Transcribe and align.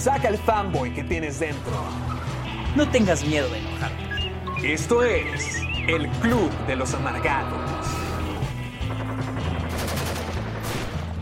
Saca 0.00 0.28
el 0.28 0.38
fanboy 0.38 0.94
que 0.94 1.04
tienes 1.04 1.40
dentro. 1.40 1.72
No 2.74 2.90
tengas 2.90 3.22
miedo 3.22 3.50
de 3.50 3.58
enojarte. 3.58 4.72
Esto 4.72 5.02
es 5.02 5.58
el 5.88 6.08
Club 6.22 6.50
de 6.66 6.76
los 6.76 6.94
Amargados. 6.94 7.60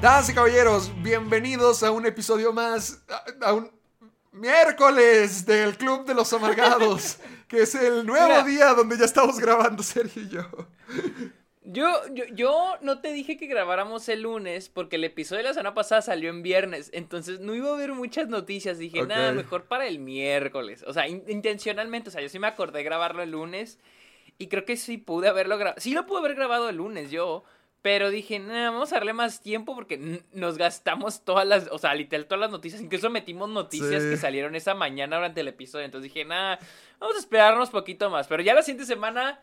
Damas 0.01 0.29
y 0.29 0.35
caballeros, 0.35 0.93
bienvenidos 1.03 1.83
a 1.83 1.91
un 1.91 2.07
episodio 2.07 2.53
más, 2.53 3.03
a, 3.43 3.49
a 3.49 3.53
un 3.55 3.69
miércoles 4.31 5.45
del 5.45 5.77
Club 5.77 6.07
de 6.07 6.15
los 6.15 6.33
Amargados, 6.33 7.19
que 7.49 7.63
es 7.63 7.75
el 7.75 8.07
nuevo 8.07 8.29
Mira. 8.29 8.45
día 8.45 8.75
donde 8.75 8.97
ya 8.97 9.07
estamos 9.07 9.41
grabando 9.41 9.83
Sergio 9.83 10.23
y 10.23 10.29
yo. 10.29 10.43
Yo, 11.71 12.01
yo, 12.15 12.25
yo 12.33 12.77
no 12.81 13.01
te 13.01 13.13
dije 13.13 13.37
que 13.37 13.47
grabáramos 13.47 14.09
el 14.09 14.23
lunes 14.23 14.71
porque 14.71 14.97
el 14.97 15.05
episodio 15.05 15.39
de 15.43 15.49
la 15.49 15.53
semana 15.55 15.75
pasada 15.75 16.01
salió 16.01 16.31
en 16.31 16.43
viernes, 16.43 16.89
entonces 16.95 17.41
no 17.41 17.55
iba 17.55 17.69
a 17.69 17.75
haber 17.75 17.93
muchas 17.93 18.29
noticias. 18.29 18.79
Dije, 18.79 19.03
nada, 19.03 19.33
mejor 19.33 19.65
para 19.67 19.87
el 19.87 19.99
miércoles. 19.99 20.83
O 20.87 20.95
sea, 20.95 21.07
in- 21.09 21.25
intencionalmente, 21.29 22.09
o 22.09 22.13
sea, 22.13 22.23
yo 22.23 22.31
sí 22.31 22.39
me 22.39 22.47
acordé 22.47 22.83
grabarlo 22.83 23.23
el 23.23 23.33
lunes 23.33 23.79
y 24.39 24.47
creo 24.47 24.65
que 24.65 24.77
sí 24.79 24.97
pude 24.97 25.29
haberlo 25.29 25.59
grabado. 25.59 25.79
Sí 25.81 25.93
lo 25.93 26.07
pude 26.07 26.21
haber 26.21 26.37
grabado 26.37 26.71
el 26.71 26.77
lunes 26.77 27.11
yo, 27.11 27.45
pero 27.83 28.09
dije, 28.09 28.39
nada, 28.39 28.71
vamos 28.71 28.93
a 28.93 28.97
darle 28.97 29.13
más 29.13 29.43
tiempo 29.43 29.75
porque 29.75 30.23
nos 30.33 30.57
gastamos 30.57 31.23
todas 31.23 31.47
las, 31.47 31.69
o 31.71 31.77
sea, 31.79 31.95
literal 31.95 32.25
todas 32.25 32.41
las 32.41 32.51
noticias. 32.51 32.81
Incluso 32.81 33.11
metimos 33.11 33.51
noticias 33.51 34.03
Sí. 34.03 34.09
que 34.11 34.17
salieron 34.17 34.55
esa 34.57 34.73
mañana 34.73 35.17
durante 35.17 35.43
el 35.43 35.49
episodio. 35.49 35.85
Entonces 35.85 36.11
dije, 36.13 36.25
nada, 36.25 36.59
vamos 36.99 37.17
a 37.17 37.19
esperarnos 37.21 37.69
poquito 37.69 38.09
más. 38.09 38.27
Pero 38.27 38.43
ya 38.43 38.55
la 38.55 38.63
siguiente 38.63 38.87
semana 38.87 39.41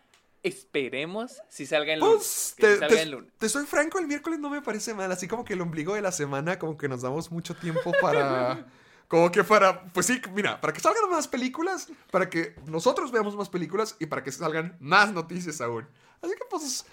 esperemos 0.48 1.42
si 1.50 1.66
salga 1.66 1.94
en 1.94 2.00
lunes. 2.00 2.16
Pues, 2.18 2.56
te, 2.58 2.80
salga 2.80 2.96
te- 2.96 3.02
en 3.02 3.12
lunes. 3.12 3.32
te 3.38 3.50
soy 3.50 3.66
franco, 3.66 4.00
el 4.00 4.08
miércoles 4.08 4.40
no 4.40 4.50
me 4.50 4.62
parece 4.62 4.94
mal, 4.94 5.12
así 5.12 5.28
como 5.28 5.44
que 5.44 5.54
el 5.54 5.62
ombligo 5.62 5.94
de 5.96 6.02
la 6.02 6.12
semana, 6.12 6.60
como 6.60 6.78
que 6.78 6.88
nos 6.88 7.02
damos 7.02 7.32
mucho 7.32 7.56
tiempo 7.56 7.92
para... 8.02 8.66
Como 9.08 9.32
que 9.32 9.44
para, 9.44 9.84
pues 9.94 10.08
sí, 10.08 10.20
mira, 10.34 10.60
para 10.60 10.74
que 10.74 10.80
salgan 10.80 11.08
más 11.12 11.28
películas, 11.28 11.88
para 12.10 12.28
que 12.28 12.56
nosotros 12.66 13.12
veamos 13.12 13.36
más 13.36 13.50
películas 13.50 13.96
y 14.00 14.08
para 14.08 14.24
que 14.24 14.32
salgan 14.32 14.76
más 14.80 15.14
noticias 15.14 15.62
aún. 15.62 15.88
Así 16.24 16.34
que 16.34 16.44
pues, 16.50 16.84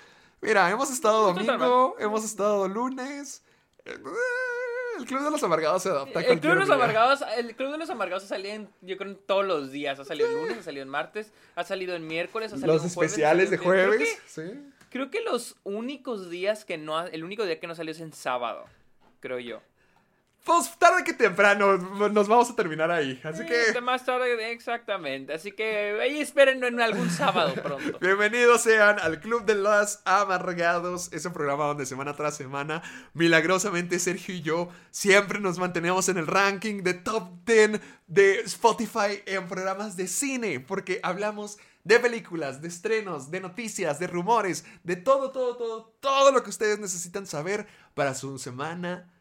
mira, 0.42 0.70
hemos 0.70 0.91
estado 0.91 1.33
domingo, 1.33 1.97
hemos 1.98 2.22
estado 2.22 2.69
lunes. 2.69 3.42
eh, 3.87 3.94
El 4.98 5.04
Club 5.06 5.22
de 5.22 5.30
los 5.30 5.42
Amargados 5.42 5.82
se 5.82 5.88
adapta 5.88 6.18
a 6.20 6.22
El 6.22 6.40
Club 6.40 6.52
de 6.52 6.58
los 6.60 6.66
día. 6.66 6.74
Amargados, 6.74 7.24
el 7.36 7.56
Club 7.56 7.72
de 7.72 7.78
los 7.78 7.90
Amargados 7.90 8.24
ha 8.24 8.28
salido 8.28 8.54
en, 8.54 8.68
yo 8.82 8.96
creo, 8.96 9.10
en 9.10 9.16
todos 9.16 9.44
los 9.44 9.70
días. 9.72 9.98
Ha 9.98 10.04
salido 10.04 10.28
el 10.28 10.34
lunes, 10.36 10.58
ha 10.58 10.62
salido 10.62 10.82
en 10.82 10.88
martes, 10.88 11.32
ha 11.54 11.64
salido 11.64 11.94
en 11.94 12.06
miércoles, 12.06 12.52
ha 12.52 12.56
salido 12.56 12.74
Los 12.74 12.84
en 12.84 12.90
jueves, 12.90 13.12
especiales 13.12 13.50
de 13.50 13.58
creo 13.58 13.68
jueves, 13.68 14.20
que- 14.24 14.28
sí. 14.28 14.60
Creo 14.90 15.10
que 15.10 15.22
los 15.22 15.56
únicos 15.64 16.28
días 16.28 16.64
que 16.66 16.76
no, 16.76 16.98
ha- 16.98 17.06
el 17.08 17.24
único 17.24 17.44
día 17.46 17.58
que 17.58 17.66
no 17.66 17.74
salió 17.74 17.92
es 17.92 18.00
en 18.00 18.12
sábado, 18.12 18.66
creo 19.20 19.38
yo. 19.38 19.62
Pues 20.44 20.76
tarde 20.76 21.04
que 21.04 21.12
temprano 21.12 21.76
nos 21.78 22.26
vamos 22.26 22.50
a 22.50 22.56
terminar 22.56 22.91
ahí. 22.91 23.20
Así 23.22 23.47
que 23.47 23.80
más 23.80 24.04
tarde, 24.04 24.50
exactamente. 24.50 25.32
Así 25.32 25.53
que 25.53 26.00
ahí 26.00 26.19
esperen 26.19 26.64
en 26.64 26.80
algún 26.80 27.10
sábado 27.10 27.54
pronto. 27.54 27.97
bienvenidos 28.00 28.62
sean 28.62 28.98
al 28.98 29.20
Club 29.20 29.44
de 29.44 29.54
los 29.54 30.00
Amargados, 30.04 31.12
ese 31.12 31.31
programa 31.31 31.66
donde 31.66 31.86
semana 31.86 32.16
tras 32.16 32.36
semana, 32.36 32.82
milagrosamente 33.14 34.00
Sergio 34.00 34.34
y 34.34 34.42
yo 34.42 34.69
siempre 34.91 35.38
nos 35.38 35.58
mantenemos 35.58 36.08
en 36.08 36.19
el 36.19 36.26
ranking 36.26 36.82
de 36.82 36.94
top 36.94 37.28
10 37.47 37.81
de 38.08 38.41
Spotify 38.41 39.22
en 39.26 39.47
programas 39.47 39.97
de 39.97 40.08
cine, 40.08 40.58
porque 40.58 40.98
hablamos 41.04 41.58
de 41.84 42.00
películas, 42.00 42.60
de 42.60 42.66
estrenos, 42.66 43.31
de 43.31 43.41
noticias, 43.41 44.00
de 44.00 44.08
rumores, 44.08 44.64
de 44.82 44.97
todo, 44.97 45.31
todo, 45.31 45.56
todo, 45.56 45.94
todo 46.00 46.32
lo 46.32 46.42
que 46.42 46.50
ustedes 46.50 46.81
necesitan 46.81 47.28
saber 47.28 47.69
para 47.94 48.14
su 48.14 48.41
semana 48.41 49.12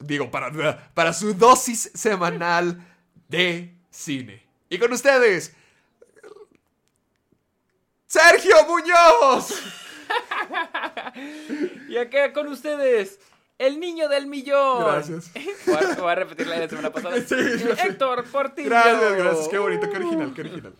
Digo, 0.00 0.30
para, 0.30 0.90
para 0.94 1.12
su 1.12 1.34
dosis 1.34 1.90
semanal 1.94 2.80
de 3.28 3.74
cine. 3.90 4.42
Y 4.68 4.78
con 4.78 4.92
ustedes, 4.92 5.54
Sergio 8.06 8.56
Muñoz. 8.66 9.54
Y 11.88 11.96
acá 11.96 12.32
con 12.32 12.48
ustedes, 12.48 13.18
el 13.58 13.78
niño 13.78 14.08
del 14.08 14.26
millón. 14.26 14.84
Gracias. 14.84 15.30
Voy 15.66 15.76
a, 15.76 15.94
voy 15.96 16.10
a 16.10 16.14
repetir 16.14 16.46
la 16.46 16.54
de 16.54 16.60
la 16.62 16.68
semana 16.68 16.90
pasada. 16.90 17.16
Sí. 17.26 17.34
Héctor 17.84 18.24
Portillo. 18.24 18.70
Gracias, 18.70 19.16
gracias. 19.16 19.48
Qué 19.48 19.58
bonito, 19.58 19.90
qué 19.90 19.96
original, 19.96 20.32
qué 20.34 20.40
original. 20.40 20.72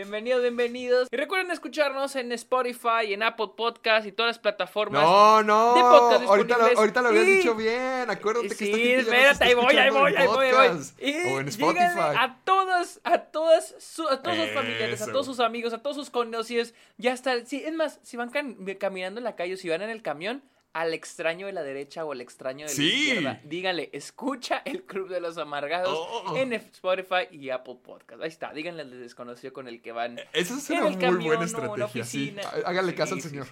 Bienvenidos, 0.00 0.42
bienvenidos. 0.42 1.08
Y 1.10 1.16
recuerden 1.16 1.50
escucharnos 1.50 2.16
en 2.16 2.30
Spotify, 2.32 3.14
en 3.14 3.22
Apple 3.22 3.46
Podcast 3.56 4.06
y 4.06 4.12
todas 4.12 4.28
las 4.28 4.38
plataformas. 4.38 5.02
No, 5.02 5.42
no. 5.42 5.74
de 5.74 5.80
podcast 5.80 6.24
ahorita, 6.26 6.58
lo, 6.58 6.78
ahorita 6.78 7.00
lo 7.00 7.08
habías 7.08 7.26
Y- 7.26 7.30
dicho 7.38 7.54
bien. 7.54 8.10
Acuérdate 8.10 8.48
que 8.48 8.54
Sí, 8.56 8.70
ya 8.72 8.96
nos 8.98 9.04
espérate, 9.06 9.30
está 9.32 9.44
ahí 9.46 9.54
voy, 9.54 9.74
ahí 9.74 9.88
voy, 9.88 10.14
ahí 10.14 10.26
voy, 10.26 10.46
ahí 10.48 10.52
voy. 10.52 10.66
podcast 10.68 11.00
Y 11.02 11.14
O 11.32 11.40
en 11.40 11.48
Spotify. 11.48 12.14
a 12.18 12.36
todas, 12.44 13.00
a 13.04 13.18
todas, 13.20 13.74
su- 13.78 14.06
a 14.06 14.20
todos 14.22 14.36
sus 14.36 14.50
familiares, 14.50 15.00
a 15.00 15.06
todos 15.06 15.24
sus 15.24 15.40
amigos, 15.40 15.72
a 15.72 15.78
todos 15.78 15.96
sus 15.96 16.10
conocidos, 16.10 16.74
ya 16.98 17.14
está. 17.14 17.46
Sí, 17.46 17.62
es 17.64 17.72
más, 17.72 17.98
si 18.02 18.18
van 18.18 18.30
cam- 18.30 18.76
caminando 18.76 19.18
en 19.18 19.24
la 19.24 19.34
calle 19.34 19.54
o 19.54 19.56
si 19.56 19.70
van 19.70 19.80
en 19.80 19.88
el 19.88 20.02
camión, 20.02 20.42
al 20.72 20.92
extraño 20.92 21.46
de 21.46 21.52
la 21.52 21.62
derecha 21.62 22.04
o 22.04 22.12
al 22.12 22.20
extraño 22.20 22.66
de 22.66 22.70
la 22.72 22.76
Sí. 22.76 23.06
izquierda, 23.08 23.40
díganle, 23.44 23.88
escucha 23.92 24.60
el 24.64 24.82
Club 24.84 25.08
de 25.08 25.20
los 25.20 25.38
Amargados 25.38 25.96
Oh. 25.98 26.36
en 26.36 26.52
Spotify 26.52 27.28
y 27.30 27.48
Apple 27.50 27.78
Podcast. 27.82 28.20
Ahí 28.22 28.28
está, 28.28 28.52
díganle 28.52 28.82
al 28.82 28.90
desconocido 29.00 29.52
con 29.52 29.68
el 29.68 29.80
que 29.80 29.92
van. 29.92 30.20
Esa 30.32 30.58
es 30.58 30.70
una 30.70 30.82
muy 30.82 30.96
camión 30.96 31.24
buena 31.24 31.44
estrategia. 31.44 32.04
Sí. 32.04 32.36
Sí, 32.36 32.94
caso 32.94 33.14
al 33.14 33.22
señor. 33.22 33.46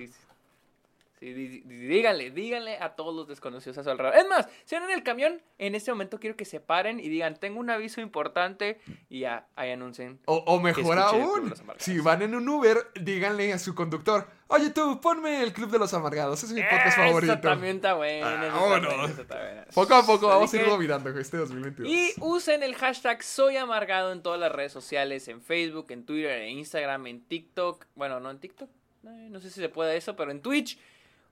Sí, 1.33 1.61
díganle, 1.67 2.31
díganle 2.31 2.79
a 2.79 2.97
todos 2.97 3.15
los 3.15 3.29
desconocidos 3.29 3.79
a 3.79 3.85
su 3.85 3.91
alrededor. 3.91 4.19
Es 4.19 4.29
más, 4.29 4.49
si 4.65 4.75
van 4.75 4.85
en 4.85 4.91
el 4.91 5.03
camión, 5.03 5.41
en 5.59 5.75
este 5.75 5.91
momento 5.91 6.21
quiero 6.21 6.37
que 6.37 6.45
se 6.45 6.61
paren 6.61 7.01
y 7.01 7.09
digan, 7.09 7.37
tengo 7.37 7.61
un 7.61 7.71
aviso 7.71 8.01
importante 8.01 8.81
y 9.09 9.21
ya, 9.21 9.47
ahí 9.57 9.71
anuncien. 9.71 10.21
O, 10.27 10.61
mejor 10.61 10.99
aún, 10.99 11.55
si 11.79 11.99
van 12.01 12.23
en 12.23 12.34
un 12.34 12.49
Uber, 12.49 12.91
díganle 13.01 13.53
a 13.53 13.59
su 13.59 13.75
conductor, 13.75 14.27
oye 14.49 14.71
tú, 14.71 15.01
ponme 15.01 15.43
el 15.43 15.53
Club 15.53 15.71
de 15.71 15.79
los 15.79 15.95
Amargados, 15.95 16.43
ese 16.43 16.47
es 16.47 16.53
mi 16.53 16.63
podcast 16.63 16.97
favorito. 16.97 17.41
también 17.41 17.77
está 17.77 17.95
buena. 17.95 18.51
Ah. 18.53 19.65
Poco 19.75 19.95
a 19.95 20.05
poco 20.05 20.29
vamos 20.29 20.53
a 20.53 20.57
ir 20.57 20.67
dominando 20.67 21.09
este 21.19 21.37
2022. 21.37 21.89
Y 21.91 22.13
usen 22.21 22.63
el 22.63 22.75
hashtag 22.75 23.23
Soy 23.23 23.57
Amargado 23.57 24.13
en 24.13 24.23
todas 24.23 24.41
las 24.41 24.53
redes 24.53 24.73
sociales, 24.73 25.29
en 25.29 25.41
Facebook, 25.41 25.87
en 25.91 26.05
Twitter, 26.05 26.43
en 26.43 26.59
Instagram, 26.59 27.07
en 27.07 27.25
TikTok. 27.25 27.87
Bueno, 27.95 28.21
no 28.21 28.31
en 28.31 28.39
TikTok, 28.39 28.69
no 29.03 29.41
sé 29.41 29.51
si 29.51 29.61
se 29.61 29.69
puede 29.69 29.97
eso, 29.97 30.17
pero 30.17 30.31
en 30.31 30.41
Twitch. 30.41 30.79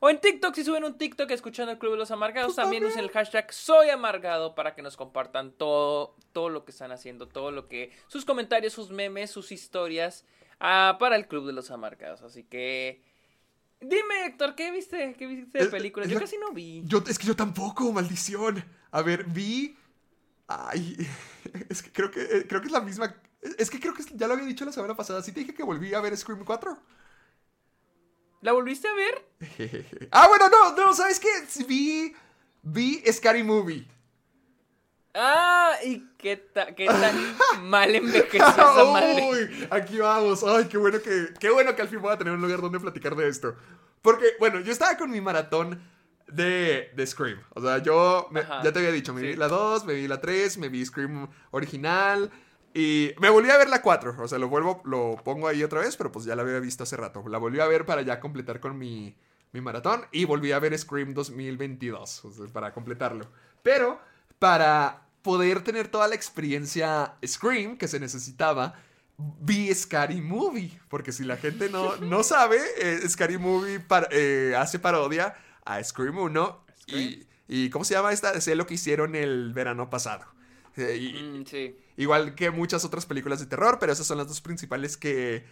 O 0.04 0.10
en 0.10 0.20
TikTok, 0.20 0.52
si 0.56 0.64
suben 0.64 0.82
un 0.82 0.98
TikTok 0.98 1.30
escuchando 1.30 1.70
el 1.70 1.78
Club 1.78 1.92
de 1.92 1.98
los 1.98 2.10
Amargados, 2.10 2.56
también 2.56 2.84
usen 2.84 3.04
el 3.04 3.10
hashtag 3.10 3.52
Soy 3.52 3.88
Amargado 3.88 4.56
para 4.56 4.74
que 4.74 4.82
nos 4.82 4.96
compartan 4.96 5.52
todo, 5.52 6.16
todo 6.32 6.48
lo 6.48 6.64
que 6.64 6.72
están 6.72 6.90
haciendo, 6.90 7.28
todo 7.28 7.52
lo 7.52 7.68
que... 7.68 7.92
Sus 8.08 8.24
comentarios, 8.24 8.72
sus 8.72 8.90
memes, 8.90 9.30
sus 9.30 9.52
historias 9.52 10.24
ah, 10.58 10.96
para 10.98 11.14
el 11.14 11.28
Club 11.28 11.46
de 11.46 11.52
los 11.52 11.70
Amargados. 11.70 12.22
Así 12.22 12.42
que... 12.42 13.04
Dime, 13.80 14.26
Héctor, 14.26 14.56
¿qué 14.56 14.72
viste? 14.72 15.14
¿Qué 15.16 15.28
viste 15.28 15.60
de 15.60 15.66
películas? 15.66 16.08
Yo 16.08 16.14
la- 16.14 16.20
casi 16.22 16.36
no 16.36 16.50
vi. 16.50 16.82
Yo, 16.84 17.04
es 17.06 17.16
que 17.16 17.28
yo 17.28 17.36
tampoco, 17.36 17.92
maldición. 17.92 18.64
A 18.90 19.02
ver, 19.02 19.22
vi. 19.22 19.76
Ay, 20.48 20.96
es 21.68 21.80
que 21.80 21.92
creo 21.92 22.10
que, 22.10 22.22
eh, 22.22 22.46
creo 22.48 22.60
que 22.60 22.66
es 22.66 22.72
la 22.72 22.80
misma. 22.80 23.14
Es 23.56 23.70
que 23.70 23.78
creo 23.78 23.94
que 23.94 24.02
ya 24.16 24.26
lo 24.26 24.34
había 24.34 24.46
dicho 24.46 24.64
la 24.64 24.72
semana 24.72 24.96
pasada. 24.96 25.22
Sí 25.22 25.30
te 25.30 25.38
dije 25.38 25.54
que 25.54 25.62
volví 25.62 25.94
a 25.94 26.00
ver 26.00 26.16
Scream 26.16 26.44
4. 26.44 26.76
¿La 28.42 28.52
volviste 28.52 28.86
a 28.88 28.94
ver? 28.94 29.26
ah, 30.12 30.28
bueno, 30.28 30.48
no, 30.50 30.76
no, 30.76 30.94
¿sabes 30.94 31.18
qué? 31.18 31.28
Vi. 31.66 32.14
Vi 32.64 33.02
Scary 33.12 33.42
Movie. 33.42 33.88
Ah, 35.14 35.72
y 35.84 36.06
qué, 36.16 36.36
ta- 36.36 36.74
qué 36.74 36.86
tan 36.86 37.14
mal 37.68 37.94
envejeció 37.94 38.46
esa 38.46 38.84
madre. 38.84 39.28
Uy, 39.30 39.68
aquí 39.70 39.98
vamos. 39.98 40.42
Ay, 40.44 40.66
qué 40.66 40.78
bueno 40.78 41.00
que, 41.02 41.28
qué 41.38 41.50
bueno 41.50 41.74
que 41.76 41.82
al 41.82 41.88
fin 41.88 42.00
voy 42.00 42.12
a 42.12 42.18
tener 42.18 42.32
un 42.34 42.40
lugar 42.40 42.60
donde 42.60 42.80
platicar 42.80 43.14
de 43.16 43.28
esto. 43.28 43.54
Porque, 44.00 44.26
bueno, 44.40 44.60
yo 44.60 44.72
estaba 44.72 44.96
con 44.96 45.10
mi 45.10 45.20
maratón 45.20 45.82
de, 46.28 46.90
de 46.94 47.06
Scream. 47.06 47.42
O 47.50 47.60
sea, 47.60 47.78
yo, 47.78 48.28
me- 48.30 48.42
ya 48.42 48.72
te 48.72 48.78
había 48.78 48.90
dicho, 48.92 49.12
me 49.12 49.20
sí. 49.20 49.26
vi 49.28 49.36
la 49.36 49.48
2, 49.48 49.84
me 49.84 49.94
vi 49.94 50.08
la 50.08 50.20
3, 50.20 50.56
me 50.58 50.68
vi 50.68 50.84
Scream 50.84 51.28
original. 51.50 52.30
Y 52.74 53.12
me 53.20 53.28
volví 53.28 53.50
a 53.50 53.58
ver 53.58 53.68
la 53.68 53.82
4. 53.82 54.16
O 54.18 54.28
sea, 54.28 54.38
lo 54.38 54.48
vuelvo, 54.48 54.80
lo 54.84 55.16
pongo 55.24 55.48
ahí 55.48 55.62
otra 55.62 55.80
vez, 55.80 55.96
pero 55.96 56.10
pues 56.10 56.24
ya 56.24 56.34
la 56.36 56.42
había 56.42 56.58
visto 56.58 56.84
hace 56.84 56.96
rato. 56.96 57.22
La 57.28 57.38
volví 57.38 57.60
a 57.60 57.66
ver 57.66 57.84
para 57.84 58.02
ya 58.02 58.18
completar 58.20 58.60
con 58.60 58.78
mi, 58.78 59.14
mi 59.52 59.60
maratón. 59.60 60.02
Y 60.10 60.24
volví 60.24 60.52
a 60.52 60.58
ver 60.58 60.76
Scream 60.78 61.12
2022. 61.14 62.24
O 62.24 62.32
sea, 62.32 62.46
para 62.46 62.72
completarlo. 62.72 63.26
Pero 63.62 64.00
para 64.38 65.02
poder 65.22 65.62
tener 65.62 65.88
toda 65.88 66.08
la 66.08 66.14
experiencia 66.14 67.14
Scream 67.24 67.76
que 67.76 67.88
se 67.88 68.00
necesitaba, 68.00 68.74
vi 69.18 69.72
Scary 69.74 70.20
Movie. 70.20 70.80
Porque 70.88 71.12
si 71.12 71.24
la 71.24 71.36
gente 71.36 71.68
no, 71.68 71.96
no 72.00 72.22
sabe, 72.22 72.58
eh, 72.78 73.00
Scary 73.08 73.38
Movie 73.38 73.80
par- 73.80 74.08
eh, 74.12 74.54
hace 74.56 74.78
parodia 74.78 75.34
a 75.64 75.82
Scream 75.84 76.18
1. 76.18 76.64
Y, 76.86 77.26
y 77.48 77.70
¿cómo 77.70 77.84
se 77.84 77.94
llama 77.94 78.12
esta? 78.12 78.40
Sé 78.40 78.54
lo 78.56 78.66
que 78.66 78.74
hicieron 78.74 79.14
el 79.14 79.52
verano 79.52 79.90
pasado. 79.90 80.24
Eh, 80.76 80.96
y- 80.96 81.22
Mm, 81.22 81.46
sí. 81.46 81.76
Igual 81.96 82.34
que 82.34 82.50
muchas 82.50 82.84
otras 82.84 83.04
películas 83.06 83.40
de 83.40 83.46
terror, 83.46 83.78
pero 83.78 83.92
esas 83.92 84.06
son 84.06 84.18
las 84.18 84.28
dos 84.28 84.40
principales 84.40 84.96
que, 84.96 85.44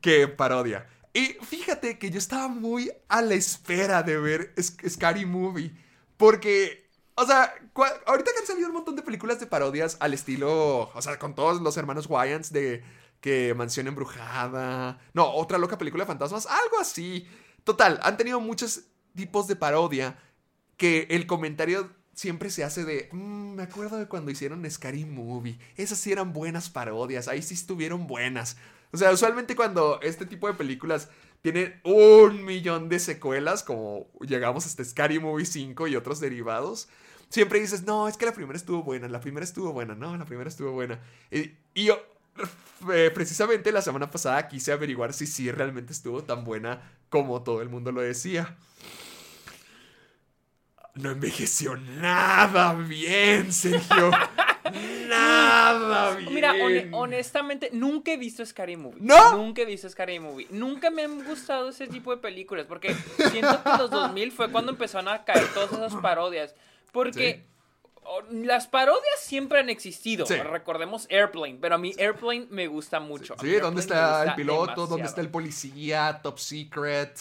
que 0.00 0.28
parodia. 0.28 0.88
Y 1.12 1.36
fíjate 1.42 1.98
que 1.98 2.10
yo 2.10 2.18
estaba 2.18 2.48
muy 2.48 2.90
a 3.08 3.22
la 3.22 3.34
espera 3.34 4.02
de 4.02 4.18
ver 4.18 4.54
Sc- 4.56 4.88
Scary 4.88 5.24
Movie. 5.26 5.72
Porque, 6.16 6.88
o 7.14 7.24
sea, 7.26 7.54
ahorita 8.06 8.30
que 8.32 8.40
han 8.40 8.46
salido 8.46 8.68
un 8.68 8.74
montón 8.74 8.96
de 8.96 9.02
películas 9.02 9.38
de 9.40 9.46
parodias 9.46 9.96
al 10.00 10.14
estilo, 10.14 10.90
o 10.94 11.02
sea, 11.02 11.18
con 11.18 11.34
todos 11.34 11.60
los 11.60 11.76
hermanos 11.76 12.06
Wayans 12.08 12.52
de 12.52 12.82
que 13.20 13.52
Mansión 13.54 13.86
Embrujada. 13.88 15.00
No, 15.12 15.30
otra 15.32 15.58
loca 15.58 15.78
película 15.78 16.04
de 16.04 16.08
fantasmas, 16.08 16.46
algo 16.46 16.78
así. 16.80 17.26
Total, 17.64 17.98
han 18.02 18.16
tenido 18.16 18.40
muchos 18.40 18.82
tipos 19.14 19.46
de 19.48 19.56
parodia 19.56 20.18
que 20.76 21.06
el 21.10 21.26
comentario 21.26 21.90
siempre 22.18 22.50
se 22.50 22.64
hace 22.64 22.84
de, 22.84 23.08
"Mm, 23.12 23.54
me 23.54 23.62
acuerdo 23.62 23.96
de 23.96 24.08
cuando 24.08 24.32
hicieron 24.32 24.68
Scary 24.68 25.04
Movie, 25.04 25.56
esas 25.76 25.98
sí 25.98 26.10
eran 26.10 26.32
buenas 26.32 26.68
parodias, 26.68 27.28
ahí 27.28 27.42
sí 27.42 27.54
estuvieron 27.54 28.08
buenas. 28.08 28.56
O 28.90 28.96
sea, 28.96 29.12
usualmente 29.12 29.54
cuando 29.54 30.00
este 30.02 30.26
tipo 30.26 30.48
de 30.48 30.54
películas 30.54 31.10
tienen 31.42 31.80
un 31.84 32.44
millón 32.44 32.88
de 32.88 32.98
secuelas, 32.98 33.62
como 33.62 34.08
llegamos 34.20 34.66
hasta 34.66 34.84
Scary 34.84 35.20
Movie 35.20 35.46
5 35.46 35.86
y 35.86 35.94
otros 35.94 36.18
derivados, 36.18 36.88
siempre 37.28 37.60
dices, 37.60 37.84
no, 37.84 38.08
es 38.08 38.16
que 38.16 38.26
la 38.26 38.32
primera 38.32 38.56
estuvo 38.56 38.82
buena, 38.82 39.06
la 39.08 39.20
primera 39.20 39.44
estuvo 39.44 39.72
buena, 39.72 39.94
no, 39.94 40.16
la 40.16 40.24
primera 40.24 40.48
estuvo 40.48 40.72
buena. 40.72 40.98
Y, 41.30 41.52
yo, 41.84 42.02
eh, 42.92 43.12
precisamente 43.14 43.70
la 43.70 43.82
semana 43.82 44.10
pasada 44.10 44.48
quise 44.48 44.72
averiguar 44.72 45.12
si 45.12 45.28
sí 45.28 45.52
realmente 45.52 45.92
estuvo 45.92 46.24
tan 46.24 46.42
buena 46.42 46.82
como 47.10 47.44
todo 47.44 47.62
el 47.62 47.68
mundo 47.68 47.92
lo 47.92 48.00
decía. 48.00 48.56
No 50.98 51.10
envejeció 51.12 51.76
nada 51.76 52.72
bien, 52.74 53.52
Sergio. 53.52 54.10
nada 55.08 56.14
bien. 56.16 56.34
Mira, 56.34 56.54
hone- 56.54 56.88
honestamente, 56.92 57.70
nunca 57.72 58.12
he 58.12 58.16
visto 58.16 58.44
Scary 58.44 58.76
Movie. 58.76 58.98
¿No? 59.00 59.36
Nunca 59.36 59.62
he 59.62 59.64
visto 59.64 59.88
Scary 59.88 60.18
Movie. 60.18 60.46
Nunca 60.50 60.90
me 60.90 61.02
han 61.04 61.24
gustado 61.24 61.68
ese 61.70 61.86
tipo 61.86 62.10
de 62.10 62.18
películas. 62.20 62.66
Porque 62.66 62.94
siento 63.30 63.62
que 63.62 63.70
en 63.70 63.78
los 63.78 63.90
2000 63.90 64.32
fue 64.32 64.50
cuando 64.50 64.72
empezaron 64.72 65.08
a 65.08 65.24
caer 65.24 65.46
todas 65.54 65.72
esas 65.72 65.94
parodias. 66.00 66.54
Porque 66.92 67.44
las 68.30 68.66
parodias 68.66 69.20
siempre 69.20 69.60
han 69.60 69.70
existido. 69.70 70.26
Sí. 70.26 70.34
Recordemos 70.36 71.06
Airplane. 71.10 71.58
Pero 71.60 71.76
a 71.76 71.78
mí 71.78 71.94
Airplane 71.98 72.46
me 72.50 72.66
gusta 72.66 73.00
mucho. 73.00 73.36
Sí, 73.40 73.52
¿dónde 73.56 73.80
está 73.80 74.24
el 74.24 74.34
piloto? 74.34 74.86
¿Dónde 74.86 75.06
está 75.06 75.20
el 75.20 75.30
policía? 75.30 76.20
Top 76.22 76.38
Secret. 76.38 77.18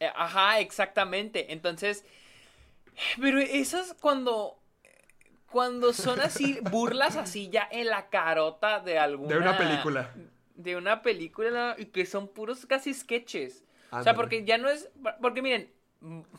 Eh, 0.00 0.10
Ajá, 0.14 0.60
exactamente. 0.60 1.52
Entonces, 1.52 2.04
pero 3.20 3.38
esas 3.40 3.94
cuando 3.94 4.58
cuando 5.50 5.92
son 5.94 6.20
así 6.20 6.58
burlas 6.70 7.16
así 7.16 7.48
ya 7.48 7.66
en 7.70 7.86
la 7.86 8.08
carota 8.10 8.80
de 8.80 8.98
alguna 8.98 9.34
De 9.34 9.40
una 9.40 9.56
película. 9.56 10.14
de 10.54 10.76
una 10.76 11.00
película 11.02 11.74
y 11.78 11.86
que 11.86 12.04
son 12.04 12.28
puros 12.28 12.66
casi 12.66 12.92
sketches. 12.92 13.64
O 13.90 14.02
sea, 14.02 14.14
porque 14.14 14.44
ya 14.44 14.58
no 14.58 14.68
es 14.68 14.90
porque 15.22 15.40
miren, 15.40 15.72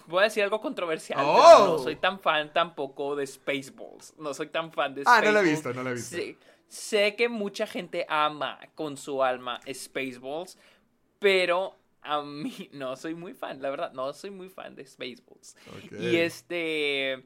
voy 0.06 0.20
a 0.20 0.24
decir 0.26 0.44
algo 0.44 0.62
controversial, 0.62 1.18
pero 1.20 1.34
Oh. 1.34 1.68
no 1.70 1.80
soy 1.80 1.96
tan 1.96 2.20
fan 2.20 2.54
tampoco 2.54 3.16
de 3.16 3.26
Spaceballs. 3.26 4.14
No 4.20 4.34
soy 4.36 4.48
tan 4.48 4.72
fan 4.72 4.94
de 4.94 5.02
Ah, 5.08 5.18
Spaceballs. 5.18 5.26
no 5.26 5.32
la 5.32 5.40
he 5.40 5.52
visto, 5.52 5.74
no 5.74 5.84
la 5.84 5.90
he 5.90 5.94
visto. 5.96 6.16
Sí, 6.16 6.38
sé 6.68 7.16
que 7.16 7.30
mucha 7.30 7.66
gente 7.66 8.06
ama 8.08 8.60
con 8.76 8.96
su 8.98 9.24
alma 9.24 9.60
Spaceballs, 9.74 10.58
pero 11.18 11.79
a 12.14 12.22
mí 12.24 12.70
no 12.74 12.96
soy 12.96 13.16
muy 13.16 13.34
fan, 13.34 13.62
la 13.62 13.70
verdad, 13.70 13.94
no 13.94 14.12
soy 14.14 14.32
muy 14.32 14.50
fan 14.50 14.76
de 14.76 14.86
Spaceballs. 14.86 15.56
Y 16.00 16.16
este... 16.18 17.24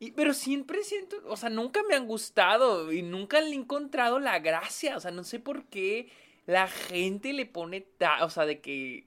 y- 0.00 0.10
pero 0.12 0.34
siempre 0.34 0.82
siento, 0.84 1.16
o 1.26 1.36
sea, 1.36 1.48
nunca 1.50 1.80
me 1.88 1.94
han 1.94 2.06
gustado 2.06 2.92
y 2.92 3.02
nunca 3.02 3.40
le 3.40 3.50
he 3.50 3.54
encontrado 3.54 4.18
la 4.18 4.38
gracia, 4.38 4.96
o 4.96 5.00
sea, 5.00 5.10
no 5.10 5.24
sé 5.24 5.38
por 5.40 5.64
qué 5.66 6.10
la 6.46 6.68
gente 6.68 7.32
le 7.32 7.46
pone, 7.46 7.80
ta- 7.80 8.24
o 8.24 8.30
sea, 8.30 8.44
de 8.46 8.60
que... 8.60 9.06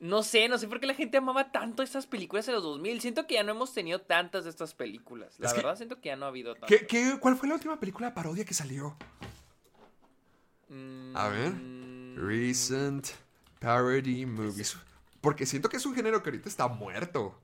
No 0.00 0.22
sé, 0.22 0.48
no 0.48 0.58
sé 0.58 0.66
por 0.68 0.80
qué 0.80 0.86
la 0.86 0.94
gente 0.94 1.16
amaba 1.16 1.50
tanto 1.52 1.82
estas 1.82 2.06
películas 2.06 2.46
en 2.48 2.54
los 2.54 2.62
2000. 2.64 3.00
Siento 3.00 3.26
que 3.26 3.34
ya 3.34 3.42
no 3.44 3.52
hemos 3.52 3.72
tenido 3.72 4.00
tantas 4.00 4.44
de 4.44 4.50
estas 4.50 4.74
películas. 4.74 5.38
La 5.38 5.46
Es 5.46 5.54
que- 5.54 5.60
verdad, 5.60 5.76
siento 5.76 6.00
que 6.00 6.08
ya 6.08 6.16
no 6.16 6.26
ha 6.26 6.28
habido 6.28 6.52
tantas. 6.54 6.68
¿Qué, 6.68 6.86
qué, 6.86 7.16
cuál 7.20 7.36
fue 7.36 7.48
la 7.48 7.54
última 7.54 7.78
película 7.80 8.08
de 8.08 8.14
parodia 8.14 8.44
que 8.44 8.52
salió? 8.52 8.96
A 11.14 11.28
ver. 11.28 11.52
Mm, 11.52 12.16
Recent 12.26 13.06
parody 13.64 14.26
movies. 14.26 14.76
Porque 15.20 15.46
siento 15.46 15.68
que 15.68 15.78
es 15.78 15.86
un 15.86 15.94
género 15.94 16.22
que 16.22 16.30
ahorita 16.30 16.48
está 16.48 16.68
muerto. 16.68 17.34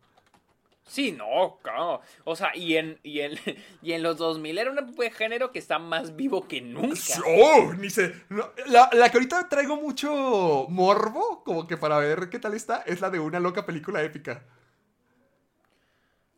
Sí, 0.87 1.13
no, 1.13 1.59
claro. 1.63 2.01
O 2.25 2.35
sea, 2.35 2.55
y 2.57 2.77
en, 2.77 2.99
y 3.05 3.21
en, 3.21 3.39
y 3.83 3.93
en 3.93 4.03
los 4.03 4.17
2000 4.19 4.59
era 4.59 4.71
un 4.73 4.97
género 5.13 5.53
que 5.53 5.59
está 5.61 5.79
más 5.79 6.17
vivo 6.17 6.49
que 6.49 6.61
nunca. 6.61 6.97
¡Oh! 7.27 7.73
Ni 7.75 7.91
sé. 7.91 8.13
no, 8.29 8.51
la, 8.67 8.91
la 8.93 9.09
que 9.09 9.19
ahorita 9.19 9.49
traigo 9.49 9.77
mucho 9.77 10.67
morbo, 10.69 11.43
como 11.45 11.67
que 11.67 11.77
para 11.77 11.99
ver 11.99 12.29
qué 12.29 12.39
tal 12.39 12.55
está, 12.55 12.83
es 12.83 13.01
la 13.01 13.09
de 13.11 13.21
una 13.21 13.39
loca 13.41 13.65
película 13.65 14.03
épica. 14.03 14.43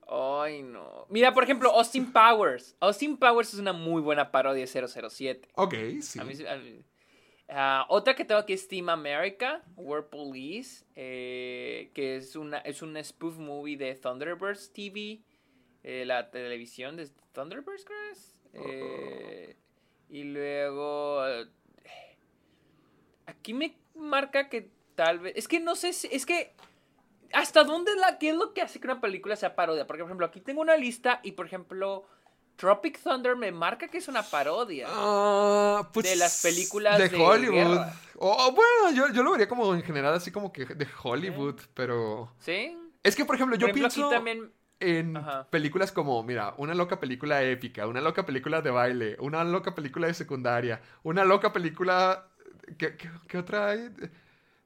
Ay, 0.07 0.63
no. 0.63 1.07
Mira, 1.09 1.33
por 1.33 1.43
ejemplo, 1.45 1.71
Austin 1.71 2.13
Powers. 2.13 2.77
Austin 2.81 3.17
Powers 3.17 3.55
es 3.55 3.59
una 3.61 3.73
muy 3.73 4.03
buena 4.03 4.31
parodia 4.31 4.67
de 4.67 4.89
007. 4.89 5.49
Ok, 5.55 5.75
sí. 6.03 6.21
A 6.21 6.25
mí 6.25 6.37
sí- 6.37 6.47
a 6.47 6.57
mí- 6.57 6.85
Ah, 7.49 7.87
otra 7.89 8.15
que 8.15 8.25
tengo 8.25 8.41
aquí 8.41 8.55
es 8.55 8.67
Team 8.67 8.89
America, 8.89 9.63
World 9.77 10.09
Police, 10.09 10.85
eh, 10.97 11.91
que 11.95 12.17
es 12.17 12.37
una 12.37 12.59
es 12.59 12.83
un 12.83 12.97
spoof 13.03 13.37
movie 13.37 13.77
de 13.77 13.95
Thunderbirds 13.95 14.73
TV, 14.73 15.21
eh, 15.83 16.05
la 16.07 16.31
televisión 16.31 16.97
de 16.97 17.11
Thunderbirds, 17.33 17.85
creo. 17.85 18.13
Eh, 18.55 19.57
y 20.09 20.25
luego 20.25 21.27
eh, 21.27 21.47
aquí 23.27 23.55
me 23.55 23.79
marca 23.95 24.49
que 24.49 24.71
tal 24.95 25.21
vez 25.21 25.35
es 25.37 25.49
que 25.49 25.59
no 25.59 25.75
sé 25.75 25.93
si 25.93 26.09
es 26.13 26.27
que 26.27 26.55
hasta 27.33 27.65
dónde 27.65 27.95
la 27.97 28.19
qué 28.19 28.31
es 28.31 28.37
lo 28.37 28.53
que 28.53 28.61
hace 28.61 28.79
que 28.79 28.87
una 28.87 29.01
película 29.01 29.37
sea 29.37 29.57
parodia, 29.57 29.87
porque 29.87 30.03
por 30.03 30.11
ejemplo 30.11 30.27
aquí 30.27 30.41
tengo 30.41 30.61
una 30.61 30.77
lista 30.77 31.21
y 31.23 31.33
por 31.33 31.47
ejemplo 31.47 32.07
Tropic 32.57 33.01
Thunder 33.03 33.37
me 33.37 33.51
marca 33.53 33.89
que 33.89 33.99
es 33.99 34.09
una 34.09 34.23
parodia. 34.23 34.87
Ah, 34.91 35.91
pues, 35.93 36.07
De 36.07 36.17
las 36.17 36.43
películas 36.43 36.99
de 36.99 37.17
Hollywood. 37.17 37.55
guerra. 37.55 37.93
Oh, 38.19 38.53
bueno, 38.53 38.97
yo, 38.97 39.13
yo 39.13 39.23
lo 39.23 39.33
vería 39.33 39.49
como 39.49 39.75
en 39.75 39.83
general 39.83 40.15
así 40.15 40.31
como 40.31 40.53
que 40.53 40.65
de 40.67 40.87
Hollywood, 41.03 41.61
pero... 41.75 42.33
¿Sí? 42.39 42.77
Es 43.03 43.17
que, 43.17 43.25
por 43.25 43.35
ejemplo, 43.35 43.57
yo 43.57 43.67
Por 43.67 43.71
ejemplo, 43.71 43.89
pienso 43.89 44.03
aquí 44.07 44.15
también. 44.15 44.53
en 44.81 45.17
Ajá. 45.17 45.49
películas 45.51 45.91
como, 45.93 46.23
mira, 46.23 46.55
una 46.59 46.75
loca 46.75 47.01
película 47.01 47.43
épica, 47.43 47.87
una 47.89 48.01
loca 48.01 48.25
película 48.27 48.63
de 48.63 48.71
baile, 48.71 49.17
una 49.21 49.43
loca 49.45 49.75
película 49.75 50.07
de 50.07 50.15
secundaria, 50.15 50.81
una 51.03 51.25
loca 51.25 51.53
película... 51.53 52.29
¿Qué, 52.79 52.97
qué- 52.97 53.11
qué 53.29 53.39
otra 53.39 53.71
hay? 53.71 53.91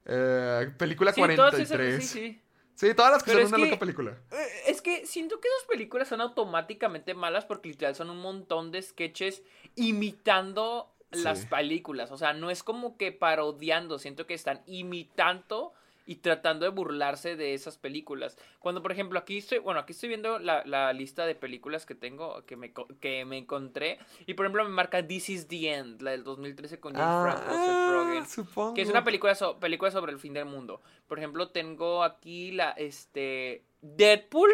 Eh, 0.05 0.71
película 0.77 1.11
Sí, 1.11 1.21
todas 1.35 1.53
43. 1.53 1.95
esas, 1.95 2.11
sí, 2.11 2.19
sí. 2.19 2.41
Sí, 2.79 2.93
todas 2.93 3.11
las 3.11 3.23
que 3.23 3.31
Pero 3.31 3.47
son 3.47 3.55
una 3.55 3.63
que- 3.65 3.71
loca 3.71 3.79
película. 3.79 4.11
Eh, 4.31 4.47
Es 4.67 4.81
que 4.83 5.05
siento 5.07 5.39
que 5.41 5.47
esas 5.47 5.67
películas 5.67 6.07
son 6.07 6.21
automáticamente 6.21 7.15
malas 7.15 7.43
porque 7.43 7.69
literal 7.69 7.95
son 7.95 8.11
un 8.11 8.19
montón 8.21 8.71
de 8.71 8.81
sketches 8.83 9.41
imitando 9.75 10.93
las 11.11 11.45
películas. 11.47 12.11
O 12.11 12.17
sea, 12.17 12.33
no 12.33 12.51
es 12.51 12.61
como 12.63 12.95
que 12.97 13.11
parodiando, 13.11 13.97
siento 13.97 14.27
que 14.27 14.33
están 14.35 14.61
imitando 14.67 15.73
y 16.07 16.15
tratando 16.15 16.65
de 16.65 16.71
burlarse 16.71 17.35
de 17.35 17.53
esas 17.53 17.77
películas. 17.77 18.37
Cuando, 18.59 18.81
por 18.81 18.91
ejemplo, 18.91 19.19
aquí 19.19 19.37
estoy, 19.37 19.59
bueno, 19.59 19.79
aquí 19.81 19.91
estoy 19.91 20.09
viendo 20.09 20.39
la, 20.39 20.63
la 20.65 20.91
lista 20.93 21.25
de 21.27 21.35
películas 21.35 21.85
que 21.85 21.93
tengo, 21.93 22.43
que 22.45 22.55
me, 22.55 22.73
que 22.99 23.25
me 23.25 23.37
encontré. 23.37 23.99
Y, 24.25 24.33
por 24.33 24.45
ejemplo, 24.45 24.63
me 24.63 24.69
marca 24.71 25.05
This 25.05 25.29
is 25.29 25.47
the 25.47 25.71
End, 25.73 26.01
la 26.01 26.11
del 26.11 26.23
2013 26.23 26.79
con 26.79 26.93
James 26.95 27.33
Franco, 27.35 27.53
Seth 27.53 27.91
Rogen. 27.91 28.23
Ah, 28.23 28.25
supongo. 28.25 28.73
Que 28.73 28.81
es 28.81 28.89
una 28.89 29.03
película, 29.03 29.35
so- 29.35 29.59
película 29.59 29.91
sobre 29.91 30.11
el 30.13 30.17
fin 30.19 30.33
del 30.33 30.45
mundo. 30.45 30.81
Por 31.07 31.19
ejemplo, 31.19 31.49
tengo 31.49 32.03
aquí 32.03 32.51
la, 32.53 32.71
este, 32.71 33.63
Deadpool. 33.81 34.49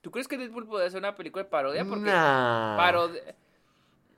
¿Tú 0.00 0.10
crees 0.10 0.28
que 0.28 0.36
Deadpool 0.36 0.66
podría 0.66 0.90
ser 0.90 0.98
una 0.98 1.14
película 1.14 1.44
de 1.44 1.50
parodia? 1.50 1.84
Porque 1.84 2.04
Nah. 2.10 2.76
parod- 2.78 3.18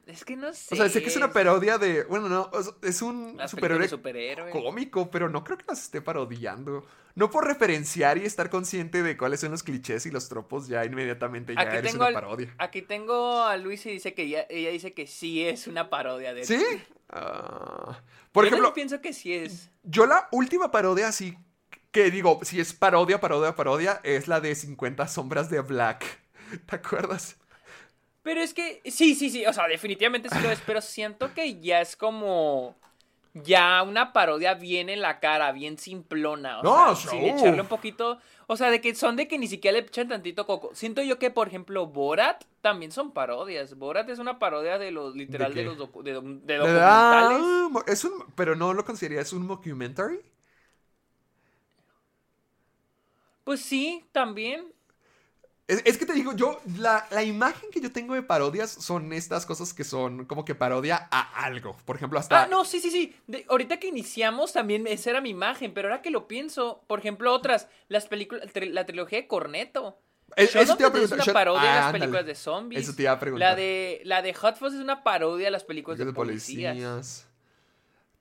Es 0.08 0.24
que 0.24 0.36
no 0.36 0.52
sé. 0.54 0.74
O 0.74 0.76
sea, 0.76 0.88
sé 0.88 1.02
que 1.02 1.08
es 1.10 1.16
una 1.16 1.32
parodia 1.32 1.76
de. 1.78 2.02
Bueno, 2.04 2.28
no, 2.30 2.50
es 2.82 3.02
un 3.02 3.38
superhéroe 3.46 4.50
cómico, 4.50 5.10
pero 5.10 5.28
no 5.28 5.44
creo 5.44 5.58
que 5.58 5.66
las 5.68 5.82
esté 5.84 6.00
parodiando. 6.00 6.84
No 7.14 7.30
por 7.30 7.46
referenciar 7.46 8.16
y 8.16 8.24
estar 8.24 8.48
consciente 8.48 9.02
de 9.02 9.16
cuáles 9.18 9.40
son 9.40 9.50
los 9.50 9.62
clichés 9.62 10.06
y 10.06 10.10
los 10.10 10.28
tropos, 10.28 10.66
ya 10.66 10.84
inmediatamente 10.84 11.54
ya 11.54 11.60
Aquí 11.60 11.76
eres 11.76 11.90
tengo, 11.92 11.98
una 12.04 12.06
al- 12.08 12.14
parodia. 12.14 12.54
aquí 12.58 12.80
tengo 12.82 13.42
a 13.42 13.56
Luis 13.58 13.84
y 13.86 13.90
dice 13.90 14.14
que 14.14 14.22
ella, 14.22 14.46
ella 14.48 14.70
dice 14.70 14.94
que 14.94 15.06
sí 15.06 15.44
es 15.44 15.66
una 15.66 15.90
parodia 15.90 16.32
de 16.32 16.44
¿Sí? 16.44 16.64
Ah, 17.10 18.00
por 18.32 18.44
Yo 18.44 18.48
ejemplo, 18.48 18.68
también 18.68 18.88
pienso 18.88 19.02
que 19.02 19.12
sí 19.12 19.34
es. 19.34 19.70
yo 19.82 20.06
la 20.06 20.28
última 20.32 20.70
parodia 20.70 21.08
así 21.08 21.36
que 21.90 22.10
digo, 22.10 22.38
si 22.44 22.60
es 22.60 22.72
parodia, 22.72 23.20
parodia, 23.20 23.54
parodia, 23.56 24.00
es 24.04 24.28
la 24.28 24.40
de 24.40 24.54
50 24.54 25.08
sombras 25.08 25.50
de 25.50 25.60
Black. 25.60 26.04
¿Te 26.66 26.76
acuerdas? 26.76 27.36
Pero 28.22 28.40
es 28.42 28.52
que, 28.54 28.82
sí, 28.86 29.14
sí, 29.14 29.30
sí, 29.30 29.46
o 29.46 29.52
sea, 29.52 29.66
definitivamente 29.68 30.28
sí 30.30 30.40
lo 30.40 30.50
es, 30.50 30.60
pero 30.60 30.80
siento 30.82 31.32
que 31.34 31.60
ya 31.60 31.80
es 31.80 31.96
como, 31.96 32.76
ya 33.34 33.82
una 33.82 34.12
parodia 34.12 34.54
bien 34.54 34.88
en 34.90 35.00
la 35.02 35.20
cara, 35.20 35.52
bien 35.52 35.78
simplona, 35.78 36.60
o 36.62 36.66
No, 36.66 36.68
sea, 36.68 36.94
sin 36.94 37.24
echarle 37.24 37.62
un 37.62 37.68
poquito, 37.68 38.18
o 38.46 38.56
sea, 38.56 38.70
de 38.70 38.80
que 38.80 38.94
son 38.94 39.16
de 39.16 39.28
que 39.28 39.38
ni 39.38 39.48
siquiera 39.48 39.78
le 39.78 39.86
echan 39.86 40.08
tantito 40.08 40.46
coco. 40.46 40.70
Siento 40.74 41.02
yo 41.02 41.18
que, 41.18 41.30
por 41.30 41.48
ejemplo, 41.48 41.86
Borat 41.86 42.44
también 42.60 42.92
son 42.92 43.12
parodias. 43.12 43.76
Borat 43.78 44.08
es 44.10 44.18
una 44.18 44.38
parodia 44.38 44.78
de 44.78 44.90
los, 44.90 45.16
literal, 45.16 45.54
de, 45.54 45.62
los 45.64 45.78
docu- 45.78 46.02
de, 46.02 46.20
de 46.44 46.56
Le 46.60 46.68
documentales. 46.68 47.64
es 47.86 48.04
un, 48.04 48.24
pero 48.34 48.54
no 48.56 48.74
lo 48.74 48.84
consideraría, 48.84 49.22
es 49.22 49.32
un 49.32 49.46
mockumentary. 49.46 50.20
Pues 53.44 53.60
sí, 53.62 54.04
también. 54.12 54.72
Es, 55.68 55.82
es 55.84 55.98
que 55.98 56.06
te 56.06 56.14
digo, 56.14 56.32
yo, 56.34 56.58
la, 56.78 57.06
la 57.10 57.22
imagen 57.22 57.70
que 57.70 57.80
yo 57.80 57.92
tengo 57.92 58.14
de 58.14 58.22
parodias 58.22 58.70
son 58.70 59.12
estas 59.12 59.44
cosas 59.44 59.74
que 59.74 59.84
son 59.84 60.24
como 60.24 60.44
que 60.44 60.54
parodia 60.54 61.08
a 61.10 61.44
algo. 61.44 61.76
Por 61.84 61.94
ejemplo, 61.96 62.18
hasta... 62.18 62.42
Ah, 62.44 62.46
no, 62.46 62.64
sí, 62.64 62.80
sí, 62.80 62.90
sí. 62.90 63.14
De- 63.26 63.44
ahorita 63.50 63.78
que 63.78 63.86
iniciamos 63.88 64.54
también 64.54 64.86
esa 64.86 65.10
era 65.10 65.20
mi 65.20 65.28
imagen, 65.28 65.74
pero 65.74 65.88
ahora 65.88 66.00
que 66.00 66.10
lo 66.10 66.26
pienso, 66.26 66.82
por 66.86 66.98
ejemplo, 67.00 67.32
otras, 67.34 67.68
las 67.88 68.06
películas, 68.06 68.46
tri- 68.54 68.70
la 68.72 68.86
trilogía 68.86 69.18
de 69.20 69.26
Corneto. 69.28 70.00
Es- 70.36 70.56
eso 70.56 70.74
te 70.76 70.84
iba 70.84 70.88
a 70.88 70.92
Dead 70.92 71.02
es 71.02 71.08
preguntar, 71.10 71.26
una 71.26 71.32
parodia 71.34 71.62
de 71.62 71.68
Ah, 71.68 71.74
las 71.74 71.84
ándale. 71.84 71.98
películas 72.00 72.26
de 72.26 72.34
zombies. 72.34 72.82
Eso 72.82 72.94
te 72.96 73.02
iba 73.02 73.12
a 73.12 73.20
preguntar. 73.20 73.50
La 73.50 73.54
de, 73.54 74.00
la 74.04 74.22
de 74.22 74.32
Hot 74.34 74.56
Fuzz 74.56 74.72
es 74.72 74.80
una 74.80 75.04
parodia 75.04 75.44
de 75.46 75.50
las 75.50 75.64
películas 75.64 75.98
de, 75.98 76.06
de 76.06 76.12
policías. 76.14 76.72
policías. 76.72 77.26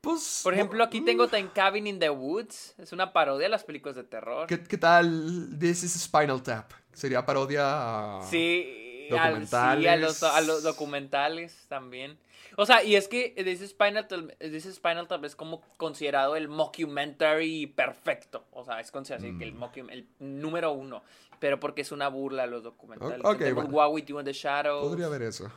Pues... 0.01 0.41
Por 0.43 0.53
ejemplo, 0.53 0.83
aquí 0.83 0.99
mm, 1.01 1.05
tengo 1.05 1.27
Time 1.29 1.49
Cabin 1.53 1.87
in 1.87 1.99
the 1.99 2.09
Woods. 2.09 2.75
Es 2.77 2.91
una 2.91 3.13
parodia 3.13 3.45
de 3.45 3.49
las 3.49 3.63
películas 3.63 3.95
de 3.95 4.03
terror. 4.03 4.47
¿Qué, 4.47 4.61
qué 4.63 4.77
tal 4.77 5.57
This 5.59 5.83
is 5.83 5.93
Spinal 5.93 6.43
Tap? 6.43 6.71
Sería 6.97 7.25
parodia 7.25 8.19
a... 8.19 8.23
Sí, 8.23 9.07
al- 9.11 9.45
sí, 9.47 9.55
a 9.55 9.75
documentales. 9.75 10.01
los, 10.01 10.23
a 10.23 10.41
los 10.41 10.63
documentales 10.63 11.65
también. 11.69 12.17
O 12.55 12.65
sea, 12.65 12.83
y 12.83 12.95
es 12.95 13.07
que 13.07 13.35
This 13.37 13.69
Spinal 13.69 14.07
Tap, 14.07 14.31
This 14.39 14.63
Spinal 14.73 15.07
Tap 15.07 15.23
es 15.25 15.35
como 15.35 15.61
considerado 15.77 16.35
el 16.35 16.47
mockumentary 16.47 17.67
perfecto. 17.67 18.45
O 18.51 18.63
sea, 18.65 18.79
es 18.79 18.89
considerado 18.91 19.27
así 19.27 19.37
que 19.37 19.43
el, 19.45 19.53
Mm. 19.53 19.63
mockum- 19.63 19.91
el 19.91 20.07
número 20.19 20.71
uno. 20.71 21.03
Pero 21.39 21.59
porque 21.59 21.81
es 21.81 21.91
una 21.91 22.07
burla 22.07 22.43
a 22.43 22.47
los 22.47 22.63
documentales. 22.63 23.19
Ok, 23.23 23.39
bueno. 23.53 23.69
What 23.69 23.91
We 23.91 24.01
Do 24.01 24.19
in 24.19 24.25
the 24.25 24.33
Shadows. 24.33 24.87
Podría 24.87 25.05
haber 25.05 25.21
eso. 25.21 25.51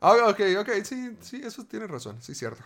Ah, 0.00 0.12
ok, 0.28 0.40
ok, 0.60 0.68
sí, 0.84 1.16
sí, 1.20 1.40
eso 1.42 1.64
tiene 1.64 1.86
razón, 1.86 2.20
sí, 2.20 2.34
cierto. 2.34 2.62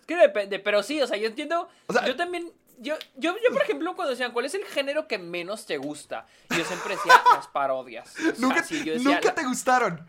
Es 0.00 0.04
que 0.06 0.16
depende, 0.16 0.58
pero 0.58 0.82
sí, 0.82 1.00
o 1.00 1.06
sea, 1.06 1.16
yo 1.16 1.28
entiendo. 1.28 1.68
O 1.86 1.92
sea- 1.92 2.04
yo 2.06 2.16
también. 2.16 2.50
Yo, 2.80 2.94
yo, 3.16 3.34
yo, 3.36 3.52
por 3.52 3.62
ejemplo, 3.62 3.94
cuando 3.96 4.10
decían, 4.12 4.32
¿cuál 4.32 4.44
es 4.46 4.54
el 4.54 4.64
género 4.64 5.06
que 5.08 5.18
menos 5.18 5.66
te 5.66 5.78
gusta? 5.78 6.26
Y 6.50 6.56
yo 6.58 6.64
siempre 6.64 6.94
decía, 6.96 7.12
las 7.34 7.46
parodias. 7.48 8.14
O 8.16 8.22
sea, 8.22 8.32
nunca 8.38 8.62
sí, 8.62 8.84
yo 8.84 8.92
decía, 8.94 9.10
nunca 9.14 9.28
la- 9.28 9.34
te 9.34 9.44
gustaron. 9.44 10.06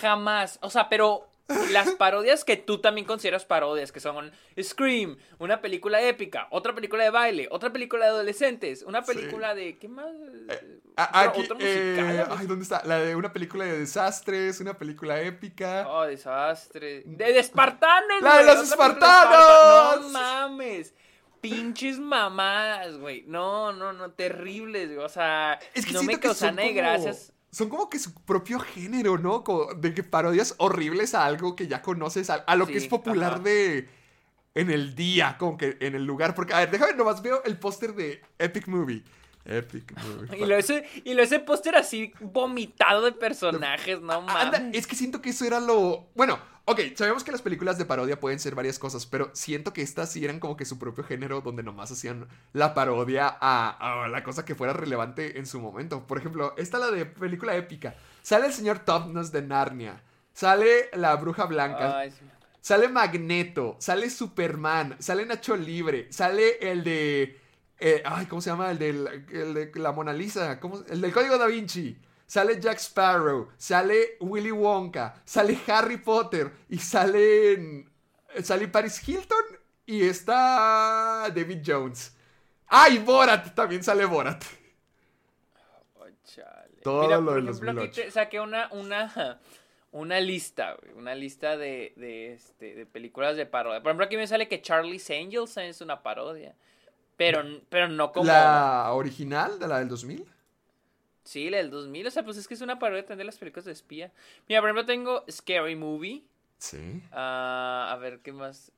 Jamás. 0.00 0.58
O 0.62 0.70
sea, 0.70 0.88
pero 0.88 1.28
las 1.70 1.90
parodias 1.98 2.44
que 2.44 2.56
tú 2.56 2.80
también 2.80 3.06
consideras 3.06 3.44
parodias, 3.44 3.92
que 3.92 4.00
son 4.00 4.30
Scream, 4.60 5.18
una 5.38 5.60
película 5.60 6.00
épica, 6.00 6.46
otra 6.50 6.74
película 6.74 7.02
de 7.04 7.10
baile, 7.10 7.48
otra 7.50 7.70
película 7.72 8.04
de 8.06 8.10
adolescentes, 8.12 8.82
una 8.82 9.02
película 9.02 9.54
de. 9.54 9.76
¿Qué 9.76 9.88
más? 9.88 10.06
A- 10.96 11.28
Otro- 11.28 11.30
Aquí, 11.30 11.40
otro 11.42 11.56
eh, 11.60 11.94
musical, 11.96 12.28
¿no? 12.28 12.36
ay, 12.38 12.46
¿dónde 12.46 12.62
está? 12.62 12.82
La 12.84 12.98
de 12.98 13.16
una 13.16 13.32
película 13.32 13.64
de 13.64 13.78
desastres, 13.80 14.60
una 14.60 14.74
película 14.78 15.20
épica. 15.20 15.86
Oh, 15.88 16.04
desastre. 16.04 17.02
De, 17.06 17.32
de 17.32 17.38
espartanos, 17.38 18.22
¡La 18.22 18.38
de 18.38 18.44
los 18.44 18.62
espartanos! 18.62 19.91
Pinches 21.42 21.98
mamadas, 21.98 22.96
güey. 22.98 23.24
No, 23.26 23.72
no, 23.72 23.92
no, 23.92 24.12
terribles, 24.12 24.94
güey. 24.94 25.04
O 25.04 25.08
sea, 25.10 25.58
Es 25.74 25.84
que 25.84 25.92
no 25.92 25.98
siento 26.00 26.16
me 26.16 26.20
que 26.20 26.28
causan 26.28 26.56
como, 26.56 26.72
gracias. 26.72 27.32
son 27.50 27.68
como 27.68 27.90
que 27.90 27.98
su 27.98 28.14
propio 28.14 28.60
género, 28.60 29.18
¿no? 29.18 29.44
Como 29.44 29.74
de 29.74 29.92
que 29.92 30.04
parodias 30.04 30.54
horribles 30.58 31.14
a 31.14 31.24
algo 31.26 31.56
que 31.56 31.66
ya 31.68 31.82
conoces, 31.82 32.30
a, 32.30 32.36
a 32.36 32.56
lo 32.56 32.66
que 32.66 32.78
es 32.78 32.86
popular 32.86 33.34
ajá. 33.34 33.42
de 33.42 33.88
en 34.54 34.70
el 34.70 34.94
día, 34.94 35.36
como 35.38 35.56
que 35.58 35.76
en 35.80 35.94
el 35.96 36.04
lugar. 36.04 36.34
Porque, 36.34 36.54
a 36.54 36.60
ver, 36.60 36.70
déjame 36.70 36.94
nomás 36.94 37.22
veo 37.22 37.42
el 37.44 37.58
póster 37.58 37.94
de 37.94 38.22
Epic 38.38 38.68
Movie. 38.68 39.02
Epic 39.44 39.92
Movie. 40.02 40.38
Y 40.38 40.46
lo 40.46 40.56
ese, 40.56 40.84
y 41.04 41.14
lo 41.14 41.22
ese 41.22 41.40
póster 41.40 41.76
así 41.76 42.12
vomitado 42.20 43.02
de 43.02 43.12
personajes, 43.12 44.00
no 44.00 44.22
mames. 44.22 44.58
Anda, 44.58 44.70
es 44.72 44.86
que 44.86 44.96
siento 44.96 45.20
que 45.20 45.30
eso 45.30 45.44
era 45.44 45.60
lo. 45.60 46.08
Bueno, 46.14 46.38
ok, 46.64 46.80
sabemos 46.94 47.24
que 47.24 47.32
las 47.32 47.42
películas 47.42 47.78
de 47.78 47.84
parodia 47.84 48.20
pueden 48.20 48.38
ser 48.38 48.54
varias 48.54 48.78
cosas, 48.78 49.06
pero 49.06 49.30
siento 49.32 49.72
que 49.72 49.82
estas 49.82 50.12
sí 50.12 50.24
eran 50.24 50.38
como 50.38 50.56
que 50.56 50.64
su 50.64 50.78
propio 50.78 51.04
género 51.04 51.40
donde 51.40 51.62
nomás 51.62 51.90
hacían 51.90 52.28
la 52.52 52.74
parodia 52.74 53.36
a, 53.40 54.04
a 54.04 54.08
la 54.08 54.22
cosa 54.22 54.44
que 54.44 54.54
fuera 54.54 54.72
relevante 54.72 55.38
en 55.38 55.46
su 55.46 55.60
momento. 55.60 56.06
Por 56.06 56.18
ejemplo, 56.18 56.54
esta 56.56 56.78
la 56.78 56.90
de 56.90 57.06
película 57.06 57.56
épica. 57.56 57.96
Sale 58.22 58.46
el 58.46 58.52
señor 58.52 58.80
Topnos 58.80 59.32
de 59.32 59.42
Narnia. 59.42 60.02
Sale 60.32 60.88
la 60.94 61.16
bruja 61.16 61.44
blanca. 61.46 61.98
Ay, 61.98 62.10
sí. 62.10 62.24
Sale 62.60 62.88
Magneto. 62.88 63.76
Sale 63.80 64.08
Superman. 64.08 64.96
Sale 65.00 65.26
Nacho 65.26 65.56
Libre. 65.56 66.06
Sale 66.10 66.58
el 66.60 66.84
de. 66.84 67.41
Eh, 67.82 68.02
ay, 68.04 68.26
¿cómo 68.26 68.40
se 68.40 68.50
llama? 68.50 68.70
El, 68.70 68.78
del- 68.78 69.26
el 69.32 69.54
de 69.54 69.72
la 69.76 69.92
Mona 69.92 70.12
Lisa. 70.12 70.58
¿Cómo? 70.60 70.82
El 70.88 71.00
del 71.00 71.12
Código 71.12 71.36
Da 71.38 71.46
Vinci. 71.46 71.98
Sale 72.26 72.58
Jack 72.60 72.78
Sparrow. 72.78 73.48
Sale 73.58 74.16
Willy 74.20 74.50
Wonka. 74.52 75.22
Sale 75.24 75.58
Harry 75.68 75.98
Potter. 75.98 76.52
Y 76.68 76.78
sale. 76.78 77.86
Sale 78.42 78.68
Paris 78.68 79.06
Hilton. 79.06 79.44
Y 79.86 80.02
está 80.04 81.30
David 81.34 81.58
Jones. 81.66 82.16
¡Ay, 82.68 82.98
Borat! 82.98 83.54
También 83.54 83.82
sale 83.84 84.04
Borat. 84.06 84.42
Oh, 85.94 86.06
chale. 86.24 86.80
Todo 86.82 87.02
Mira, 87.02 87.18
lo 87.18 87.24
por 87.26 87.34
del 87.34 87.48
ejemplo, 87.48 87.70
aquí 87.72 87.86
2008. 87.88 88.02
te 88.04 88.10
saqué 88.10 88.40
una, 88.40 88.68
una, 88.72 89.40
una 89.92 90.20
lista, 90.20 90.74
güey, 90.80 90.94
una 90.94 91.14
lista 91.14 91.56
de, 91.56 91.92
de, 91.96 92.32
este, 92.32 92.74
de 92.74 92.86
películas 92.86 93.36
de 93.36 93.46
parodia. 93.46 93.82
Por 93.82 93.90
ejemplo, 93.90 94.06
aquí 94.06 94.16
me 94.16 94.26
sale 94.26 94.48
que 94.48 94.62
Charlie's 94.62 95.08
Angels 95.10 95.56
es 95.58 95.80
una 95.80 96.02
parodia. 96.02 96.56
Pero, 97.22 97.44
pero 97.68 97.88
no 97.88 98.10
como... 98.10 98.26
La 98.26 98.92
original 98.92 99.58
de 99.58 99.68
la 99.68 99.78
del 99.78 99.88
2000. 99.88 100.26
Sí, 101.22 101.50
la 101.50 101.58
del 101.58 101.70
2000. 101.70 102.08
O 102.08 102.10
sea, 102.10 102.24
pues 102.24 102.36
es 102.36 102.48
que 102.48 102.54
es 102.54 102.60
una 102.62 102.80
parodia 102.80 103.02
también 103.02 103.18
de 103.18 103.24
las 103.26 103.38
películas 103.38 103.64
de 103.64 103.72
espía. 103.72 104.10
Mira, 104.48 104.60
por 104.60 104.70
ejemplo, 104.70 104.86
tengo 104.86 105.24
Scary 105.30 105.76
Movie. 105.76 106.24
Sí. 106.58 107.00
Ah, 107.12 107.90
a 107.92 107.96
ver, 107.96 108.20
¿qué 108.20 108.32
más? 108.32 108.72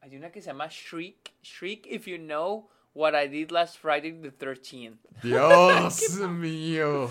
Hay 0.00 0.16
una 0.16 0.30
que 0.30 0.40
se 0.40 0.46
llama 0.46 0.68
Shriek. 0.70 1.32
Shriek 1.42 1.86
if 1.86 2.06
you 2.06 2.18
know 2.18 2.68
what 2.94 3.14
I 3.14 3.26
did 3.26 3.50
last 3.50 3.78
Friday 3.78 4.12
the 4.12 4.30
13th. 4.30 4.98
Dios 5.22 6.20
mío. 6.28 7.10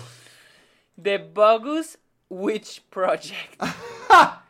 The 1.00 1.18
Bogus 1.18 1.98
Witch 2.30 2.82
Project. 2.88 3.62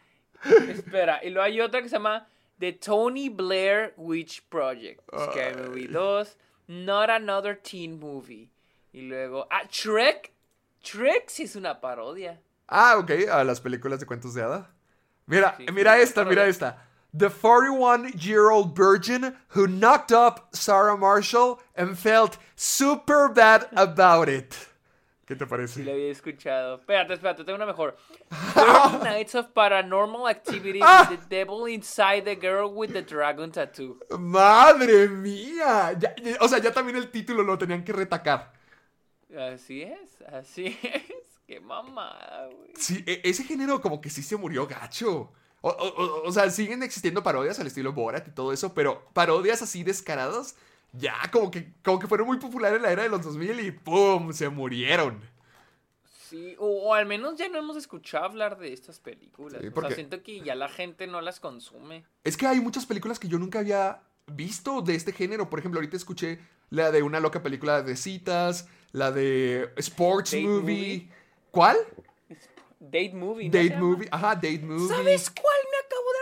Espera, 0.68 1.20
y 1.22 1.30
luego 1.30 1.44
hay 1.44 1.60
otra 1.60 1.82
que 1.82 1.88
se 1.88 1.96
llama 1.96 2.26
The 2.60 2.72
Tony 2.72 3.28
Blair 3.30 3.92
Witch 3.96 4.42
Project. 4.50 5.00
Scary 5.32 5.56
Movie 5.56 5.88
2. 5.88 6.24
Not 6.68 7.08
Another 7.10 7.54
Teen 7.54 7.98
Movie. 7.98 8.50
Y 8.92 9.00
luego, 9.08 9.46
ah, 9.50 9.62
Shrek. 9.70 10.30
Shrek 10.84 11.30
sí 11.30 11.44
es 11.44 11.56
una 11.56 11.80
parodia. 11.80 12.38
Ah, 12.68 12.96
ok, 12.98 13.10
a 13.30 13.42
las 13.44 13.60
películas 13.60 13.98
de 13.98 14.06
cuentos 14.06 14.34
de 14.34 14.42
hada. 14.42 14.70
Mira, 15.26 15.54
Sí, 15.56 15.66
mira 15.72 15.96
sí, 15.96 16.02
esta, 16.02 16.24
mira 16.24 16.46
esta. 16.46 16.76
The 17.12 17.28
41-year-old 17.28 18.76
virgin 18.76 19.34
who 19.48 19.66
knocked 19.66 20.12
up 20.12 20.54
Sarah 20.54 20.96
Marshall 20.96 21.60
and 21.74 21.98
felt 21.98 22.38
super 22.56 23.28
bad 23.28 23.66
about 23.72 24.28
it. 24.28 24.54
¿Qué 25.30 25.36
te 25.36 25.44
Sí, 25.44 25.48
parece? 25.48 25.84
lo 25.84 25.92
había 25.92 26.10
escuchado. 26.10 26.74
Espérate, 26.80 27.14
espérate, 27.14 27.44
tengo 27.44 27.54
una 27.54 27.66
mejor. 27.66 27.96
30 28.54 28.98
Nights 29.04 29.34
of 29.36 29.46
Paranormal 29.54 30.28
Activity 30.28 30.80
with 30.80 31.18
the 31.20 31.36
devil 31.36 31.68
inside 31.72 32.22
the 32.24 32.34
girl 32.34 32.68
with 32.74 32.90
the 32.92 33.02
dragon 33.02 33.52
tattoo. 33.52 33.96
¡Madre 34.18 35.06
mía! 35.08 35.92
Ya- 35.96 36.16
ya- 36.16 36.36
o 36.40 36.48
sea, 36.48 36.58
ya 36.58 36.72
también 36.72 36.96
el 36.96 37.12
título 37.12 37.44
lo 37.44 37.56
tenían 37.56 37.84
que 37.84 37.92
retacar. 37.92 38.52
Así 39.38 39.82
es, 39.82 40.20
así 40.32 40.76
es. 40.82 41.02
Qué 41.46 41.60
mamada, 41.60 42.46
güey. 42.46 42.72
Sí, 42.74 43.04
e- 43.06 43.20
ese 43.22 43.44
género 43.44 43.80
como 43.80 44.00
que 44.00 44.10
sí 44.10 44.24
se 44.24 44.36
murió 44.36 44.66
gacho. 44.66 45.32
O, 45.60 45.68
o- 45.68 46.02
o- 46.02 46.22
o 46.28 46.32
sea, 46.32 46.50
siguen 46.50 46.82
existiendo 46.82 47.22
parodias 47.22 47.60
al 47.60 47.68
estilo 47.68 47.92
Borat 47.92 48.26
y 48.26 48.32
todo 48.32 48.52
eso, 48.52 48.74
pero 48.74 49.04
parodias 49.12 49.62
así 49.62 49.84
descaradas 49.84 50.56
ya 50.92 51.14
como 51.32 51.50
que, 51.50 51.72
como 51.84 51.98
que 51.98 52.06
fueron 52.06 52.26
muy 52.26 52.38
populares 52.38 52.76
en 52.76 52.82
la 52.82 52.92
era 52.92 53.02
de 53.02 53.08
los 53.08 53.22
2000 53.22 53.60
y 53.60 53.70
¡pum! 53.70 54.32
se 54.32 54.48
murieron. 54.48 55.20
Sí, 56.28 56.54
o, 56.58 56.66
o 56.66 56.94
al 56.94 57.06
menos 57.06 57.36
ya 57.36 57.48
no 57.48 57.58
hemos 57.58 57.76
escuchado 57.76 58.24
hablar 58.24 58.58
de 58.58 58.72
estas 58.72 59.00
películas. 59.00 59.60
Sí, 59.60 59.68
o 59.74 59.80
sea, 59.80 59.90
siento 59.90 60.22
que 60.22 60.40
ya 60.40 60.54
la 60.54 60.68
gente 60.68 61.06
no 61.08 61.20
las 61.20 61.40
consume. 61.40 62.04
Es 62.22 62.36
que 62.36 62.46
hay 62.46 62.60
muchas 62.60 62.86
películas 62.86 63.18
que 63.18 63.26
yo 63.26 63.38
nunca 63.38 63.58
había 63.58 64.02
visto 64.26 64.80
de 64.80 64.94
este 64.94 65.12
género. 65.12 65.50
Por 65.50 65.58
ejemplo, 65.58 65.78
ahorita 65.80 65.96
escuché 65.96 66.38
la 66.70 66.92
de 66.92 67.02
una 67.02 67.18
loca 67.18 67.42
película 67.42 67.82
de 67.82 67.96
citas, 67.96 68.68
la 68.92 69.10
de 69.10 69.72
Sports 69.76 70.30
Date 70.30 70.44
movie. 70.44 70.60
movie. 70.60 71.08
¿Cuál? 71.50 71.76
Date 72.78 73.12
movie. 73.12 73.48
¿no 73.48 73.58
Date 73.58 73.76
movie. 73.76 74.08
Ajá, 74.10 74.34
date 74.36 74.60
movie. 74.60 74.88
¿Sabes 74.88 75.30
cuál 75.30 75.56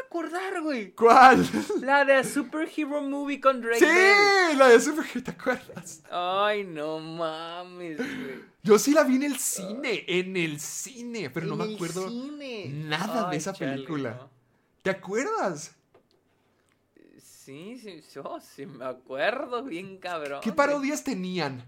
acordar, 0.08 0.62
güey? 0.62 0.92
¿Cuál? 0.92 1.46
La 1.80 2.04
de 2.04 2.24
Superhero 2.24 3.02
Movie 3.02 3.40
con 3.40 3.60
Drake 3.60 3.78
sí, 3.78 3.84
Bell. 3.84 4.58
la 4.58 4.68
de 4.68 4.80
Super 4.80 5.22
¿te 5.22 5.30
acuerdas? 5.30 6.02
Ay, 6.10 6.64
no 6.64 6.98
mames, 6.98 7.98
güey. 7.98 8.40
Yo 8.62 8.78
sí 8.78 8.92
la 8.92 9.04
vi 9.04 9.16
en 9.16 9.24
el 9.24 9.38
cine, 9.38 10.04
en 10.06 10.36
el 10.36 10.58
cine, 10.60 11.30
pero 11.30 11.46
no 11.46 11.56
me 11.56 11.74
acuerdo 11.74 12.08
cine. 12.08 12.68
nada 12.68 13.30
de 13.30 13.36
esa 13.36 13.52
chale, 13.52 13.72
película. 13.72 14.10
no. 14.18 14.30
¿Te 14.82 14.90
acuerdas? 14.90 15.74
Sí, 17.22 17.78
sí, 17.82 18.02
yo 18.14 18.38
sí 18.40 18.66
me 18.66 18.84
acuerdo 18.84 19.62
bien 19.62 19.98
cabrón. 19.98 20.40
¿Qué 20.42 20.52
parodias 20.52 21.02
tenían? 21.04 21.64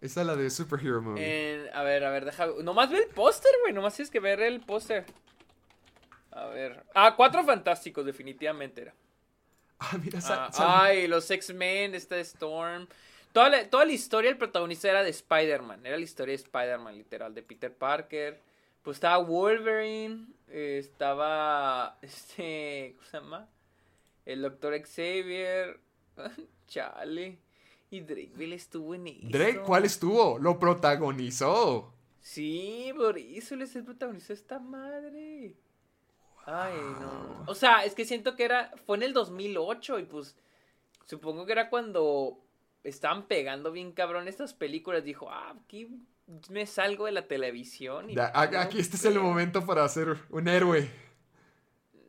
Esa 0.00 0.22
es 0.22 0.26
la 0.26 0.34
de 0.34 0.50
Superhero 0.50 1.00
Movie. 1.00 1.70
A 1.72 1.82
ver, 1.84 2.04
a 2.04 2.10
ver, 2.10 2.24
deja. 2.24 2.46
Nomás 2.62 2.90
ve 2.90 2.98
el 2.98 3.08
póster, 3.08 3.52
güey. 3.62 3.72
Nomás 3.72 3.94
tienes 3.94 4.10
que 4.10 4.18
ver 4.18 4.40
el 4.40 4.60
póster. 4.60 5.06
A 6.32 6.46
ver. 6.46 6.84
Ah, 6.94 7.14
Cuatro 7.16 7.44
Fantásticos, 7.44 8.04
definitivamente 8.04 8.82
era. 8.82 8.94
Ah, 9.78 9.98
mira, 10.02 10.18
Ah, 10.24 10.50
ay, 10.84 11.06
los 11.08 11.30
X-Men, 11.30 11.94
esta 11.94 12.14
de 12.16 12.22
Storm. 12.22 12.86
Toda 13.32 13.48
la, 13.48 13.68
toda 13.68 13.84
la 13.84 13.92
historia, 13.92 14.30
el 14.30 14.36
protagonista 14.36 14.88
era 14.90 15.02
de 15.02 15.10
Spider-Man. 15.10 15.84
Era 15.86 15.96
la 15.96 16.04
historia 16.04 16.32
de 16.36 16.42
Spider-Man, 16.42 16.96
literal, 16.96 17.34
de 17.34 17.42
Peter 17.42 17.72
Parker. 17.74 18.38
Pues 18.82 18.96
estaba 18.96 19.18
Wolverine. 19.18 20.26
eh, 20.48 20.78
estaba. 20.80 21.98
Este. 22.02 22.94
¿Cómo 22.96 23.08
se 23.10 23.16
llama? 23.18 23.48
El 24.26 24.42
Doctor 24.42 24.74
Xavier. 24.86 25.80
Chale. 26.68 27.38
Y 27.90 28.00
Drake 28.00 28.32
Bell 28.34 28.52
estuvo 28.54 28.94
en 28.94 29.06
eso. 29.08 29.18
Drake, 29.28 29.60
¿cuál 29.60 29.84
estuvo? 29.84 30.38
Lo 30.38 30.58
protagonizó. 30.58 31.92
Sí, 32.20 32.90
por 32.96 33.18
eso 33.18 33.54
él 33.54 33.62
es 33.62 33.74
el 33.76 33.84
protagonista 33.84 34.28
de 34.28 34.40
esta 34.40 34.58
madre. 34.58 35.54
Ay, 36.46 36.74
no. 37.00 37.44
O 37.46 37.54
sea, 37.54 37.84
es 37.84 37.94
que 37.94 38.04
siento 38.04 38.34
que 38.36 38.44
era. 38.44 38.70
Fue 38.86 38.96
en 38.96 39.02
el 39.04 39.12
2008 39.12 39.98
y 40.00 40.04
pues. 40.04 40.36
Supongo 41.04 41.46
que 41.46 41.52
era 41.52 41.68
cuando 41.70 42.38
estaban 42.84 43.26
pegando 43.26 43.72
bien 43.72 43.92
cabrón 43.92 44.28
estas 44.28 44.54
películas. 44.54 45.04
Dijo, 45.04 45.30
ah, 45.30 45.54
aquí 45.64 45.88
me 46.48 46.66
salgo 46.66 47.06
de 47.06 47.12
la 47.12 47.26
televisión. 47.26 48.10
Y 48.10 48.14
Ya, 48.14 48.30
a- 48.34 48.46
no 48.46 48.58
aquí 48.60 48.78
este 48.78 48.96
es 48.96 49.04
el 49.04 49.14
pedo". 49.14 49.22
momento 49.24 49.66
para 49.66 49.86
ser 49.88 50.16
un 50.30 50.48
héroe. 50.48 50.90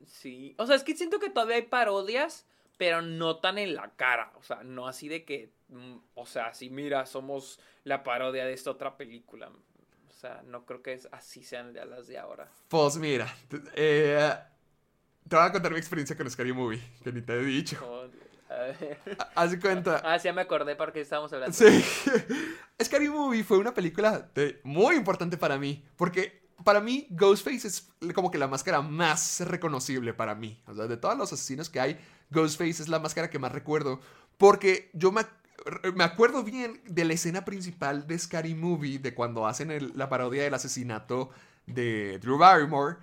Sí. 0.06 0.56
O 0.58 0.66
sea, 0.66 0.75
es 0.75 0.84
que 0.84 0.96
siento 0.96 1.20
que 1.20 1.30
todavía 1.30 1.56
hay 1.58 1.63
parodias, 1.63 2.46
pero 2.78 3.02
no 3.02 3.38
tan 3.38 3.58
en 3.58 3.75
la 3.75 3.92
cara. 3.96 4.32
O 4.36 4.44
sea, 4.44 4.63
no 4.63 4.88
así 4.88 5.08
de 5.10 5.25
que. 5.25 5.52
mm, 5.70 5.96
O 6.16 6.25
sea, 6.25 6.54
si 6.54 6.70
mira, 6.70 7.06
somos 7.06 7.60
la 7.84 8.04
parodia 8.04 8.46
de 8.46 8.54
esta 8.54 8.72
otra 8.72 8.96
película. 8.98 9.52
Sea, 10.24 10.42
no 10.46 10.65
creo 10.65 10.82
que 10.82 10.94
es- 10.94 11.10
así 11.12 11.44
sean 11.44 11.74
de 11.74 11.86
las 11.86 12.08
de 12.08 12.18
ahora. 12.18 12.50
Pues 12.70 12.96
mira, 12.96 13.27
te, 13.50 13.62
eh, 13.75 14.34
te 15.27 15.36
voy 15.36 15.46
a 15.46 15.51
contar 15.51 15.70
mi 15.74 15.77
experiencia 15.77 16.15
con 16.15 16.32
Scary 16.32 16.53
Movie, 16.53 16.82
que 17.03 17.12
ni 17.12 17.22
te 17.22 17.34
he 17.34 17.44
dicho. 17.44 17.75
Joder. 17.75 18.10
A 18.50 18.53
ver. 18.56 19.00
Haz 19.36 19.58
cuenta. 19.58 20.01
Ah, 20.01 20.18
sí, 20.18 20.24
ya 20.30 20.34
me 20.34 20.39
acordé 20.39 20.77
porque 20.77 21.01
estábamos 21.01 21.34
hablando. 21.34 21.53
Sí. 21.53 21.84
Scary 22.82 23.10
Movie 23.10 23.44
fue 23.44 23.58
una 23.58 23.74
película 23.74 24.30
de- 24.34 24.62
muy 24.63 24.96
importante 24.96 25.36
para 25.36 25.58
mí. 25.58 25.84
Porque 25.98 26.48
para 26.63 26.80
mí, 26.80 27.06
Ghostface 27.10 27.68
es 27.68 27.89
como 28.15 28.32
que 28.32 28.38
la 28.38 28.48
máscara 28.48 28.82
más 28.82 29.42
reconocible 29.42 30.13
para 30.13 30.36
mí. 30.36 30.63
O 30.68 30.74
sea, 30.74 30.88
de 30.88 30.96
todos 30.96 31.18
los 31.18 31.34
asesinos 31.34 31.70
que 31.70 31.82
hay, 31.82 32.00
Ghostface 32.30 32.82
es 32.82 32.88
la 32.88 33.00
máscara 33.00 33.30
que 33.30 33.39
más 33.39 33.51
recuerdo. 33.51 34.00
Porque 34.38 34.89
yo 34.94 35.12
me, 35.12 35.24
me 35.95 36.03
acuerdo 36.03 36.43
bien 36.43 36.81
de 36.86 37.05
la 37.05 37.13
escena 37.13 37.45
principal 37.45 38.07
de 38.07 38.19
Scary 38.19 38.55
Movie, 38.55 39.00
de 39.00 39.13
cuando 39.13 39.48
hacen 39.48 39.72
el- 39.72 39.93
la 39.95 40.10
parodia 40.10 40.43
del 40.43 40.53
asesinato 40.53 41.29
de 41.65 42.19
Drew 42.19 42.38
Barrymore. 42.38 42.98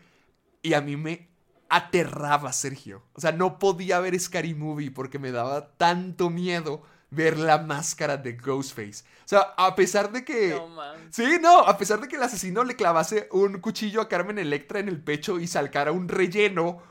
Y 0.62 0.74
a 0.74 0.80
mí 0.80 0.96
me 0.96 1.28
aterraba 1.68 2.52
Sergio. 2.52 3.02
O 3.14 3.20
sea, 3.20 3.32
no 3.32 3.58
podía 3.58 4.00
ver 4.00 4.18
Scary 4.18 4.54
Movie 4.54 4.90
porque 4.90 5.18
me 5.18 5.30
daba 5.32 5.72
tanto 5.76 6.28
miedo 6.28 6.82
ver 7.10 7.38
la 7.38 7.58
máscara 7.58 8.16
de 8.16 8.34
Ghostface. 8.34 9.04
O 9.24 9.28
sea, 9.28 9.40
a 9.56 9.74
pesar 9.74 10.12
de 10.12 10.24
que... 10.24 10.50
No. 10.50 10.68
Sí, 11.10 11.38
no, 11.40 11.60
a 11.60 11.76
pesar 11.78 12.00
de 12.00 12.08
que 12.08 12.16
el 12.16 12.22
asesino 12.22 12.62
le 12.64 12.76
clavase 12.76 13.28
un 13.32 13.60
cuchillo 13.60 14.00
a 14.00 14.08
Carmen 14.08 14.38
Electra 14.38 14.80
en 14.80 14.88
el 14.88 15.00
pecho 15.02 15.40
y 15.40 15.46
salcara 15.46 15.92
un 15.92 16.08
relleno, 16.08 16.82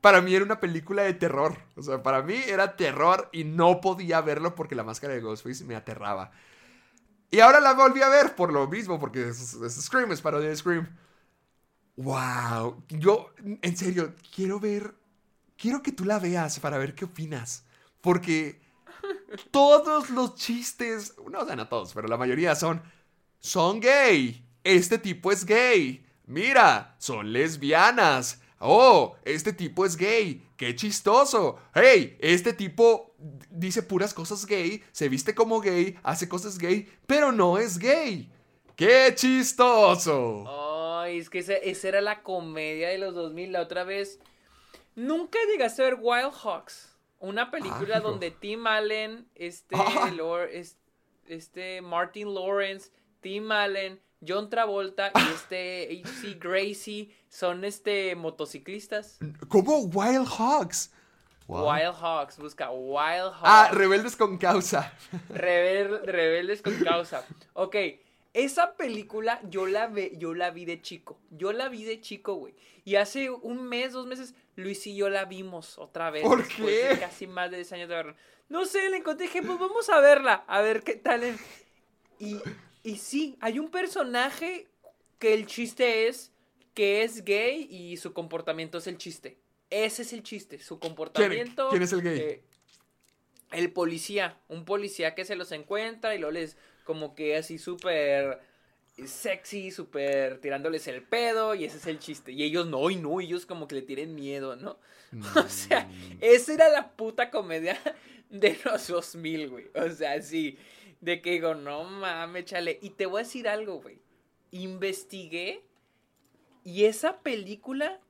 para 0.00 0.20
mí 0.20 0.34
era 0.34 0.44
una 0.44 0.60
película 0.60 1.02
de 1.02 1.14
terror. 1.14 1.56
O 1.76 1.82
sea, 1.82 2.02
para 2.02 2.22
mí 2.22 2.34
era 2.46 2.76
terror 2.76 3.28
y 3.32 3.44
no 3.44 3.80
podía 3.80 4.20
verlo 4.20 4.54
porque 4.54 4.74
la 4.74 4.84
máscara 4.84 5.14
de 5.14 5.20
Ghostface 5.20 5.64
me 5.64 5.76
aterraba. 5.76 6.30
Y 7.30 7.40
ahora 7.40 7.60
la 7.60 7.74
volví 7.74 8.00
a 8.00 8.08
ver 8.08 8.34
por 8.34 8.52
lo 8.52 8.66
mismo, 8.68 8.98
porque 8.98 9.28
es, 9.28 9.54
es 9.54 9.74
Scream, 9.82 10.12
es 10.12 10.20
parodia 10.20 10.48
de 10.48 10.56
Scream. 10.56 10.88
Wow, 11.96 12.84
yo 12.88 13.34
en 13.42 13.76
serio 13.76 14.14
quiero 14.34 14.60
ver, 14.60 14.94
quiero 15.56 15.82
que 15.82 15.90
tú 15.90 16.04
la 16.04 16.20
veas 16.20 16.60
para 16.60 16.78
ver 16.78 16.94
qué 16.94 17.06
opinas, 17.06 17.64
porque 18.00 18.60
todos 19.50 20.08
los 20.10 20.36
chistes, 20.36 21.14
no, 21.28 21.40
o 21.40 21.44
sea, 21.44 21.56
no 21.56 21.66
todos, 21.66 21.92
pero 21.92 22.06
la 22.06 22.16
mayoría 22.16 22.54
son, 22.54 22.80
son 23.40 23.80
gay, 23.80 24.46
este 24.62 24.98
tipo 24.98 25.32
es 25.32 25.44
gay, 25.44 26.06
mira, 26.24 26.94
son 26.98 27.32
lesbianas, 27.32 28.40
oh, 28.60 29.16
este 29.24 29.52
tipo 29.52 29.84
es 29.84 29.96
gay, 29.96 30.46
qué 30.56 30.74
chistoso, 30.74 31.58
hey, 31.74 32.16
este 32.20 32.52
tipo 32.52 33.14
dice 33.50 33.82
puras 33.82 34.14
cosas 34.14 34.46
gay, 34.46 34.82
se 34.92 35.08
viste 35.08 35.34
como 35.34 35.60
gay, 35.60 35.98
hace 36.02 36.28
cosas 36.28 36.58
gay, 36.58 36.88
pero 37.06 37.32
no 37.32 37.58
es 37.58 37.78
gay, 37.78 38.30
qué 38.76 39.12
chistoso. 39.14 40.44
Ay, 41.00 41.18
es 41.18 41.30
que 41.30 41.38
esa, 41.38 41.54
esa 41.54 41.88
era 41.88 42.00
la 42.00 42.22
comedia 42.22 42.88
de 42.88 42.98
los 42.98 43.14
2000. 43.14 43.52
La 43.52 43.62
otra 43.62 43.84
vez. 43.84 44.20
Nunca 44.94 45.38
llegaste 45.50 45.82
a 45.82 45.86
ver 45.86 45.98
Wild 46.00 46.32
Hawks. 46.42 46.96
Una 47.20 47.50
película 47.50 47.96
Ay, 47.96 48.02
donde 48.02 48.30
Tim 48.30 48.66
Allen, 48.66 49.26
este, 49.34 49.74
Ah. 49.76 50.10
Este 51.26 51.80
Martin 51.82 52.34
Lawrence, 52.34 52.90
Tim 53.20 53.50
Allen, 53.50 54.00
John 54.26 54.50
Travolta 54.50 55.12
y 55.14 55.32
este 55.34 56.00
H.C. 56.04 56.34
Gracie 56.40 57.10
son 57.28 57.64
este 57.64 58.14
motociclistas. 58.16 59.18
¿Cómo 59.48 59.78
Wild 59.80 60.26
Hogs? 60.38 60.92
Wild 61.46 61.94
Hawks, 62.00 62.36
busca 62.38 62.70
Wild 62.70 63.32
Hawks. 63.32 63.40
Ah, 63.44 63.70
rebeldes 63.72 64.16
con 64.16 64.36
causa. 64.36 64.92
Rebel- 65.30 66.02
rebeldes 66.04 66.60
con 66.60 66.74
causa. 66.84 67.24
Ok, 67.54 67.74
esa 68.34 68.74
película 68.74 69.40
yo 69.48 69.66
la, 69.66 69.86
ve, 69.86 70.12
yo 70.18 70.34
la 70.34 70.50
vi 70.50 70.66
de 70.66 70.82
chico. 70.82 71.18
Yo 71.30 71.52
la 71.52 71.68
vi 71.70 71.84
de 71.84 72.00
chico, 72.02 72.34
güey. 72.34 72.54
Y 72.84 72.96
hace 72.96 73.30
un 73.30 73.62
mes, 73.62 73.92
dos 73.92 74.06
meses, 74.06 74.34
Luis 74.56 74.86
y 74.86 74.94
yo 74.96 75.08
la 75.08 75.24
vimos 75.24 75.78
otra 75.78 76.10
vez. 76.10 76.22
¿Por 76.22 76.46
qué? 76.46 76.88
de 76.88 76.98
casi 76.98 77.26
más 77.26 77.50
de 77.50 77.56
10 77.56 77.72
años 77.72 77.88
de 77.88 77.94
verla. 77.94 78.16
No 78.50 78.64
sé, 78.66 78.88
le 78.90 78.98
encontré, 78.98 79.26
dije, 79.26 79.42
pues 79.42 79.58
vamos 79.58 79.88
a 79.88 80.00
verla, 80.00 80.44
a 80.46 80.60
ver 80.60 80.82
qué 80.82 80.96
tal. 80.96 81.22
es. 81.22 81.40
Y, 82.18 82.38
y 82.82 82.96
sí, 82.96 83.36
hay 83.40 83.58
un 83.58 83.70
personaje 83.70 84.66
que 85.18 85.34
el 85.34 85.46
chiste 85.46 86.06
es 86.08 86.32
que 86.74 87.02
es 87.02 87.24
gay 87.24 87.66
y 87.70 87.96
su 87.96 88.12
comportamiento 88.12 88.78
es 88.78 88.86
el 88.86 88.98
chiste. 88.98 89.38
Ese 89.70 90.02
es 90.02 90.12
el 90.12 90.22
chiste, 90.22 90.58
su 90.60 90.78
comportamiento. 90.78 91.68
quién 91.70 91.82
es 91.82 91.92
el 91.92 92.02
gay? 92.02 92.18
eh, 92.18 92.42
el 93.52 93.72
policía, 93.72 94.38
un 94.48 94.64
policía 94.64 95.14
que 95.14 95.24
se 95.24 95.34
los 95.36 95.52
encuentra 95.52 96.14
y 96.14 96.18
lo 96.18 96.30
les 96.30 96.56
como 96.84 97.14
que 97.14 97.36
así 97.36 97.58
súper 97.58 98.40
sexy, 99.06 99.70
súper 99.70 100.40
tirándoles 100.40 100.86
el 100.88 101.02
pedo 101.02 101.54
y 101.54 101.64
ese 101.64 101.76
es 101.78 101.86
el 101.86 101.98
chiste. 101.98 102.32
Y 102.32 102.42
ellos 102.42 102.66
no, 102.66 102.90
y 102.90 102.96
no, 102.96 103.20
ellos 103.20 103.46
como 103.46 103.68
que 103.68 103.76
le 103.76 103.82
tienen 103.82 104.14
miedo, 104.14 104.56
¿no? 104.56 104.78
O 105.36 105.48
sea, 105.48 105.84
Mm. 105.86 106.18
esa 106.20 106.54
era 106.54 106.68
la 106.68 106.90
puta 106.92 107.30
comedia 107.30 107.78
de 108.30 108.58
los 108.64 108.86
2000, 108.88 109.48
güey. 109.50 109.66
O 109.74 109.90
sea, 109.90 110.20
sí, 110.22 110.58
de 111.00 111.20
que 111.22 111.32
digo, 111.32 111.54
no 111.54 111.84
mames, 111.84 112.44
chale. 112.46 112.78
Y 112.82 112.90
te 112.90 113.06
voy 113.06 113.20
a 113.20 113.24
decir 113.24 113.48
algo, 113.48 113.80
güey. 113.80 114.00
Investigué 114.50 115.62
y 116.64 116.84
esa 116.84 117.20
película 117.20 118.00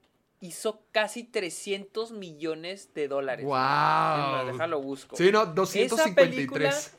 hizo 0.40 0.83
casi 0.92 1.24
300 1.24 2.12
millones 2.12 2.92
de 2.94 3.09
dólares. 3.09 3.44
Más, 3.46 4.44
Wow. 4.44 4.53
déjalo 4.53 4.81
busco. 4.81 5.16
Sí, 5.16 5.31
no, 5.33 5.42
Esa 5.42 5.53
253. 5.53 6.96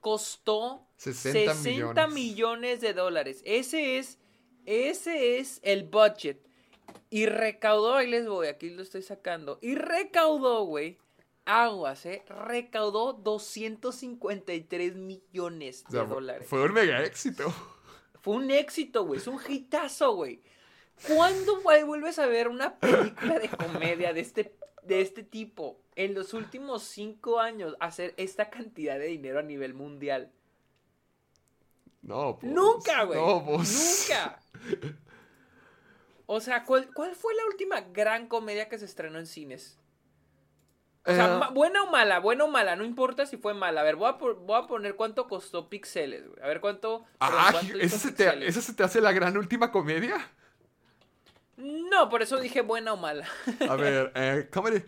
costó 0.00 0.86
60 0.96 1.54
60, 1.54 2.06
millones. 2.06 2.14
millones. 2.14 2.80
de 2.80 2.92
dólares. 2.94 3.42
Ese 3.44 3.98
es, 3.98 4.18
ese 4.66 5.38
es 5.38 5.60
el 5.62 5.84
budget. 5.84 6.40
Y 7.10 7.26
recaudó, 7.26 7.94
ahí 7.94 8.08
les 8.08 8.26
voy, 8.26 8.48
aquí 8.48 8.70
lo 8.70 8.82
estoy 8.82 9.02
sacando. 9.02 9.58
Y 9.62 9.74
recaudó, 9.76 10.64
güey. 10.64 10.98
Aguas, 11.44 12.06
eh. 12.06 12.24
Recaudó 12.28 13.12
253 13.12 14.96
millones 14.96 15.84
O 15.88 15.92
de 15.92 15.98
sea, 15.98 16.06
dólares. 16.06 16.48
Fue 16.48 16.62
un 16.64 16.72
mega 16.72 17.02
éxito. 17.02 17.52
Fue 18.20 18.36
un 18.36 18.50
éxito, 18.50 19.04
güey. 19.04 19.20
Es 19.20 19.26
un 19.26 19.38
hitazo, 19.46 20.14
güey. 20.14 20.42
¿Cuándo 21.06 21.60
güey, 21.60 21.82
vuelves 21.82 22.18
a 22.18 22.26
ver 22.26 22.48
una 22.48 22.78
película 22.78 23.38
de 23.38 23.48
comedia 23.48 24.12
de 24.12 24.20
este, 24.20 24.56
de 24.82 25.00
este 25.00 25.22
tipo 25.22 25.80
en 25.96 26.14
los 26.14 26.32
últimos 26.34 26.84
cinco 26.84 27.40
años 27.40 27.76
hacer 27.80 28.14
esta 28.16 28.48
cantidad 28.48 28.98
de 28.98 29.06
dinero 29.06 29.40
a 29.40 29.42
nivel 29.42 29.74
mundial? 29.74 30.32
No, 32.00 32.38
pues. 32.38 32.52
Nunca, 32.52 33.04
güey. 33.04 33.18
No, 33.18 33.44
pues. 33.44 34.08
Nunca. 34.08 34.40
O 36.26 36.40
sea, 36.40 36.64
¿cuál, 36.64 36.88
¿cuál 36.94 37.14
fue 37.14 37.34
la 37.34 37.44
última 37.44 37.82
gran 37.82 38.28
comedia 38.28 38.68
que 38.68 38.78
se 38.78 38.86
estrenó 38.86 39.18
en 39.18 39.26
cines? 39.26 39.78
O 41.06 41.12
sea, 41.14 41.36
Eh, 41.36 41.52
buena 41.52 41.82
o 41.82 41.90
mala, 41.90 42.18
buena 42.18 42.44
o 42.44 42.48
mala, 42.48 42.76
no 42.76 42.84
importa 42.84 43.26
si 43.26 43.36
fue 43.36 43.52
mala. 43.54 43.82
A 43.82 43.84
ver, 43.84 43.96
voy 43.96 44.08
a, 44.08 44.16
por- 44.18 44.36
voy 44.36 44.58
a 44.62 44.66
poner 44.66 44.96
cuánto 44.96 45.28
costó 45.28 45.68
Pixeles, 45.68 46.26
güey. 46.26 46.42
A 46.42 46.46
ver 46.48 46.60
cuánto. 46.60 47.04
ah, 47.20 47.48
cuánto 47.52 47.78
¿esa 47.78 47.98
se, 47.98 48.12
te, 48.12 48.24
Pixeles. 48.24 48.48
¿esa 48.48 48.62
se 48.62 48.72
te 48.74 48.82
hace 48.84 49.00
la 49.00 49.12
gran 49.12 49.36
última 49.36 49.70
comedia? 49.70 50.16
No, 51.56 52.08
por 52.08 52.22
eso 52.22 52.38
dije 52.40 52.62
buena 52.62 52.92
o 52.94 52.96
mala. 52.96 53.26
A 53.68 53.76
ver, 53.76 54.12
eh, 54.14 54.48
comedy. 54.52 54.82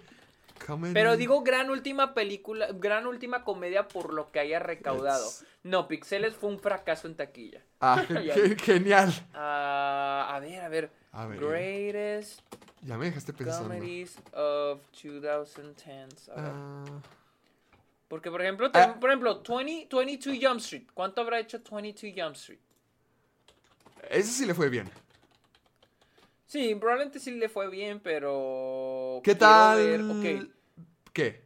comedy. 0.67 0.95
Pero 0.95 1.17
digo 1.17 1.43
gran 1.43 1.71
última 1.71 2.13
película, 2.15 2.69
gran 2.73 3.07
última 3.07 3.45
comedia 3.45 3.87
por 3.87 4.13
lo 4.13 4.33
que 4.33 4.41
haya 4.41 4.59
recaudado. 4.59 5.29
No, 5.63 5.87
Pixeles 5.87 6.35
fue 6.35 6.49
un 6.51 6.59
fracaso 6.59 7.07
en 7.09 7.15
taquilla. 7.17 7.61
Ah, 7.81 8.03
genial. 8.63 9.13
Ah, 9.35 10.29
a 10.33 10.41
ver, 10.41 10.61
a 10.63 10.69
ver. 10.69 10.91
A 11.17 11.27
ver. 11.27 11.41
Greatest 11.41 12.41
Ya 12.83 12.99
me 12.99 13.07
dejaste 13.07 13.33
pensando. 13.33 13.69
comedies 13.75 14.17
of 14.33 14.81
2010. 14.93 16.29
A 16.29 16.35
ver. 16.43 16.51
Ah, 16.55 16.85
Porque, 18.09 18.31
por 18.31 18.41
ejemplo, 18.43 18.71
Ah. 18.73 18.97
por 19.01 19.11
ejemplo 19.11 19.43
20, 19.43 19.89
22 19.97 20.39
Jump 20.41 20.61
Street. 20.61 20.87
¿Cuánto 20.95 21.23
habrá 21.23 21.41
hecho 21.41 21.59
22 21.71 22.15
Jump 22.17 22.37
Street? 22.37 22.61
ese 24.11 24.31
sí 24.31 24.47
le 24.47 24.55
fue 24.55 24.69
bien. 24.69 24.89
Sí, 26.47 26.73
probablemente 26.77 27.19
sí 27.19 27.33
le 27.33 27.49
fue 27.49 27.69
bien, 27.69 27.99
pero... 27.99 29.21
¿Qué 29.25 29.35
tal? 29.35 29.79
ver- 29.79 30.03
ok. 30.03 30.53
¿Qué? 31.13 31.45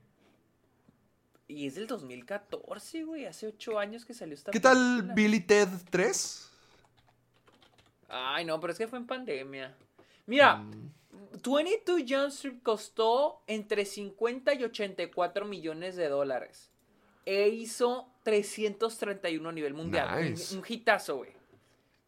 Y 1.49 1.67
es 1.67 1.77
del 1.77 1.87
2014, 1.87 3.05
güey. 3.05 3.25
Hace 3.25 3.47
8 3.47 3.79
años 3.79 4.05
que 4.05 4.13
salió 4.13 4.35
esta 4.35 4.51
¿Qué 4.51 4.61
tal. 4.61 5.13
Billy 5.15 5.41
Ted 5.41 5.69
3? 5.91 6.50
Ay, 8.11 8.45
no, 8.45 8.59
pero 8.61 8.73
es 8.73 8.79
que 8.79 8.89
fue 8.89 8.99
en 8.99 9.07
pandemia. 9.07 9.77
Mira, 10.27 10.57
Mm. 10.57 10.91
22 11.43 12.03
Jump 12.09 12.29
Street 12.29 12.59
costó 12.63 13.43
entre 13.47 13.85
50 13.85 14.53
y 14.55 14.65
84 14.65 15.45
millones 15.47 15.97
de 15.97 16.09
dólares. 16.09 16.71
E 17.25 17.49
hizo 17.49 18.13
331 18.25 19.49
a 19.49 19.53
nivel 19.53 19.75
mundial. 19.75 20.31
Nice. 20.31 20.55
Un, 20.55 20.61
un 20.61 20.65
hitazo, 20.69 21.19
güey. 21.19 21.31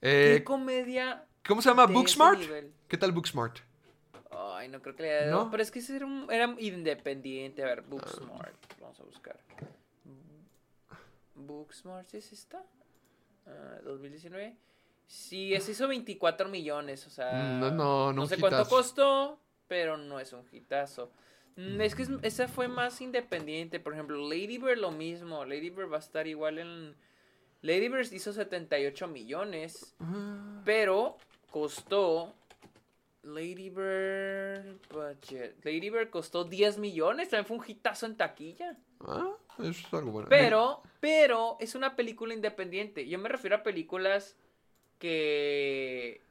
Eh, 0.00 0.34
¿Qué 0.38 0.44
comedia? 0.44 1.26
¿Cómo 1.46 1.62
se 1.62 1.68
llama? 1.68 1.86
¿Booksmart? 1.86 2.40
¿Qué 2.88 2.96
tal 2.96 3.12
Booksmart? 3.12 3.58
Ay, 4.30 4.68
no 4.68 4.80
creo 4.82 4.96
que 4.96 5.02
le 5.02 5.18
haya 5.18 5.30
¿No? 5.30 5.36
dado. 5.38 5.50
Pero 5.50 5.62
es 5.62 5.70
que 5.70 5.78
ese 5.80 5.96
era, 5.96 6.06
un- 6.06 6.26
era 6.30 6.54
independiente. 6.58 7.62
A 7.62 7.66
ver, 7.66 7.82
Booksmart. 7.82 8.56
Vamos 8.80 8.98
a 9.00 9.04
buscar. 9.04 9.38
Booksmart, 11.34 12.06
¿sí 12.08 12.16
es 12.18 12.32
esta? 12.32 12.62
Ah, 13.46 13.78
2019. 13.84 14.56
Sí, 15.06 15.54
ese 15.54 15.72
hizo 15.72 15.88
24 15.88 16.48
millones. 16.48 17.06
O 17.06 17.10
sea, 17.10 17.32
Mm, 17.32 17.60
no, 17.60 17.70
no, 17.70 18.12
no 18.12 18.22
un 18.22 18.28
sé 18.28 18.38
cuánto 18.38 18.66
costó, 18.68 19.38
pero 19.68 19.96
no 19.96 20.18
es 20.20 20.32
un 20.32 20.44
hitazo. 20.50 21.10
Mm, 21.56 21.80
Es 21.82 21.94
que 21.94 22.02
es- 22.02 22.10
esa 22.22 22.48
fue 22.48 22.66
más 22.68 23.00
independiente. 23.02 23.78
Por 23.78 23.92
ejemplo, 23.92 24.16
Lady 24.28 24.56
Bird 24.58 24.78
lo 24.78 24.90
mismo. 24.90 25.44
Lady 25.44 25.68
Bird 25.70 25.92
va 25.92 25.96
a 25.96 26.00
estar 26.00 26.26
igual 26.26 26.58
en. 26.58 26.96
Lady 27.60 27.88
Bird 27.88 28.10
hizo 28.12 28.32
78 28.32 29.06
millones. 29.06 29.94
Ah, 30.00 30.62
Pero 30.64 31.18
costó. 31.50 32.34
Lady 33.24 33.70
Bird 33.70 34.80
budget. 34.90 35.56
Lady 35.64 35.90
Bird 35.90 36.10
costó 36.10 36.42
10 36.44 36.78
millones. 36.78 37.28
También 37.28 37.46
fue 37.46 37.56
un 37.58 37.64
hitazo 37.66 38.06
en 38.06 38.16
taquilla. 38.16 38.76
ah, 39.06 39.32
eso 39.58 39.68
es 39.70 39.94
algo 39.94 40.10
bueno. 40.12 40.28
Pero, 40.28 40.82
pero 41.00 41.56
es 41.60 41.74
una 41.76 41.94
película 41.94 42.34
independiente. 42.34 43.06
Yo 43.06 43.18
me 43.18 43.28
refiero 43.28 43.56
a 43.56 43.62
películas 43.62 44.36
que. 45.02 46.22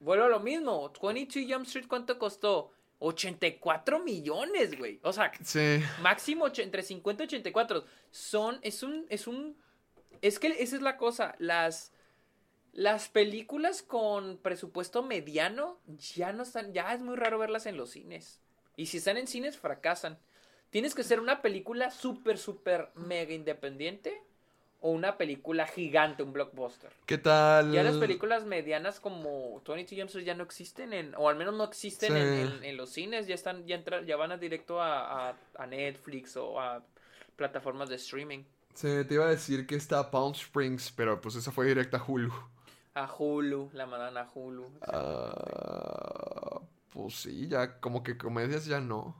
Vuelvo 0.00 0.26
a 0.26 0.28
lo 0.28 0.40
mismo. 0.40 0.92
22 1.02 1.50
Jump 1.52 1.66
Street, 1.66 1.86
¿cuánto 1.88 2.18
costó? 2.18 2.70
84 3.00 4.00
millones, 4.00 4.76
güey. 4.78 5.00
O 5.02 5.12
sea, 5.12 5.32
Sí. 5.42 5.80
máximo 6.02 6.46
entre 6.56 6.82
50 6.82 7.24
y 7.24 7.26
84. 7.26 7.84
Son, 8.10 8.58
es 8.62 8.82
un, 8.82 9.06
es 9.08 9.26
un, 9.26 9.56
es 10.20 10.38
que 10.38 10.48
esa 10.48 10.76
es 10.76 10.82
la 10.82 10.96
cosa, 10.96 11.34
las, 11.38 11.92
las 12.72 13.08
películas 13.08 13.82
con 13.82 14.38
presupuesto 14.38 15.02
mediano 15.02 15.78
ya 15.86 16.32
no 16.32 16.42
están, 16.42 16.72
ya 16.72 16.92
es 16.92 17.00
muy 17.00 17.16
raro 17.16 17.38
verlas 17.38 17.66
en 17.66 17.76
los 17.76 17.90
cines. 17.90 18.40
Y 18.76 18.86
si 18.86 18.98
están 18.98 19.16
en 19.16 19.26
cines, 19.26 19.56
fracasan. 19.56 20.18
Tienes 20.70 20.94
que 20.94 21.02
ser 21.02 21.18
una 21.20 21.40
película 21.40 21.90
súper, 21.90 22.36
súper 22.38 22.90
mega 22.94 23.32
independiente 23.32 24.22
o 24.80 24.90
una 24.90 25.16
película 25.16 25.66
gigante, 25.66 26.22
un 26.22 26.32
blockbuster. 26.32 26.90
¿Qué 27.06 27.18
tal? 27.18 27.72
Ya 27.72 27.82
las 27.82 27.96
películas 27.96 28.44
medianas 28.44 29.00
como 29.00 29.60
22 29.66 29.98
Jump 30.00 30.08
Street 30.08 30.24
ya 30.26 30.34
no 30.34 30.44
existen 30.44 30.92
en, 30.92 31.14
o 31.16 31.28
al 31.28 31.36
menos 31.36 31.54
no 31.54 31.64
existen 31.64 32.12
Sí. 32.12 32.18
en, 32.18 32.28
en- 32.58 32.64
en 32.64 32.76
los 32.76 32.90
cines, 32.90 33.26
ya 33.26 33.34
están, 33.34 33.66
ya 33.66 33.76
entra- 33.76 34.04
ya 34.04 34.16
van 34.16 34.30
a 34.32 34.36
directo 34.36 34.80
a, 34.80 35.30
a- 35.30 35.36
a 35.56 35.66
Netflix 35.66 36.36
o 36.36 36.60
a 36.60 36.82
plataformas 37.36 37.88
de 37.88 37.96
streaming. 37.96 38.44
Sí, 38.74 38.88
te 39.08 39.14
iba 39.14 39.24
a 39.24 39.30
decir 39.30 39.66
que 39.66 39.74
está 39.74 40.10
Palm 40.10 40.32
Springs, 40.32 40.92
pero 40.92 41.20
pues 41.20 41.34
esa 41.34 41.50
fue 41.50 41.66
directa 41.66 41.96
a 41.96 42.04
Hulu. 42.06 42.32
A 42.94 43.12
Hulu, 43.12 43.70
la 43.72 43.86
mandan 43.86 44.16
a 44.16 44.28
Hulu. 44.32 44.70
Ah, 44.82 46.60
pues 46.90 47.14
sí, 47.14 47.48
ya 47.48 47.80
como 47.80 48.02
que 48.02 48.16
comedias 48.16 48.66
ya 48.66 48.80
no. 48.80 49.16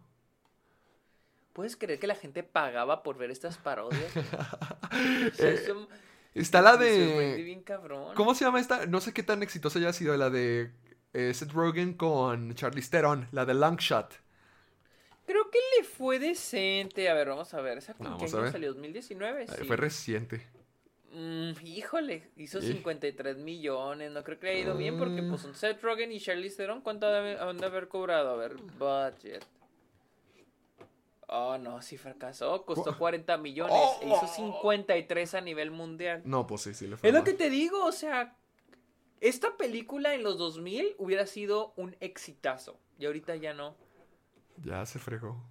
¿Puedes 1.58 1.76
creer 1.76 1.98
que 1.98 2.06
la 2.06 2.14
gente 2.14 2.44
pagaba 2.44 3.02
por 3.02 3.18
ver 3.18 3.32
estas 3.32 3.58
parodias? 3.58 4.12
O 5.32 5.34
sea, 5.34 5.50
Eh, 5.50 5.86
Está 6.34 6.62
la 6.62 6.76
de... 6.76 7.42
bien 7.42 7.62
cabrón. 7.64 8.14
¿Cómo 8.14 8.32
se 8.36 8.44
llama 8.44 8.60
esta? 8.60 8.86
No 8.86 9.00
sé 9.00 9.12
qué 9.12 9.24
tan 9.24 9.42
exitosa 9.42 9.80
haya 9.80 9.92
sido 9.92 10.16
la 10.16 10.30
de 10.30 10.70
eh, 11.14 11.34
Seth 11.34 11.50
Rogen 11.50 11.94
con 11.94 12.54
Charlize 12.54 12.90
Theron, 12.92 13.26
la 13.32 13.44
de 13.44 13.54
Long 13.54 13.76
Shot. 13.76 14.14
Creo 15.26 15.50
que 15.50 15.58
le 15.76 15.84
fue 15.84 16.20
decente. 16.20 17.08
A 17.10 17.14
ver, 17.14 17.28
vamos 17.30 17.52
a 17.54 17.60
ver. 17.60 17.78
¿Esa 17.78 17.94
con 17.94 18.06
Vamos 18.08 18.32
a 18.32 18.40
ver. 18.40 18.52
salió? 18.52 18.72
¿2019? 18.76 19.40
Eh, 19.40 19.46
Sí. 19.58 19.64
Fue 19.64 19.76
reciente. 19.76 20.46
Mm, 21.12 21.50
híjole, 21.64 22.30
hizo 22.36 22.60
Sí. 22.60 22.68
53 22.74 23.36
millones. 23.38 24.12
No 24.12 24.22
creo 24.22 24.38
que 24.38 24.46
le 24.46 24.52
haya 24.52 24.60
ido 24.60 24.76
bien 24.76 24.96
porque 24.96 25.24
pues 25.24 25.40
son 25.40 25.56
Seth 25.56 25.82
Rogen 25.82 26.12
y 26.12 26.20
Charlize 26.20 26.56
Theron. 26.56 26.82
¿Cuánto 26.82 27.08
han 27.08 27.56
de 27.58 27.66
haber 27.66 27.88
cobrado? 27.88 28.30
A 28.30 28.36
ver, 28.36 28.54
budget. 28.78 29.44
Oh, 31.30 31.58
no, 31.58 31.82
sí 31.82 31.98
fracasó. 31.98 32.64
Costó 32.64 32.96
40 32.96 33.36
millones. 33.36 33.76
Oh. 33.76 33.98
E 34.02 34.06
hizo 34.06 34.26
53 34.26 35.34
a 35.34 35.40
nivel 35.42 35.70
mundial. 35.70 36.22
No, 36.24 36.46
pues 36.46 36.62
sí, 36.62 36.74
sí 36.74 36.86
le 36.86 36.96
fue 36.96 37.08
Es 37.08 37.14
lo 37.14 37.22
que 37.22 37.34
te 37.34 37.50
digo, 37.50 37.84
o 37.84 37.92
sea, 37.92 38.34
esta 39.20 39.56
película 39.56 40.14
en 40.14 40.22
los 40.22 40.38
2000 40.38 40.94
hubiera 40.98 41.26
sido 41.26 41.74
un 41.76 41.96
exitazo. 42.00 42.78
Y 42.98 43.06
ahorita 43.06 43.36
ya 43.36 43.52
no. 43.52 43.76
Ya 44.62 44.84
se 44.86 44.98
fregó. 44.98 45.42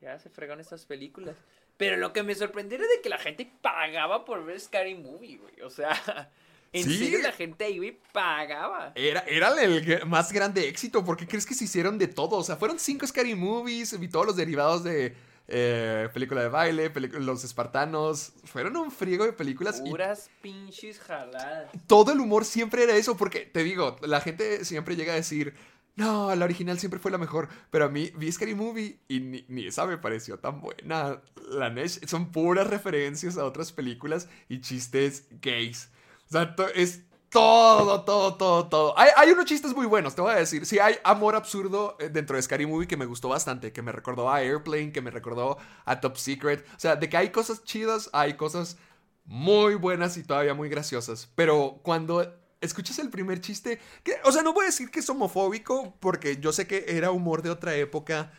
Ya 0.00 0.18
se 0.18 0.28
fregaron 0.28 0.60
estas 0.60 0.86
películas. 0.86 1.36
Pero 1.76 1.96
lo 1.96 2.12
que 2.12 2.22
me 2.22 2.34
sorprendió 2.34 2.78
era 2.78 2.86
de 2.88 3.00
que 3.00 3.08
la 3.08 3.18
gente 3.18 3.50
pagaba 3.62 4.24
por 4.24 4.44
ver 4.44 4.58
Scary 4.60 4.96
Movie, 4.96 5.38
güey. 5.38 5.60
O 5.62 5.70
sea, 5.70 6.30
en 6.72 6.84
Sí. 6.84 6.98
serio 6.98 7.20
la 7.22 7.32
gente 7.32 7.64
ahí, 7.64 7.78
güey, 7.78 7.98
pagaba. 8.12 8.92
Era, 8.94 9.20
era 9.26 9.48
el 9.62 10.06
más 10.06 10.32
grande 10.32 10.68
éxito. 10.68 11.04
¿Por 11.04 11.16
qué 11.16 11.26
crees 11.26 11.44
que 11.46 11.54
se 11.54 11.64
hicieron 11.64 11.98
de 11.98 12.06
todo? 12.08 12.36
O 12.36 12.44
sea, 12.44 12.56
fueron 12.56 12.78
cinco 12.78 13.06
Scary 13.06 13.34
Movies 13.34 13.92
y 14.00 14.08
todos 14.08 14.26
los 14.26 14.36
derivados 14.36 14.84
de 14.84 15.14
eh, 15.52 16.08
película 16.14 16.42
de 16.42 16.48
baile, 16.48 16.92
los 17.18 17.42
espartanos. 17.42 18.32
Fueron 18.44 18.76
un 18.76 18.92
friego 18.92 19.24
de 19.24 19.32
películas 19.32 19.82
y 19.84 19.90
Puras 19.90 20.30
pinches 20.42 21.00
jaladas. 21.00 21.70
todo 21.88 22.12
el 22.12 22.20
humor 22.20 22.44
siempre 22.44 22.84
era 22.84 22.94
eso. 22.96 23.16
Porque 23.16 23.40
te 23.40 23.64
digo, 23.64 23.96
la 24.02 24.20
gente 24.20 24.64
siempre 24.64 24.94
llega 24.96 25.12
a 25.12 25.16
decir. 25.16 25.54
No, 25.96 26.34
la 26.36 26.44
original 26.44 26.78
siempre 26.78 27.00
fue 27.00 27.10
la 27.10 27.18
mejor. 27.18 27.48
Pero 27.70 27.86
a 27.86 27.88
mí 27.88 28.12
vi 28.16 28.30
Scary 28.30 28.54
Movie 28.54 29.00
y 29.08 29.18
ni, 29.20 29.44
ni 29.48 29.66
esa 29.66 29.86
me 29.86 29.98
pareció 29.98 30.38
tan 30.38 30.60
buena. 30.60 31.20
La 31.50 31.68
Nesh 31.68 32.06
son 32.06 32.30
puras 32.30 32.68
referencias 32.68 33.36
a 33.36 33.44
otras 33.44 33.72
películas 33.72 34.28
y 34.48 34.60
chistes 34.60 35.26
gays. 35.42 35.90
O 36.30 36.32
sea, 36.32 36.54
es 36.74 37.02
todo, 37.28 38.04
todo, 38.04 38.36
todo, 38.36 38.68
todo. 38.68 38.98
Hay, 38.98 39.10
hay 39.16 39.30
unos 39.30 39.46
chistes 39.46 39.74
muy 39.74 39.86
buenos, 39.86 40.14
te 40.14 40.20
voy 40.22 40.32
a 40.32 40.36
decir. 40.36 40.64
Sí, 40.66 40.78
hay 40.78 40.96
amor 41.04 41.34
absurdo 41.34 41.96
eh, 41.98 42.08
dentro 42.08 42.36
de 42.36 42.42
Scary 42.42 42.66
Movie 42.66 42.86
que 42.86 42.96
me 42.96 43.06
gustó 43.06 43.28
bastante, 43.28 43.72
que 43.72 43.82
me 43.82 43.92
recordó 43.92 44.30
a 44.30 44.40
Airplane, 44.40 44.92
que 44.92 45.00
me 45.00 45.10
recordó 45.10 45.58
a 45.84 46.00
Top 46.00 46.16
Secret. 46.16 46.64
O 46.76 46.80
sea, 46.80 46.96
de 46.96 47.08
que 47.08 47.16
hay 47.16 47.30
cosas 47.30 47.64
chidas, 47.64 48.10
hay 48.12 48.34
cosas 48.34 48.76
muy 49.24 49.74
buenas 49.74 50.16
y 50.16 50.22
todavía 50.24 50.54
muy 50.54 50.68
graciosas. 50.68 51.28
Pero 51.34 51.80
cuando 51.82 52.32
escuchas 52.60 52.98
el 52.98 53.10
primer 53.10 53.40
chiste, 53.40 53.80
que, 54.04 54.16
o 54.24 54.32
sea, 54.32 54.42
no 54.42 54.52
voy 54.52 54.64
a 54.64 54.66
decir 54.66 54.90
que 54.90 55.00
es 55.00 55.10
homofóbico, 55.10 55.94
porque 56.00 56.36
yo 56.38 56.52
sé 56.52 56.66
que 56.66 56.84
era 56.88 57.10
humor 57.10 57.42
de 57.42 57.50
otra 57.50 57.74
época. 57.76 58.32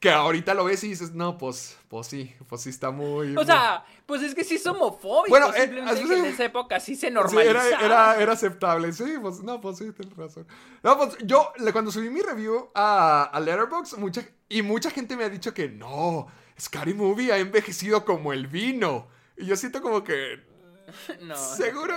Que 0.00 0.10
ahorita 0.10 0.54
lo 0.54 0.64
ves 0.64 0.82
y 0.84 0.88
dices, 0.88 1.12
no, 1.12 1.36
pues, 1.36 1.76
pues 1.88 2.06
sí, 2.06 2.34
pues 2.48 2.62
sí 2.62 2.70
está 2.70 2.90
muy... 2.90 3.36
O 3.36 3.44
sea, 3.44 3.84
pues 4.06 4.22
es 4.22 4.34
que 4.34 4.44
sí 4.44 4.54
es 4.54 4.66
homofóbico. 4.66 5.28
Bueno, 5.28 5.52
eh, 5.54 5.60
simplemente 5.60 6.06
que 6.06 6.18
en 6.18 6.24
esa 6.24 6.44
época 6.46 6.80
sí 6.80 6.96
se 6.96 7.08
Sí, 7.08 7.12
normalizaba. 7.12 7.68
era, 7.68 7.84
era, 7.84 8.16
era 8.22 8.32
aceptable. 8.32 8.92
Sí, 8.94 9.04
pues 9.20 9.42
no, 9.42 9.60
pues 9.60 9.76
sí, 9.76 9.92
tienes 9.92 10.16
razón. 10.16 10.46
No, 10.82 10.96
pues 10.96 11.18
yo, 11.22 11.52
cuando 11.72 11.92
subí 11.92 12.08
mi 12.08 12.22
review 12.22 12.70
a, 12.74 13.24
a 13.24 13.40
Letterboxd, 13.40 13.98
mucha, 13.98 14.26
y 14.48 14.62
mucha 14.62 14.90
gente 14.90 15.16
me 15.18 15.24
ha 15.24 15.28
dicho 15.28 15.52
que 15.52 15.68
no, 15.68 16.28
Scary 16.58 16.94
Movie 16.94 17.30
ha 17.32 17.38
envejecido 17.38 18.06
como 18.06 18.32
el 18.32 18.46
vino. 18.46 19.06
Y 19.36 19.44
yo 19.44 19.54
siento 19.56 19.82
como 19.82 20.02
que, 20.02 20.40
No, 21.20 21.36
seguro. 21.36 21.94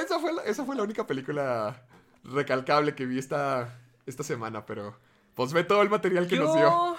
Esa 0.00 0.20
fue, 0.20 0.32
la, 0.32 0.42
esa 0.44 0.64
fue 0.64 0.76
la 0.76 0.84
única 0.84 1.06
película 1.06 1.82
recalcable 2.22 2.94
que 2.94 3.04
vi 3.04 3.18
esta, 3.18 3.78
esta 4.06 4.22
semana, 4.22 4.64
pero 4.64 4.96
pues 5.38 5.52
ve 5.52 5.62
todo 5.62 5.82
el 5.82 5.88
material 5.88 6.26
que 6.26 6.34
nos 6.36 6.52
dio. 6.56 6.96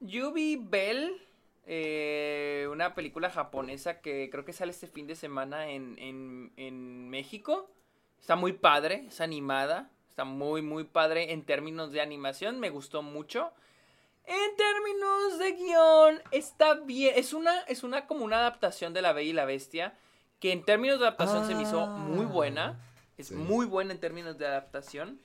Yo, 0.00 0.32
vi 0.32 0.56
Bell, 0.56 1.20
eh, 1.66 2.66
una 2.72 2.94
película 2.94 3.28
japonesa 3.28 4.00
que 4.00 4.30
creo 4.30 4.46
que 4.46 4.54
sale 4.54 4.70
este 4.70 4.86
fin 4.86 5.06
de 5.06 5.14
semana 5.14 5.68
en, 5.68 5.98
en, 5.98 6.54
en 6.56 7.10
México. 7.10 7.70
Está 8.18 8.34
muy 8.34 8.54
padre, 8.54 9.04
es 9.08 9.20
animada, 9.20 9.90
está 10.08 10.24
muy, 10.24 10.62
muy 10.62 10.84
padre 10.84 11.32
en 11.32 11.44
términos 11.44 11.92
de 11.92 12.00
animación, 12.00 12.60
me 12.60 12.70
gustó 12.70 13.02
mucho. 13.02 13.52
En 14.24 14.56
términos 14.56 15.38
de 15.38 15.52
guion, 15.52 16.22
está 16.30 16.74
bien, 16.74 17.12
es 17.14 17.34
una, 17.34 17.60
es 17.62 17.82
una 17.82 18.06
como 18.06 18.24
una 18.24 18.38
adaptación 18.38 18.94
de 18.94 19.02
La 19.02 19.12
Bella 19.12 19.28
y 19.30 19.34
la 19.34 19.44
Bestia, 19.44 19.98
que 20.38 20.52
en 20.52 20.64
términos 20.64 20.98
de 20.98 21.06
adaptación 21.08 21.46
se 21.46 21.54
me 21.54 21.64
hizo 21.64 21.86
muy 21.86 22.24
buena, 22.24 22.80
es 23.18 23.28
Sí. 23.28 23.34
muy 23.34 23.66
buena 23.66 23.92
en 23.92 24.00
términos 24.00 24.38
de 24.38 24.46
adaptación. 24.46 25.20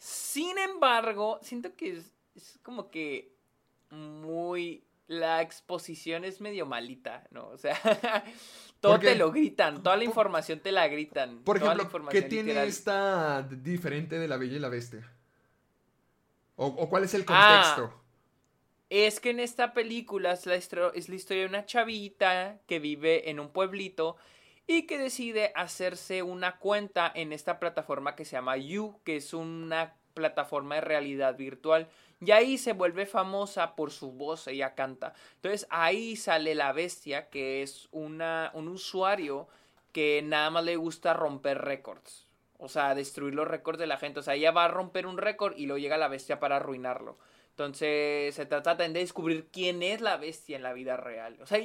Sin 0.00 0.56
embargo, 0.58 1.38
siento 1.42 1.76
que 1.76 1.98
es, 1.98 2.10
es 2.34 2.58
como 2.62 2.90
que 2.90 3.32
muy... 3.90 4.82
La 5.06 5.42
exposición 5.42 6.24
es 6.24 6.40
medio 6.40 6.66
malita, 6.66 7.26
¿no? 7.32 7.48
O 7.48 7.58
sea, 7.58 7.74
todo 8.80 8.98
te 9.00 9.16
lo 9.16 9.32
gritan, 9.32 9.82
toda 9.82 9.96
la 9.96 10.04
información 10.04 10.60
te 10.60 10.70
la 10.70 10.86
gritan. 10.86 11.40
Por 11.42 11.56
ejemplo, 11.56 11.88
¿qué 12.10 12.22
tiene 12.22 12.50
literal. 12.50 12.68
esta 12.68 13.42
diferente 13.42 14.20
de 14.20 14.28
La 14.28 14.36
Bella 14.36 14.54
y 14.56 14.60
la 14.60 14.68
Bestia? 14.68 15.12
¿O, 16.54 16.66
o 16.66 16.88
cuál 16.88 17.02
es 17.02 17.14
el 17.14 17.24
Ah, 17.26 17.74
contexto? 17.74 18.00
Es 18.88 19.18
que 19.18 19.30
en 19.30 19.40
esta 19.40 19.72
película 19.72 20.30
es 20.32 20.46
la, 20.46 20.56
histro- 20.56 20.92
es 20.94 21.08
la 21.08 21.16
historia 21.16 21.42
de 21.42 21.48
una 21.48 21.66
chavita 21.66 22.60
que 22.68 22.78
vive 22.78 23.30
en 23.30 23.40
un 23.40 23.48
pueblito 23.50 24.16
y 24.72 24.86
que 24.86 24.98
decide 24.98 25.50
hacerse 25.56 26.22
una 26.22 26.58
cuenta 26.58 27.10
en 27.12 27.32
esta 27.32 27.58
plataforma 27.58 28.14
que 28.14 28.24
se 28.24 28.36
llama 28.36 28.56
You, 28.56 29.00
que 29.02 29.16
es 29.16 29.34
una 29.34 29.96
plataforma 30.14 30.76
de 30.76 30.80
realidad 30.82 31.36
virtual. 31.36 31.88
Y 32.20 32.30
ahí 32.30 32.56
se 32.56 32.72
vuelve 32.72 33.04
famosa 33.04 33.74
por 33.74 33.90
su 33.90 34.12
voz, 34.12 34.46
ella 34.46 34.76
canta. 34.76 35.12
Entonces 35.34 35.66
ahí 35.70 36.14
sale 36.14 36.54
la 36.54 36.72
bestia, 36.72 37.30
que 37.30 37.64
es 37.64 37.88
una, 37.90 38.52
un 38.54 38.68
usuario 38.68 39.48
que 39.90 40.22
nada 40.22 40.50
más 40.50 40.62
le 40.62 40.76
gusta 40.76 41.14
romper 41.14 41.58
récords. 41.58 42.28
O 42.56 42.68
sea, 42.68 42.94
destruir 42.94 43.34
los 43.34 43.48
récords 43.48 43.80
de 43.80 43.88
la 43.88 43.96
gente. 43.96 44.20
O 44.20 44.22
sea, 44.22 44.36
ella 44.36 44.52
va 44.52 44.66
a 44.66 44.68
romper 44.68 45.04
un 45.04 45.18
récord 45.18 45.56
y 45.56 45.66
luego 45.66 45.78
llega 45.78 45.98
la 45.98 46.06
bestia 46.06 46.38
para 46.38 46.58
arruinarlo. 46.58 47.18
Entonces, 47.60 48.34
se 48.34 48.46
trata 48.46 48.70
también 48.70 48.94
de 48.94 49.00
descubrir 49.00 49.48
quién 49.52 49.82
es 49.82 50.00
la 50.00 50.16
bestia 50.16 50.56
en 50.56 50.62
la 50.62 50.72
vida 50.72 50.96
real. 50.96 51.36
O 51.42 51.46
sea, 51.46 51.58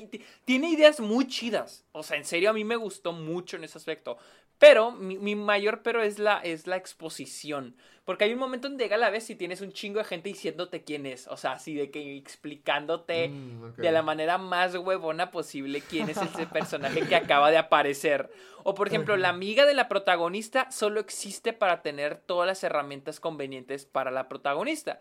tiene 0.44 0.70
ideas 0.70 1.00
muy 1.00 1.26
chidas. 1.28 1.86
O 1.94 2.04
sea, 2.04 2.18
en 2.18 2.26
serio, 2.26 2.50
a 2.50 2.54
mí 2.54 2.66
me 2.66 2.76
gustó 2.76 3.14
mucho 3.14 3.56
en 3.56 3.64
ese 3.64 3.78
aspecto. 3.78 4.18
Pero, 4.60 4.92
mi, 4.92 5.18
mi 5.18 5.36
mayor 5.36 5.84
pero 5.84 6.04
es 6.04 6.20
la, 6.20 6.40
es 6.40 6.68
la 6.68 6.76
exposición. 6.76 7.78
Porque 8.04 8.26
hay 8.26 8.34
un 8.34 8.40
momento 8.40 8.68
donde 8.68 8.84
llega 8.84 8.98
la 8.98 9.10
bestia 9.10 9.34
y 9.34 9.38
tienes 9.38 9.62
un 9.62 9.72
chingo 9.72 10.00
de 10.00 10.06
gente 10.06 10.30
diciéndote 10.30 10.84
quién 10.84 11.06
es. 11.06 11.28
O 11.28 11.38
sea, 11.38 11.54
así 11.54 11.74
de 11.74 11.90
que 11.90 12.18
explicándote 12.18 13.30
Mm, 13.30 13.76
de 13.78 13.92
la 13.92 14.02
manera 14.02 14.38
más 14.38 14.76
huevona 14.76 15.32
posible 15.32 15.82
quién 15.82 16.10
es 16.10 16.18
ese 16.18 16.46
personaje 16.46 17.02
que 17.08 17.16
acaba 17.16 17.52
de 17.52 17.58
aparecer. 17.58 18.30
O 18.64 18.76
por 18.76 18.88
ejemplo, 18.88 19.16
la 19.16 19.30
amiga 19.30 19.66
de 19.66 19.74
la 19.74 19.88
protagonista 19.88 20.70
solo 20.72 21.00
existe 21.00 21.54
para 21.54 21.82
tener 21.82 22.18
todas 22.18 22.48
las 22.48 22.64
herramientas 22.64 23.20
convenientes 23.20 23.86
para 23.86 24.12
la 24.12 24.28
protagonista. 24.28 25.00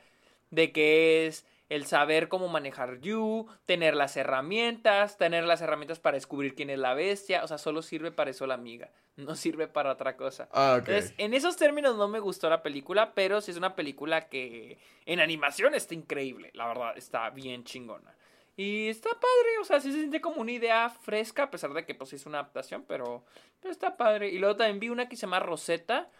De 0.54 0.72
que 0.72 1.26
es 1.26 1.44
el 1.68 1.86
saber 1.86 2.28
cómo 2.28 2.48
manejar 2.48 3.00
You, 3.00 3.48
tener 3.66 3.94
las 3.96 4.16
herramientas, 4.16 5.16
tener 5.16 5.44
las 5.44 5.60
herramientas 5.60 5.98
para 5.98 6.16
descubrir 6.16 6.54
quién 6.54 6.70
es 6.70 6.78
la 6.78 6.94
bestia. 6.94 7.42
O 7.42 7.48
sea, 7.48 7.58
solo 7.58 7.82
sirve 7.82 8.12
para 8.12 8.30
eso 8.30 8.46
la 8.46 8.54
amiga. 8.54 8.90
No 9.16 9.36
sirve 9.36 9.68
para 9.68 9.92
otra 9.92 10.16
cosa. 10.16 10.48
Ah, 10.50 10.72
ok. 10.72 10.88
Entonces, 10.88 11.14
en 11.18 11.34
esos 11.34 11.56
términos 11.56 11.96
no 11.96 12.08
me 12.08 12.18
gustó 12.18 12.50
la 12.50 12.64
película, 12.64 13.14
pero 13.14 13.40
sí 13.40 13.52
es 13.52 13.56
una 13.56 13.76
película 13.76 14.28
que 14.28 14.76
en 15.06 15.20
animación 15.20 15.72
está 15.72 15.94
increíble, 15.94 16.50
la 16.52 16.66
verdad, 16.66 16.98
está 16.98 17.30
bien 17.30 17.62
chingona. 17.62 18.12
Y 18.56 18.88
está 18.88 19.10
padre, 19.10 19.58
o 19.60 19.64
sea, 19.64 19.80
sí 19.80 19.92
se 19.92 19.98
siente 19.98 20.20
como 20.20 20.40
una 20.40 20.50
idea 20.50 20.88
fresca, 20.88 21.44
a 21.44 21.50
pesar 21.50 21.72
de 21.74 21.84
que 21.84 21.94
pues 21.94 22.12
es 22.12 22.26
una 22.26 22.40
adaptación, 22.40 22.84
pero, 22.88 23.24
pero 23.60 23.70
está 23.70 23.96
padre. 23.96 24.30
Y 24.30 24.38
luego 24.38 24.56
también 24.56 24.80
vi 24.80 24.88
una 24.88 25.08
que 25.08 25.14
se 25.14 25.22
llama 25.22 25.38
Rosetta, 25.38 26.10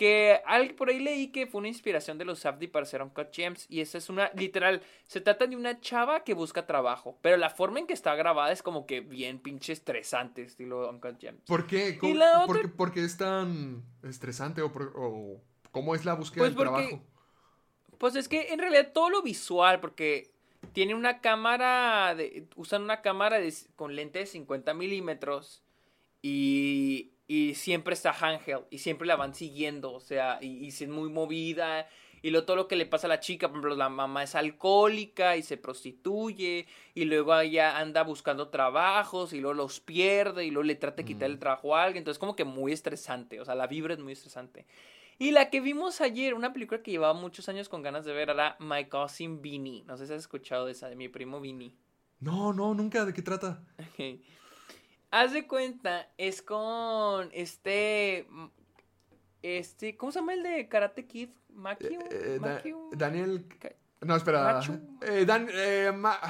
que 0.00 0.40
al- 0.46 0.74
por 0.76 0.88
ahí 0.88 0.98
leí 0.98 1.26
que 1.28 1.46
fue 1.46 1.58
una 1.58 1.68
inspiración 1.68 2.16
de 2.16 2.24
los 2.24 2.38
Safdie 2.38 2.68
para 2.68 2.84
hacer 2.84 3.02
Uncut 3.02 3.28
Gems. 3.34 3.66
Y 3.68 3.82
esa 3.82 3.98
es 3.98 4.08
una, 4.08 4.30
literal, 4.34 4.80
se 5.06 5.20
trata 5.20 5.46
de 5.46 5.54
una 5.56 5.78
chava 5.78 6.24
que 6.24 6.32
busca 6.32 6.66
trabajo. 6.66 7.18
Pero 7.20 7.36
la 7.36 7.50
forma 7.50 7.80
en 7.80 7.86
que 7.86 7.92
está 7.92 8.14
grabada 8.14 8.50
es 8.50 8.62
como 8.62 8.86
que 8.86 9.00
bien 9.02 9.40
pinche 9.40 9.74
estresante, 9.74 10.40
estilo 10.40 10.88
Uncut 10.88 11.20
Gems. 11.20 11.42
¿Por 11.46 11.66
qué? 11.66 11.98
¿Cómo- 11.98 12.14
por, 12.46 12.56
otra- 12.56 12.62
qué, 12.62 12.68
por 12.68 12.92
qué 12.92 13.04
es 13.04 13.18
tan 13.18 13.82
estresante 14.02 14.62
o, 14.62 14.72
por- 14.72 14.94
o 14.96 15.36
cómo 15.70 15.94
es 15.94 16.06
la 16.06 16.14
búsqueda 16.14 16.44
Pues 16.44 16.56
del 16.56 16.66
porque- 16.66 16.86
trabajo? 16.88 17.04
Pues 17.98 18.16
es 18.16 18.26
que 18.28 18.54
en 18.54 18.58
realidad 18.58 18.92
todo 18.94 19.10
lo 19.10 19.20
visual, 19.20 19.80
porque 19.80 20.30
tiene 20.72 20.94
una 20.94 21.20
cámara, 21.20 22.14
de, 22.14 22.46
usan 22.56 22.80
una 22.84 23.02
cámara 23.02 23.38
de- 23.38 23.52
con 23.76 23.94
lente 23.94 24.20
de 24.20 24.26
50 24.26 24.72
milímetros 24.72 25.62
y, 26.22 27.10
y 27.30 27.54
siempre 27.54 27.94
está 27.94 28.10
handheld 28.10 28.64
y 28.70 28.78
siempre 28.78 29.06
la 29.06 29.14
van 29.14 29.36
siguiendo, 29.36 29.92
o 29.92 30.00
sea, 30.00 30.40
y, 30.40 30.64
y 30.64 30.66
es 30.66 30.88
muy 30.88 31.08
movida 31.10 31.86
y 32.22 32.30
lo, 32.30 32.44
todo 32.44 32.56
lo 32.56 32.66
que 32.66 32.74
le 32.74 32.86
pasa 32.86 33.06
a 33.06 33.08
la 33.08 33.20
chica, 33.20 33.46
por 33.46 33.58
ejemplo, 33.58 33.76
la 33.76 33.88
mamá 33.88 34.24
es 34.24 34.34
alcohólica 34.34 35.36
y 35.36 35.44
se 35.44 35.56
prostituye 35.56 36.66
y 36.92 37.04
luego 37.04 37.38
ella 37.38 37.78
anda 37.78 38.02
buscando 38.02 38.48
trabajos 38.48 39.32
y 39.32 39.40
luego 39.40 39.54
los 39.54 39.78
pierde 39.78 40.44
y 40.44 40.50
luego 40.50 40.64
le 40.64 40.74
trata 40.74 40.96
de 40.96 41.04
quitar 41.04 41.30
el 41.30 41.38
trabajo 41.38 41.76
a 41.76 41.84
alguien, 41.84 42.00
entonces 42.00 42.18
como 42.18 42.34
que 42.34 42.44
muy 42.44 42.72
estresante, 42.72 43.38
o 43.38 43.44
sea, 43.44 43.54
la 43.54 43.68
vibra 43.68 43.94
es 43.94 44.00
muy 44.00 44.14
estresante. 44.14 44.66
Y 45.16 45.30
la 45.30 45.50
que 45.50 45.60
vimos 45.60 46.00
ayer, 46.00 46.34
una 46.34 46.52
película 46.52 46.82
que 46.82 46.90
llevaba 46.90 47.14
muchos 47.14 47.48
años 47.48 47.68
con 47.68 47.82
ganas 47.82 48.04
de 48.04 48.12
ver, 48.12 48.30
era 48.30 48.56
My 48.58 48.86
Cousin 48.86 49.40
Vinny. 49.40 49.84
No 49.86 49.96
sé 49.96 50.08
si 50.08 50.14
has 50.14 50.18
escuchado 50.18 50.66
de 50.66 50.72
esa, 50.72 50.88
de 50.88 50.96
mi 50.96 51.08
primo 51.08 51.40
Vinny. 51.40 51.76
No, 52.18 52.52
no, 52.52 52.74
nunca. 52.74 53.04
¿De 53.04 53.12
qué 53.12 53.22
trata? 53.22 53.62
Ok. 53.78 54.18
Haz 55.10 55.32
de 55.32 55.46
cuenta, 55.46 56.08
es 56.18 56.40
con 56.42 57.30
este. 57.32 58.26
Este. 59.42 59.96
¿Cómo 59.96 60.12
se 60.12 60.18
llama 60.20 60.34
el 60.34 60.42
de 60.42 60.68
Karate 60.68 61.06
Kid? 61.06 61.30
Makio. 61.54 61.98
Eh, 62.10 62.38
da- 62.40 62.54
Makio? 62.54 62.90
Daniel... 62.92 63.44
No, 64.02 64.16
espera. 64.16 64.60
Eh, 65.02 65.24
Dan... 65.26 65.48
eh, 65.52 65.92
Ma- 65.94 66.20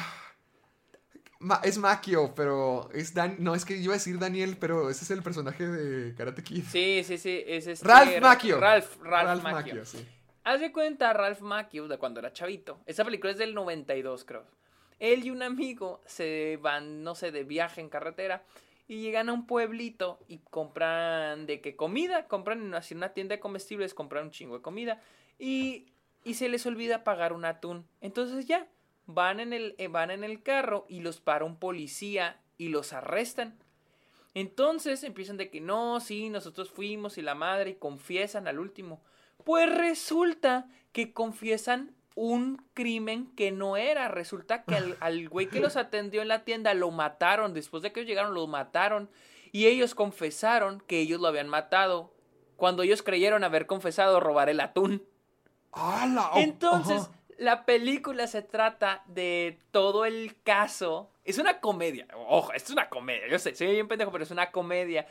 Ma- 1.40 1.60
es 1.62 1.78
Makio, 1.78 2.34
pero 2.34 2.88
es 2.92 3.12
Dan... 3.14 3.36
No, 3.38 3.54
es 3.54 3.64
que 3.64 3.76
iba 3.76 3.92
a 3.92 3.96
decir 3.98 4.18
Daniel, 4.18 4.56
pero 4.58 4.88
ese 4.90 5.04
es 5.04 5.10
el 5.10 5.22
personaje 5.22 5.66
de 5.66 6.14
Karate 6.14 6.42
Kid. 6.42 6.64
Sí, 6.64 7.02
sí, 7.04 7.18
sí. 7.18 7.42
Es 7.46 7.66
este, 7.66 7.86
Ralph 7.86 8.20
Macchio. 8.20 8.58
Ralph, 8.60 8.96
Ralph, 9.02 9.26
Ralph 9.26 9.42
Macchio. 9.42 9.74
Macchio, 9.74 9.84
sí. 9.84 10.06
Haz 10.44 10.60
de 10.60 10.72
cuenta 10.72 11.12
Ralph 11.12 11.40
Macchio 11.40 11.86
de 11.88 11.98
cuando 11.98 12.20
era 12.20 12.32
chavito. 12.32 12.80
Esa 12.86 13.04
película 13.04 13.32
es 13.32 13.38
del 13.38 13.54
92, 13.54 14.24
creo. 14.24 14.44
Él 14.98 15.24
y 15.24 15.30
un 15.30 15.42
amigo 15.42 16.00
se 16.06 16.58
van, 16.62 17.02
no 17.02 17.14
sé, 17.14 17.30
de 17.32 17.44
viaje 17.44 17.80
en 17.80 17.88
carretera 17.88 18.42
y 18.90 18.98
llegan 18.98 19.28
a 19.28 19.32
un 19.32 19.46
pueblito 19.46 20.18
y 20.26 20.38
compran 20.38 21.46
de 21.46 21.60
qué 21.60 21.76
comida, 21.76 22.26
compran 22.26 22.74
así 22.74 22.92
una 22.92 23.10
tienda 23.10 23.36
de 23.36 23.40
comestibles, 23.40 23.94
compran 23.94 24.24
un 24.24 24.30
chingo 24.32 24.56
de 24.56 24.62
comida 24.62 25.00
y, 25.38 25.92
y 26.24 26.34
se 26.34 26.48
les 26.48 26.66
olvida 26.66 27.04
pagar 27.04 27.32
un 27.32 27.44
atún. 27.44 27.86
Entonces 28.00 28.46
ya, 28.46 28.66
van 29.06 29.38
en, 29.38 29.52
el, 29.52 29.76
eh, 29.78 29.86
van 29.86 30.10
en 30.10 30.24
el 30.24 30.42
carro 30.42 30.86
y 30.88 31.02
los 31.02 31.20
para 31.20 31.44
un 31.44 31.54
policía 31.54 32.40
y 32.58 32.70
los 32.70 32.92
arrestan. 32.92 33.56
Entonces 34.34 35.04
empiezan 35.04 35.36
de 35.36 35.50
que 35.50 35.60
no, 35.60 36.00
sí, 36.00 36.28
nosotros 36.28 36.68
fuimos 36.68 37.16
y 37.16 37.22
la 37.22 37.36
madre 37.36 37.70
y 37.70 37.74
confiesan 37.74 38.48
al 38.48 38.58
último. 38.58 39.00
Pues 39.44 39.72
resulta 39.72 40.68
que 40.90 41.12
confiesan 41.12 41.94
un 42.20 42.62
crimen 42.74 43.34
que 43.34 43.50
no 43.50 43.78
era. 43.78 44.08
Resulta 44.08 44.62
que 44.64 44.74
al, 44.74 44.98
al 45.00 45.26
güey 45.30 45.46
que 45.48 45.58
los 45.58 45.76
atendió 45.78 46.20
en 46.20 46.28
la 46.28 46.44
tienda 46.44 46.74
lo 46.74 46.90
mataron. 46.90 47.54
Después 47.54 47.82
de 47.82 47.92
que 47.92 48.00
ellos 48.00 48.08
llegaron, 48.10 48.34
lo 48.34 48.46
mataron. 48.46 49.08
Y 49.52 49.66
ellos 49.66 49.94
confesaron 49.94 50.82
que 50.86 51.00
ellos 51.00 51.18
lo 51.18 51.28
habían 51.28 51.48
matado. 51.48 52.12
Cuando 52.56 52.82
ellos 52.82 53.02
creyeron 53.02 53.42
haber 53.42 53.66
confesado 53.66 54.20
robar 54.20 54.50
el 54.50 54.60
atún. 54.60 55.02
¡Hala! 55.72 56.32
Oh, 56.34 56.38
Entonces, 56.38 57.04
ajá. 57.04 57.12
la 57.38 57.64
película 57.64 58.26
se 58.26 58.42
trata 58.42 59.02
de 59.06 59.58
todo 59.70 60.04
el 60.04 60.36
caso. 60.42 61.10
Es 61.24 61.38
una 61.38 61.58
comedia. 61.58 62.06
Ojo, 62.28 62.52
es 62.52 62.68
una 62.68 62.90
comedia. 62.90 63.28
Yo 63.30 63.38
sé, 63.38 63.54
soy 63.54 63.68
bien 63.68 63.88
pendejo, 63.88 64.12
pero 64.12 64.24
es 64.24 64.30
una 64.30 64.50
comedia. 64.50 65.06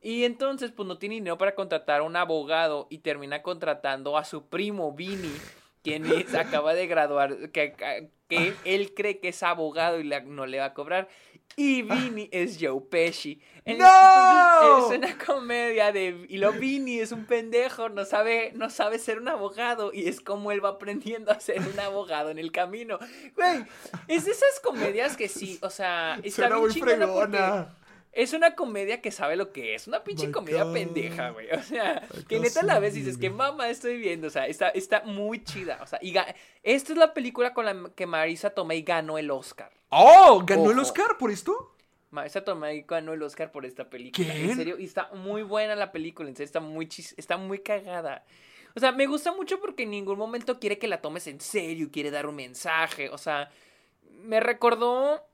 Y 0.00 0.22
entonces, 0.24 0.70
pues 0.70 0.86
no 0.86 0.96
tiene 0.98 1.16
dinero 1.16 1.38
para 1.38 1.56
contratar 1.56 2.00
a 2.00 2.04
un 2.04 2.14
abogado 2.14 2.86
y 2.88 2.98
termina 2.98 3.42
contratando 3.42 4.16
a 4.16 4.24
su 4.24 4.46
primo, 4.46 4.92
Vinny, 4.92 5.32
quien 5.82 6.06
es, 6.06 6.34
acaba 6.34 6.74
de 6.74 6.86
graduar, 6.86 7.50
que, 7.50 7.74
que 8.28 8.54
él 8.64 8.94
cree 8.94 9.18
que 9.20 9.28
es 9.28 9.42
abogado 9.42 10.00
y 10.00 10.04
la- 10.04 10.20
no 10.20 10.46
le 10.46 10.58
va 10.58 10.66
a 10.66 10.74
cobrar. 10.74 11.08
Y 11.54 11.82
Vinny 11.82 12.30
es 12.32 12.56
Joe 12.58 12.80
Pesci. 12.90 13.38
¡No! 13.66 13.72
entonces, 13.74 14.92
es 14.92 14.98
una 14.98 15.24
comedia 15.24 15.92
de... 15.92 16.24
Y 16.30 16.38
lo 16.38 16.52
Vinny 16.52 16.98
es 16.98 17.12
un 17.12 17.26
pendejo, 17.26 17.90
no 17.90 18.06
sabe, 18.06 18.52
no 18.54 18.70
sabe 18.70 18.98
ser 18.98 19.18
un 19.18 19.28
abogado. 19.28 19.92
Y 19.92 20.08
es 20.08 20.22
como 20.22 20.50
él 20.50 20.64
va 20.64 20.70
aprendiendo 20.70 21.30
a 21.30 21.38
ser 21.40 21.60
un 21.60 21.78
abogado 21.78 22.30
en 22.30 22.38
el 22.38 22.52
camino. 22.52 22.98
Güey, 23.36 23.64
es 24.08 24.24
de 24.24 24.30
esas 24.30 24.60
comedias 24.62 25.16
que 25.16 25.28
sí, 25.28 25.58
o 25.60 25.68
sea... 25.68 26.18
Está 26.22 26.48
Suena 26.48 26.56
bien 26.56 26.68
muy 26.70 26.80
fregona. 26.80 27.74
Es 28.12 28.34
una 28.34 28.54
comedia 28.54 29.00
que 29.00 29.10
sabe 29.10 29.36
lo 29.36 29.52
que 29.52 29.74
es. 29.74 29.86
Una 29.86 30.04
pinche 30.04 30.26
My 30.26 30.32
comedia 30.32 30.64
God. 30.64 30.74
pendeja, 30.74 31.30
güey. 31.30 31.50
O 31.50 31.62
sea, 31.62 32.06
My 32.14 32.24
que 32.24 32.40
neta 32.40 32.62
la 32.62 32.74
sí, 32.74 32.80
ves 32.80 32.96
y 32.96 33.00
dices, 33.00 33.16
que 33.16 33.30
mamá 33.30 33.70
estoy 33.70 33.96
viendo. 33.96 34.26
O 34.26 34.30
sea, 34.30 34.46
está, 34.46 34.68
está 34.68 35.02
muy 35.04 35.42
chida. 35.42 35.78
O 35.82 35.86
sea, 35.86 35.98
y 36.02 36.14
esta 36.62 36.92
es 36.92 36.98
la 36.98 37.14
película 37.14 37.54
con 37.54 37.64
la 37.64 37.90
que 37.96 38.06
Marisa 38.06 38.50
Tomei 38.50 38.82
ganó 38.82 39.16
el 39.16 39.30
Oscar. 39.30 39.72
¡Oh! 39.88 40.42
¿Ganó 40.44 40.70
el. 40.70 40.78
Oscar 40.78 41.16
por 41.18 41.30
esto? 41.30 41.74
Marisa 42.10 42.44
Tomei 42.44 42.84
ganó 42.86 43.14
el 43.14 43.22
Oscar 43.22 43.50
por 43.50 43.64
esta 43.64 43.88
película. 43.88 44.34
En 44.34 44.56
serio, 44.56 44.78
y 44.78 44.84
está 44.84 45.08
muy 45.14 45.42
buena 45.42 45.74
la 45.74 45.90
película. 45.90 46.28
En 46.28 46.36
serio, 46.36 46.46
está 46.46 46.60
muy 46.60 46.86
chis 46.88 47.14
está 47.16 47.38
muy 47.38 47.60
cagada. 47.60 48.26
O 48.74 48.80
sea, 48.80 48.92
me 48.92 49.06
gusta 49.06 49.32
mucho 49.32 49.58
porque 49.60 49.84
en 49.84 49.90
ningún 49.90 50.18
momento 50.18 50.58
quiere 50.58 50.78
que 50.78 50.88
la 50.88 51.00
tomes 51.00 51.26
en 51.26 51.40
serio, 51.40 51.88
quiere 51.90 52.10
dar 52.10 52.26
un 52.26 52.36
mensaje. 52.36 53.08
O 53.08 53.18
sea, 53.18 53.50
me 54.22 54.40
recordó 54.40 55.26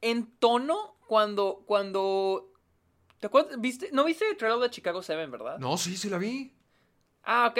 en 0.00 0.26
tono 0.38 0.93
cuando, 1.06 1.62
cuando, 1.66 2.52
¿te 3.20 3.26
acuerdas? 3.26 3.60
¿Viste? 3.60 3.90
¿No 3.92 4.04
viste 4.04 4.28
el 4.28 4.36
trailer 4.36 4.60
de 4.60 4.70
Chicago 4.70 5.02
7, 5.02 5.26
verdad? 5.26 5.58
No, 5.58 5.76
sí, 5.76 5.96
sí 5.96 6.08
la 6.08 6.18
vi. 6.18 6.52
Ah, 7.22 7.48
ok. 7.50 7.58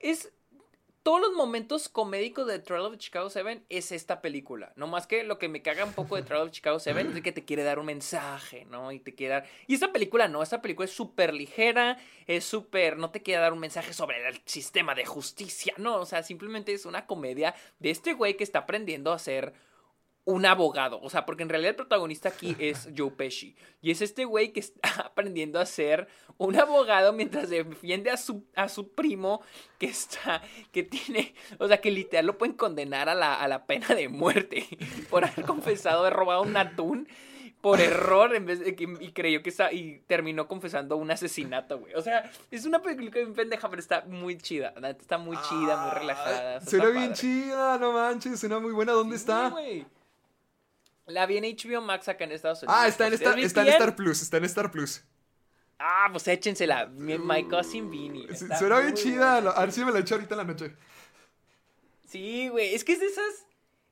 Es. 0.00 0.32
Todos 1.02 1.20
los 1.20 1.32
momentos 1.32 1.88
comédicos 1.88 2.46
de 2.46 2.60
Trial 2.60 2.82
of 2.82 2.96
Chicago 2.96 3.28
7 3.28 3.64
es 3.68 3.90
esta 3.90 4.22
película. 4.22 4.72
No 4.76 4.86
más 4.86 5.08
que 5.08 5.24
lo 5.24 5.36
que 5.36 5.48
me 5.48 5.60
caga 5.60 5.84
un 5.84 5.94
poco 5.94 6.14
de 6.14 6.22
Trial 6.22 6.42
of 6.42 6.52
Chicago 6.52 6.78
7 6.78 7.00
es 7.00 7.22
que 7.22 7.32
te 7.32 7.44
quiere 7.44 7.64
dar 7.64 7.80
un 7.80 7.86
mensaje, 7.86 8.66
¿no? 8.66 8.92
Y 8.92 9.00
te 9.00 9.12
quiere 9.12 9.34
dar. 9.34 9.46
Y 9.66 9.74
esta 9.74 9.92
película 9.92 10.28
no, 10.28 10.44
esta 10.44 10.62
película 10.62 10.84
es 10.84 10.92
súper 10.92 11.34
ligera, 11.34 11.98
es 12.28 12.44
súper. 12.44 12.98
No 12.98 13.10
te 13.10 13.20
quiere 13.20 13.40
dar 13.40 13.52
un 13.52 13.58
mensaje 13.58 13.92
sobre 13.92 14.24
el 14.28 14.40
sistema 14.44 14.94
de 14.94 15.04
justicia, 15.04 15.74
no. 15.76 15.96
O 15.96 16.06
sea, 16.06 16.22
simplemente 16.22 16.72
es 16.72 16.86
una 16.86 17.04
comedia 17.04 17.52
de 17.80 17.90
este 17.90 18.12
güey 18.12 18.36
que 18.36 18.44
está 18.44 18.60
aprendiendo 18.60 19.12
a 19.12 19.18
ser 19.18 19.54
un 20.24 20.46
abogado. 20.46 21.00
O 21.02 21.10
sea, 21.10 21.26
porque 21.26 21.42
en 21.42 21.48
realidad 21.48 21.70
el 21.70 21.76
protagonista 21.76 22.28
aquí 22.28 22.54
es 22.58 22.88
Joe 22.96 23.10
Pesci. 23.10 23.56
Y 23.80 23.90
es 23.90 24.02
este 24.02 24.24
güey 24.24 24.52
que 24.52 24.60
está 24.60 24.80
aprendiendo 25.04 25.58
a 25.58 25.66
ser 25.66 26.06
un 26.38 26.56
abogado 26.56 27.12
mientras 27.12 27.50
defiende 27.50 28.10
a 28.10 28.16
su, 28.16 28.44
a 28.54 28.68
su 28.68 28.92
primo 28.92 29.42
que 29.78 29.86
está, 29.86 30.42
que 30.70 30.82
tiene, 30.82 31.34
o 31.58 31.66
sea, 31.68 31.80
que 31.80 31.90
literal 31.90 32.26
lo 32.26 32.38
pueden 32.38 32.54
condenar 32.56 33.08
a 33.08 33.14
la, 33.14 33.34
a 33.34 33.48
la 33.48 33.66
pena 33.66 33.88
de 33.88 34.08
muerte 34.08 34.66
por 35.10 35.24
haber 35.24 35.44
confesado 35.44 36.00
haber 36.00 36.12
robado 36.14 36.42
un 36.42 36.56
atún 36.56 37.08
por 37.60 37.80
error 37.80 38.34
en 38.34 38.44
vez 38.44 38.58
de 38.58 38.74
que, 38.74 38.92
y 39.00 39.12
creyó 39.12 39.40
que 39.40 39.50
está, 39.50 39.72
y 39.72 40.00
terminó 40.08 40.48
confesando 40.48 40.96
un 40.96 41.12
asesinato, 41.12 41.78
güey. 41.78 41.94
O 41.94 42.02
sea, 42.02 42.28
es 42.50 42.64
una 42.64 42.82
película 42.82 43.10
bien 43.10 43.34
pendeja, 43.34 43.70
pero 43.70 43.78
está 43.80 44.04
muy 44.08 44.36
chida. 44.36 44.74
Está 44.98 45.16
muy 45.16 45.36
chida, 45.48 45.76
muy 45.76 45.90
relajada. 46.00 46.54
Ah, 46.54 46.56
está 46.56 46.70
Suena 46.70 46.86
bien 46.86 47.10
padre. 47.10 47.14
chida, 47.14 47.78
no 47.78 47.92
manches, 47.92 48.40
suena 48.40 48.58
muy 48.58 48.72
buena. 48.72 48.90
¿Dónde 48.92 49.16
Sí, 49.16 49.20
está? 49.20 49.50
güey. 49.50 49.86
La 51.06 51.26
vi 51.26 51.36
en 51.36 51.44
HBO 51.44 51.80
Max 51.80 52.08
acá 52.08 52.24
en 52.24 52.32
Estados 52.32 52.62
Unidos. 52.62 52.78
Ah, 52.78 52.86
está 52.86 53.06
en, 53.06 53.14
¿Ustedes 53.14 53.28
Star, 53.28 53.44
está 53.44 53.62
en? 53.62 53.68
Star 53.68 53.96
Plus, 53.96 54.22
está 54.22 54.36
en 54.36 54.44
Star 54.44 54.70
Plus. 54.70 55.02
Ah, 55.78 56.08
pues 56.12 56.28
échensela. 56.28 56.86
Mi, 56.86 57.18
my 57.18 57.48
cousin 57.48 57.90
Vinny. 57.90 58.26
Suena 58.58 58.78
bien 58.78 58.94
chida. 58.94 59.40
buena. 59.40 59.50
A 59.50 59.60
ver 59.62 59.72
si 59.72 59.84
me 59.84 59.90
la 59.90 59.98
echo 59.98 60.14
ahorita 60.14 60.34
en 60.34 60.38
la 60.38 60.44
noche. 60.44 60.76
Sí, 62.06 62.48
güey. 62.48 62.74
Es 62.74 62.84
que 62.84 62.92
es 62.92 63.00
de 63.00 63.06
esas. 63.06 63.46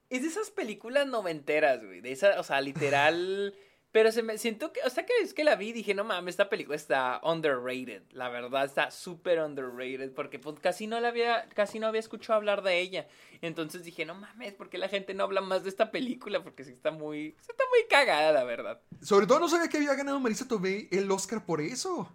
Es 0.08 0.22
de 0.22 0.28
esas 0.28 0.50
películas 0.50 1.06
noventeras, 1.06 1.84
güey. 1.84 2.00
De 2.00 2.12
esa, 2.12 2.38
o 2.38 2.44
sea, 2.44 2.60
literal. 2.60 3.54
Pero 3.92 4.12
se 4.12 4.22
me 4.22 4.38
siento 4.38 4.72
que. 4.72 4.80
O 4.86 4.90
sea, 4.90 5.04
que 5.04 5.12
es 5.20 5.34
que 5.34 5.42
la 5.42 5.56
vi 5.56 5.68
y 5.68 5.72
dije, 5.72 5.94
no 5.94 6.04
mames, 6.04 6.34
esta 6.34 6.48
película 6.48 6.76
está 6.76 7.20
underrated. 7.24 8.02
La 8.12 8.28
verdad, 8.28 8.64
está 8.64 8.90
súper 8.90 9.40
underrated. 9.40 10.12
Porque 10.12 10.38
pues, 10.38 10.60
casi 10.60 10.86
no 10.86 11.00
la 11.00 11.08
había. 11.08 11.48
Casi 11.54 11.80
no 11.80 11.88
había 11.88 11.98
escuchado 11.98 12.36
hablar 12.36 12.62
de 12.62 12.78
ella. 12.78 13.08
Entonces 13.42 13.82
dije, 13.82 14.04
no 14.04 14.14
mames, 14.14 14.54
¿por 14.54 14.68
qué 14.68 14.78
la 14.78 14.88
gente 14.88 15.12
no 15.14 15.24
habla 15.24 15.40
más 15.40 15.64
de 15.64 15.70
esta 15.70 15.90
película? 15.90 16.42
Porque 16.42 16.64
sí 16.64 16.70
está 16.70 16.92
muy. 16.92 17.34
está 17.40 17.64
muy 17.68 17.88
cagada, 17.88 18.30
la 18.32 18.44
verdad. 18.44 18.80
Sobre 19.02 19.26
todo 19.26 19.40
no 19.40 19.48
sabía 19.48 19.68
que 19.68 19.78
había 19.78 19.94
ganado 19.94 20.20
Marisa 20.20 20.46
Tomei 20.46 20.88
el 20.92 21.10
Oscar 21.10 21.44
por 21.44 21.60
eso. 21.60 22.08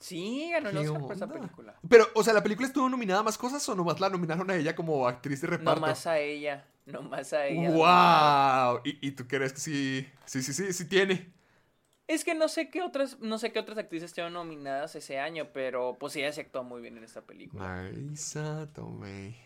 Sí, 0.00 0.50
ganó 0.50 0.70
el 0.70 0.78
¿Qué 0.78 0.88
Oscar 0.88 1.02
por 1.02 1.16
esa 1.16 1.28
película. 1.28 1.74
Pero, 1.88 2.08
o 2.14 2.24
sea, 2.24 2.32
¿la 2.32 2.42
película 2.42 2.66
estuvo 2.66 2.88
nominada 2.88 3.20
a 3.20 3.24
más 3.24 3.38
cosas 3.38 3.68
o 3.68 3.74
nomás 3.74 4.00
la 4.00 4.08
nominaron 4.08 4.50
a 4.50 4.56
ella 4.56 4.74
como 4.74 5.06
actriz 5.06 5.40
de 5.40 5.48
reparto? 5.48 5.80
No 5.80 5.86
más 5.86 6.06
a 6.06 6.18
ella. 6.18 6.64
No 6.88 7.02
más 7.02 7.32
a 7.32 7.46
ella. 7.46 7.70
¡Wow! 7.76 8.82
¿Y, 8.84 9.08
y 9.08 9.10
tú 9.12 9.26
crees 9.26 9.52
que 9.52 9.60
sí? 9.60 10.08
Sí, 10.24 10.42
sí, 10.42 10.52
sí, 10.52 10.72
sí 10.72 10.84
tiene. 10.86 11.32
Es 12.08 12.24
que 12.24 12.34
no 12.34 12.48
sé 12.48 12.70
qué 12.70 12.82
otras, 12.82 13.20
no 13.20 13.38
sé 13.38 13.52
qué 13.52 13.60
otras 13.60 13.78
actrices 13.78 14.06
estuvieron 14.10 14.32
nominadas 14.32 14.96
ese 14.96 15.20
año, 15.20 15.52
pero 15.52 15.96
pues 15.98 16.16
ella 16.16 16.32
se 16.32 16.40
actuó 16.40 16.64
muy 16.64 16.80
bien 16.82 16.96
en 16.98 17.04
esta 17.04 17.22
película. 17.22 17.72
Marisa 17.72 18.66
Tomei. 18.74 19.36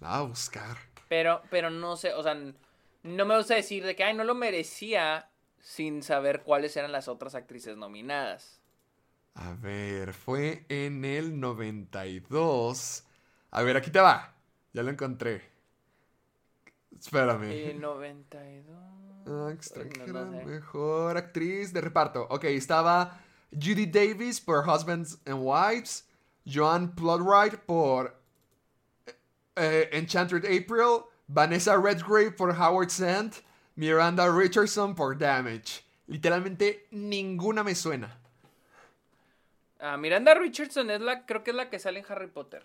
La 0.00 0.08
va 0.08 0.18
a 0.18 0.22
buscar. 0.22 0.76
Pero, 1.08 1.42
pero 1.50 1.70
no 1.70 1.96
sé, 1.96 2.12
o 2.14 2.22
sea, 2.22 2.34
no 2.34 3.24
me 3.26 3.36
gusta 3.36 3.54
decir 3.54 3.84
de 3.84 3.94
que 3.96 4.04
ay 4.04 4.14
no 4.14 4.24
lo 4.24 4.34
merecía 4.34 5.30
sin 5.60 6.02
saber 6.02 6.42
cuáles 6.42 6.76
eran 6.76 6.92
las 6.92 7.08
otras 7.08 7.34
actrices 7.34 7.76
nominadas. 7.76 8.60
A 9.34 9.52
ver, 9.54 10.12
fue 10.12 10.64
en 10.68 11.04
el 11.04 11.38
92. 11.40 13.04
A 13.50 13.62
ver, 13.62 13.76
aquí 13.76 13.90
te 13.90 14.00
va. 14.00 14.34
Ya 14.72 14.82
lo 14.82 14.90
encontré. 14.90 15.53
Espérame. 17.04 17.50
El 17.70 17.80
92. 17.80 18.76
Ah, 19.26 19.50
extranjera, 19.52 20.06
no, 20.12 20.24
no 20.26 20.38
sé. 20.38 20.44
mejor 20.46 21.16
actriz 21.16 21.72
de 21.72 21.80
reparto. 21.80 22.26
Ok, 22.30 22.44
estaba 22.44 23.20
Judy 23.52 23.86
Davis 23.86 24.40
por 24.40 24.66
Husbands 24.68 25.18
and 25.26 25.38
Wives, 25.40 26.08
Joan 26.46 26.94
Plotwright 26.94 27.56
por 27.60 28.14
eh, 29.56 29.88
Enchanted 29.92 30.44
April, 30.44 31.04
Vanessa 31.28 31.76
Redgrave 31.76 32.32
por 32.32 32.50
Howard 32.50 32.90
Sand, 32.90 33.34
Miranda 33.76 34.30
Richardson 34.30 34.94
por 34.94 35.16
Damage. 35.16 35.82
Literalmente 36.06 36.86
ninguna 36.90 37.62
me 37.64 37.74
suena. 37.74 38.18
Ah, 39.80 39.96
Miranda 39.96 40.34
Richardson 40.34 40.90
es 40.90 41.00
la, 41.00 41.24
creo 41.26 41.42
que 41.44 41.50
es 41.50 41.56
la 41.56 41.68
que 41.70 41.78
sale 41.78 42.00
en 42.00 42.06
Harry 42.08 42.26
Potter. 42.28 42.64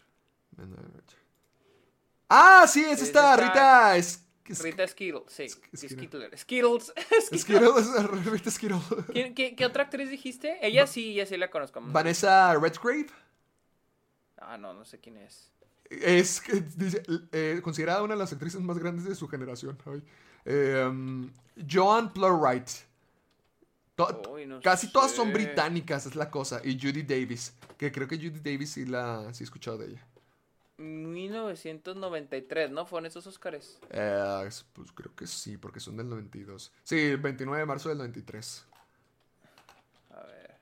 Ah, 2.29 2.65
sí, 2.67 2.83
es 2.85 2.99
Sí, 2.99 3.05
esta, 3.05 3.33
está- 3.33 3.37
Rita. 3.47 3.97
Es, 3.97 4.07
es- 4.15 4.25
Rita 4.45 4.87
Skittles, 4.87 5.23
sí. 5.27 5.47
Skittle. 5.49 6.37
Skittles. 6.37 6.93
Skittles. 7.21 7.41
Skittle, 7.41 7.69
es 7.79 8.25
Rita 8.25 8.51
Skittle. 8.51 8.79
¿Quién- 9.13 9.35
qué, 9.35 9.55
qué 9.55 9.65
otra 9.65 9.83
actriz 9.83 10.09
dijiste? 10.09 10.57
Ella 10.65 10.87
sí, 10.87 11.11
ella 11.11 11.25
sí 11.25 11.37
la 11.37 11.49
conozco. 11.51 11.79
Vanessa 11.83 12.53
Redgrave. 12.55 13.07
Ah, 14.37 14.57
no, 14.57 14.73
no 14.73 14.85
sé 14.85 14.99
quién 14.99 15.17
es. 15.17 15.51
Es 15.89 16.41
dice, 16.77 17.03
eh, 17.31 17.59
considerada 17.63 18.03
una 18.03 18.13
de 18.13 18.19
las 18.19 18.31
actrices 18.31 18.61
más 18.61 18.77
grandes 18.77 19.05
de 19.05 19.15
su 19.15 19.27
generación. 19.27 19.77
Eh, 20.45 20.85
um, 20.87 21.29
Joan 21.69 22.13
Plowright. 22.13 22.69
To- 23.95 24.21
Uy, 24.31 24.45
no 24.45 24.61
casi 24.61 24.91
todas 24.91 25.11
son 25.11 25.33
británicas, 25.33 26.05
es 26.05 26.15
la 26.15 26.31
cosa. 26.31 26.61
Y 26.63 26.79
Judy 26.79 27.03
Davis. 27.03 27.53
Que 27.77 27.91
creo 27.91 28.07
que 28.07 28.17
Judy 28.17 28.39
Davis 28.39 28.71
sí 28.71 28.85
la 28.85 29.33
sí 29.33 29.43
he 29.43 29.45
escuchado 29.45 29.77
de 29.77 29.87
ella. 29.87 30.07
1993, 30.79 32.71
¿no? 32.71 32.85
Fueron 32.85 33.05
esos 33.05 33.25
Oscars. 33.27 33.79
Eh, 33.89 34.43
es- 34.47 34.65
pues 34.73 34.91
creo 34.91 35.13
que 35.15 35.27
sí, 35.27 35.57
porque 35.57 35.79
son 35.79 35.97
del 35.97 36.09
92. 36.09 36.71
Sí, 36.83 36.97
el 36.99 37.17
29 37.17 37.59
de 37.59 37.65
marzo 37.65 37.89
del 37.89 37.97
93. 37.97 38.65
A 40.11 40.23
ver. 40.23 40.55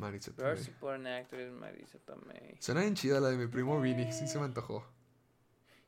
Marisa 0.00 0.32
Tomei. 0.32 0.56
Supporting 0.62 1.06
Actress, 1.06 1.52
Marisa 1.52 1.98
Tomei. 2.04 2.56
Suena 2.60 2.80
bien 2.82 2.94
chida 2.94 3.20
la 3.20 3.28
de 3.30 3.36
mi 3.36 3.46
primo 3.46 3.80
Vinny. 3.80 4.12
Sí 4.12 4.26
se 4.28 4.38
me 4.38 4.44
antojó. 4.44 4.84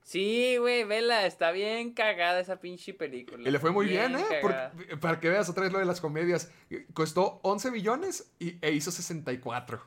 Sí, 0.02 0.56
güey, 0.56 0.82
vela, 0.84 1.26
está 1.26 1.52
bien 1.52 1.92
cagada 1.92 2.40
esa 2.40 2.56
pinche 2.56 2.94
película. 2.94 3.46
Y 3.48 3.52
le 3.52 3.58
fue 3.60 3.70
muy 3.70 3.86
bien, 3.86 4.16
¿eh? 4.16 4.24
Por- 4.40 4.98
para 4.98 5.20
que 5.20 5.28
veas 5.28 5.48
otra 5.48 5.64
vez 5.64 5.72
lo 5.72 5.78
de 5.78 5.84
las 5.84 6.00
comedias. 6.00 6.50
Costó 6.94 7.38
11 7.42 7.70
millones 7.70 8.32
y, 8.38 8.58
e 8.64 8.72
hizo 8.72 8.90
64. 8.90 9.80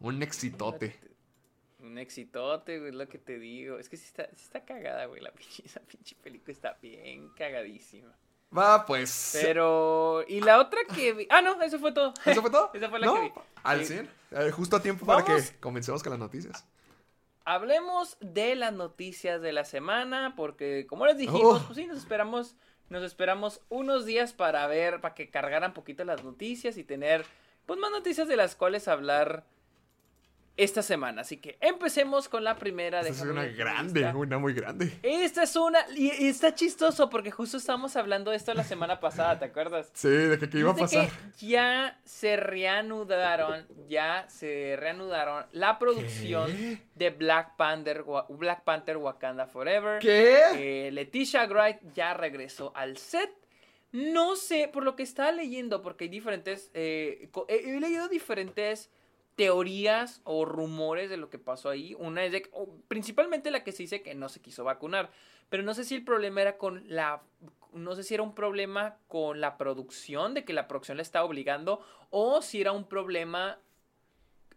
Un 0.00 0.22
exitote. 0.22 0.98
Un 1.90 1.98
exitote, 1.98 2.78
güey, 2.78 2.90
es 2.90 2.94
lo 2.94 3.08
que 3.08 3.18
te 3.18 3.38
digo. 3.38 3.78
Es 3.78 3.88
que 3.88 3.96
sí 3.96 4.04
está, 4.06 4.24
sí 4.36 4.44
está 4.44 4.64
cagada, 4.64 5.06
güey, 5.06 5.20
la 5.20 5.30
pinche, 5.32 5.64
esa 5.66 5.80
pinche 5.80 6.14
película 6.22 6.52
está 6.52 6.78
bien 6.80 7.30
cagadísima. 7.30 8.14
Va, 8.56 8.84
pues. 8.86 9.38
Pero, 9.42 10.24
y 10.28 10.40
la 10.40 10.58
otra 10.60 10.80
que 10.92 11.12
vi... 11.12 11.26
Ah, 11.30 11.40
no, 11.42 11.60
eso 11.62 11.78
fue 11.78 11.92
todo. 11.92 12.14
¿Eso 12.24 12.40
fue 12.42 12.50
todo? 12.50 12.70
Esa 12.74 12.88
fue 12.88 12.98
la 13.00 13.06
¿No? 13.06 13.14
que 13.14 13.20
vi. 13.22 13.32
Al 13.62 13.80
Sí. 13.80 13.94
100. 13.94 14.10
Eh, 14.32 14.50
justo 14.52 14.76
a 14.76 14.82
tiempo 14.82 15.04
para 15.06 15.24
que 15.24 15.36
comencemos 15.60 16.02
con 16.02 16.10
las 16.10 16.18
noticias. 16.18 16.64
Hablemos 17.44 18.16
de 18.20 18.54
las 18.54 18.72
noticias 18.72 19.40
de 19.40 19.52
la 19.52 19.64
semana, 19.64 20.34
porque 20.36 20.86
como 20.86 21.06
les 21.06 21.16
dijimos, 21.18 21.62
Oh. 21.62 21.66
pues 21.66 21.76
sí, 21.76 21.86
nos 21.86 21.98
esperamos, 21.98 22.54
nos 22.88 23.02
esperamos 23.02 23.60
unos 23.68 24.04
días 24.04 24.32
para 24.32 24.66
ver, 24.66 25.00
para 25.00 25.14
que 25.14 25.30
cargaran 25.30 25.72
poquito 25.74 26.04
las 26.04 26.22
noticias 26.22 26.76
y 26.76 26.84
tener, 26.84 27.24
pues 27.66 27.78
más 27.80 27.90
noticias 27.90 28.28
de 28.28 28.36
las 28.36 28.54
cuales 28.56 28.88
hablar 28.88 29.44
esta 30.62 30.82
semana. 30.82 31.22
Así 31.22 31.38
que 31.38 31.56
empecemos 31.60 32.28
con 32.28 32.44
la 32.44 32.56
primera. 32.56 33.00
Esta 33.00 33.12
es 33.12 33.20
una 33.22 33.44
grande, 33.46 34.00
lista. 34.00 34.16
una 34.16 34.38
muy 34.38 34.52
grande. 34.52 34.92
Esta 35.02 35.44
es 35.44 35.56
una. 35.56 35.78
Y 35.96 36.10
y 36.20 36.28
está 36.28 36.54
chistoso 36.54 37.08
porque 37.08 37.30
justo 37.30 37.56
estábamos 37.56 37.96
hablando 37.96 38.30
de 38.30 38.36
esto 38.36 38.52
la 38.52 38.64
semana 38.64 39.00
pasada, 39.00 39.38
¿te 39.38 39.46
acuerdas? 39.46 39.90
Sí, 39.94 40.08
de 40.08 40.38
que 40.38 40.50
qué 40.50 40.58
iba 40.58 40.72
a 40.72 40.76
pasar. 40.76 41.08
que 41.38 41.46
ya 41.46 41.98
se 42.04 42.36
reanudaron, 42.36 43.66
ya 43.88 44.26
se 44.28 44.76
reanudaron 44.78 45.46
la 45.52 45.78
producción 45.78 46.46
¿Qué? 46.50 46.78
de 46.94 47.10
Black 47.10 47.56
Panther, 47.56 48.04
Black 48.28 48.62
Panther 48.64 48.96
Wakanda 48.98 49.46
Forever. 49.46 50.00
¿Qué? 50.00 50.86
Eh, 50.86 50.90
Leticia 50.92 51.46
Wright 51.46 51.78
ya 51.94 52.14
regresó 52.14 52.72
al 52.74 52.96
set. 52.98 53.30
No 53.92 54.36
sé, 54.36 54.68
por 54.72 54.84
lo 54.84 54.94
que 54.94 55.02
estaba 55.02 55.32
leyendo, 55.32 55.82
porque 55.82 56.04
hay 56.04 56.10
diferentes. 56.10 56.70
eh, 56.74 57.28
he 57.48 57.80
leído 57.80 58.08
diferentes 58.08 58.90
teorías 59.40 60.20
o 60.24 60.44
rumores 60.44 61.08
de 61.08 61.16
lo 61.16 61.30
que 61.30 61.38
pasó 61.38 61.70
ahí. 61.70 61.94
Una 61.98 62.24
es 62.26 62.32
de. 62.32 62.42
que- 62.42 62.50
o 62.52 62.68
principalmente 62.88 63.50
la 63.50 63.64
que 63.64 63.72
se 63.72 63.84
dice 63.84 64.02
que 64.02 64.14
no 64.14 64.28
se 64.28 64.40
quiso 64.42 64.64
vacunar. 64.64 65.10
Pero 65.48 65.62
no 65.62 65.72
sé 65.72 65.84
si 65.84 65.94
el 65.94 66.04
problema 66.04 66.42
era 66.42 66.58
con 66.58 66.84
la. 66.88 67.22
No 67.72 67.94
sé 67.96 68.02
si 68.02 68.12
era 68.12 68.22
un 68.22 68.34
problema 68.34 68.98
con 69.08 69.40
la 69.40 69.56
producción, 69.56 70.34
de 70.34 70.44
que 70.44 70.52
la 70.52 70.68
producción 70.68 70.98
le 70.98 71.02
estaba 71.02 71.24
obligando, 71.24 71.80
o 72.10 72.42
si 72.42 72.60
era 72.60 72.72
un 72.72 72.84
problema 72.84 73.58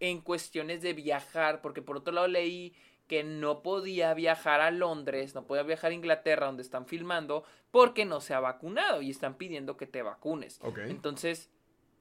en 0.02 0.20
cuestiones 0.20 0.82
de 0.82 0.92
viajar, 0.92 1.62
porque 1.62 1.82
por 1.82 1.96
otro 1.96 2.12
lado 2.14 2.28
leí 2.28 2.74
que 3.08 3.24
no 3.24 3.62
podía 3.62 4.14
viajar 4.14 4.60
a 4.60 4.70
Londres, 4.72 5.34
no 5.34 5.46
podía 5.46 5.64
viajar 5.64 5.92
a 5.92 5.94
Inglaterra 5.94 6.48
donde 6.48 6.64
están 6.64 6.88
filmando, 6.88 7.46
porque 7.72 8.04
no 8.04 8.20
se 8.20 8.34
ha 8.34 8.40
vacunado 8.42 9.02
y 9.02 9.12
están 9.12 9.36
pidiendo 9.36 9.78
que 9.78 9.88
te 9.88 10.02
vacunes. 10.02 10.60
Ok. 10.62 10.80
Entonces, 10.90 11.50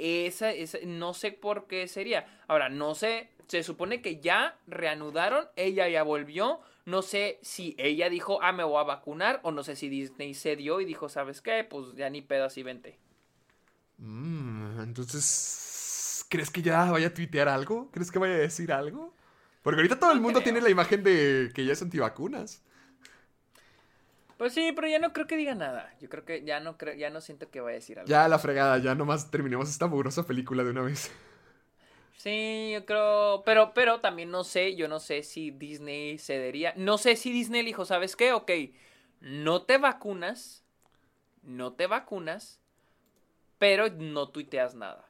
esa, 0.03 0.50
esa, 0.50 0.78
no 0.84 1.14
sé 1.14 1.32
por 1.32 1.66
qué 1.66 1.88
sería. 1.88 2.26
Ahora, 2.48 2.68
no 2.68 2.94
sé, 2.94 3.30
se 3.46 3.62
supone 3.62 4.03
que 4.03 4.20
ya 4.20 4.59
reanudaron, 4.66 5.46
ella 5.57 5.88
ya 5.88 6.03
volvió, 6.03 6.61
no 6.84 7.03
sé 7.03 7.38
si 7.42 7.74
ella 7.78 8.09
dijo, 8.09 8.42
ah, 8.42 8.53
me 8.53 8.64
voy 8.64 8.80
a 8.80 8.84
vacunar, 8.84 9.40
o 9.42 9.53
no 9.53 9.62
sé 9.62 9.76
si 9.76 9.88
Disney 9.88 10.34
se 10.34 10.57
dio 10.57 10.80
y 10.80 10.84
dijo, 10.84 11.09
¿sabes 11.09 11.40
qué? 11.40 11.64
Pues 11.64 11.94
ya 11.94 12.11
ni 12.11 12.22
pedo 12.22 12.46
así 12.46 12.62
vente. 12.62 12.98
Mm, 13.98 14.80
entonces, 14.80 16.26
¿crees 16.28 16.50
que 16.50 16.62
ya 16.62 16.90
vaya 16.90 17.09
a 17.09 17.14
tuitear 17.14 17.48
algo? 17.48 17.90
¿Crees 17.92 18.11
que 18.11 18.18
vaya 18.18 18.34
a 18.34 18.38
decir 18.38 18.72
algo? 18.72 19.14
Porque 19.62 19.80
ahorita 19.80 19.98
todo 19.98 20.12
el 20.12 20.20
mundo 20.20 20.40
creo. 20.40 20.42
tiene 20.42 20.61
la 20.61 20.70
imagen 20.70 21.05
de 21.05 21.53
que 21.55 21.64
ya 21.64 21.72
es 21.72 21.82
antivacunas. 21.82 22.62
Pues 24.43 24.55
sí, 24.55 24.72
pero 24.74 24.88
ya 24.88 24.99
no 24.99 25.12
creo 25.12 25.28
que 25.28 25.36
diga 25.36 25.55
nada. 25.55 25.95
Yo 26.01 26.09
creo 26.09 26.24
que 26.24 26.43
ya 26.43 26.59
no 26.59 26.76
creo, 26.76 26.97
ya 26.97 27.11
no 27.11 27.20
siento 27.20 27.49
que 27.49 27.61
vaya 27.61 27.74
a 27.74 27.78
decir 27.78 28.01
algo. 28.01 28.11
Ya 28.11 28.26
la 28.26 28.40
fregada, 28.40 28.76
ya 28.78 28.93
nomás 28.93 29.30
terminemos 29.30 29.70
esta 29.70 29.86
mugrosa 29.86 30.26
película 30.26 30.64
de 30.64 30.70
una 30.70 30.82
vez. 30.82 31.12
Sí, 32.16 32.70
yo 32.72 32.84
creo, 32.84 33.45
pero, 33.47 33.72
pero 33.72 34.01
también 34.01 34.32
no 34.32 34.43
sé, 34.43 34.74
yo 34.74 34.88
no 34.88 34.99
sé 34.99 35.22
si 35.22 35.53
Disney 35.53 36.18
cedería, 36.18 36.74
no 36.76 36.99
sé 36.99 37.14
si 37.14 37.30
Disney 37.30 37.64
dijo, 37.64 37.84
¿sabes 37.84 38.16
qué? 38.16 38.32
Ok, 38.32 38.51
no 39.20 39.62
te 39.62 39.78
vacunas, 39.78 40.64
no 41.43 41.74
te 41.74 41.86
vacunas, 41.86 42.61
pero 43.59 43.90
no 43.90 44.30
tuiteas 44.30 44.74
nada. 44.74 45.07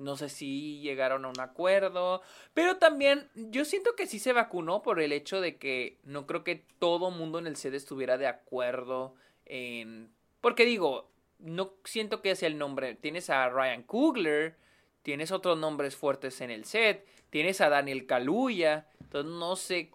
No 0.00 0.16
sé 0.16 0.30
si 0.30 0.80
llegaron 0.80 1.26
a 1.26 1.28
un 1.28 1.40
acuerdo, 1.40 2.22
pero 2.54 2.78
también 2.78 3.28
yo 3.34 3.66
siento 3.66 3.94
que 3.94 4.06
sí 4.06 4.18
se 4.18 4.32
vacunó 4.32 4.80
por 4.82 5.00
el 5.00 5.12
hecho 5.12 5.42
de 5.42 5.58
que 5.58 5.98
no 6.04 6.26
creo 6.26 6.42
que 6.42 6.64
todo 6.78 7.10
mundo 7.10 7.38
en 7.38 7.46
el 7.46 7.56
set 7.56 7.74
estuviera 7.74 8.16
de 8.16 8.26
acuerdo 8.26 9.14
en... 9.44 10.10
Porque 10.40 10.64
digo, 10.64 11.10
no 11.38 11.74
siento 11.84 12.22
que 12.22 12.34
sea 12.34 12.48
el 12.48 12.56
nombre. 12.56 12.94
Tienes 12.94 13.28
a 13.28 13.50
Ryan 13.50 13.82
Coogler, 13.82 14.56
tienes 15.02 15.32
otros 15.32 15.58
nombres 15.58 15.96
fuertes 15.96 16.40
en 16.40 16.50
el 16.50 16.64
set, 16.64 17.06
tienes 17.28 17.60
a 17.60 17.68
Daniel 17.68 18.06
Kaluuya, 18.06 18.88
entonces 19.00 19.30
no 19.30 19.54
sé 19.56 19.90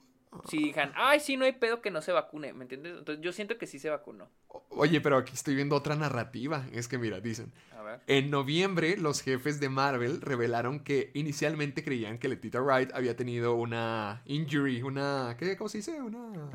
si 0.49 0.57
digan, 0.57 0.91
ay, 0.95 1.19
sí, 1.19 1.37
no 1.37 1.45
hay 1.45 1.53
pedo 1.53 1.81
que 1.81 1.91
no 1.91 2.01
se 2.01 2.11
vacune, 2.11 2.53
¿me 2.53 2.63
entiendes? 2.63 2.97
Entonces 2.97 3.23
yo 3.23 3.31
siento 3.31 3.57
que 3.57 3.67
sí 3.67 3.79
se 3.79 3.89
vacunó. 3.89 4.29
Oye, 4.69 5.01
pero 5.01 5.17
aquí 5.17 5.33
estoy 5.33 5.55
viendo 5.55 5.75
otra 5.75 5.95
narrativa. 5.95 6.65
Es 6.71 6.87
que 6.87 6.97
mira, 6.97 7.19
dicen, 7.19 7.51
A 7.77 7.81
ver. 7.81 8.01
en 8.07 8.29
noviembre 8.31 8.97
los 8.97 9.21
jefes 9.21 9.59
de 9.59 9.69
Marvel 9.69 10.21
revelaron 10.21 10.79
que 10.79 11.11
inicialmente 11.13 11.83
creían 11.83 12.17
que 12.17 12.27
Letitia 12.27 12.61
Wright 12.61 12.91
había 12.93 13.15
tenido 13.15 13.55
una 13.55 14.21
injury, 14.25 14.81
una... 14.81 15.35
¿qué, 15.39 15.55
¿Cómo 15.57 15.69
se 15.69 15.79
dice? 15.79 16.01
Una... 16.01 16.49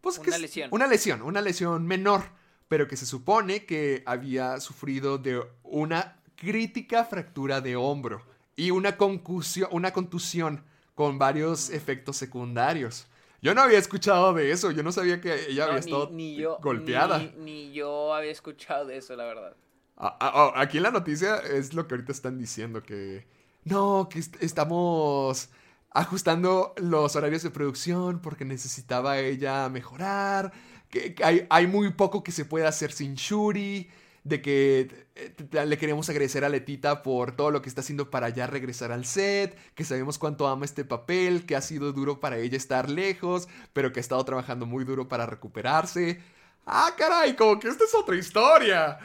Pues, 0.00 0.18
Una 0.18 0.36
es- 0.36 0.42
lesión. 0.42 0.68
Una 0.72 0.86
lesión, 0.86 1.22
una 1.22 1.40
lesión 1.40 1.86
menor, 1.86 2.22
pero 2.68 2.86
que 2.88 2.96
se 2.96 3.06
supone 3.06 3.64
que 3.64 4.02
había 4.06 4.60
sufrido 4.60 5.18
de 5.18 5.42
una 5.62 6.20
crítica 6.36 7.04
fractura 7.04 7.60
de 7.60 7.76
hombro 7.76 8.22
y 8.56 8.70
una 8.70 8.96
concusión, 8.96 9.68
una 9.72 9.92
contusión 9.92 10.62
con 10.94 11.18
varios 11.18 11.70
efectos 11.70 12.16
secundarios. 12.16 13.06
Yo 13.42 13.54
no 13.54 13.60
había 13.62 13.78
escuchado 13.78 14.32
de 14.32 14.50
eso, 14.52 14.70
yo 14.70 14.82
no 14.82 14.90
sabía 14.92 15.20
que 15.20 15.34
ella 15.50 15.64
No, 15.66 15.72
había 15.72 15.74
ni- 15.74 15.90
estado 15.90 16.10
ni 16.10 16.36
yo, 16.36 16.58
golpeada. 16.62 17.18
Ni, 17.18 17.32
ni 17.38 17.72
yo 17.72 18.14
había 18.14 18.30
escuchado 18.30 18.86
de 18.86 18.96
eso, 18.96 19.14
la 19.16 19.24
verdad. 19.24 19.54
Ah, 19.96 20.16
ah, 20.20 20.52
ah, 20.56 20.60
aquí 20.60 20.78
en 20.78 20.82
la 20.84 20.90
noticia 20.90 21.36
es 21.36 21.74
lo 21.74 21.86
que 21.86 21.94
ahorita 21.94 22.12
están 22.12 22.38
diciendo, 22.38 22.82
que 22.82 23.26
no, 23.64 24.08
que 24.10 24.18
est- 24.20 24.42
estamos 24.42 25.50
ajustando 25.90 26.74
los 26.78 27.14
horarios 27.16 27.42
de 27.42 27.50
producción 27.50 28.20
porque 28.20 28.44
necesitaba 28.44 29.18
ella 29.18 29.68
mejorar, 29.68 30.52
que, 30.90 31.14
que 31.14 31.24
hay, 31.24 31.46
hay 31.50 31.66
muy 31.66 31.92
poco 31.92 32.24
que 32.24 32.32
se 32.32 32.44
puede 32.44 32.66
hacer 32.66 32.90
sin 32.92 33.14
Shuri, 33.14 33.88
de 34.24 34.40
que 34.42 35.06
eh, 35.14 35.64
le 35.66 35.78
queremos 35.78 36.08
agradecer 36.08 36.44
a 36.44 36.48
Letita 36.48 37.02
por 37.02 37.36
todo 37.36 37.50
lo 37.50 37.62
que 37.62 37.68
está 37.68 37.82
haciendo 37.82 38.10
para 38.10 38.30
ya 38.30 38.46
regresar 38.46 38.90
al 38.90 39.04
set, 39.04 39.56
que 39.74 39.84
sabemos 39.84 40.18
cuánto 40.18 40.46
ama 40.48 40.64
este 40.64 40.84
papel, 40.84 41.44
que 41.46 41.56
ha 41.56 41.60
sido 41.60 41.92
duro 41.92 42.20
para 42.20 42.38
ella 42.38 42.56
estar 42.56 42.88
lejos, 42.90 43.48
pero 43.72 43.92
que 43.92 44.00
ha 44.00 44.02
estado 44.02 44.24
trabajando 44.24 44.64
muy 44.66 44.84
duro 44.84 45.08
para 45.08 45.26
recuperarse. 45.26 46.20
Ah, 46.66 46.94
caray, 46.96 47.36
como 47.36 47.60
que 47.60 47.68
esta 47.68 47.84
es 47.84 47.94
otra 47.94 48.16
historia. 48.16 48.98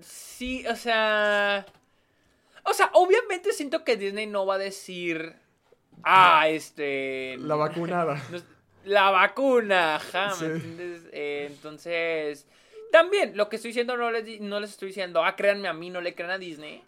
Sí, 0.00 0.66
o 0.66 0.74
sea. 0.76 1.64
O 2.64 2.74
sea, 2.74 2.90
obviamente 2.94 3.52
siento 3.52 3.84
que 3.84 3.96
Disney 3.96 4.26
no 4.26 4.46
va 4.46 4.54
a 4.56 4.58
decir. 4.58 5.36
Ah, 6.02 6.48
este. 6.48 7.36
La 7.38 7.54
vacunada. 7.54 8.20
La 8.84 9.10
vacuna, 9.10 9.96
ajá, 9.96 10.32
Sí. 10.32 10.44
¿me 10.44 10.54
entiendes? 10.54 11.02
Eh, 11.12 11.48
entonces. 11.50 12.46
También, 12.92 13.36
lo 13.36 13.48
que 13.48 13.56
estoy 13.56 13.70
diciendo 13.70 13.96
no 13.96 14.10
les, 14.10 14.40
no 14.40 14.60
les 14.60 14.70
estoy 14.70 14.88
diciendo, 14.88 15.24
ah, 15.24 15.36
créanme 15.36 15.68
a 15.68 15.72
mí, 15.72 15.90
no 15.90 16.00
le 16.00 16.14
crean 16.14 16.30
a 16.32 16.38
Disney. 16.38 16.82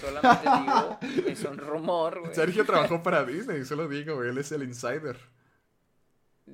Solamente 0.00 0.48
digo, 1.12 1.28
es 1.28 1.44
un 1.44 1.58
rumor, 1.58 2.20
güey. 2.20 2.34
Sergio 2.34 2.64
trabajó 2.64 3.02
para 3.02 3.24
Disney, 3.24 3.64
solo 3.64 3.88
digo, 3.88 4.22
él 4.22 4.38
es 4.38 4.52
el 4.52 4.62
insider. 4.62 5.18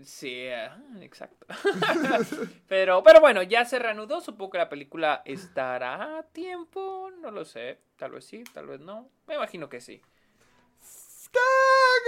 Sí, 0.03 0.49
ah, 0.49 0.77
exacto. 1.01 1.47
pero, 2.69 3.03
pero 3.03 3.21
bueno, 3.21 3.43
ya 3.43 3.65
se 3.65 3.79
reanudó. 3.79 4.21
Supongo 4.21 4.53
que 4.53 4.59
la 4.59 4.69
película 4.69 5.23
estará 5.25 6.19
a 6.19 6.23
tiempo. 6.25 7.11
No 7.21 7.31
lo 7.31 7.45
sé. 7.45 7.79
Tal 7.97 8.11
vez 8.11 8.25
sí, 8.25 8.43
tal 8.53 8.67
vez 8.67 8.81
no. 8.81 9.09
Me 9.29 9.35
imagino 9.37 9.69
que 9.69 9.81
sí. 9.81 10.03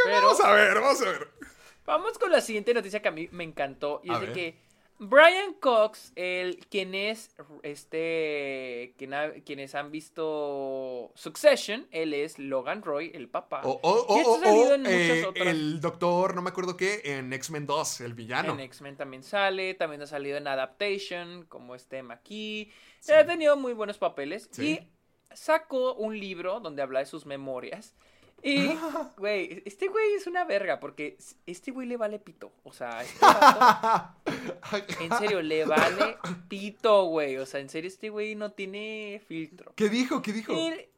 Pero- 0.04 0.22
Vamos 0.22 0.40
a 0.40 0.52
ver, 0.52 0.74
vamos 0.74 1.02
a 1.02 1.04
ver. 1.04 1.28
Vamos 1.84 2.18
con 2.18 2.32
la 2.32 2.40
siguiente 2.40 2.74
noticia 2.74 3.00
que 3.00 3.08
a 3.08 3.12
mí 3.12 3.28
me 3.30 3.44
encantó. 3.44 4.00
Y 4.02 4.10
A 4.10 4.14
es 4.14 4.20
de 4.20 4.32
que 4.32 4.58
Brian 4.98 5.52
Cox, 5.60 6.12
el, 6.16 6.58
quien 6.70 6.94
es 6.94 7.34
este. 7.62 8.94
Quien 8.96 9.12
ha- 9.14 9.32
quienes 9.44 9.74
han 9.74 9.90
visto 9.90 11.12
Succession, 11.14 11.86
él 11.90 12.14
es 12.14 12.38
Logan 12.38 12.82
Roy, 12.82 13.10
el 13.14 13.28
papá. 13.28 13.60
O, 13.64 13.78
o, 13.82 14.16
Y 14.16 14.20
esto 14.20 14.34
ha 14.36 14.40
salido 14.40 14.74
en 14.74 14.82
muchas 14.82 14.94
eh, 14.96 15.26
otras. 15.26 15.46
el 15.48 15.80
doctor, 15.80 16.34
no 16.34 16.42
me 16.42 16.50
acuerdo 16.50 16.76
qué, 16.76 17.02
en 17.04 17.32
X-Men 17.32 17.66
2, 17.66 18.00
el 18.00 18.14
villano. 18.14 18.54
En 18.54 18.60
X-Men 18.60 18.96
también 18.96 19.22
sale, 19.22 19.74
también 19.74 20.02
ha 20.02 20.06
salido 20.06 20.38
en 20.38 20.46
Adaptation, 20.46 21.44
como 21.46 21.74
este 21.74 22.02
McKee. 22.02 22.70
Ha 23.14 23.24
tenido 23.26 23.56
muy 23.56 23.72
buenos 23.74 23.98
papeles. 23.98 24.48
Sí. 24.50 24.78
Y 24.80 24.88
sacó 25.34 25.94
un 25.94 26.18
libro 26.18 26.60
donde 26.60 26.82
habla 26.82 27.00
de 27.00 27.06
sus 27.06 27.26
memorias. 27.26 27.94
Y, 28.46 28.68
güey, 29.18 29.60
este 29.64 29.88
güey 29.88 30.14
es 30.14 30.28
una 30.28 30.44
verga, 30.44 30.78
porque 30.78 31.18
este 31.46 31.72
güey 31.72 31.88
le 31.88 31.96
vale 31.96 32.20
pito. 32.20 32.52
O 32.62 32.72
sea, 32.72 33.02
este 33.02 33.18
vato, 33.20 34.22
en 35.00 35.12
serio, 35.18 35.42
le 35.42 35.64
vale 35.64 36.16
pito, 36.48 37.06
güey. 37.06 37.38
O 37.38 37.46
sea, 37.46 37.58
en 37.58 37.68
serio, 37.68 37.88
este 37.88 38.08
güey 38.08 38.36
no 38.36 38.52
tiene 38.52 39.20
filtro. 39.26 39.72
¿Qué 39.74 39.88
dijo? 39.88 40.22
¿Qué 40.22 40.32
dijo? 40.32 40.52
Él, 40.52 40.88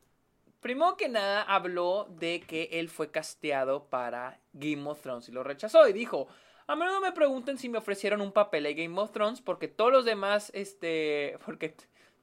primero 0.61 0.99
que 0.99 1.09
nada, 1.09 1.43
habló 1.43 2.07
de 2.21 2.43
que 2.47 2.69
él 2.73 2.91
fue 2.91 3.11
casteado 3.11 3.87
para 3.87 4.39
Game 4.53 4.87
of 4.87 5.01
Thrones 5.01 5.31
y 5.31 5.33
lo 5.33 5.43
rechazó. 5.43 5.89
Y 5.89 5.95
dijo: 5.95 6.29
A 6.67 6.77
menudo 6.77 7.01
me 7.01 7.13
preguntan 7.13 7.57
si 7.57 7.71
me 7.71 7.79
ofrecieron 7.79 8.21
un 8.21 8.33
papel 8.33 8.67
en 8.67 8.77
Game 8.77 9.01
of 9.01 9.11
Thrones 9.13 9.41
porque 9.41 9.69
todos 9.69 9.91
los 9.91 10.05
demás, 10.05 10.51
este. 10.55 11.39
Porque 11.47 11.75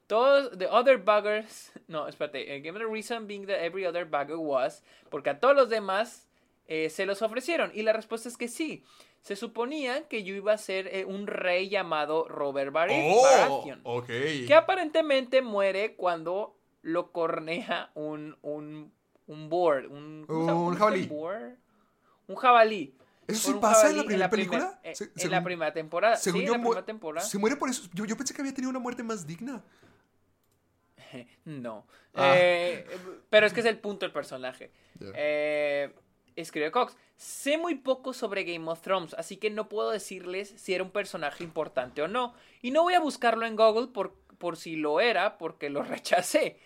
todos, 0.06 0.56
the 0.58 0.66
other 0.68 1.02
buggers. 1.02 1.72
No, 1.88 2.08
espérate. 2.08 2.52
eh, 2.56 2.60
me 2.72 2.78
the 2.80 2.86
reason 2.86 3.26
being 3.28 3.46
that 3.46 3.58
every 3.60 3.86
other 3.86 4.04
bugger 4.10 4.36
was. 4.38 4.82
Porque 5.10 5.30
a 5.30 5.38
todos 5.38 5.54
los 5.54 5.68
demás 5.68 6.26
eh, 6.66 6.90
se 6.90 7.06
los 7.06 7.22
ofrecieron. 7.22 7.70
Y 7.74 7.82
la 7.82 7.92
respuesta 7.92 8.28
es 8.28 8.36
que 8.36 8.48
sí. 8.48 8.82
Se 9.22 9.36
suponía 9.36 10.06
que 10.08 10.22
yo 10.24 10.34
iba 10.34 10.52
a 10.52 10.58
ser 10.58 10.88
eh, 10.88 11.04
un 11.04 11.26
rey 11.26 11.68
llamado 11.68 12.26
Robert 12.28 12.72
Bar- 12.72 12.90
oh, 12.92 13.22
Baratheon 13.22 13.80
ok. 13.84 14.06
que 14.06 14.54
aparentemente 14.54 15.42
muere 15.42 15.94
cuando 15.96 16.56
lo 16.82 17.10
cornea 17.12 17.90
un, 17.94 18.36
un 18.42 18.92
un 19.28 19.48
boar, 19.48 19.86
un. 19.88 20.24
Un 20.28 20.46
¿Cómo 20.46 20.72
se 20.72 20.78
jabalí. 20.78 21.00
dice 21.02 21.14
boar? 21.14 21.56
Un 22.28 22.36
jabalí. 22.36 22.94
¿Eso 23.26 23.48
sí 23.48 23.52
un 23.54 23.60
pasa 23.60 23.90
en 23.90 23.96
la 23.96 24.04
primera 24.04 24.30
primer- 24.30 24.48
película? 24.60 24.80
eh, 24.84 24.94
en 25.16 25.30
la 25.32 25.42
primera 25.42 25.72
temporada. 25.72 26.16
Según 26.16 26.40
sí, 26.42 26.46
yo, 26.46 26.54
en 26.54 26.60
la 26.60 26.64
primera 26.64 26.84
temporada. 26.86 27.26
Se 27.26 27.38
muere 27.38 27.56
por 27.56 27.68
eso. 27.68 27.88
Yo, 27.94 28.04
yo 28.04 28.16
pensé 28.16 28.32
que 28.34 28.40
había 28.42 28.54
tenido 28.54 28.70
una 28.70 28.78
muerte 28.78 29.02
más 29.02 29.26
digna. 29.26 29.64
No. 31.44 31.86
Ah. 32.14 32.34
Eh, 32.36 32.86
pero 33.30 33.46
es 33.46 33.52
que 33.52 33.60
es 33.60 33.66
el 33.66 33.78
punto 33.78 34.06
del 34.06 34.12
personaje. 34.12 34.70
Ya. 34.98 35.08
Eh, 35.14 35.94
escribe 36.36 36.70
Cox. 36.70 36.96
Sé 37.16 37.56
muy 37.56 37.76
poco 37.76 38.12
sobre 38.12 38.44
Game 38.44 38.70
of 38.70 38.82
Thrones, 38.82 39.14
así 39.14 39.38
que 39.38 39.48
no 39.50 39.68
puedo 39.68 39.90
decirles 39.90 40.52
si 40.56 40.74
era 40.74 40.84
un 40.84 40.90
personaje 40.90 41.42
importante 41.42 42.02
o 42.02 42.08
no. 42.08 42.34
Y 42.60 42.70
no 42.70 42.82
voy 42.82 42.94
a 42.94 43.00
buscarlo 43.00 43.46
en 43.46 43.56
Google 43.56 43.88
por, 43.88 44.14
por 44.36 44.58
si 44.58 44.76
lo 44.76 45.00
era, 45.00 45.38
porque 45.38 45.70
lo 45.70 45.82
rechacé. 45.84 46.58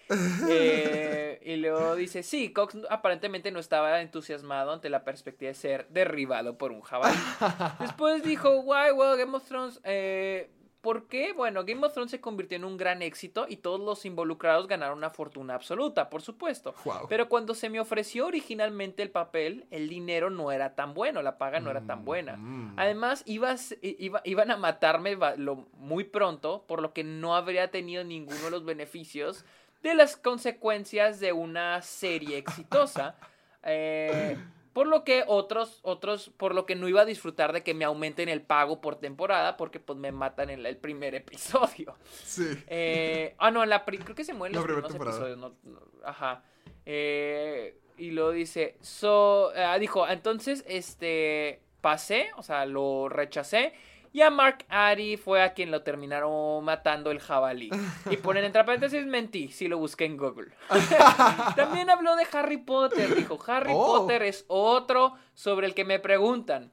Eh, 0.49 1.41
y 1.45 1.57
luego 1.57 1.95
dice, 1.95 2.24
sí, 2.24 2.53
Cox 2.53 2.78
aparentemente 2.91 3.53
no 3.53 3.61
estaba 3.61 4.01
entusiasmado 4.01 4.72
ante 4.72 4.91
la 4.91 5.05
perspectiva 5.05 5.51
de 5.51 5.55
ser 5.55 5.88
derribado 5.88 6.59
por 6.59 6.72
un 6.72 6.80
jabalí. 6.80 7.16
Después 7.80 8.24
dijo, 8.24 8.61
why, 8.61 8.91
well, 8.93 9.16
Game 9.16 9.36
of 9.36 9.47
Thrones... 9.47 9.80
Eh, 9.84 10.51
¿Por 10.81 11.09
qué? 11.09 11.33
Bueno, 11.35 11.64
Game 11.64 11.85
of 11.87 11.93
Thrones 11.93 12.11
se 12.11 12.20
convirtió 12.22 12.57
en 12.57 12.64
un 12.64 12.76
gran 12.78 13.03
éxito 13.03 13.45
y 13.49 13.57
todos 13.59 13.78
los 13.81 14.07
involucrados 14.07 14.66
ganaron 14.66 14.97
una 14.97 15.11
fortuna 15.11 15.55
absoluta, 15.55 16.09
por 16.09 16.22
supuesto. 16.22 16.74
Wow. 16.85 17.07
Pero 17.09 17.28
cuando 17.28 17.55
se 17.55 17.68
me 17.68 17.81
ofreció 17.81 18.26
originalmente 18.26 19.03
el 19.03 19.11
papel, 19.11 19.66
el 19.70 19.89
dinero 19.91 20.31
no 20.31 20.53
era 20.53 20.74
tan 20.74 20.95
bueno, 20.95 21.20
la 21.20 21.37
paga 21.37 21.61
no 21.61 21.70
era 21.70 21.83
tan 21.83 22.05
buena. 22.07 22.37
Mm. 22.39 22.74
Además, 22.78 23.22
ibas- 23.26 23.76
iba- 23.83 24.22
iban 24.24 24.51
a 24.51 24.57
matarme 24.57 25.16
lo- 25.37 25.66
muy 25.74 26.05
pronto, 26.05 26.64
por 26.66 26.81
lo 26.81 26.95
que 26.95 27.05
no 27.05 27.35
habría 27.37 27.70
tenido 27.70 28.03
ninguno 28.03 28.41
de 28.41 28.51
los 28.51 28.64
beneficios 28.64 29.45
de 29.83 29.95
las 29.95 30.16
consecuencias 30.16 31.20
de 31.20 31.33
una 31.33 31.83
serie 31.83 32.39
exitosa. 32.39 33.16
Eh, 33.62 34.39
por 34.73 34.87
lo 34.87 35.03
que 35.05 35.25
otros, 35.27 35.81
otros, 35.83 36.31
por 36.37 36.55
lo 36.55 36.64
que 36.66 36.75
no 36.77 36.87
iba 36.89 37.01
a 37.03 37.05
disfrutar 37.05 37.53
de 37.53 37.62
que 37.62 37.75
me 37.75 37.85
aumenten 37.85 38.29
el 38.29 38.43
pago 38.43 38.81
por 38.81 38.97
temporada, 38.97 39.57
porque 39.57 39.81
pues 39.81 39.99
me 39.99 40.12
matan 40.12 40.51
en 40.51 40.64
el 40.64 40.77
primer 40.77 41.14
episodio. 41.16 41.95
Sí. 42.25 42.47
Eh, 42.68 43.35
ah, 43.39 43.51
no, 43.51 43.62
en 43.62 43.71
la 43.71 43.85
creo 43.85 44.14
que 44.14 44.25
se 44.25 44.33
mueren 44.35 44.55
los 44.57 44.64
primeros 44.64 44.95
episodios. 44.95 45.39
no- 45.39 45.55
no, 45.64 45.81
ajá. 46.05 46.43
Eh, 46.87 47.77
y 47.99 48.12
luego 48.12 48.31
dice, 48.31 48.77
so, 48.81 49.51
ah, 49.55 49.79
dijo, 49.79 50.09
entonces, 50.09 50.64
este, 50.66 51.61
pasé, 51.81 52.31
o 52.37 52.43
sea, 52.43 52.64
lo 52.66 53.09
rechacé. 53.09 53.73
Y 54.13 54.23
a 54.23 54.31
Mark 54.31 54.65
Addy 54.69 55.17
fue 55.17 55.41
a 55.41 55.53
quien 55.55 55.71
lo 55.71 55.83
terminaron 55.83 56.65
matando 56.65 57.13
el 57.13 57.21
jabalí. 57.21 57.71
Y 58.11 58.17
ponen 58.17 58.45
entre 58.45 58.65
paréntesis, 58.65 59.07
mentí, 59.07 59.49
si 59.53 59.69
lo 59.69 59.79
busqué 59.79 60.05
en 60.05 60.17
Google. 60.17 60.51
También 61.57 61.91
habló 61.91 62.17
de 62.17 62.27
Harry 62.33 62.57
Potter. 62.59 63.15
Dijo, 63.15 63.39
Harry 63.47 63.71
Oh. 63.73 63.99
Potter 64.01 64.23
es 64.25 64.45
otro 64.49 65.15
sobre 65.35 65.67
el 65.69 65.75
que 65.75 65.85
me 65.85 66.01
preguntan. 66.01 66.73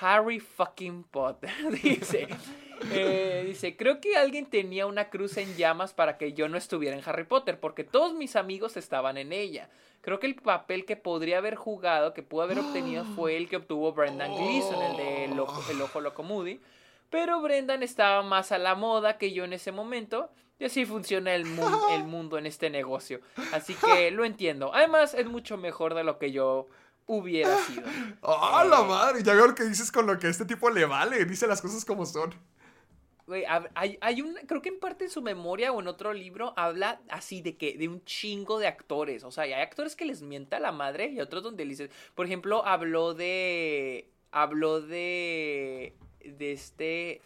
Harry 0.00 0.38
fucking 0.38 1.02
Potter, 1.04 1.50
dice. 1.82 2.28
Eh, 2.92 3.44
dice, 3.46 3.76
creo 3.76 4.00
que 4.00 4.16
alguien 4.16 4.46
tenía 4.46 4.86
una 4.86 5.10
cruz 5.10 5.36
en 5.36 5.56
llamas 5.56 5.92
para 5.92 6.16
que 6.18 6.32
yo 6.32 6.48
no 6.48 6.56
estuviera 6.56 6.96
en 6.96 7.02
Harry 7.06 7.24
Potter, 7.24 7.58
porque 7.60 7.84
todos 7.84 8.14
mis 8.14 8.36
amigos 8.36 8.76
estaban 8.76 9.16
en 9.18 9.32
ella. 9.32 9.68
Creo 10.00 10.20
que 10.20 10.26
el 10.26 10.36
papel 10.36 10.84
que 10.84 10.96
podría 10.96 11.38
haber 11.38 11.56
jugado, 11.56 12.14
que 12.14 12.22
pudo 12.22 12.42
haber 12.42 12.58
obtenido, 12.60 13.04
fue 13.16 13.36
el 13.36 13.48
que 13.48 13.56
obtuvo 13.56 13.92
Brendan 13.92 14.34
Gleeson, 14.34 14.80
el 14.82 14.96
de 14.96 15.24
El 15.26 15.40
Ojo, 15.40 15.62
el 15.70 15.80
Ojo 15.82 16.00
Loco 16.00 16.22
Moody. 16.22 16.60
Pero 17.10 17.40
Brendan 17.40 17.82
estaba 17.82 18.22
más 18.22 18.52
a 18.52 18.58
la 18.58 18.74
moda 18.74 19.18
que 19.18 19.32
yo 19.32 19.44
en 19.44 19.52
ese 19.54 19.72
momento. 19.72 20.30
Y 20.60 20.64
así 20.64 20.84
funciona 20.84 21.34
el, 21.34 21.44
mu- 21.46 21.62
el 21.94 22.04
mundo 22.04 22.36
en 22.38 22.46
este 22.46 22.68
negocio. 22.70 23.20
Así 23.52 23.74
que 23.74 24.10
lo 24.12 24.24
entiendo. 24.24 24.74
Además, 24.74 25.14
es 25.14 25.26
mucho 25.26 25.56
mejor 25.56 25.94
de 25.94 26.04
lo 26.04 26.18
que 26.18 26.32
yo 26.32 26.66
hubiera 27.06 27.56
sido. 27.64 27.82
¡Ah, 28.22 28.64
la 28.68 28.80
Eh, 28.80 28.84
madre! 28.84 29.22
Ya 29.22 29.34
veo 29.34 29.46
lo 29.46 29.54
que 29.54 29.64
dices 29.64 29.90
con 29.90 30.06
lo 30.06 30.18
que 30.18 30.26
a 30.26 30.30
este 30.30 30.44
tipo 30.44 30.68
le 30.70 30.84
vale. 30.84 31.24
Dice 31.24 31.46
las 31.46 31.62
cosas 31.62 31.84
como 31.84 32.04
son. 32.06 32.34
Güey, 33.28 33.44
hay, 33.74 33.98
hay 34.00 34.22
un, 34.22 34.36
creo 34.46 34.62
que 34.62 34.70
en 34.70 34.80
parte 34.80 35.04
de 35.04 35.10
su 35.10 35.20
memoria 35.20 35.70
o 35.70 35.80
en 35.80 35.86
otro 35.86 36.14
libro 36.14 36.54
habla 36.56 37.02
así 37.10 37.42
de 37.42 37.58
que, 37.58 37.76
de 37.76 37.86
un 37.86 38.02
chingo 38.06 38.58
de 38.58 38.66
actores. 38.66 39.22
O 39.22 39.30
sea, 39.30 39.44
hay 39.44 39.52
actores 39.52 39.94
que 39.96 40.06
les 40.06 40.22
mienta 40.22 40.58
la 40.58 40.72
madre 40.72 41.08
y 41.08 41.20
otros 41.20 41.42
donde 41.42 41.66
dices, 41.66 41.90
por 42.14 42.24
ejemplo, 42.24 42.64
habló 42.64 43.12
de, 43.12 44.08
habló 44.30 44.80
de, 44.80 45.94
de 46.24 46.52
este, 46.52 47.20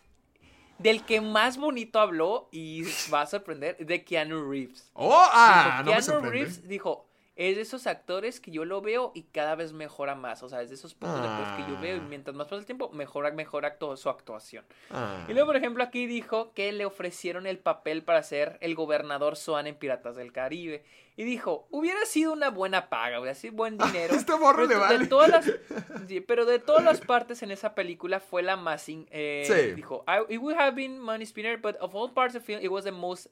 del 0.79 1.05
que 1.05 1.21
más 1.21 1.57
bonito 1.57 2.01
habló 2.01 2.49
y 2.51 2.83
va 3.15 3.21
a 3.21 3.27
sorprender, 3.27 3.77
de 3.77 4.03
Keanu 4.03 4.51
Reeves. 4.51 4.91
¡Oh! 4.95 5.15
¡Ah! 5.15 5.85
No 5.85 5.93
Keanu. 5.93 6.31
Reeves 6.31 6.67
dijo, 6.67 7.07
es 7.35 7.57
de 7.57 7.63
esos 7.63 7.87
actores 7.87 8.41
que 8.41 8.51
yo 8.51 8.65
lo 8.67 8.83
veo 8.83 9.11
y 9.15 9.23
cada 9.23 9.55
vez 9.55 9.73
mejora 9.73 10.15
más. 10.15 10.43
O 10.43 10.49
sea, 10.51 10.61
es 10.61 10.69
de 10.69 10.75
esos 10.75 10.95
pocos 10.95 11.19
actores 11.19 11.65
que 11.65 11.73
yo 11.73 11.81
veo 11.81 11.97
y 11.97 12.01
Ah. 12.01 12.07
mientras 12.09 12.37
más 12.37 12.47
pasa 12.47 12.61
el 12.61 12.67
tiempo, 12.67 12.91
mejora, 12.91 13.31
mejora 13.31 13.79
actu- 13.79 13.97
su 13.97 14.11
actuación. 14.11 14.65
Ah. 14.91 15.25
Y 15.29 15.33
luego, 15.33 15.47
por 15.47 15.57
ejemplo, 15.57 15.83
aquí 15.83 16.07
dijo 16.07 16.53
que 16.53 16.73
le 16.73 16.85
ofrecieron 16.85 17.47
el 17.47 17.59
papel 17.59 18.03
para 18.05 18.23
ser 18.23 18.59
el 18.61 18.75
gobernador 18.75 19.37
Swan 19.37 19.67
en 19.67 19.77
Piratas 19.77 20.15
del 20.17 20.31
Caribe. 20.33 20.85
Y 21.17 21.25
dijo, 21.25 21.67
hubiera 21.71 22.05
sido 22.07 22.33
una 22.33 22.51
buena 22.51 22.89
paga, 22.89 23.19
hubiera 23.21 23.35
sido 23.35 23.55
buen 23.55 23.79
dinero. 23.79 24.15
Este 24.15 24.37
morro 24.37 24.67
pero 24.69 24.99
de 24.99 25.07
todas 25.07 25.29
las, 25.31 25.45
sí, 26.09 26.21
pero 26.21 26.45
de 26.45 26.59
todas 26.59 26.85
las 26.85 27.01
partes 27.01 27.43
en 27.43 27.51
esa 27.51 27.75
película 27.75 28.21
fue 28.21 28.43
la 28.43 28.57
más... 28.57 28.89
in- 28.89 29.07
eh, 29.11 29.45
Sí. 29.47 29.73
Dijo, 29.75 30.05
"I- 30.07 30.35
it 30.35 30.39
would 30.41 30.57
have 30.59 30.73
been 30.73 30.99
money 30.99 31.25
spinner, 31.27 31.59
but 31.61 31.77
of 31.81 31.95
all 31.95 32.13
parts 32.13 32.35
of 32.35 32.43
the 32.43 32.47
film, 32.47 32.63
it 32.65 32.71
was 32.71 32.85
the 32.85 32.93
most 32.93 33.27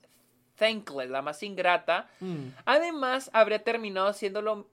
thankless, 0.61 1.11
la 1.11 1.23
más 1.23 1.43
ingrata. 1.43 2.09
Mm. 2.21 2.51
Además, 2.65 3.31
habría 3.33 3.65
terminado 3.65 4.07
haciéndolo. 4.07 4.69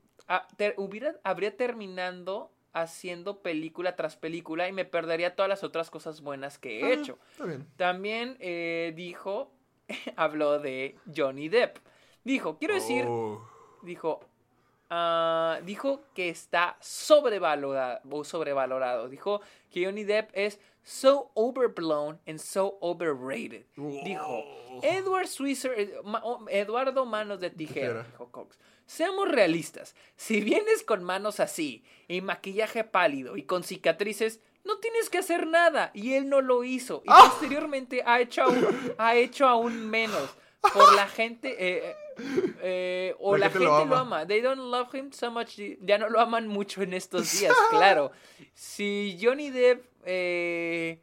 ter- 0.58 0.76
hubiera, 0.78 1.16
habría 1.24 1.56
terminando 1.58 2.52
haciendo 2.74 3.42
película 3.42 3.96
tras 3.96 4.18
película 4.18 4.68
y 4.68 4.74
me 4.74 4.86
perdería 4.86 5.36
todas 5.36 5.50
las 5.50 5.64
otras 5.64 5.90
cosas 5.90 6.22
buenas 6.22 6.60
que 6.60 6.82
he 6.82 6.84
Ah, 6.84 6.94
hecho. 6.94 7.18
Está 7.32 7.46
bien. 7.46 7.66
También 7.78 8.38
eh, 8.40 8.94
dijo, 8.96 9.52
habló 10.16 10.60
de 10.60 10.96
Johnny 11.16 11.50
Depp. 11.50 11.78
Dijo, 12.24 12.58
quiero 12.60 12.74
decir, 12.76 13.06
Oh. 13.08 13.42
dijo, 13.84 14.20
ah, 14.90 15.60
dijo 15.64 16.02
que 16.14 16.30
está 16.30 16.78
sobrevalorado, 16.80 18.02
o 18.10 18.24
sobrevalorado. 18.24 19.10
Dijo 19.10 19.42
que 19.70 19.86
Johnny 19.86 20.04
Depp 20.04 20.32
es 20.34 20.60
so 20.84 21.32
overblown 21.34 22.20
and 22.26 22.40
so 22.40 22.78
overrated. 22.82 23.66
Dijo, 23.76 24.44
Edward 24.82 25.28
Swisher, 25.28 25.74
eh, 25.78 25.94
oh, 26.24 26.46
Eduardo 26.50 27.06
Manos 27.06 27.40
de 27.40 27.50
Tijera, 27.50 28.04
dijo 28.04 28.32
Cox. 28.32 28.58
Seamos 28.86 29.30
realistas, 29.30 29.96
si 30.16 30.40
vienes 30.40 30.82
con 30.84 31.04
manos 31.04 31.42
así, 31.42 31.84
y 32.08 32.22
maquillaje 32.22 32.86
pálido 32.86 33.36
y 33.36 33.44
con 33.44 33.64
cicatrices, 33.64 34.40
no 34.64 34.78
tienes 34.78 35.10
que 35.10 35.18
hacer 35.18 35.46
nada. 35.46 35.92
Y 35.94 36.14
él 36.14 36.30
no 36.30 36.42
lo 36.42 36.64
hizo. 36.64 37.02
Y 37.04 37.10
¡Ah! 37.10 37.30
posteriormente 37.30 38.04
ha 38.06 38.22
hecho 38.22 38.44
aún, 38.44 38.96
ha 38.98 39.16
hecho 39.16 39.46
aún 39.48 39.90
menos. 39.90 40.30
Por 40.74 40.94
la 40.96 41.08
gente, 41.08 41.56
eh, 41.60 41.96
eh, 42.62 43.16
o 43.20 43.34
La 43.38 43.46
la, 43.48 43.50
gente 43.52 43.66
gente, 43.66 43.80
lo 43.80 43.86
lo, 43.86 43.96
ama. 43.96 44.20
ama. 44.20 44.26
They 44.28 44.42
don't 44.42 44.60
love 44.72 44.94
him 44.94 45.12
so 45.12 45.32
much. 45.32 45.58
Ya 45.82 45.98
no 45.98 46.10
lo 46.10 46.20
aman 46.20 46.48
mucho 46.48 46.82
en 46.82 46.94
estos 46.94 47.32
días, 47.40 47.54
claro. 47.70 48.12
Si 48.54 49.18
Johnny 49.22 49.50
Depp, 49.52 49.84
eh, 50.06 51.00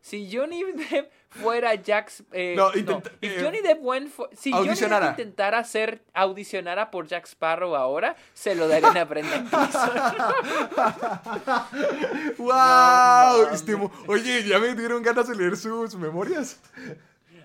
si 0.00 0.30
Johnny 0.32 0.62
Depp 0.90 1.10
fuera 1.30 1.74
Jack, 1.76 2.10
eh, 2.32 2.54
No, 2.56 2.72
no, 2.72 3.02
if 3.20 3.30
eh, 3.38 3.38
Johnny 3.40 3.60
Depp 3.62 3.78
went 3.82 4.10
for- 4.10 4.28
si 4.36 4.50
Johnny 4.50 4.74
Depp 4.74 5.10
intentara 5.10 5.58
hacer, 5.58 6.02
audicionara 6.12 6.90
por 6.90 7.06
Jack 7.06 7.26
Sparrow 7.26 7.76
ahora, 7.76 8.16
se 8.34 8.54
lo 8.56 8.66
darían 8.66 8.96
a 8.96 9.04
Brendan 9.04 9.48
Gleeson. 9.50 9.90
¡Wow! 12.38 12.48
mames. 12.48 13.52
Este 13.54 13.74
Oye, 14.08 14.44
ya 14.44 14.58
me 14.58 14.74
dieron 14.74 15.02
ganas 15.02 15.28
de 15.28 15.36
leer 15.36 15.56
sus 15.56 15.94
memorias. 15.96 16.58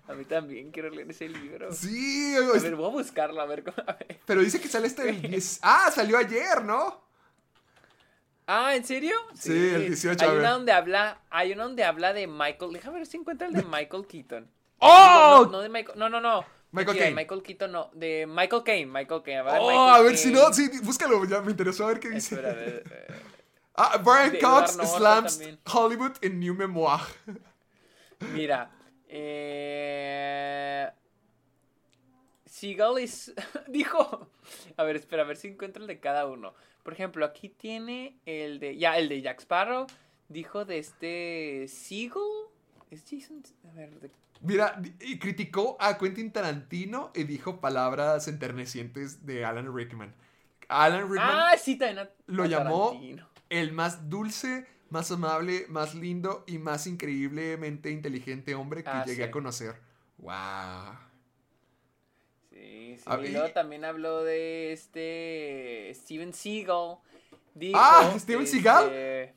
A 0.07 0.13
mí 0.13 0.25
también 0.25 0.71
quiero 0.71 0.89
leer 0.89 1.09
ese 1.09 1.27
libro. 1.27 1.71
Sí, 1.71 2.35
A 2.35 2.59
ver, 2.61 2.75
voy 2.75 2.85
a 2.85 2.89
buscarlo, 2.89 3.41
a 3.41 3.45
ver 3.45 3.63
cómo. 3.63 3.77
a 3.87 3.93
ver. 3.93 4.19
pero 4.25 4.41
dice 4.41 4.61
que 4.61 4.67
sale 4.67 4.87
este 4.87 5.09
el 5.09 5.21
10. 5.29 5.59
Ah, 5.63 5.89
salió 5.93 6.17
ayer, 6.17 6.63
¿no? 6.63 7.03
Ah, 8.47 8.75
¿en 8.75 8.85
serio? 8.85 9.15
Sí, 9.33 9.51
el 9.51 9.87
18, 9.87 10.23
Hay 10.23 10.37
una 10.37 10.51
donde 10.51 10.71
habla, 10.71 11.19
hay 11.31 11.51
una 11.53 11.63
donde 11.63 11.83
habla 11.83 12.13
de 12.13 12.27
Michael. 12.27 12.73
Déjame 12.73 12.97
ver 12.99 13.07
si 13.07 13.17
encuentra 13.17 13.47
el 13.47 13.53
de 13.53 13.63
Michael 13.63 14.05
Keaton. 14.07 14.47
¡Oh! 14.77 15.41
No, 15.45 15.51
no 15.53 15.59
de 15.61 15.69
Michael, 15.69 15.97
no, 15.97 16.09
no, 16.09 16.21
no. 16.21 16.45
Michael 16.71 16.97
Caine. 16.97 17.15
Michael 17.15 17.41
Keaton 17.41 17.71
no, 17.71 17.89
de 17.93 18.27
Michael 18.27 18.61
Caine, 18.63 18.91
Michael 18.91 19.23
Caine. 19.23 19.41
Oh, 19.41 19.45
Michael 19.45 19.77
a 19.95 19.99
ver 20.01 20.17
si 20.17 20.31
no, 20.31 20.53
sí, 20.53 20.69
búscalo, 20.83 21.23
ya 21.25 21.41
me 21.41 21.51
interesó 21.51 21.85
a 21.85 21.87
ver 21.87 21.99
qué 21.99 22.09
dice. 22.09 22.35
Espera, 22.35 22.51
a 22.51 22.55
ver, 22.55 22.83
eh, 23.09 23.13
Ah, 23.77 23.97
Brian 23.97 24.37
Cox 24.39 24.73
slams. 24.73 25.41
Hollywood 25.65 26.11
en 26.21 26.39
New 26.39 26.53
Memoir. 26.53 26.99
Mira, 28.33 28.69
eh, 29.07 30.89
Seagull 32.45 32.99
es, 32.99 33.33
dijo, 33.67 34.29
a 34.77 34.83
ver, 34.83 34.95
espera, 34.95 35.23
a 35.23 35.25
ver 35.25 35.37
si 35.37 35.49
encuentro 35.49 35.81
el 35.81 35.87
de 35.87 35.99
cada 35.99 36.25
uno. 36.25 36.53
Por 36.83 36.93
ejemplo, 36.93 37.25
aquí 37.25 37.49
tiene 37.49 38.17
el 38.25 38.59
de, 38.59 38.77
ya, 38.77 38.97
el 38.97 39.09
de 39.09 39.21
Jack 39.21 39.39
Sparrow, 39.41 39.87
dijo 40.29 40.65
de 40.65 40.77
este 40.79 41.65
Seagull, 41.67 42.47
es 42.91 43.03
Jason, 43.09 43.43
a 43.69 43.73
ver, 43.73 43.99
de- 43.99 44.11
Mira, 44.41 44.79
y 44.99 45.17
criticó 45.17 45.75
a 45.79 45.97
Quentin 45.97 46.31
Tarantino 46.31 47.11
y 47.15 47.23
dijo 47.23 47.59
palabras 47.61 48.27
enternecientes 48.27 49.25
de 49.25 49.43
Alan 49.45 49.73
Rickman. 49.75 50.13
Alan 50.67 51.03
Rickman 51.09 51.21
Ah, 51.31 51.53
sí, 51.57 51.77
también. 51.77 51.99
a- 51.99 52.09
lo 52.27 52.43
a 52.43 52.47
llamó 52.47 53.01
el 53.49 53.71
más 53.71 54.09
dulce, 54.09 54.67
más 54.89 55.11
amable, 55.11 55.65
más 55.69 55.95
lindo 55.95 56.43
y 56.47 56.57
más 56.57 56.87
increíblemente 56.87 57.89
inteligente 57.91 58.55
hombre 58.55 58.83
que 58.83 58.89
Ah, 58.89 59.03
llegué 59.05 59.23
sí. 59.23 59.29
a 59.29 59.31
conocer. 59.31 59.75
¡Wow! 60.17 60.33
Sí, 62.51 62.97
sí. 62.97 63.03
A 63.05 63.17
y 63.17 63.21
ver. 63.23 63.31
luego 63.31 63.51
también 63.51 63.83
habló 63.85 64.23
de 64.23 64.71
este. 64.73 65.91
Steven 65.93 66.33
Seagal. 66.33 66.97
Dijo, 67.53 67.77
Ah, 67.81 68.13
¿Steven 68.17 68.47
Seagal? 68.47 68.85
este, 68.85 69.35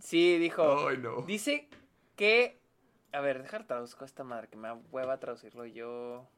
Sí, 0.00 0.38
dijo. 0.38 0.88
¡Ay, 0.88 0.98
no! 0.98 1.22
Dice 1.22 1.68
que. 2.16 2.58
A 3.12 3.20
ver, 3.20 3.42
dejar 3.42 3.66
traduzco 3.66 4.04
esta 4.04 4.22
madre, 4.22 4.48
que 4.48 4.56
me 4.56 4.72
hueva 4.92 5.18
traducirlo 5.18 5.66
yo. 5.66 6.28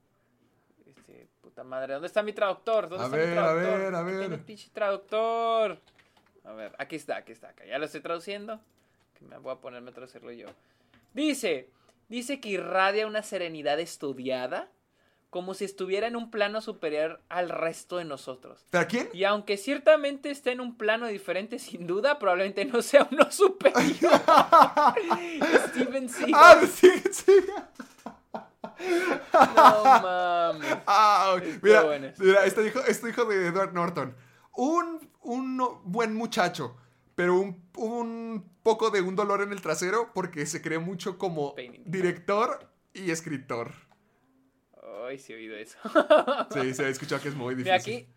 Este, 0.87 1.29
puta 1.43 1.63
madre, 1.65 1.93
¿dónde 1.93 2.07
está 2.09 2.23
mi 2.23 2.33
traductor? 2.33 2.89
¿Dónde 2.89 3.05
A 3.05 3.07
está 3.07 3.17
ver, 3.17 3.29
mi 3.29 3.33
a 3.33 3.37
traductor? 3.43 3.79
ver, 3.79 3.95
a 3.95 4.03
ver. 4.03 4.19
tiene 4.21 4.35
el 4.37 4.41
pinche 4.41 4.71
traductor. 4.73 5.79
A 6.45 6.53
ver, 6.53 6.75
aquí 6.79 6.97
está, 6.97 7.17
aquí 7.17 7.33
está, 7.33 7.51
acá. 7.51 7.65
Ya 7.65 7.79
lo 7.79 7.85
estoy 7.85 8.01
traduciendo. 8.01 8.61
Que 9.19 9.25
me 9.25 9.39
voy 9.39 9.53
a 9.53 9.57
ponerme 9.57 9.91
a 9.91 9.95
traducirlo 9.95 10.33
yo. 10.33 10.49
Dice, 11.15 11.69
dice 12.09 12.41
que 12.41 12.51
irradia 12.51 13.07
una 13.07 13.23
serenidad 13.23 13.79
estudiada, 13.81 14.69
como 15.31 15.55
si 15.55 15.65
estuviera 15.65 16.07
en 16.07 16.17
un 16.17 16.31
plano 16.31 16.61
superior 16.61 17.21
al 17.29 17.49
resto 17.49 17.97
de 17.97 18.05
nosotros. 18.05 18.67
¿Pero 18.71 18.87
quién? 18.87 19.09
Y 19.13 19.25
aunque 19.25 19.57
ciertamente 19.57 20.31
esté 20.31 20.53
en 20.53 20.61
un 20.61 20.77
plano 20.77 21.07
diferente, 21.07 21.59
sin 21.59 21.87
duda, 21.87 22.19
probablemente 22.19 22.65
no 22.65 22.83
sea 22.83 23.09
uno 23.11 23.31
superior. 23.31 24.13
Steven 25.69 26.09
Seagal. 26.09 26.35
¡Ah, 26.35 26.67
sí, 26.67 26.91
sí! 27.13 27.33
No 29.33 29.85
mames. 29.85 30.77
Ah, 30.87 31.37
mira, 31.63 31.83
bueno. 31.83 32.13
mira, 32.19 32.45
este 32.45 32.67
hijo, 32.67 32.81
este 32.81 33.09
hijo 33.11 33.25
de 33.25 33.47
Edward 33.47 33.73
Norton. 33.73 34.15
Un, 34.55 35.12
un 35.23 35.63
buen 35.85 36.15
muchacho, 36.15 36.77
pero 37.15 37.39
un, 37.39 37.63
un 37.77 38.45
poco 38.63 38.91
de 38.91 39.01
un 39.01 39.17
dolor 39.17 39.43
en 39.43 39.53
el 39.53 39.61
trasero 39.61 40.11
porque 40.15 40.47
se 40.47 40.63
cree 40.63 40.79
mucho 40.79 41.19
como 41.19 41.55
director 41.85 42.69
y 42.95 43.11
escritor. 43.11 43.73
Ay, 45.07 45.19
sí 45.19 45.33
he 45.33 45.37
oído 45.37 45.57
eso. 45.57 45.79
Sí, 46.53 46.75
se 46.75 46.85
ha 46.85 46.89
escuchado 46.89 47.21
que 47.23 47.29
es 47.29 47.35
muy 47.35 47.55
Mira, 47.57 47.75
difícil. 47.79 47.95
aquí 47.95 48.09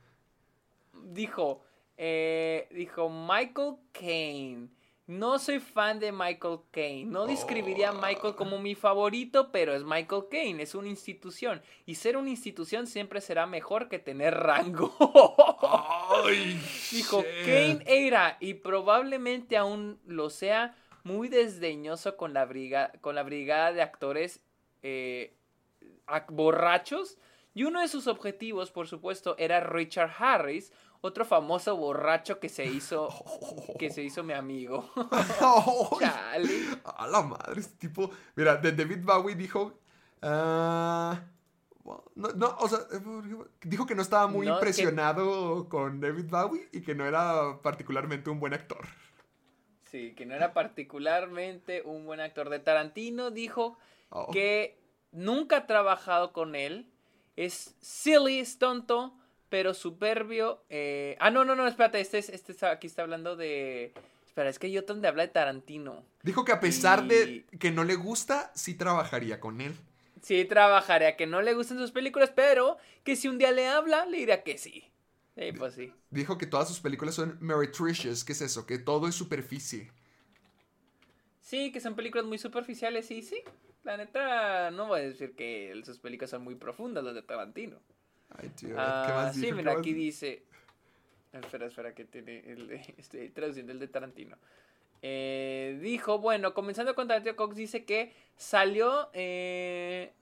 dijo, 1.11 1.63
eh, 1.97 2.67
dijo 2.71 3.09
Michael 3.09 3.75
Caine. 3.91 4.69
No 5.07 5.37
soy 5.37 5.59
fan 5.59 5.99
de 5.99 6.11
Michael 6.11 6.59
Caine. 6.71 7.11
No 7.11 7.27
describiría 7.27 7.89
a 7.89 7.93
Michael 7.93 8.33
como 8.35 8.57
mi 8.57 8.73
favorito, 8.73 9.51
pero 9.51 9.75
es 9.75 9.83
Michael 9.83 10.23
Caine. 10.31 10.63
Es 10.63 10.73
una 10.73 10.87
institución. 10.87 11.61
Y 11.85 11.95
ser 11.95 12.17
una 12.17 12.31
institución 12.31 12.87
siempre 12.87 13.21
será 13.21 13.45
mejor 13.45 13.87
que 13.87 13.99
tener 13.99 14.33
rango. 14.33 14.95
Ay, 16.25 16.59
Dijo. 16.91 17.23
Kane 17.45 17.83
era, 17.85 18.37
y 18.39 18.55
probablemente 18.55 19.57
aún 19.57 19.99
lo 20.07 20.31
sea, 20.31 20.75
muy 21.03 21.27
desdeñoso 21.27 22.17
con 22.17 22.33
la, 22.33 22.45
briga- 22.45 22.91
con 23.01 23.13
la 23.13 23.21
brigada 23.21 23.71
de 23.73 23.83
actores 23.83 24.41
eh, 24.81 25.35
ac- 26.07 26.31
borrachos. 26.31 27.19
Y 27.53 27.63
uno 27.63 27.79
de 27.81 27.87
sus 27.87 28.07
objetivos, 28.07 28.71
por 28.71 28.87
supuesto, 28.87 29.35
era 29.37 29.59
Richard 29.61 30.11
Harris, 30.17 30.73
otro 31.05 31.23
famoso 31.25 31.75
borracho 31.77 32.39
que 32.39 32.49
se 32.49 32.65
hizo, 32.65 33.09
que 33.79 33.89
se 33.89 34.01
hizo 34.03 34.23
mi 34.23 34.33
amigo. 34.33 34.89
Chale. 35.99 36.59
a 36.83 37.07
la 37.07 37.21
madre, 37.21 37.61
este 37.61 37.77
tipo. 37.87 38.09
Mira, 38.35 38.57
de 38.57 38.71
David 38.71 39.03
Bowie 39.03 39.35
dijo. 39.35 39.79
ah, 40.21 41.21
no, 42.15 42.29
no, 42.29 42.55
o 42.59 42.67
sea, 42.67 42.79
dijo 43.61 43.85
que 43.85 43.93
no 43.95 44.01
estaba 44.01 44.27
muy 44.27 44.47
No, 44.47 44.53
que- 44.53 44.57
impresionado 44.59 45.69
con 45.69 45.99
David 46.01 46.25
Bowie 46.29 46.67
y 46.71 46.81
que 46.81 46.95
no 46.95 47.05
era 47.05 47.59
particularmente 47.61 48.29
un 48.31 48.39
buen 48.39 48.53
actor. 48.53 48.85
Sí, 49.83 50.13
que 50.15 50.25
no 50.25 50.33
era 50.33 50.53
particularmente 50.53 51.83
un 51.85 52.05
buen 52.05 52.19
actor 52.19 52.49
de 52.49 52.59
Tarantino. 52.59 53.29
Dijo 53.31 53.77
Oh. 54.09 54.31
que 54.31 54.79
nunca 55.11 55.57
ha 55.57 55.67
trabajado 55.67 56.31
con 56.33 56.55
él. 56.55 56.91
Es 57.35 57.75
silly, 57.81 58.39
es 58.39 58.57
tonto, 58.59 59.13
pero 59.49 59.73
superbio. 59.73 60.63
eh, 60.69 61.15
Ah, 61.19 61.31
no, 61.31 61.45
no, 61.45 61.55
no, 61.55 61.67
espérate, 61.67 61.99
este, 61.99 62.17
es, 62.19 62.29
este 62.29 62.51
está- 62.51 62.71
aquí 62.71 62.87
está 62.87 63.01
hablando 63.03 63.35
de... 63.35 63.93
Espera, 64.25 64.49
es 64.49 64.59
que 64.59 64.69
yo 64.71 64.81
donde 64.81 65.07
habla 65.07 65.23
de 65.23 65.29
Tarantino. 65.29 66.03
Dijo 66.23 66.43
que 66.43 66.51
a 66.51 66.59
pesar 66.59 67.07
de 67.07 67.45
Y- 67.51 67.57
que 67.57 67.71
no 67.71 67.83
le 67.85 67.95
gusta, 67.95 68.51
sí 68.53 68.73
trabajaría 68.75 69.39
con 69.39 69.61
él. 69.61 69.73
Sí, 70.21 70.43
trabajaría, 70.45 71.15
que 71.15 71.27
no 71.27 71.41
le 71.41 71.53
gustan 71.53 71.77
sus 71.77 71.91
películas, 71.91 72.31
pero 72.35 72.77
que 73.03 73.15
si 73.15 73.27
un 73.27 73.37
día 73.37 73.51
le 73.51 73.67
habla, 73.67 74.05
le 74.07 74.17
dirá 74.17 74.43
que 74.43 74.57
sí. 74.57 74.89
Sí, 75.37 75.51
pues 75.51 75.73
sí. 75.75 75.93
Dijo 76.09 76.37
que 76.37 76.47
todas 76.47 76.67
sus 76.67 76.79
películas 76.79 77.15
son 77.15 77.37
meretricious. 77.41 78.23
¿Qué 78.23 78.31
es 78.33 78.41
eso? 78.41 78.65
Que 78.65 78.77
todo 78.79 79.07
es 79.07 79.15
superficie. 79.15 79.91
Sí, 81.41 81.71
que 81.71 81.79
son 81.79 81.95
películas 81.95 82.25
muy 82.25 82.37
superficiales, 82.37 83.05
sí, 83.07 83.21
sí. 83.21 83.41
La 83.83 83.97
neta, 83.97 84.71
no 84.71 84.87
voy 84.87 85.01
a 85.01 85.03
decir 85.03 85.35
que 85.35 85.79
sus 85.85 85.99
películas 85.99 86.31
son 86.31 86.43
muy 86.43 86.55
profundas, 86.55 87.03
las 87.03 87.13
de 87.13 87.21
Tarantino. 87.21 87.77
Ay, 88.41 88.49
tío, 88.49 88.69
¿qué 88.69 88.75
Ah, 88.77 89.31
sí, 89.33 89.51
mira, 89.51 89.57
¿Qué 89.57 89.63
más 89.63 89.77
aquí 89.77 89.93
dice. 89.93 90.43
Espera, 91.33 91.65
espera, 91.67 91.93
que 91.93 92.05
tiene. 92.05 92.39
El, 92.45 92.67
de- 92.67 92.93
estoy 92.97 93.29
traduciendo 93.29 93.71
el 93.71 93.79
de 93.79 93.87
Tarantino. 93.87 94.37
Eh, 95.01 95.77
dijo, 95.81 96.19
bueno, 96.19 96.53
comenzando 96.53 96.95
con 96.95 97.07
Tarantino, 97.07 97.35
Cox 97.35 97.55
dice 97.55 97.85
que 97.85 98.13
salió. 98.37 99.09
eh, 99.13 100.13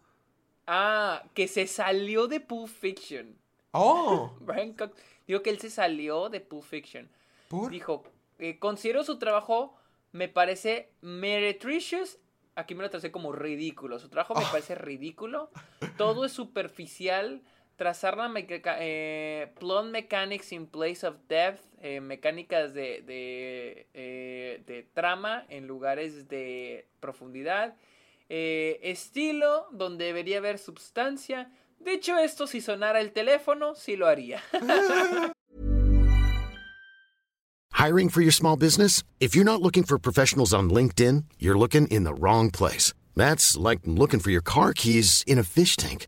ah, 0.67 1.23
que 1.33 1.47
se 1.47 1.67
salió 1.67 2.27
de 2.27 2.39
Pulp 2.39 2.67
Fiction. 2.69 3.35
¡Oh! 3.71 4.35
Brian 4.41 4.73
Cox 4.73 4.95
dijo 5.27 5.41
que 5.41 5.49
él 5.51 5.59
se 5.59 5.69
salió 5.69 6.29
de 6.29 6.41
Pulp 6.41 6.63
Fiction. 6.63 7.09
¿Por? 7.47 7.71
Dijo, 7.71 8.03
eh, 8.39 8.57
considero 8.59 9.03
su 9.03 9.19
trabajo, 9.19 9.77
me 10.11 10.27
parece 10.27 10.89
meretricious. 11.01 12.17
Aquí 12.55 12.75
me 12.75 12.83
lo 12.83 12.89
tracé 12.89 13.11
como 13.11 13.31
ridículo. 13.31 13.97
Su 13.99 14.09
trabajo 14.09 14.35
me 14.35 14.43
Oh. 14.45 14.51
parece 14.51 14.75
ridículo. 14.75 15.49
Todo 15.97 16.25
es 16.25 16.31
superficial. 16.33 17.41
Trazar 17.75 18.17
la 18.17 18.27
meca- 18.29 18.77
eh, 18.79 19.51
mechanics 19.91 20.51
in 20.51 20.67
place 20.67 21.03
of 21.05 21.15
depth. 21.27 21.61
eh, 21.85 21.99
mecánicas 21.99 22.73
de, 22.73 23.01
de, 23.01 23.87
eh, 23.93 24.63
de 24.65 24.83
trama 24.93 25.45
en 25.49 25.67
lugares 25.67 26.29
de 26.29 26.87
profundidad. 27.01 27.75
estilo 28.29 29.67
donde 29.73 30.05
debería 30.05 30.37
haber 30.37 30.57
substancia. 30.57 31.51
De 31.79 31.91
hecho, 31.93 32.17
esto 32.17 32.47
si 32.47 32.61
sonara 32.61 33.01
el 33.01 33.11
teléfono, 33.11 33.75
sí 33.75 33.97
lo 33.97 34.07
haría. 34.07 34.41
Hiring 37.73 38.07
for 38.09 38.21
your 38.21 38.31
small 38.31 38.55
business? 38.55 39.03
If 39.19 39.35
you're 39.35 39.43
not 39.43 39.61
looking 39.61 39.83
for 39.83 39.97
professionals 39.99 40.53
on 40.53 40.69
LinkedIn, 40.69 41.25
you're 41.37 41.57
looking 41.57 41.87
in 41.87 42.05
the 42.05 42.13
wrong 42.13 42.49
place. 42.49 42.93
That's 43.15 43.57
like 43.57 43.81
looking 43.85 44.21
for 44.21 44.31
your 44.31 44.41
car 44.41 44.73
keys 44.73 45.23
in 45.27 45.37
a 45.37 45.43
fish 45.43 45.75
tank. 45.75 46.07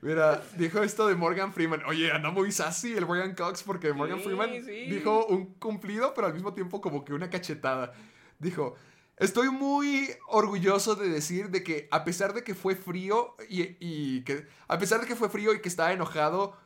Mira, 0.00 0.42
dijo 0.56 0.80
esto 0.82 1.08
de 1.08 1.16
Morgan 1.16 1.52
Freeman. 1.52 1.82
Oye, 1.86 2.12
anda 2.12 2.30
muy 2.30 2.52
sassy 2.52 2.92
el 2.94 3.04
Morgan 3.06 3.34
Cox 3.34 3.62
porque 3.64 3.92
Morgan 3.92 4.18
Sí, 4.18 4.24
Freeman 4.24 4.50
sí. 4.64 4.86
dijo 4.90 5.26
un 5.26 5.54
cumplido, 5.54 6.14
pero 6.14 6.28
al 6.28 6.34
mismo 6.34 6.54
tiempo 6.54 6.80
como 6.80 7.04
que 7.04 7.12
una 7.12 7.28
cachetada. 7.30 7.92
Dijo, 8.38 8.76
estoy 9.16 9.50
muy 9.50 10.08
orgulloso 10.28 10.94
de 10.94 11.08
decir 11.08 11.50
de 11.50 11.64
que 11.64 11.88
a 11.90 12.04
pesar 12.04 12.32
de 12.32 12.44
que 12.44 12.54
fue 12.54 12.76
frío 12.76 13.34
y, 13.48 13.76
y 13.80 14.22
que 14.22 14.46
a 14.68 14.78
pesar 14.78 15.00
de 15.00 15.06
que 15.08 15.16
fue 15.16 15.28
frío 15.28 15.52
y 15.52 15.60
que 15.60 15.68
estaba 15.68 15.92
enojado 15.92 16.56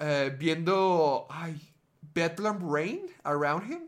eh, 0.00 0.34
viendo, 0.36 1.26
ay, 1.30 1.72
Bedlam 2.14 2.58
Rain 2.68 3.02
around 3.22 3.70
him. 3.70 3.80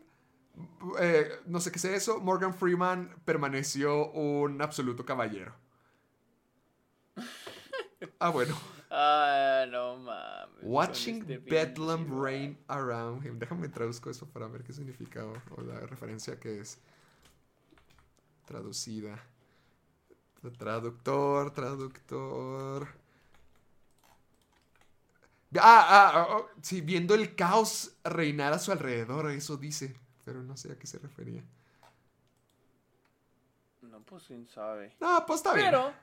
eh, 1.01 1.29
no 1.47 1.59
sé 1.59 1.71
qué 1.71 1.79
sea 1.79 1.95
eso. 1.95 2.19
Morgan 2.21 2.53
Freeman 2.53 3.13
permaneció 3.25 4.09
un 4.11 4.61
absoluto 4.61 5.05
caballero. 5.05 5.53
Ah, 8.19 8.29
bueno. 8.29 8.55
Ah, 8.89 9.65
no 9.69 9.97
mames. 9.97 10.63
Watching 10.63 11.21
este 11.21 11.37
Bedlam 11.37 12.05
pinche 12.05 12.21
rain 12.21 12.57
around 12.67 13.25
him. 13.25 13.37
Déjame 13.37 13.69
traduzco 13.69 14.09
eso 14.09 14.25
para 14.25 14.47
ver 14.47 14.63
qué 14.63 14.73
significa 14.73 15.25
o, 15.25 15.61
la 15.61 15.79
referencia 15.81 16.39
que 16.39 16.59
es 16.59 16.79
traducida. 18.45 19.21
Traductor, 20.57 21.51
traductor. 21.51 22.87
Ah, 25.57 25.85
ah, 25.89 26.11
ah, 26.13 26.27
oh, 26.29 26.49
sí, 26.61 26.81
viendo 26.81 27.15
el 27.15 27.35
caos 27.35 27.95
reinar 28.03 28.53
a 28.53 28.59
su 28.59 28.71
alrededor, 28.71 29.29
eso 29.31 29.57
dice. 29.57 29.95
Pero 30.23 30.41
no 30.43 30.55
sé 30.55 30.71
a 30.71 30.77
qué 30.77 30.87
se 30.87 30.99
refería. 30.99 31.43
Bueno, 33.81 34.01
pues 34.05 34.23
quién 34.23 34.47
sabe. 34.47 34.95
No, 34.99 35.25
pues 35.25 35.39
está 35.39 35.53
bien. 35.53 35.67
Pero, 35.67 35.93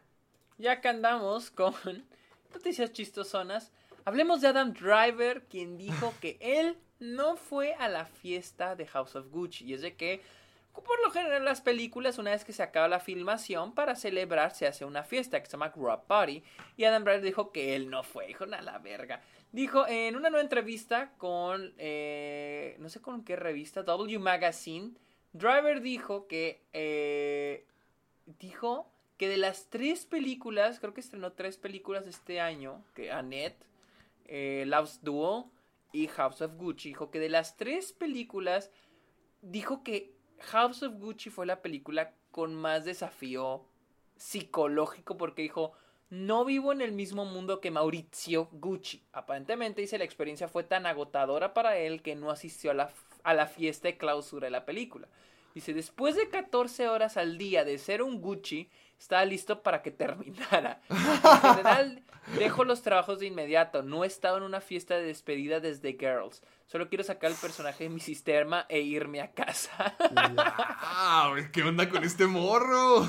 ya 0.59 0.81
que 0.81 0.89
andamos 0.89 1.51
con 1.51 1.75
noticias 2.55 2.93
chistosonas, 2.93 3.73
hablemos 4.05 4.41
de 4.41 4.49
Adam 4.49 4.73
Driver, 4.73 5.45
quien 5.45 5.77
dijo 5.77 6.15
que 6.21 6.39
él 6.41 6.79
no 6.99 7.37
fue 7.37 7.75
a 7.75 7.89
la 7.89 8.07
fiesta 8.07 8.77
de 8.77 8.87
House 8.87 9.17
of 9.17 9.29
Gucci. 9.31 9.65
Y 9.67 9.75
es 9.75 9.83
de 9.83 9.97
que, 9.97 10.23
por 10.73 11.01
lo 11.05 11.11
general, 11.11 11.39
en 11.39 11.45
las 11.45 11.61
películas, 11.61 12.19
una 12.19 12.31
vez 12.31 12.45
que 12.45 12.53
se 12.53 12.63
acaba 12.63 12.89
la 12.89 13.01
filmación, 13.01 13.75
para 13.75 13.97
celebrar 13.97 14.53
se 14.55 14.67
hace 14.67 14.85
una 14.85 15.05
fiesta 15.05 15.41
que 15.41 15.47
se 15.47 15.53
llama 15.53 15.73
Grow 15.75 15.93
Up 15.93 16.07
Party. 16.07 16.43
Y 16.77 16.85
Adam 16.85 17.05
Driver 17.05 17.23
dijo 17.23 17.53
que 17.53 17.77
él 17.77 17.91
no 17.91 18.03
fue. 18.03 18.27
Dijo, 18.27 18.45
a 18.45 18.63
la 18.63 18.79
verga. 18.79 19.21
Dijo 19.53 19.87
en 19.87 20.17
una 20.17 20.31
nueva 20.31 20.43
entrevista 20.43 21.13
con, 21.19 21.75
eh, 21.79 22.77
no 22.79 22.89
sé 22.89 23.01
con 23.01 23.25
qué 23.25 23.37
revista, 23.37 23.83
W 23.83 24.19
Magazine, 24.19 24.93
Driver 25.33 25.81
dijo 25.81 26.27
que, 26.27 26.63
eh, 26.73 27.67
dijo 28.39 28.91
que 29.17 29.29
de 29.29 29.37
las 29.37 29.69
tres 29.71 30.05
películas, 30.07 30.79
creo 30.79 30.95
que 30.95 31.01
estrenó 31.01 31.33
tres 31.33 31.57
películas 31.57 32.07
este 32.07 32.41
año, 32.41 32.85
que 32.95 33.11
Annette, 33.11 33.65
eh, 34.27 34.65
Love's 34.67 35.01
Duel 35.03 35.45
y 35.93 36.07
House 36.09 36.43
of 36.43 36.57
Gucci, 36.57 36.91
dijo 36.91 37.11
que 37.11 37.19
de 37.19 37.29
las 37.29 37.57
tres 37.57 37.93
películas, 37.93 38.71
dijo 39.43 39.83
que 39.83 40.13
House 40.41 40.83
of 40.83 40.95
Gucci 40.95 41.31
fue 41.31 41.47
la 41.47 41.63
película 41.63 42.13
con 42.31 42.55
más 42.55 42.85
desafío 42.85 43.65
psicológico 44.17 45.17
porque 45.17 45.43
dijo, 45.43 45.73
no 46.11 46.45
vivo 46.45 46.73
en 46.73 46.83
el 46.83 46.93
mismo 46.93 47.25
mundo 47.25 47.61
que 47.61 47.71
Maurizio 47.71 48.49
Gucci. 48.53 49.03
Aparentemente 49.13 49.81
dice 49.81 49.99
la 49.99 50.05
experiencia 50.05 50.49
fue 50.49 50.63
tan 50.63 50.87
agotadora 50.87 51.55
para 51.55 51.79
él 51.79 52.03
que 52.03 52.15
no 52.15 52.31
asistió 52.31 52.71
a 52.71 52.75
la, 52.75 52.91
a 53.25 53.35
la 53.35 53.47
fiesta 53.47 53.89
de 53.89 53.97
clausura 53.97 54.47
de 54.47 54.51
la 54.51 54.65
película. 54.65 55.09
Dice, 55.55 55.73
después 55.73 56.17
de 56.17 56.29
14 56.29 56.89
horas 56.89 57.17
al 57.17 57.39
día 57.39 57.65
de 57.65 57.79
ser 57.79 58.03
un 58.03 58.21
Gucci, 58.21 58.69
estaba 58.99 59.25
listo 59.25 59.63
para 59.63 59.83
que 59.83 59.91
terminara. 59.93 60.81
En 60.89 60.97
general, 61.41 62.03
dejo 62.39 62.65
los 62.65 62.83
trabajos 62.83 63.21
de 63.21 63.27
inmediato. 63.27 63.83
No 63.83 64.05
he 64.05 64.07
estado 64.07 64.39
en 64.39 64.43
una 64.43 64.61
fiesta 64.61 64.97
de 64.97 65.05
despedida 65.05 65.61
desde 65.61 65.97
Girls. 65.99 66.43
Solo 66.67 66.89
quiero 66.89 67.05
sacar 67.05 67.31
el 67.31 67.37
personaje 67.37 67.85
de 67.85 67.91
mi 67.91 68.01
sistema 68.01 68.67
e 68.69 68.81
irme 68.81 69.21
a 69.21 69.33
casa. 69.33 69.97
Wow, 71.27 71.37
¿Qué 71.53 71.63
onda 71.63 71.89
con 71.89 72.05
este 72.05 72.27
morro? 72.27 73.09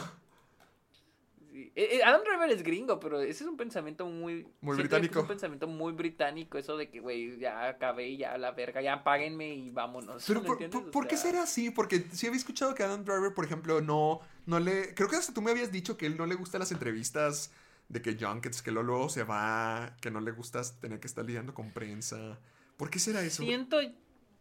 Eh, 1.77 1.97
eh, 1.97 2.03
Adam 2.03 2.21
Driver 2.23 2.49
es 2.49 2.63
gringo, 2.63 2.99
pero 2.99 3.21
ese 3.21 3.43
es 3.43 3.47
un 3.47 3.55
pensamiento 3.55 4.07
muy... 4.07 4.47
Muy 4.61 4.75
británico. 4.77 5.19
Es 5.19 5.21
un 5.21 5.27
pensamiento 5.27 5.67
muy 5.67 5.93
británico, 5.93 6.57
eso 6.57 6.75
de 6.75 6.89
que, 6.89 6.99
güey, 6.99 7.37
ya 7.37 7.67
acabé, 7.67 8.17
ya 8.17 8.35
la 8.39 8.49
verga, 8.49 8.81
ya 8.81 9.03
páguenme 9.03 9.53
y 9.53 9.69
vámonos. 9.69 10.23
Pero 10.25 10.41
¿me 10.41 10.69
por, 10.69 11.07
qué 11.07 11.15
será 11.15 11.43
así? 11.43 11.69
Porque 11.69 12.07
sí 12.11 12.25
había 12.25 12.39
escuchado 12.39 12.73
que 12.73 12.81
Adam 12.81 13.05
Driver, 13.05 13.31
por 13.31 13.45
ejemplo, 13.45 13.79
no, 13.79 14.21
no 14.47 14.59
le... 14.59 14.95
Creo 14.95 15.07
que 15.07 15.17
hasta 15.17 15.35
tú 15.35 15.43
me 15.43 15.51
habías 15.51 15.71
dicho 15.71 15.97
que 15.97 16.07
él 16.07 16.17
no 16.17 16.25
le 16.25 16.33
gustan 16.33 16.61
las 16.61 16.71
entrevistas 16.71 17.53
de 17.89 18.01
que 18.01 18.17
junkets, 18.19 18.63
que 18.63 18.71
luego, 18.71 18.87
luego 18.87 19.09
se 19.09 19.23
va, 19.23 19.95
que 20.01 20.09
no 20.09 20.19
le 20.19 20.31
gusta 20.31 20.63
tener 20.81 20.99
que 20.99 21.05
estar 21.05 21.25
lidiando 21.25 21.53
con 21.53 21.73
prensa. 21.73 22.39
¿Por 22.75 22.89
qué 22.89 22.97
será 22.97 23.21
eso? 23.21 23.43
Siento, 23.43 23.77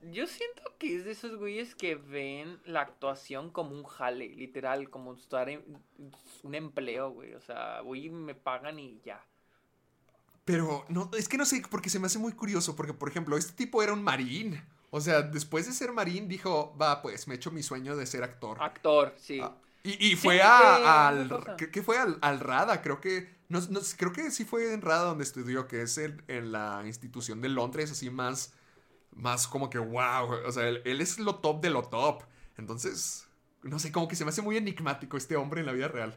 yo 0.01 0.27
siento 0.27 0.63
que 0.79 0.97
es 0.97 1.05
de 1.05 1.13
esos 1.13 1.37
güeyes 1.37 1.75
que 1.75 1.97
ven 1.97 2.61
la 2.65 2.83
actuación 2.83 3.51
como 3.51 3.73
un 3.73 3.85
jale, 3.85 4.29
literal, 4.29 4.91
como 4.91 5.15
estar 5.15 5.49
en 5.49 5.65
un 6.43 6.55
empleo, 6.55 7.11
güey. 7.11 7.35
O 7.35 7.41
sea, 7.41 7.81
voy 7.83 8.07
y 8.07 8.11
me 8.11 8.35
pagan 8.35 8.79
y 8.79 9.01
ya. 9.05 9.25
Pero 10.45 10.85
no, 10.89 11.11
es 11.19 11.29
que 11.29 11.39
no 11.39 11.45
sé, 11.45 11.63
porque 11.71 11.91
se 11.91 11.99
me 11.99 12.07
hace 12.07 12.19
muy 12.19 12.33
curioso, 12.33 12.77
porque 12.77 12.95
por 12.95 13.09
ejemplo, 13.09 13.37
este 13.37 13.53
tipo 13.53 13.83
era 13.83 13.93
un 13.93 14.03
marín. 14.05 14.63
O 14.91 15.01
sea, 15.01 15.23
después 15.23 15.67
de 15.67 15.73
ser 15.73 15.93
marín 15.93 16.29
dijo, 16.29 16.77
va, 16.81 17.03
pues 17.03 17.27
me 17.27 17.35
echo 17.35 17.51
mi 17.51 17.63
sueño 17.63 17.97
de 17.97 18.07
ser 18.07 18.23
actor. 18.23 18.65
Actor, 18.67 19.15
sí. 19.17 19.41
Ah, 19.41 19.57
y, 19.83 20.13
y 20.13 20.17
fue 20.17 20.41
Sí, 20.41 20.43
a- 20.43 20.77
eh, 20.77 21.09
al. 21.09 21.19
una 21.19 21.29
cosa. 21.29 21.57
¿qué, 21.57 21.71
qué 21.71 21.83
fue 21.83 21.99
al, 21.99 22.19
al 22.23 22.41
RADA? 22.41 22.83
Creo 22.83 23.01
que. 23.01 23.37
No, 23.49 23.61
no, 23.71 23.81
creo 23.99 24.13
que 24.13 24.31
sí 24.31 24.45
fue 24.45 24.73
en 24.75 24.83
RADA 24.83 25.05
donde 25.07 25.25
estudió, 25.25 25.69
que 25.69 25.83
es 25.83 25.99
en, 25.99 26.23
en 26.29 26.53
la 26.53 26.83
institución 26.87 27.41
de 27.43 27.49
Londres, 27.51 27.91
así 27.93 28.11
más. 28.11 28.55
Más 29.17 29.49
como 29.49 29.69
que 29.69 29.79
wow. 29.79 30.47
O 30.47 30.53
sea, 30.53 30.69
él, 30.69 30.81
él 30.85 31.01
es 31.01 31.19
lo 31.19 31.37
top 31.37 31.61
de 31.61 31.71
lo 31.71 31.83
top. 31.83 32.23
Entonces. 32.57 33.27
No 33.63 33.81
sé, 33.81 33.91
como 33.91 34.07
que 34.07 34.15
se 34.15 34.25
me 34.25 34.29
hace 34.31 34.43
muy 34.43 34.57
enigmático 34.57 35.17
este 35.17 35.35
hombre 35.35 35.61
en 35.61 35.67
la 35.67 35.73
vida 35.73 35.89
real. 35.89 36.15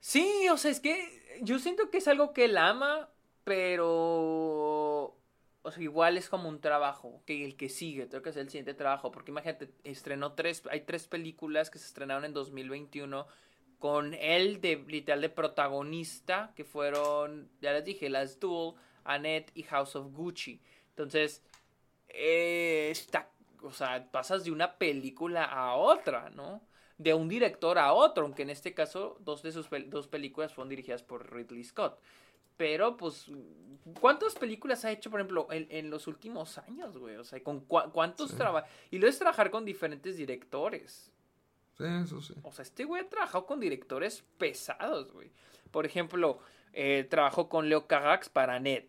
Sí, 0.00 0.48
o 0.50 0.56
sea, 0.56 0.70
es 0.70 0.80
que 0.80 1.38
yo 1.42 1.58
siento 1.58 1.90
que 1.90 1.98
es 1.98 2.08
algo 2.08 2.32
que 2.32 2.46
él 2.46 2.58
ama, 2.58 3.08
pero... 3.44 5.16
O 5.62 5.70
sea, 5.70 5.82
igual 5.82 6.16
es 6.16 6.30
como 6.30 6.48
un 6.48 6.60
trabajo, 6.60 7.22
que 7.26 7.44
el 7.44 7.54
que 7.54 7.68
sigue, 7.68 8.06
tengo 8.06 8.22
que 8.22 8.30
hacer 8.30 8.42
el 8.42 8.48
siguiente 8.48 8.72
trabajo, 8.72 9.10
porque 9.10 9.30
imagínate, 9.30 9.70
estrenó 9.84 10.32
tres, 10.32 10.62
hay 10.70 10.80
tres 10.82 11.06
películas 11.06 11.68
que 11.68 11.78
se 11.78 11.84
estrenaron 11.84 12.24
en 12.24 12.32
2021 12.32 13.26
con 13.78 14.14
él 14.14 14.62
de 14.62 14.82
literal 14.88 15.20
de 15.20 15.28
protagonista, 15.28 16.52
que 16.56 16.64
fueron, 16.64 17.50
ya 17.60 17.72
les 17.72 17.84
dije, 17.84 18.08
Las 18.08 18.40
Duel, 18.40 18.74
Annette 19.04 19.50
y 19.54 19.62
House 19.64 19.96
of 19.96 20.12
Gucci. 20.12 20.62
Entonces, 21.02 21.42
eh, 22.08 22.88
está, 22.90 23.30
o 23.62 23.72
sea, 23.72 24.10
pasas 24.10 24.44
de 24.44 24.50
una 24.50 24.76
película 24.76 25.44
a 25.44 25.74
otra, 25.74 26.30
¿no? 26.30 26.60
De 26.98 27.14
un 27.14 27.28
director 27.28 27.78
a 27.78 27.92
otro, 27.92 28.24
aunque 28.24 28.42
en 28.42 28.50
este 28.50 28.74
caso 28.74 29.16
dos 29.20 29.42
de 29.42 29.52
sus 29.52 29.70
pel- 29.70 29.88
dos 29.88 30.06
películas 30.08 30.52
fueron 30.52 30.68
dirigidas 30.68 31.02
por 31.02 31.32
Ridley 31.32 31.64
Scott. 31.64 31.98
Pero, 32.56 32.98
pues, 32.98 33.26
¿cuántas 34.00 34.34
películas 34.34 34.84
ha 34.84 34.90
hecho, 34.92 35.10
por 35.10 35.20
ejemplo, 35.20 35.48
en, 35.50 35.66
en 35.70 35.88
los 35.88 36.06
últimos 36.06 36.58
años, 36.58 36.98
güey? 36.98 37.16
O 37.16 37.24
sea, 37.24 37.42
¿con 37.42 37.66
cua- 37.66 37.90
cuántos 37.90 38.30
Sí. 38.32 38.36
trabajos? 38.36 38.68
Y 38.90 38.98
luego 38.98 39.08
es 39.10 39.18
trabajar 39.18 39.50
con 39.50 39.64
diferentes 39.64 40.18
directores. 40.18 41.10
Sí, 41.78 41.84
eso 42.04 42.20
sí. 42.20 42.34
O 42.42 42.52
sea, 42.52 42.62
este 42.64 42.84
güey 42.84 43.02
ha 43.02 43.08
trabajado 43.08 43.46
con 43.46 43.60
directores 43.60 44.22
pesados, 44.36 45.10
güey. 45.12 45.30
Por 45.70 45.86
ejemplo, 45.86 46.40
eh, 46.74 47.06
trabajó 47.08 47.48
con 47.48 47.70
Leo 47.70 47.86
Carax 47.86 48.28
para 48.28 48.60
Net. 48.60 48.86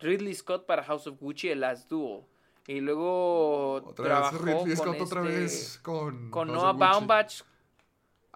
Ridley 0.00 0.34
Scott 0.34 0.66
para 0.66 0.82
House 0.84 1.06
of 1.06 1.18
Gucci, 1.20 1.48
The 1.48 1.56
Last 1.56 1.88
Duel. 1.90 2.22
Y 2.66 2.80
luego 2.80 3.74
Otra 3.74 4.04
trabajó 4.06 4.38
vez 4.38 4.44
Ridley 4.56 4.76
con 4.76 4.86
Scott, 4.94 5.00
otra 5.00 5.20
este- 5.22 5.38
vez 5.40 5.78
con. 5.82 6.30
Con 6.30 6.48
Noah. 6.48 6.72
Baumbach 6.72 7.42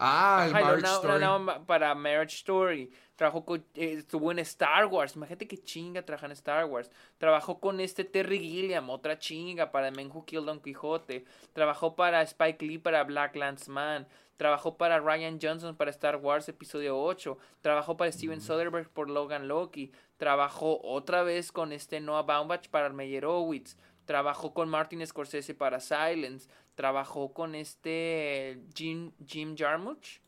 Ah, 0.00 0.44
el 0.46 0.54
Ajá, 0.54 0.64
Marriage 0.64 0.82
na- 0.82 0.94
Story. 0.94 1.20
na- 1.20 1.38
na- 1.40 1.66
para 1.66 1.92
Marriage 1.96 2.36
Story. 2.36 2.92
Trabajó 3.16 3.44
con, 3.44 3.64
eh, 3.74 3.94
estuvo 3.98 4.30
en 4.30 4.38
Star 4.38 4.86
Wars. 4.86 5.16
Imagínate 5.16 5.48
qué 5.48 5.58
chinga 5.58 6.02
trabaja 6.02 6.26
en 6.26 6.32
Star 6.32 6.66
Wars. 6.66 6.88
Trabajó 7.18 7.58
con 7.58 7.80
este 7.80 8.04
Terry 8.04 8.38
Gilliam, 8.38 8.88
otra 8.90 9.18
chinga 9.18 9.72
para 9.72 9.90
Man 9.90 10.06
Who 10.14 10.24
Killed 10.24 10.44
Don 10.46 10.60
Quijote. 10.60 11.24
Trabajó 11.52 11.96
para 11.96 12.22
Spike 12.22 12.64
Lee 12.64 12.78
para 12.78 13.02
Black 13.02 13.34
Landsman. 13.34 14.06
Trabajó 14.38 14.76
para 14.76 15.00
Ryan 15.00 15.40
Johnson 15.42 15.76
para 15.76 15.90
Star 15.90 16.16
Wars 16.16 16.48
Episodio 16.48 16.96
8. 16.96 17.36
Trabajó 17.60 17.96
para 17.96 18.12
Steven 18.12 18.40
Soderbergh 18.40 18.88
por 18.88 19.10
Logan 19.10 19.48
Loki. 19.48 19.90
Trabajó 20.16 20.80
otra 20.84 21.24
vez 21.24 21.50
con 21.50 21.72
este 21.72 21.98
Noah 21.98 22.22
Baumbach 22.22 22.68
para 22.68 22.88
Meyerowitz. 22.90 23.76
Trabajó 24.04 24.54
con 24.54 24.68
Martin 24.68 25.04
Scorsese 25.04 25.56
para 25.56 25.80
Silence. 25.80 26.48
Trabajó 26.76 27.32
con 27.32 27.56
este 27.56 28.62
Jim, 28.76 29.10
Jim 29.26 29.56
Jarmusch 29.58 30.20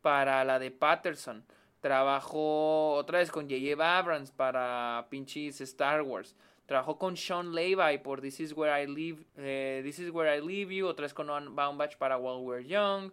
para 0.00 0.44
la 0.44 0.60
de 0.60 0.70
Patterson. 0.70 1.44
Trabajó 1.80 2.92
otra 2.92 3.18
vez 3.18 3.32
con 3.32 3.48
J.J. 3.48 3.98
Abrams 3.98 4.30
para 4.30 5.08
pinches 5.10 5.60
Star 5.60 6.02
Wars. 6.02 6.36
Trabajó 6.66 6.98
con 6.98 7.16
Sean 7.16 7.52
Levi 7.52 7.98
por 7.98 8.20
This 8.20 8.38
Is 8.38 8.52
Where 8.56 8.80
I 8.80 8.86
Live, 8.86 9.24
eh, 9.36 9.80
This 9.82 9.98
Is 9.98 10.10
Where 10.10 10.36
I 10.36 10.40
Leave 10.40 10.72
You. 10.72 10.86
Otra 10.86 11.02
vez 11.02 11.14
con 11.14 11.26
Noah 11.26 11.42
Baumbach 11.48 11.96
para 11.98 12.16
While 12.16 12.44
We're 12.44 12.64
Young. 12.64 13.10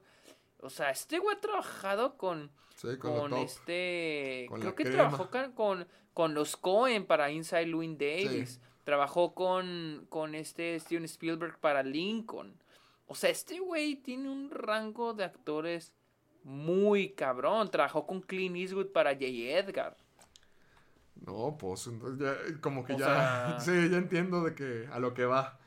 O 0.64 0.70
sea, 0.70 0.90
este 0.92 1.20
güey 1.20 1.36
ha 1.36 1.42
trabajado 1.42 2.18
con, 2.18 2.52
Sí, 2.76 2.98
con, 2.98 3.18
con, 3.18 3.30
lo 3.32 3.38
top. 3.38 3.46
este. 3.46 4.46
Con 4.50 4.60
creo 4.62 4.76
que 4.76 4.84
crema. 4.84 4.98
trabajó 5.10 5.30
con, 5.56 5.88
con, 6.14 6.34
los 6.34 6.56
Cohen 6.58 7.06
para 7.06 7.32
Inside 7.32 7.68
Louis 7.68 7.98
Davis. 7.98 8.60
Trabajó 8.84 9.34
con, 9.34 10.06
con 10.10 10.36
este 10.36 10.80
Steven 10.80 11.06
Spielberg 11.06 11.60
para 11.60 11.84
Lincoln. 11.84 12.58
O 13.08 13.16
sea, 13.16 13.30
este 13.30 13.60
güey 13.60 13.96
tiene 13.98 14.30
un 14.30 14.50
rango 14.50 15.14
de 15.14 15.24
actores 15.24 15.94
muy 16.44 17.10
cabrón. 17.14 17.70
Trabajó 17.70 18.06
con 18.08 18.22
Clint 18.22 18.56
Eastwood 18.58 18.88
para 18.92 19.12
J. 19.14 19.26
Edgar. 19.26 19.96
No, 21.16 21.56
pues 21.58 21.88
entonces 21.88 22.20
ya, 22.20 22.60
como 22.62 22.84
que 22.84 22.94
O 22.94 22.98
ya, 22.98 23.06
sea- 23.06 23.60
sí, 23.62 23.90
ya 23.90 23.98
entiendo 23.98 24.44
de 24.44 24.56
que 24.56 24.88
a 24.92 25.00
lo 25.00 25.14
que 25.14 25.26
va. 25.26 25.60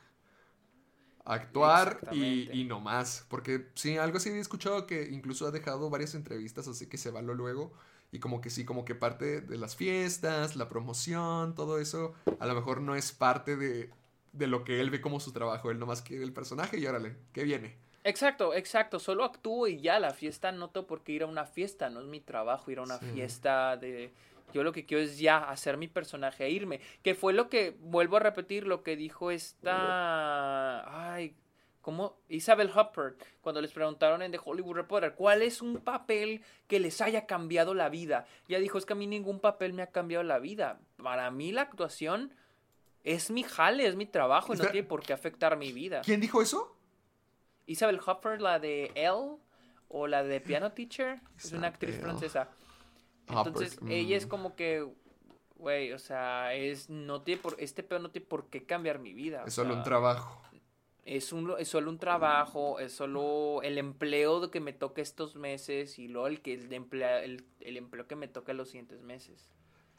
Actuar 1.33 1.99
y, 2.11 2.49
y 2.51 2.63
no 2.63 2.79
más. 2.79 3.25
Porque 3.29 3.67
sí, 3.75 3.97
algo 3.97 4.17
así 4.17 4.29
he 4.29 4.39
escuchado 4.39 4.87
que 4.87 5.09
incluso 5.11 5.45
ha 5.47 5.51
dejado 5.51 5.89
varias 5.89 6.15
entrevistas, 6.15 6.67
así 6.67 6.87
que 6.87 6.97
se 6.97 7.11
va 7.11 7.21
lo 7.21 7.33
luego. 7.33 7.73
Y 8.11 8.19
como 8.19 8.39
que 8.39 8.49
sí, 8.49 8.63
como 8.63 8.85
que 8.85 8.95
parte 8.95 9.41
de 9.41 9.57
las 9.57 9.75
fiestas, 9.75 10.55
la 10.55 10.69
promoción, 10.69 11.55
todo 11.55 11.77
eso, 11.79 12.13
a 12.39 12.45
lo 12.47 12.55
mejor 12.55 12.79
no 12.79 12.95
es 12.95 13.11
parte 13.11 13.57
de, 13.57 13.89
de 14.31 14.47
lo 14.47 14.63
que 14.63 14.79
él 14.79 14.89
ve 14.89 15.01
como 15.01 15.19
su 15.19 15.33
trabajo. 15.33 15.71
Él 15.71 15.79
nomás 15.79 16.01
quiere 16.01 16.23
el 16.23 16.31
personaje 16.31 16.77
y 16.79 16.85
órale, 16.87 17.17
¿qué 17.33 17.43
viene? 17.43 17.75
Exacto, 18.05 18.53
exacto. 18.53 18.99
Solo 18.99 19.25
actúo 19.25 19.67
y 19.67 19.81
ya. 19.81 19.99
La 19.99 20.13
fiesta 20.13 20.53
no 20.53 20.69
tengo 20.69 20.87
por 20.87 21.03
qué 21.03 21.11
ir 21.11 21.23
a 21.23 21.25
una 21.25 21.45
fiesta. 21.45 21.89
No 21.89 21.99
es 21.99 22.07
mi 22.07 22.21
trabajo 22.21 22.71
ir 22.71 22.79
a 22.79 22.83
una 22.83 22.97
Sí. 22.99 23.05
fiesta 23.13 23.75
de... 23.75 24.13
Yo 24.53 24.63
lo 24.63 24.71
que 24.71 24.85
quiero 24.85 25.03
es 25.03 25.19
ya 25.19 25.37
hacer 25.49 25.77
mi 25.77 25.87
personaje 25.87 26.45
e 26.45 26.49
irme. 26.49 26.79
Que 27.03 27.15
fue 27.15 27.33
lo 27.33 27.49
que, 27.49 27.75
vuelvo 27.79 28.17
a 28.17 28.19
repetir, 28.21 28.65
lo 28.65 28.83
que 28.83 28.95
dijo 28.95 29.31
esta... 29.31 31.09
Ay, 31.09 31.35
como 31.87 32.17
Isabel 32.27 32.69
Huppert, 32.69 33.23
cuando 33.39 33.61
les 33.61 33.71
preguntaron 33.71 34.21
en 34.21 34.29
The 34.33 34.41
Hollywood 34.43 34.75
Reporter, 34.75 35.13
¿cuál 35.15 35.41
es 35.41 35.61
un 35.61 35.77
papel 35.77 36.43
que 36.67 36.81
les 36.81 36.99
haya 36.99 37.25
cambiado 37.25 37.73
la 37.73 37.87
vida? 37.87 38.25
Ya 38.49 38.59
dijo, 38.59 38.77
es 38.77 38.85
que 38.85 38.91
a 38.91 38.97
mí 38.97 39.07
ningún 39.07 39.39
papel 39.39 39.71
me 39.71 39.83
ha 39.83 39.87
cambiado 39.87 40.21
la 40.25 40.37
vida. 40.37 40.81
Para 41.01 41.31
mí 41.31 41.53
la 41.53 41.61
actuación 41.61 42.33
es 43.05 43.31
mi 43.31 43.43
jale, 43.43 43.87
es 43.87 43.95
mi 43.95 44.05
trabajo 44.05 44.53
y 44.53 44.57
no 44.57 44.65
tiene 44.65 44.85
por 44.85 45.01
qué 45.01 45.13
afectar 45.13 45.55
mi 45.55 45.71
vida. 45.71 46.01
¿Quién 46.03 46.19
dijo 46.19 46.41
eso? 46.41 46.75
Isabel 47.67 48.01
Huppert, 48.05 48.41
la 48.41 48.59
de 48.59 48.91
Elle 48.95 49.37
o 49.87 50.07
la 50.07 50.23
de 50.23 50.41
Piano 50.41 50.73
Teacher, 50.73 51.21
es 51.37 51.53
una 51.53 51.67
actriz 51.67 51.97
francesa. 52.01 52.49
Entonces, 53.27 53.79
ella 53.87 54.15
es 54.15 54.25
mm. 54.25 54.29
como 54.29 54.55
que, 54.55 54.87
güey, 55.55 55.91
o 55.93 55.99
sea, 55.99 56.53
es, 56.53 56.89
no 56.89 57.21
tiene 57.21 57.41
por, 57.41 57.55
este 57.59 57.83
pedo 57.83 57.99
no 57.99 58.11
tiene 58.11 58.27
por 58.27 58.49
qué 58.49 58.65
cambiar 58.65 58.99
mi 58.99 59.13
vida. 59.13 59.43
Es 59.45 59.53
solo 59.53 59.73
un 59.73 59.83
trabajo 59.83 60.41
es, 61.07 61.31
un, 61.31 61.53
es 61.57 61.69
solo 61.69 61.89
un 61.89 61.97
trabajo, 61.97 62.79
es 62.79 62.91
solo 62.91 63.61
el 63.63 63.77
empleo 63.77 64.51
que 64.51 64.59
me 64.59 64.73
toca 64.73 65.01
estos 65.01 65.35
meses 65.35 65.97
y 65.99 66.09
luego 66.09 66.27
el, 66.27 66.41
que 66.41 66.53
el, 66.53 66.71
empleo, 66.73 67.19
el, 67.19 67.77
empleo 67.77 68.07
que 68.07 68.17
me 68.17 68.27
toca 68.27 68.53
los 68.53 68.69
siguientes 68.69 69.01
meses. 69.01 69.49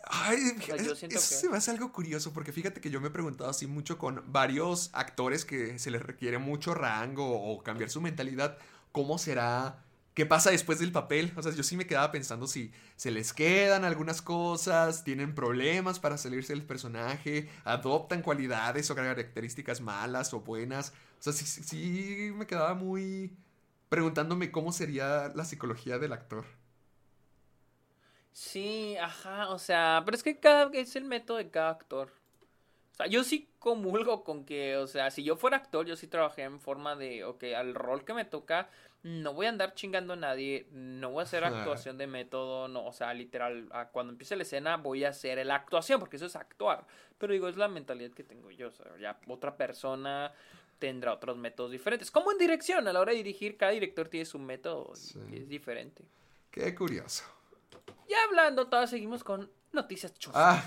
Ay, 0.05 0.39
eso 0.77 0.95
se 0.95 1.49
me 1.49 1.57
hace 1.57 1.71
algo 1.71 1.91
curioso 1.93 2.33
porque 2.33 2.53
fíjate 2.53 2.81
que 2.81 2.91
yo 2.91 3.01
me 3.01 3.09
he 3.09 3.11
preguntado 3.11 3.51
así 3.51 3.67
mucho 3.67 3.99
con 3.99 4.23
varios 4.27 4.91
actores 4.93 5.45
que 5.45 5.79
se 5.79 5.91
les 5.91 6.03
requiere 6.03 6.39
mucho 6.39 6.75
rango 6.75 7.43
o 7.43 7.63
cambiar 7.63 7.91
su 7.91 8.01
mentalidad, 8.01 8.59
¿cómo 8.93 9.19
será 9.19 9.85
¿Qué 10.19 10.27
pasa 10.27 10.51
después 10.51 10.81
del 10.81 10.91
papel? 10.91 11.33
O 11.37 11.43
sea, 11.45 11.53
yo 11.53 11.63
sí 11.63 11.77
me 11.77 11.87
quedaba 11.87 12.11
pensando 12.11 12.49
si 12.49 12.73
se 12.97 13.13
les 13.13 13.33
quedan 13.33 13.85
algunas 13.85 14.21
cosas, 14.21 15.05
tienen 15.05 15.33
problemas 15.33 16.01
para 16.01 16.19
salirse 16.19 16.53
del 16.53 16.65
personaje, 16.67 17.49
adoptan 17.63 18.23
cualidades 18.23 18.91
o 18.91 18.97
características 18.97 19.81
malas 19.81 20.35
o 20.35 20.41
buenas. 20.41 20.93
O 21.21 21.23
sea, 21.23 21.33
sí, 21.33 21.47
sí 21.47 22.33
me 22.35 22.49
quedaba 22.49 22.75
muy 22.75 23.37
preguntándome 23.89 24.51
cómo 24.51 24.73
sería 24.73 25.31
la 25.37 25.45
psicología 25.45 26.01
del 26.01 26.13
actor. 26.13 26.47
Sí, 28.33 28.97
ajá, 28.97 29.51
o 29.51 29.61
sea, 29.61 30.03
pero 30.05 30.17
es 30.17 30.25
que 30.25 30.41
cada 30.41 30.69
es 30.73 30.97
el 30.97 31.05
método 31.05 31.37
de 31.37 31.49
cada 31.49 31.71
actor. 31.71 32.13
O 32.91 32.97
sea, 32.97 33.07
yo 33.07 33.23
sí 33.23 33.49
comulgo 33.61 34.25
con 34.25 34.45
que, 34.45 34.77
o 34.79 34.89
sea, 34.89 35.13
si 35.13 35.23
yo 35.23 35.37
fuera 35.37 35.59
actor, 35.59 35.87
yo 35.87 35.95
sí 35.95 36.09
trabajé 36.09 36.43
en 36.43 36.59
forma 36.59 36.97
de, 36.97 37.23
ok, 37.23 37.45
al 37.57 37.77
rol 37.77 38.05
que 38.05 38.15
me 38.15 38.25
toca, 38.25 38.69
no 39.03 39.33
voy 39.33 39.47
a 39.47 39.51
andar 39.51 39.75
chingando 39.75 40.15
a 40.15 40.17
nadie, 40.17 40.67
no 40.73 41.11
voy 41.11 41.21
a 41.21 41.23
hacer 41.23 41.45
actuación 41.45 41.99
de 41.99 42.07
método, 42.07 42.69
no, 42.69 42.85
o 42.85 42.93
sea, 42.93 43.15
literal, 43.15 43.69
cuando 43.93 44.13
empiece 44.13 44.35
la 44.35 44.43
escena 44.43 44.77
voy 44.77 45.05
a 45.05 45.11
hacer 45.11 45.45
la 45.47 45.55
actuación, 45.55 46.01
porque 46.01 46.17
eso 46.17 46.27
es 46.27 46.37
actuar. 46.37 46.85
Pero 47.17 47.33
digo, 47.33 47.49
es 47.49 47.57
la 47.57 47.69
mentalidad 47.69 48.11
que 48.11 48.25
tengo 48.25 48.51
yo, 48.51 48.69
o 48.69 48.73
sea, 48.73 48.87
ya 49.01 49.19
otra 49.29 49.57
persona 49.57 50.33
tendrá 50.79 51.13
otros 51.13 51.37
métodos 51.37 51.71
diferentes. 51.71 52.11
Como 52.11 52.33
en 52.33 52.39
dirección, 52.39 52.87
a 52.89 52.93
la 52.93 53.01
hora 53.01 53.13
de 53.13 53.19
dirigir, 53.19 53.57
cada 53.57 53.73
director 53.73 54.09
tiene 54.09 54.27
su 54.27 54.39
método 54.39 54.93
y 55.31 55.39
es 55.39 55.49
diferente. 55.49 56.05
Qué 56.51 56.75
curioso. 56.75 57.25
Ya 58.09 58.17
hablando, 58.29 58.69
todos 58.69 58.91
seguimos 58.91 59.23
con 59.23 59.51
noticias 59.73 60.19
chuscas. 60.19 60.65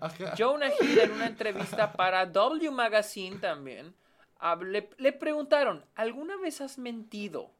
Ah, 0.00 0.12
Jonah 0.38 0.70
Hill 0.80 0.98
en 0.98 1.12
una 1.12 1.26
entrevista 1.26 1.92
para 1.96 2.24
W 2.26 2.70
Magazine 2.70 3.36
también, 3.38 3.94
le 4.98 5.12
preguntaron, 5.12 5.84
¿alguna 5.94 6.36
vez 6.36 6.60
has 6.60 6.78
mentido? 6.78 7.50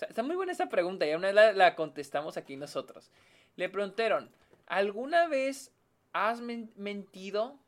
Está 0.00 0.22
muy 0.22 0.36
buena 0.36 0.52
esa 0.52 0.68
pregunta 0.68 1.06
y 1.06 1.14
una 1.14 1.32
vez 1.32 1.56
la, 1.56 1.74
contestamos 1.74 2.36
aquí 2.36 2.56
nosotros. 2.56 3.10
Le 3.56 3.68
preguntaron, 3.68 4.30
¿alguna 4.66 5.28
vez 5.28 5.72
has 6.12 6.40
mentido 6.40 7.58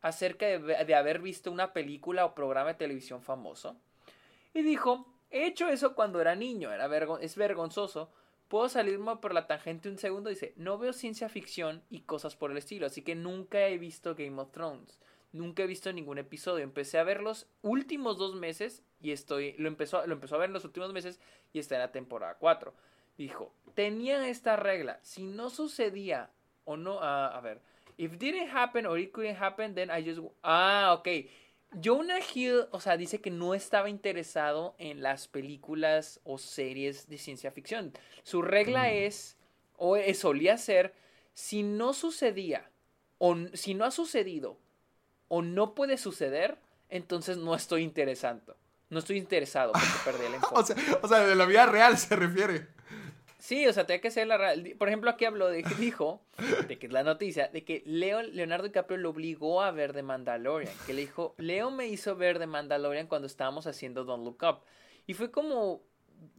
acerca 0.00 0.46
de, 0.46 0.94
haber 0.94 1.20
visto 1.20 1.50
una 1.50 1.72
película 1.72 2.24
o 2.24 2.34
programa 2.34 2.70
de 2.70 2.78
televisión 2.78 3.22
famoso? 3.22 3.76
Y 4.54 4.62
dijo, 4.62 5.06
he 5.30 5.46
hecho 5.46 5.68
eso 5.68 5.94
cuando 5.94 6.20
era 6.20 6.34
niño, 6.34 6.72
era 6.72 6.88
es 7.20 7.36
vergonzoso. 7.36 8.10
Puedo 8.48 8.68
salirme 8.68 9.16
por 9.16 9.34
la 9.34 9.46
tangente 9.46 9.90
un 9.90 9.98
segundo. 9.98 10.30
Dice, 10.30 10.54
no 10.56 10.78
veo 10.78 10.94
ciencia 10.94 11.28
ficción 11.28 11.82
y 11.90 12.00
cosas 12.00 12.34
por 12.34 12.50
el 12.50 12.56
estilo, 12.56 12.86
así 12.86 13.02
que 13.02 13.14
nunca 13.14 13.66
he 13.66 13.76
visto 13.76 14.14
Game 14.14 14.40
of 14.40 14.50
Thrones. 14.52 14.98
Nunca 15.32 15.62
he 15.62 15.66
visto 15.66 15.92
ningún 15.92 16.18
episodio. 16.18 16.64
Empecé 16.64 16.98
a 16.98 17.04
ver 17.04 17.20
los 17.20 17.46
últimos 17.62 18.18
dos 18.18 18.34
meses 18.34 18.82
y 19.00 19.12
estoy, 19.12 19.54
lo 19.58 19.68
empezó, 19.68 20.06
lo 20.06 20.14
empezó 20.14 20.36
a 20.36 20.38
ver 20.38 20.48
en 20.48 20.54
los 20.54 20.64
últimos 20.64 20.92
meses 20.92 21.20
y 21.52 21.58
está 21.58 21.74
en 21.74 21.82
la 21.82 21.92
temporada 21.92 22.36
4. 22.38 22.72
Dijo, 23.18 23.52
tenía 23.74 24.26
esta 24.28 24.56
regla, 24.56 25.00
si 25.02 25.24
no 25.24 25.50
sucedía 25.50 26.30
o 26.64 26.76
no, 26.76 27.00
ah, 27.00 27.36
a 27.36 27.40
ver, 27.40 27.60
if 27.96 28.16
didn't 28.18 28.54
happen 28.54 28.86
or 28.86 28.98
it 28.98 29.12
couldn't 29.12 29.40
happen, 29.40 29.74
then 29.74 29.90
I 29.90 30.04
just, 30.04 30.20
ah, 30.42 30.94
ok. 30.98 31.08
Jonah 31.82 32.20
Hill, 32.20 32.66
o 32.70 32.80
sea, 32.80 32.96
dice 32.96 33.20
que 33.20 33.30
no 33.30 33.54
estaba 33.54 33.90
interesado 33.90 34.74
en 34.78 35.02
las 35.02 35.28
películas 35.28 36.20
o 36.24 36.38
series 36.38 37.08
de 37.08 37.18
ciencia 37.18 37.50
ficción. 37.50 37.92
Su 38.22 38.40
regla 38.40 38.84
mm. 38.84 38.92
es, 38.92 39.36
o 39.76 39.96
solía 40.14 40.56
ser, 40.56 40.94
si 41.34 41.62
no 41.62 41.92
sucedía, 41.92 42.70
o 43.18 43.36
si 43.52 43.74
no 43.74 43.84
ha 43.84 43.90
sucedido, 43.90 44.58
o 45.28 45.42
no 45.42 45.74
puede 45.74 45.96
suceder, 45.98 46.58
entonces 46.88 47.36
no 47.36 47.54
estoy 47.54 47.82
interesado. 47.82 48.56
No 48.90 48.98
estoy 49.00 49.18
interesado 49.18 49.72
porque 49.72 49.88
perdí 50.04 50.26
el 50.26 50.34
enfoque. 50.34 50.54
o, 50.54 50.64
sea, 50.64 50.76
o 51.02 51.08
sea, 51.08 51.20
de 51.20 51.34
la 51.34 51.46
vida 51.46 51.66
real 51.66 51.98
se 51.98 52.16
refiere. 52.16 52.68
Sí, 53.38 53.66
o 53.66 53.72
sea, 53.72 53.86
tiene 53.86 54.00
que 54.00 54.10
ser 54.10 54.26
la 54.26 54.36
real. 54.36 54.74
Por 54.76 54.88
ejemplo, 54.88 55.10
aquí 55.10 55.24
habló 55.24 55.48
de 55.48 55.62
que 55.62 55.74
dijo, 55.78 56.20
de 56.66 56.78
que 56.78 56.86
es 56.86 56.92
la 56.92 57.04
noticia, 57.04 57.48
de 57.48 57.64
que 57.64 57.82
Leo, 57.86 58.22
Leonardo 58.22 58.64
DiCaprio 58.64 58.98
lo 58.98 59.10
obligó 59.10 59.62
a 59.62 59.70
ver 59.70 59.92
The 59.92 60.02
Mandalorian. 60.02 60.72
Que 60.86 60.92
le 60.92 61.02
dijo, 61.02 61.34
Leo 61.38 61.70
me 61.70 61.86
hizo 61.86 62.16
ver 62.16 62.38
The 62.38 62.46
Mandalorian 62.46 63.06
cuando 63.06 63.26
estábamos 63.26 63.66
haciendo 63.66 64.04
Don't 64.04 64.24
Look 64.24 64.38
Up. 64.42 64.60
Y 65.06 65.14
fue 65.14 65.30
como, 65.30 65.82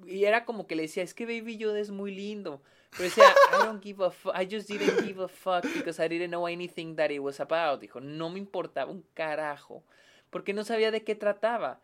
y 0.06 0.26
era 0.26 0.46
como 0.46 0.68
que 0.68 0.76
le 0.76 0.84
decía, 0.84 1.04
es 1.04 1.14
que 1.14 1.26
Baby 1.26 1.58
Yoda 1.58 1.80
es 1.80 1.90
muy 1.90 2.14
lindo. 2.14 2.62
Pero 2.92 3.04
decía, 3.04 3.34
I 3.54 3.66
don't 3.66 3.84
give 3.84 4.04
a 4.04 4.12
fuck, 4.12 4.34
I 4.36 4.46
just 4.46 4.68
didn't 4.68 5.06
give 5.06 5.22
a 5.22 5.28
fuck 5.28 5.64
because 5.76 6.00
I 6.00 6.08
didn't 6.08 6.32
know 6.32 6.48
anything 6.48 6.96
that 6.96 7.12
it 7.12 7.20
was 7.20 7.40
about. 7.40 7.82
Dijo, 7.82 8.02
no 8.02 8.30
me 8.30 8.40
importaba 8.40 8.92
un 8.92 9.04
carajo, 9.14 9.84
porque 10.30 10.54
no 10.54 10.64
sabía 10.64 10.92
de 10.92 11.04
qué 11.04 11.16
trataba. 11.16 11.80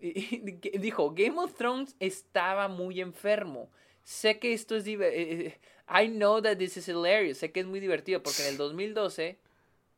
dijo, 0.00 1.14
Game 1.14 1.38
of 1.38 1.54
Thrones 1.54 1.96
estaba 2.00 2.68
muy 2.68 3.00
enfermo. 3.00 3.70
Sé 4.04 4.38
que 4.38 4.52
esto 4.52 4.76
es 4.76 4.84
divertido. 4.84 5.20
Eh, 5.20 5.46
eh, 5.46 5.58
I 5.88 6.08
know 6.08 6.40
that 6.40 6.58
this 6.58 6.76
is 6.76 6.88
hilarious. 6.88 7.38
Sé 7.38 7.52
que 7.52 7.60
es 7.60 7.66
muy 7.66 7.80
divertido 7.80 8.22
porque 8.22 8.42
en 8.42 8.48
el 8.48 8.56
2012. 8.56 9.38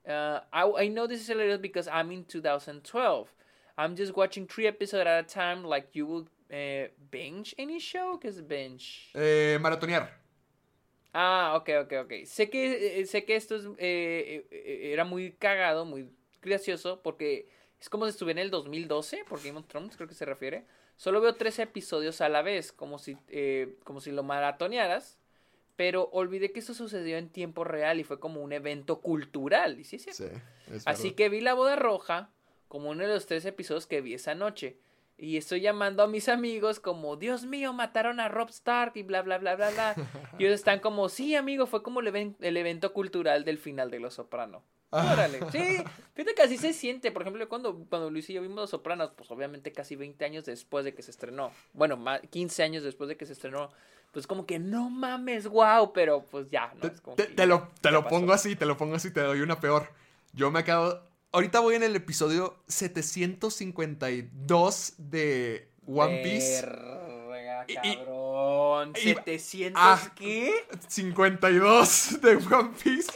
Uh, 0.06 0.40
I, 0.52 0.84
I 0.84 0.88
know 0.88 1.06
this 1.06 1.22
is 1.22 1.28
hilarious 1.28 1.58
because 1.58 1.88
I'm 1.88 2.10
in 2.10 2.24
2012. 2.24 3.28
I'm 3.78 3.96
just 3.96 4.14
watching 4.14 4.46
three 4.46 4.66
episodes 4.66 5.06
at 5.06 5.06
a 5.06 5.22
time, 5.22 5.64
like 5.64 5.88
you 5.94 6.06
will 6.06 6.28
uh, 6.52 6.88
binge 7.10 7.54
any 7.58 7.80
show. 7.80 8.18
¿Qué 8.18 8.28
es 8.28 8.40
binge? 8.40 9.10
Eh, 9.14 9.58
maratonear. 9.60 10.23
Ah, 11.14 11.54
ok, 11.56 11.70
ok, 11.84 11.92
ok. 12.04 12.12
Sé 12.26 12.50
que, 12.50 13.06
sé 13.06 13.24
que 13.24 13.36
esto 13.36 13.54
es, 13.54 13.68
era 13.78 15.04
muy 15.04 15.32
cagado, 15.32 15.84
muy 15.84 16.10
gracioso, 16.42 17.00
porque 17.02 17.48
es 17.80 17.88
como 17.88 18.04
si 18.04 18.10
estuviera 18.10 18.40
en 18.40 18.46
el 18.46 18.50
2012, 18.50 19.24
por 19.28 19.42
Game 19.42 19.58
of 19.58 19.66
Thrones 19.66 19.96
creo 19.96 20.08
que 20.08 20.14
se 20.14 20.24
refiere. 20.24 20.64
Solo 20.96 21.20
veo 21.20 21.34
tres 21.36 21.58
episodios 21.60 22.20
a 22.20 22.28
la 22.28 22.42
vez, 22.42 22.72
como 22.72 22.98
si, 22.98 23.16
eh, 23.28 23.76
como 23.84 24.00
si 24.00 24.10
lo 24.10 24.22
maratonearas. 24.22 25.18
Pero 25.76 26.08
olvidé 26.12 26.52
que 26.52 26.60
eso 26.60 26.72
sucedió 26.72 27.16
en 27.16 27.28
tiempo 27.28 27.64
real 27.64 27.98
y 27.98 28.04
fue 28.04 28.20
como 28.20 28.42
un 28.42 28.52
evento 28.52 29.00
cultural. 29.00 29.84
¿sí, 29.84 29.98
sí? 29.98 30.12
sí 30.12 30.26
Así 30.84 31.12
que 31.12 31.28
vi 31.28 31.40
La 31.40 31.54
Boda 31.54 31.74
Roja 31.74 32.30
como 32.68 32.90
uno 32.90 33.02
de 33.02 33.12
los 33.12 33.26
tres 33.26 33.44
episodios 33.44 33.86
que 33.86 34.00
vi 34.00 34.14
esa 34.14 34.34
noche. 34.34 34.78
Y 35.16 35.36
estoy 35.36 35.60
llamando 35.60 36.02
a 36.02 36.08
mis 36.08 36.28
amigos 36.28 36.80
como, 36.80 37.16
Dios 37.16 37.44
mío, 37.46 37.72
mataron 37.72 38.18
a 38.18 38.28
Rob 38.28 38.48
Stark 38.50 38.92
y 38.96 39.02
bla, 39.02 39.22
bla, 39.22 39.38
bla, 39.38 39.54
bla, 39.54 39.70
bla. 39.70 39.94
y 40.38 40.44
ellos 40.44 40.56
están 40.56 40.80
como, 40.80 41.08
sí, 41.08 41.36
amigo, 41.36 41.66
fue 41.66 41.82
como 41.82 42.00
el, 42.00 42.34
el 42.40 42.56
evento 42.56 42.92
cultural 42.92 43.44
del 43.44 43.58
final 43.58 43.90
de 43.90 44.00
Los 44.00 44.14
Soprano. 44.14 44.64
Órale. 44.90 45.40
Sí, 45.50 45.82
fíjate 46.14 46.34
que 46.34 46.42
así 46.42 46.56
se 46.56 46.72
siente. 46.72 47.10
Por 47.10 47.22
ejemplo, 47.22 47.48
cuando, 47.48 47.84
cuando 47.88 48.10
Luis 48.10 48.28
y 48.30 48.34
yo 48.34 48.42
vimos 48.42 48.56
Los 48.56 48.70
Sopranos, 48.70 49.10
pues 49.16 49.30
obviamente 49.30 49.72
casi 49.72 49.96
20 49.96 50.24
años 50.24 50.44
después 50.44 50.84
de 50.84 50.94
que 50.94 51.02
se 51.02 51.10
estrenó. 51.10 51.50
Bueno, 51.72 51.96
más, 51.96 52.20
15 52.30 52.62
años 52.62 52.84
después 52.84 53.08
de 53.08 53.16
que 53.16 53.26
se 53.26 53.32
estrenó. 53.32 53.70
Pues 54.12 54.28
como 54.28 54.46
que 54.46 54.60
no 54.60 54.90
mames, 54.90 55.48
wow, 55.48 55.92
pero 55.92 56.24
pues 56.30 56.48
ya, 56.48 56.72
¿no? 56.80 56.88
te, 57.16 57.46
lo, 57.46 57.68
te 57.80 57.90
lo 57.90 58.06
pongo 58.06 58.32
así, 58.32 58.54
te 58.54 58.64
lo 58.64 58.76
pongo 58.76 58.94
así, 58.94 59.12
te 59.12 59.20
doy 59.20 59.40
una 59.40 59.58
peor. 59.58 59.88
Yo 60.32 60.52
me 60.52 60.60
acabo. 60.60 61.00
Ahorita 61.34 61.58
voy 61.58 61.74
en 61.74 61.82
el 61.82 61.96
episodio 61.96 62.62
752 62.68 64.94
de 64.98 65.68
One 65.84 66.22
Piece. 66.22 66.62
Verga, 66.62 67.66
cabrón. 67.66 68.92
Y, 69.02 69.14
¿700 69.14 69.72
ah, 69.74 70.12
qué? 70.14 70.54
52 70.86 72.20
de 72.22 72.36
One 72.36 72.70
Piece. 72.80 73.10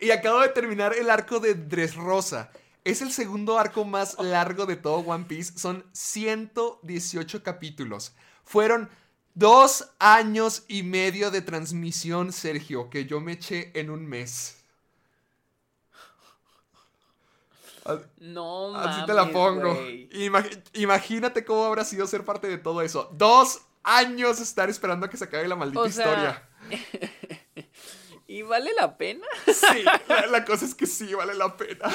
Y 0.00 0.12
acabo 0.12 0.42
de 0.42 0.50
terminar 0.50 0.94
el 0.94 1.10
arco 1.10 1.40
de 1.40 1.56
Dressrosa. 1.56 2.52
Es 2.84 3.02
el 3.02 3.10
segundo 3.10 3.58
arco 3.58 3.84
más 3.84 4.16
largo 4.20 4.64
de 4.64 4.76
todo 4.76 4.98
One 4.98 5.24
Piece. 5.24 5.58
Son 5.58 5.84
118 5.90 7.42
capítulos. 7.42 8.14
Fueron 8.44 8.88
dos 9.34 9.90
años 9.98 10.62
y 10.68 10.84
medio 10.84 11.32
de 11.32 11.42
transmisión, 11.42 12.32
Sergio, 12.32 12.90
que 12.90 13.06
yo 13.06 13.20
me 13.20 13.32
eché 13.32 13.72
en 13.74 13.90
un 13.90 14.06
mes. 14.06 14.63
No 18.18 18.74
Así 18.76 19.00
mames, 19.00 19.06
te 19.06 19.14
la 19.14 19.30
pongo. 19.30 19.74
Imag- 20.12 20.62
imagínate 20.74 21.44
cómo 21.44 21.64
habrá 21.66 21.84
sido 21.84 22.06
ser 22.06 22.24
parte 22.24 22.46
de 22.48 22.58
todo 22.58 22.80
eso. 22.82 23.10
Dos 23.12 23.60
años 23.82 24.40
estar 24.40 24.70
esperando 24.70 25.06
a 25.06 25.10
que 25.10 25.16
se 25.16 25.24
acabe 25.24 25.46
la 25.46 25.56
maldita 25.56 25.80
O 25.82 25.90
sea, 25.90 26.04
historia. 26.06 26.48
¿Y 28.26 28.42
vale 28.42 28.70
la 28.74 28.96
pena? 28.96 29.26
Sí, 29.46 29.82
la, 30.08 30.26
la 30.26 30.44
cosa 30.44 30.64
es 30.64 30.74
que 30.74 30.86
sí, 30.86 31.12
vale 31.14 31.34
la 31.34 31.54
pena. 31.56 31.90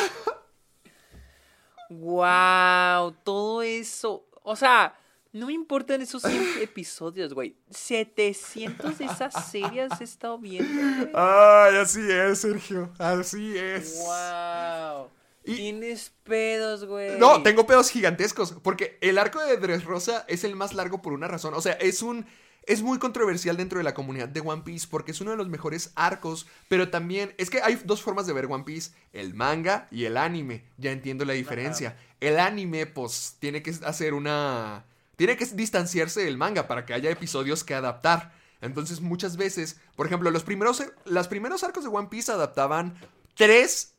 Wow, 1.89 3.13
todo 3.23 3.61
eso. 3.63 4.25
O 4.43 4.55
sea, 4.55 4.95
no 5.33 5.47
me 5.47 5.53
importan 5.53 6.01
esos 6.01 6.21
100 6.21 6.43
episodios, 6.61 7.33
güey. 7.33 7.55
700 7.71 8.97
de 8.99 9.05
esas 9.05 9.49
series 9.49 9.89
he 9.99 10.03
estado 10.03 10.37
viendo, 10.37 10.81
güey. 10.97 11.11
Ay, 11.15 11.77
así 11.77 12.01
es, 12.09 12.39
Sergio. 12.41 12.91
Así 12.99 13.57
es. 13.57 13.99
Wow. 14.05 15.09
Y- 15.43 15.55
Tienes 15.55 16.11
pedos, 16.23 16.85
güey. 16.85 17.17
No, 17.17 17.41
tengo 17.43 17.65
pedos 17.65 17.89
gigantescos. 17.89 18.53
Porque 18.61 18.97
el 19.01 19.17
arco 19.17 19.39
de 19.39 19.57
Dressrosa 19.57 20.25
es 20.27 20.43
el 20.43 20.55
más 20.55 20.73
largo 20.73 21.01
por 21.01 21.13
una 21.13 21.27
razón. 21.27 21.53
O 21.53 21.61
sea, 21.61 21.73
es 21.73 22.01
un. 22.01 22.25
Es 22.65 22.83
muy 22.83 22.99
controversial 22.99 23.57
dentro 23.57 23.79
de 23.79 23.83
la 23.83 23.95
comunidad 23.95 24.27
de 24.29 24.41
One 24.41 24.61
Piece 24.63 24.87
porque 24.91 25.11
es 25.11 25.21
uno 25.21 25.31
de 25.31 25.37
los 25.37 25.49
mejores 25.49 25.91
arcos, 25.95 26.45
pero 26.67 26.89
también 26.89 27.33
es 27.39 27.49
que 27.49 27.61
hay 27.63 27.81
dos 27.83 28.03
formas 28.03 28.27
de 28.27 28.33
ver 28.33 28.45
One 28.45 28.63
Piece, 28.63 28.91
el 29.11 29.33
manga 29.33 29.87
y 29.89 30.05
el 30.05 30.17
anime. 30.17 30.65
Ya 30.77 30.91
entiendo 30.91 31.25
la 31.25 31.33
diferencia. 31.33 31.97
El 32.19 32.37
anime 32.37 32.85
pues 32.85 33.37
tiene 33.39 33.63
que 33.63 33.73
hacer 33.83 34.13
una 34.13 34.85
tiene 35.15 35.35
que 35.35 35.45
distanciarse 35.47 36.23
del 36.23 36.37
manga 36.37 36.67
para 36.67 36.85
que 36.85 36.93
haya 36.93 37.09
episodios 37.09 37.63
que 37.63 37.73
adaptar. 37.73 38.33
Entonces, 38.61 39.01
muchas 39.01 39.35
veces, 39.35 39.77
por 39.95 40.05
ejemplo, 40.05 40.29
los 40.29 40.43
primeros 40.43 40.83
los 41.05 41.27
primeros 41.27 41.63
arcos 41.63 41.83
de 41.85 41.89
One 41.89 42.09
Piece 42.11 42.31
adaptaban 42.31 42.93
tres 43.35 43.93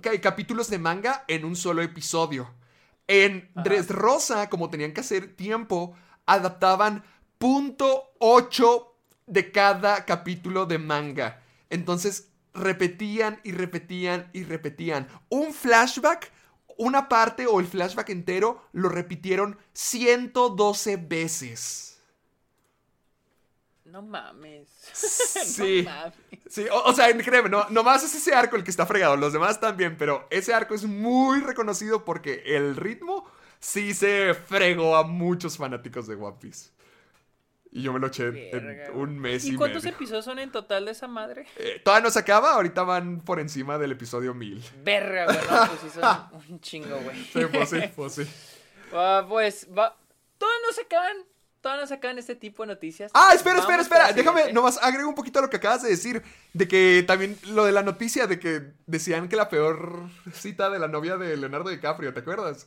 capítulos 0.00 0.70
de 0.70 0.78
manga 0.78 1.24
en 1.28 1.44
un 1.44 1.56
solo 1.56 1.82
episodio. 1.82 2.54
En. 3.06 3.50
Dressrosa, 3.54 4.48
como 4.48 4.70
tenían 4.70 4.92
que 4.92 5.00
hacer 5.00 5.34
tiempo, 5.36 5.94
adaptaban 6.26 7.04
punto 7.38 8.12
ocho 8.18 8.96
de 9.26 9.50
cada 9.50 10.04
capítulo 10.04 10.66
de 10.66 10.78
manga. 10.78 11.42
Entonces 11.70 12.28
repetían 12.54 13.40
y 13.44 13.52
repetían 13.52 14.28
y 14.32 14.44
repetían. 14.44 15.08
Un 15.28 15.52
flashback, 15.52 16.30
una 16.76 17.08
parte 17.08 17.46
o 17.46 17.60
el 17.60 17.66
flashback 17.66 18.10
entero 18.10 18.68
lo 18.72 18.88
repitieron 18.88 19.58
112 19.72 20.96
veces. 20.96 21.91
No 23.92 24.00
mames. 24.02 24.68
Sí. 24.94 25.82
No 25.86 25.90
mames. 25.90 26.14
Sí, 26.48 26.66
o, 26.70 26.82
o 26.84 26.92
sea, 26.94 27.14
créeme, 27.16 27.48
no, 27.48 27.68
nomás 27.68 28.02
es 28.02 28.14
ese 28.14 28.34
arco 28.34 28.56
el 28.56 28.64
que 28.64 28.70
está 28.70 28.86
fregado, 28.86 29.16
los 29.16 29.32
demás 29.32 29.60
también, 29.60 29.96
pero 29.98 30.26
ese 30.30 30.54
arco 30.54 30.74
es 30.74 30.84
muy 30.84 31.40
reconocido 31.40 32.04
porque 32.04 32.42
el 32.46 32.76
ritmo 32.76 33.30
sí 33.60 33.94
se 33.94 34.34
fregó 34.34 34.96
a 34.96 35.02
muchos 35.04 35.56
fanáticos 35.58 36.06
de 36.06 36.14
One 36.14 36.36
Piece. 36.40 36.70
Y 37.70 37.82
yo 37.82 37.92
me 37.92 37.98
lo 38.00 38.08
eché 38.08 38.30
Verga, 38.30 38.86
en 38.86 38.96
un 38.96 39.18
mes 39.18 39.46
y, 39.46 39.52
¿Y 39.52 39.56
cuántos 39.56 39.82
medio. 39.84 39.96
episodios 39.96 40.24
son 40.26 40.38
en 40.38 40.52
total 40.52 40.84
de 40.84 40.90
esa 40.92 41.08
madre? 41.08 41.46
Eh, 41.56 41.80
todavía 41.82 42.04
no 42.04 42.10
se 42.10 42.18
acaba, 42.18 42.52
ahorita 42.52 42.82
van 42.82 43.20
por 43.20 43.40
encima 43.40 43.78
del 43.78 43.92
episodio 43.92 44.34
1000. 44.34 44.62
Verga, 44.82 45.24
güey. 45.24 45.38
No, 45.38 45.66
pues 45.68 45.80
sí 45.80 46.00
son 46.00 46.42
un 46.50 46.60
chingo, 46.60 46.98
güey. 46.98 47.24
Sí, 47.24 47.40
pues 47.50 47.70
sí, 47.70 47.80
pues 47.94 48.12
sí. 48.14 48.26
Ah, 48.94 49.24
pues, 49.26 49.66
va. 49.76 49.96
Todas 50.36 50.54
no 50.66 50.72
se 50.74 50.82
acaban. 50.82 51.16
Todas 51.62 51.80
no 51.80 51.86
se 51.86 51.94
acaban 51.94 52.18
este 52.18 52.34
tipo 52.34 52.64
de 52.64 52.66
noticias. 52.66 53.12
Ah, 53.14 53.30
espera, 53.34 53.60
espera, 53.60 53.78
Vamos 53.78 53.86
espera. 53.86 54.12
Déjame, 54.12 54.52
nomás 54.52 54.82
agrego 54.82 55.08
un 55.08 55.14
poquito 55.14 55.38
a 55.38 55.42
lo 55.42 55.48
que 55.48 55.58
acabas 55.58 55.82
de 55.82 55.90
decir. 55.90 56.20
De 56.52 56.66
que 56.66 57.04
también 57.06 57.38
lo 57.46 57.64
de 57.64 57.70
la 57.70 57.84
noticia 57.84 58.26
de 58.26 58.40
que 58.40 58.72
decían 58.86 59.28
que 59.28 59.36
la 59.36 59.48
peor 59.48 60.10
cita 60.34 60.70
de 60.70 60.80
la 60.80 60.88
novia 60.88 61.16
de 61.16 61.36
Leonardo 61.36 61.70
DiCaprio, 61.70 62.12
¿te 62.12 62.18
acuerdas? 62.18 62.66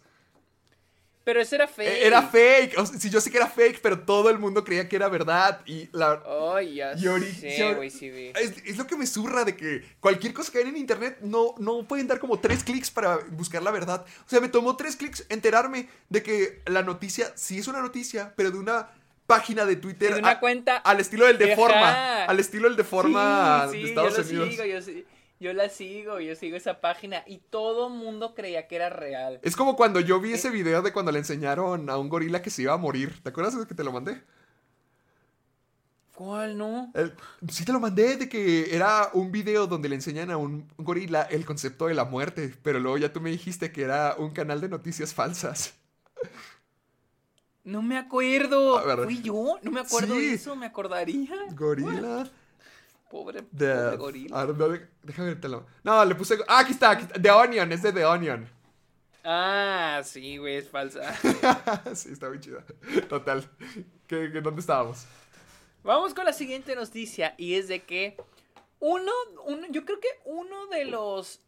Pero 1.25 1.41
ese 1.41 1.55
era 1.55 1.67
fake. 1.67 2.03
Era 2.03 2.21
fake. 2.21 2.77
O 2.77 2.85
sea, 2.85 2.99
sí, 2.99 3.09
yo 3.09 3.19
sé 3.19 3.31
que 3.31 3.37
era 3.37 3.47
fake, 3.47 3.79
pero 3.81 3.99
todo 3.99 4.29
el 4.29 4.37
mundo 4.39 4.63
creía 4.63 4.87
que 4.87 4.95
era 4.95 5.09
verdad. 5.09 5.59
Y 5.65 5.89
la. 5.91 6.21
Ay, 6.55 6.75
ya 6.75 6.93
Y 6.93 6.99
sé, 7.33 7.73
güey, 7.73 7.89
sí 7.89 8.09
vi. 8.11 8.27
Es, 8.39 8.53
es 8.63 8.77
lo 8.77 8.85
que 8.85 8.95
me 8.95 9.07
zurra 9.07 9.43
de 9.43 9.55
que 9.57 9.83
cualquier 9.99 10.33
cosa 10.33 10.51
que 10.51 10.59
hay 10.59 10.69
en 10.69 10.77
internet 10.77 11.17
no, 11.21 11.55
no 11.57 11.83
pueden 11.87 12.07
dar 12.07 12.19
como 12.19 12.39
tres 12.39 12.63
clics 12.63 12.91
para 12.91 13.17
buscar 13.31 13.63
la 13.63 13.71
verdad. 13.71 14.05
O 14.25 14.29
sea, 14.29 14.39
me 14.39 14.49
tomó 14.49 14.77
tres 14.77 14.95
clics 14.95 15.25
enterarme 15.29 15.89
de 16.09 16.21
que 16.23 16.61
la 16.67 16.83
noticia 16.83 17.33
sí 17.35 17.57
es 17.57 17.67
una 17.67 17.81
noticia, 17.81 18.31
pero 18.37 18.51
de 18.51 18.59
una 18.59 18.87
página 19.25 19.65
de 19.65 19.75
Twitter. 19.77 20.13
De 20.13 20.19
una 20.19 20.29
a- 20.29 20.39
cuenta 20.39 20.77
Al 20.77 20.99
estilo 20.99 21.25
del 21.25 21.37
Ajá. 21.37 21.45
Deforma. 21.47 22.23
Al 22.25 22.39
estilo 22.39 22.67
del 22.67 22.77
Deforma 22.77 23.67
Sí, 23.71 23.77
sí, 23.77 23.81
de 23.81 23.89
Estados 23.89 24.15
yo 24.15 24.21
lo 24.21 24.29
Unidos. 24.29 24.49
Sigo, 24.51 24.65
yo, 24.65 24.81
sí- 24.83 25.05
yo 25.45 25.53
la 25.53 25.69
sigo, 25.69 26.19
yo 26.19 26.35
sigo 26.35 26.57
esa 26.57 26.81
página 26.81 27.23
y 27.27 27.37
todo 27.37 27.89
mundo 27.89 28.33
creía 28.33 28.67
que 28.67 28.75
era 28.77 28.89
real. 28.89 29.39
Es 29.43 29.55
como 29.55 29.75
cuando 29.75 29.99
yo 29.99 30.19
vi 30.19 30.31
Eh. 30.31 30.35
ese 30.35 30.49
video 30.49 30.81
de 30.81 30.91
cuando 30.91 31.11
le 31.11 31.19
enseñaron 31.19 31.87
a 31.89 31.97
un 31.97 32.09
gorila 32.09 32.41
que 32.41 32.49
se 32.49 32.63
iba 32.63 32.73
a 32.73 32.77
morir. 32.77 33.21
¿Te 33.21 33.29
acuerdas 33.29 33.57
de 33.59 33.67
que 33.67 33.75
te 33.75 33.83
lo 33.83 33.91
mandé? 33.91 34.23
¿Cuál 36.15 36.57
no? 36.57 36.91
El- 36.95 37.13
sí 37.49 37.63
te 37.65 37.73
lo 37.73 37.79
mandé 37.79 38.15
de 38.17 38.27
que 38.29 38.73
era 38.75 39.09
un 39.13 39.31
video 39.31 39.67
donde 39.67 39.87
le 39.89 39.95
enseñan 39.95 40.31
a 40.31 40.37
un 40.37 40.67
gorila 40.77 41.23
el 41.23 41.45
concepto 41.45 41.87
de 41.87 41.93
la 41.93 42.05
muerte, 42.05 42.53
pero 42.63 42.79
luego 42.79 42.97
ya 42.97 43.11
tú 43.13 43.19
me 43.21 43.29
dijiste 43.29 43.71
que 43.71 43.83
era 43.83 44.15
un 44.17 44.31
canal 44.31 44.61
de 44.61 44.69
noticias 44.69 45.13
falsas. 45.13 45.75
No 47.65 47.81
me 47.81 47.97
acuerdo. 47.97 48.77
A 48.77 48.83
ver. 48.95 49.03
¿Fui 49.05 49.21
yo? 49.21 49.59
No 49.61 49.71
me 49.71 49.81
acuerdo 49.81 50.15
Sí. 50.15 50.21
de 50.27 50.33
eso, 50.35 50.55
me 50.55 50.65
acordaría. 50.67 51.29
Gorila 51.51 52.29
Pobre, 53.15 53.45
de... 53.49 53.73
pobre 53.73 53.97
gorila. 53.97 54.45
No, 54.45 54.53
de- 54.69 54.87
déjame 55.03 55.29
vértelo. 55.29 55.65
No, 55.85 56.03
le 56.03 56.15
puse... 56.15 56.37
Ah, 56.49 56.59
aquí 56.59 56.73
está, 56.73 56.89
aquí 56.91 57.03
está. 57.03 57.21
The 57.21 57.31
Onion, 57.31 57.71
es 57.71 57.81
de 57.81 57.93
The 57.93 58.03
Onion. 58.05 58.49
Ah, 59.23 60.01
sí, 60.03 60.35
güey, 60.37 60.57
es 60.57 60.69
falsa. 60.69 61.15
sí, 61.95 62.09
está 62.11 62.27
muy 62.27 62.41
chida. 62.41 62.65
Total. 63.07 63.49
¿Qué, 64.07 64.31
qué- 64.33 64.41
dónde 64.41 64.59
estábamos? 64.59 65.05
Vamos 65.83 66.13
con 66.13 66.25
la 66.25 66.33
siguiente 66.33 66.75
noticia 66.75 67.35
y 67.37 67.53
es 67.55 67.69
de 67.69 67.83
que 67.83 68.17
uno, 68.79 69.11
uno 69.45 69.65
yo 69.69 69.85
creo 69.85 70.01
que 70.01 70.09
uno 70.25 70.67
de 70.67 70.83
los 70.83 71.39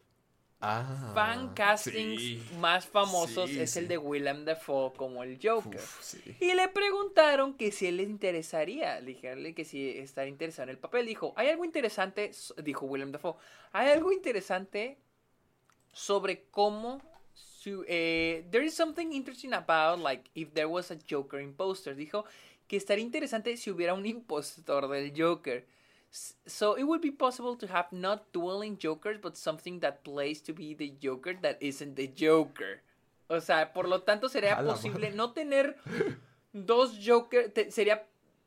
Ah. 0.60 1.12
fan 1.14 1.54
castings 1.54 2.20
sí. 2.20 2.42
más 2.60 2.88
famosos 2.88 3.48
Sí, 3.50 3.60
es 3.60 3.72
sí. 3.72 3.80
el 3.80 3.88
de 3.88 4.00
Willem 4.00 4.44
Dafoe 4.44 4.92
como 4.96 5.22
el 5.24 5.38
Joker. 5.42 5.80
Uf. 5.80 6.16
Y 6.42 6.54
le 6.56 6.68
preguntaron 6.70 7.54
que 7.54 7.72
si 7.72 7.86
él 7.86 7.98
le 7.98 8.04
interesaría, 8.04 9.00
le 9.00 9.08
dijeron 9.14 9.54
que 9.54 9.64
si 9.66 9.90
estaría 10.00 10.30
interesado 10.32 10.64
en 10.64 10.70
el 10.70 10.80
papel. 10.80 11.06
Dijo, 11.06 11.34
hay 11.36 11.50
algo 11.50 11.64
interesante, 11.64 12.32
dijo 12.64 12.88
Willem 12.88 13.12
Dafoe, 13.12 13.36
hay 13.72 13.90
algo 13.90 14.12
interesante 14.12 14.98
sobre 15.94 16.46
cómo... 16.50 17.02
su- 17.36 17.86
eh, 17.88 18.48
there 18.50 18.66
is 18.66 18.74
something 18.74 19.12
interesting 19.12 19.54
about, 19.54 20.00
like, 20.00 20.30
if 20.34 20.54
there 20.54 20.66
was 20.68 20.90
a 20.90 20.98
Joker 21.08 21.40
imposter. 21.40 21.96
Dijo 21.96 22.26
que 22.68 22.78
estaría 22.78 23.04
interesante 23.04 23.56
si 23.58 23.70
hubiera 23.70 23.94
un 23.94 24.06
impostor 24.08 24.88
del 24.90 25.14
Joker. 25.16 25.66
So 26.10 26.76
it 26.76 26.84
would 26.84 27.02
be 27.02 27.12
possible 27.12 27.56
to 27.58 27.68
have 27.68 27.92
not 27.92 28.32
dueling 28.32 28.78
Jokers, 28.78 29.18
but 29.22 29.38
something 29.38 29.80
that 29.82 30.04
plays 30.04 30.42
to 30.42 30.54
be 30.54 30.74
the 30.74 30.94
Joker 31.02 31.34
that 31.42 31.58
isn't 31.62 31.96
the 31.96 32.08
Joker. 32.08 32.82
O 33.30 33.42
sea, 33.42 33.74
por 33.74 33.88
lo 33.88 34.02
tanto 34.02 34.30
sería 34.30 34.58
posible 34.66 35.12
no 35.12 35.34
tener 35.34 35.76
dos 36.54 36.98
Jokers, 37.06 37.52
sería 37.74 38.04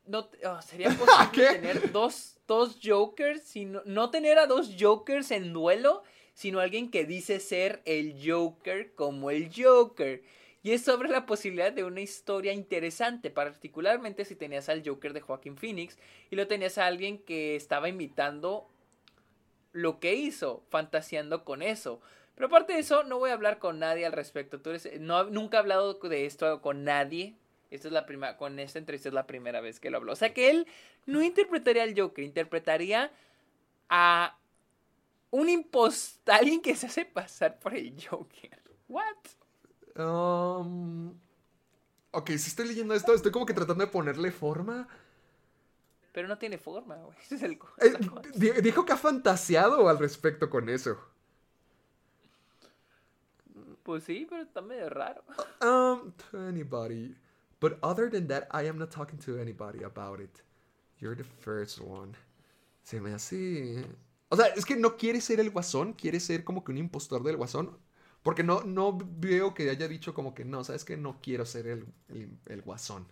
no 0.07 0.29
oh, 0.45 0.61
sería 0.61 0.89
posible 0.97 1.29
¿Qué? 1.31 1.53
tener 1.53 1.91
dos, 1.91 2.37
dos 2.47 2.77
Jokers, 2.83 3.43
sino, 3.43 3.81
no 3.85 4.09
tener 4.09 4.37
a 4.39 4.47
dos 4.47 4.71
Jokers 4.79 5.31
en 5.31 5.53
duelo, 5.53 6.03
sino 6.33 6.59
alguien 6.59 6.89
que 6.89 7.05
dice 7.05 7.39
ser 7.39 7.81
el 7.85 8.15
Joker 8.23 8.93
como 8.93 9.31
el 9.31 9.51
Joker. 9.55 10.23
Y 10.63 10.73
es 10.73 10.83
sobre 10.83 11.09
la 11.09 11.25
posibilidad 11.25 11.71
de 11.71 11.83
una 11.83 12.01
historia 12.01 12.53
interesante, 12.53 13.31
particularmente 13.31 14.25
si 14.25 14.35
tenías 14.35 14.69
al 14.69 14.87
Joker 14.87 15.13
de 15.13 15.21
Joaquín 15.21 15.57
Phoenix 15.57 15.97
y 16.29 16.35
lo 16.35 16.47
tenías 16.47 16.77
a 16.77 16.85
alguien 16.85 17.17
que 17.17 17.55
estaba 17.55 17.89
imitando 17.89 18.69
lo 19.71 19.99
que 19.99 20.13
hizo, 20.13 20.63
fantaseando 20.69 21.43
con 21.43 21.61
eso. 21.61 21.99
Pero 22.35 22.47
aparte 22.47 22.73
de 22.73 22.79
eso, 22.79 23.03
no 23.03 23.19
voy 23.19 23.31
a 23.31 23.33
hablar 23.33 23.59
con 23.59 23.79
nadie 23.79 24.05
al 24.05 24.11
respecto. 24.11 24.61
Tú 24.61 24.71
no, 24.99 25.25
nunca 25.25 25.57
he 25.57 25.59
hablado 25.59 25.95
de 25.95 26.25
esto 26.25 26.61
con 26.61 26.83
nadie. 26.83 27.35
Esta 27.71 27.87
es 27.87 27.93
la 27.93 28.05
primera, 28.05 28.37
con 28.37 28.59
esta 28.59 28.79
entrevista 28.79 29.09
es 29.09 29.13
la 29.13 29.27
primera 29.27 29.61
vez 29.61 29.79
que 29.79 29.89
lo 29.89 29.97
hablo. 29.97 30.11
O 30.11 30.15
sea 30.15 30.33
que 30.33 30.49
él 30.49 30.67
no 31.05 31.23
interpretaría 31.23 31.83
al 31.83 31.99
Joker, 31.99 32.23
interpretaría 32.23 33.11
a 33.89 34.37
un 35.31 35.49
impostor, 35.49 36.35
alguien 36.39 36.61
que 36.61 36.75
se 36.75 36.87
hace 36.87 37.05
pasar 37.05 37.59
por 37.59 37.73
el 37.73 37.95
Joker. 38.03 38.59
What? 38.87 39.17
Um, 39.95 41.13
ok, 42.11 42.27
si 42.29 42.49
estoy 42.49 42.67
leyendo 42.67 42.93
esto, 42.93 43.13
estoy 43.13 43.31
como 43.31 43.45
que 43.45 43.53
tratando 43.53 43.85
de 43.85 43.91
ponerle 43.91 44.31
forma. 44.31 44.87
Pero 46.13 46.27
no 46.27 46.37
tiene 46.37 46.57
forma, 46.57 46.95
güey. 46.95 47.17
Ese 47.23 47.35
es 47.35 47.43
el 47.43 47.53
Eh, 47.79 47.93
di- 48.35 48.61
dijo 48.61 48.85
que 48.85 48.93
ha 48.93 48.97
fantaseado 48.97 49.87
al 49.89 49.97
respecto 49.99 50.49
con 50.49 50.69
eso. 50.69 50.97
Pues 53.83 54.03
sí, 54.03 54.27
pero 54.29 54.43
está 54.43 54.61
medio 54.61 54.89
raro. 54.89 55.23
Um, 55.61 56.11
to 56.31 56.37
anybody. 56.47 57.15
But 57.59 57.77
other 57.83 58.09
than 58.09 58.27
that, 58.27 58.47
I 58.53 58.67
am 58.67 58.77
not 58.77 58.91
talking 58.91 59.19
to 59.19 59.39
anybody 59.39 59.83
about 59.83 60.19
it. 60.19 60.41
You're 60.99 61.15
the 61.15 61.23
first 61.23 61.79
one. 61.79 62.13
Se 62.83 62.99
me 62.99 63.13
hace. 63.13 63.85
O 64.29 64.35
sea, 64.35 64.47
es 64.47 64.65
que 64.65 64.75
no 64.75 64.97
quiere 64.97 65.19
ser 65.21 65.39
el 65.39 65.49
guasón, 65.49 65.93
quiere 65.93 66.19
ser 66.19 66.43
como 66.43 66.63
que 66.63 66.71
un 66.71 66.77
impostor 66.77 67.23
del 67.23 67.37
guasón. 67.37 67.77
Porque 68.23 68.43
no, 68.43 68.61
no 68.63 68.97
veo 68.99 69.53
que 69.53 69.69
haya 69.69 69.87
dicho 69.87 70.13
como 70.13 70.33
que 70.33 70.45
no, 70.45 70.63
sabes 70.63 70.85
que 70.85 70.97
no 70.97 71.19
quiero 71.21 71.45
ser 71.45 71.67
el, 71.67 71.85
el, 72.09 72.29
el 72.45 72.61
guasón. 72.61 73.07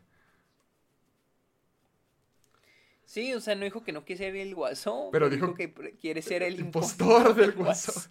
Sí, 3.05 3.33
o 3.33 3.39
sea, 3.41 3.55
no 3.55 3.63
dijo 3.63 3.83
que 3.83 3.91
no 3.91 4.05
quiere 4.05 4.25
ser 4.25 4.35
el 4.35 4.53
guasón. 4.53 5.09
Pero 5.11 5.29
dijo, 5.31 5.47
dijo 5.47 5.55
que 5.55 5.73
quiere 5.97 6.21
ser 6.21 6.43
el 6.43 6.59
impostor 6.59 7.33
del 7.33 7.53
guasón. 7.53 8.03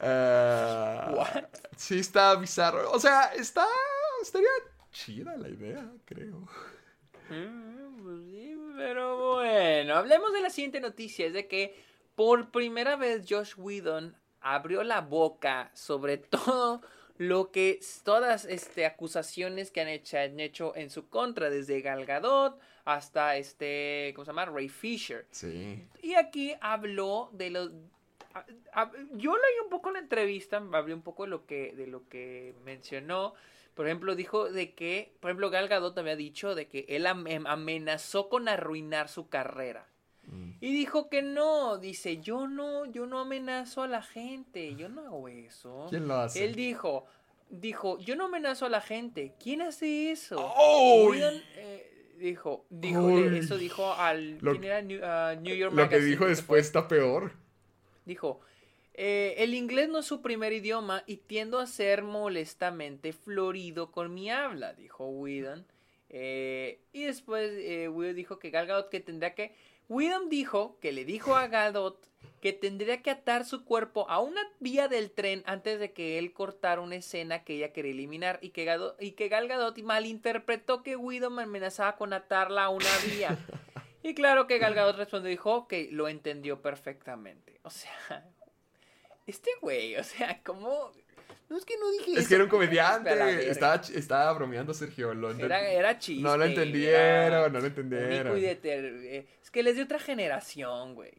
Ah, 0.00 1.12
What? 1.16 1.44
sí, 1.76 2.00
está 2.00 2.34
bizarro. 2.34 2.90
O 2.90 2.98
sea, 2.98 3.26
está. 3.34 3.64
Estaría 4.20 4.48
chida 4.90 5.36
la 5.36 5.48
idea, 5.48 5.92
creo. 6.04 6.48
Mm, 7.28 8.02
pues 8.02 8.20
sí, 8.30 8.56
pero 8.76 9.34
bueno, 9.34 9.94
hablemos 9.94 10.32
de 10.32 10.40
la 10.40 10.50
siguiente 10.50 10.80
noticia, 10.80 11.26
es 11.26 11.32
de 11.32 11.46
que 11.48 11.76
por 12.14 12.50
primera 12.50 12.96
vez 12.96 13.26
Josh 13.28 13.54
Whedon 13.56 14.16
abrió 14.54 14.82
la 14.84 15.00
boca 15.00 15.70
sobre 15.74 16.16
todo 16.18 16.80
lo 17.18 17.50
que 17.50 17.80
todas 18.04 18.44
este 18.44 18.84
acusaciones 18.86 19.70
que 19.70 19.80
han 19.80 19.88
hecho, 19.88 20.18
han 20.18 20.38
hecho 20.38 20.74
en 20.76 20.90
su 20.90 21.08
contra, 21.08 21.48
desde 21.50 21.80
Gal 21.80 22.04
Gadot 22.04 22.58
hasta 22.84 23.36
este, 23.36 24.12
¿cómo 24.14 24.24
se 24.24 24.30
llama? 24.30 24.44
Ray 24.44 24.68
Fisher. 24.68 25.26
Sí. 25.30 25.82
Y 26.02 26.14
aquí 26.14 26.54
habló 26.60 27.30
de 27.32 27.50
los 27.50 27.70
a- 28.34 28.44
a- 28.74 28.92
yo 29.14 29.34
leí 29.34 29.58
un 29.64 29.70
poco 29.70 29.90
la 29.90 29.98
entrevista, 29.98 30.62
hablé 30.72 30.92
un 30.94 31.00
poco 31.02 31.24
de 31.24 31.30
lo 31.30 31.46
que 31.46 31.72
de 31.74 31.86
lo 31.86 32.06
que 32.08 32.54
mencionó. 32.64 33.32
Por 33.74 33.86
ejemplo, 33.86 34.14
dijo 34.14 34.50
de 34.50 34.74
que, 34.74 35.12
por 35.20 35.30
ejemplo, 35.30 35.50
Gal 35.50 35.68
Gadot 35.68 35.96
había 35.98 36.16
dicho 36.16 36.54
de 36.54 36.66
que 36.68 36.84
él 36.88 37.06
em- 37.06 37.46
amenazó 37.46 38.28
con 38.28 38.48
arruinar 38.48 39.08
su 39.08 39.28
carrera. 39.28 39.86
Mm. 40.26 40.52
Y 40.60 40.72
dijo 40.72 41.08
que 41.08 41.22
no, 41.22 41.78
dice, 41.78 42.18
"Yo 42.18 42.48
no, 42.48 42.84
yo 42.86 43.06
no 43.06 43.20
amenazo 43.20 43.82
a 43.82 43.88
la 43.88 44.02
gente, 44.02 44.74
yo 44.74 44.88
no 44.88 45.02
hago 45.06 45.28
eso." 45.28 45.86
¿Quién 45.90 46.08
lo 46.08 46.14
hace? 46.16 46.44
Él 46.44 46.54
dijo, 46.54 47.06
dijo, 47.48 47.98
"Yo 48.00 48.16
no 48.16 48.24
amenazo 48.26 48.66
a 48.66 48.68
la 48.68 48.80
gente. 48.80 49.34
¿Quién 49.42 49.62
hace 49.62 50.10
eso?" 50.10 50.52
Eh, 51.56 52.14
dijo, 52.18 52.64
dijo, 52.70 53.00
Uy. 53.04 53.38
eso 53.38 53.56
dijo 53.58 53.92
al 53.92 54.38
Lo- 54.38 54.52
¿quién 54.52 54.64
era? 54.64 54.82
New, 54.82 55.00
ah, 55.04 55.34
New 55.40 55.54
York 55.54 55.72
Lo 55.74 55.82
que 55.82 55.96
Magazine, 55.96 56.10
dijo 56.10 56.26
después 56.26 56.66
está 56.66 56.88
peor. 56.88 57.32
Dijo, 58.04 58.40
"Eh, 58.94 59.34
el 59.38 59.54
inglés 59.54 59.88
no 59.88 59.98
es 59.98 60.06
su 60.06 60.22
primer 60.22 60.52
idioma 60.52 61.02
y 61.06 61.18
tiendo 61.18 61.58
a 61.58 61.66
ser 61.66 62.02
molestamente 62.02 63.12
florido 63.12 63.90
con 63.92 64.14
mi 64.14 64.30
habla, 64.30 64.72
dijo 64.72 65.06
Whedon. 65.06 65.66
Eh, 66.08 66.80
y 66.92 67.04
después 67.04 67.50
eh, 67.56 67.90
dijo 68.14 68.38
que 68.38 68.50
Gal 68.50 68.66
Gadot 68.66 68.88
que 68.90 69.00
tendría 69.00 69.34
que... 69.34 69.54
Whedon 69.88 70.28
dijo 70.28 70.78
que 70.80 70.92
le 70.92 71.04
dijo 71.04 71.36
a 71.36 71.46
Gadot 71.46 72.06
que 72.40 72.52
tendría 72.52 73.02
que 73.02 73.10
atar 73.10 73.44
su 73.44 73.64
cuerpo 73.64 74.08
a 74.08 74.20
una 74.20 74.40
vía 74.60 74.88
del 74.88 75.10
tren 75.10 75.42
antes 75.46 75.80
de 75.80 75.92
que 75.92 76.18
él 76.18 76.32
cortara 76.32 76.80
una 76.80 76.96
escena 76.96 77.44
que 77.44 77.54
ella 77.54 77.72
quería 77.72 77.92
eliminar 77.92 78.38
y 78.42 78.50
que, 78.50 78.64
Gal 78.64 79.48
Gadot 79.48 79.78
malinterpretó 79.78 80.82
que 80.82 80.96
Whedon 80.96 81.34
me 81.34 81.42
amenazaba 81.42 81.96
con 81.96 82.12
atarla 82.12 82.64
a 82.64 82.68
una 82.68 82.90
vía. 83.06 83.38
Y 84.02 84.14
claro 84.14 84.46
que 84.46 84.58
Gal 84.58 84.74
Gadot 84.74 84.96
respondió 84.96 85.30
y 85.30 85.32
dijo 85.32 85.66
que 85.66 85.88
lo 85.90 86.06
entendió 86.06 86.62
perfectamente. 86.62 87.58
O 87.64 87.70
sea, 87.70 88.30
este 89.26 89.50
güey, 89.60 89.96
o 89.96 90.04
sea, 90.04 90.40
¿cómo? 90.44 90.92
No 91.48 91.56
es 91.56 91.64
que 91.64 91.76
no 91.78 91.90
dije 91.92 92.12
Es 92.12 92.18
eso, 92.18 92.28
que 92.28 92.34
era 92.34 92.44
un 92.44 92.50
comediante. 92.50 93.48
Estaba, 93.94 94.32
bromeando 94.32 94.74
Sergio. 94.74 95.14
Lo 95.14 95.30
Era, 95.30 95.60
era 95.70 95.98
chiste. 95.98 96.22
No 96.22 96.36
lo 96.36 96.42
era 96.44 96.52
entendieron, 96.52 97.52
no 97.52 97.60
lo 97.60 97.66
entendieron. 97.66 98.36
eh, 98.36 99.26
Es 99.42 99.50
que 99.50 99.62
les 99.62 99.76
de 99.76 99.82
otra 99.82 99.98
generación, 100.00 100.94
güey. 100.94 101.12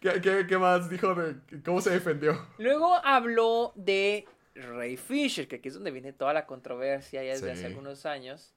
¿Qué, 0.00 0.20
qué, 0.20 0.46
qué 0.48 0.58
más 0.58 0.88
dijo 0.88 1.14
de 1.14 1.36
cómo 1.64 1.80
se 1.80 1.90
defendió? 1.90 2.46
Luego 2.58 2.94
habló 3.04 3.72
de 3.74 4.24
Ray 4.54 4.96
Fisher, 4.96 5.48
que 5.48 5.56
aquí 5.56 5.68
es 5.68 5.74
donde 5.74 5.90
viene 5.90 6.12
toda 6.12 6.32
la 6.32 6.46
controversia 6.46 7.22
ya 7.24 7.32
desde 7.32 7.46
Sí. 7.46 7.52
hace 7.52 7.66
algunos 7.66 8.06
años. 8.06 8.52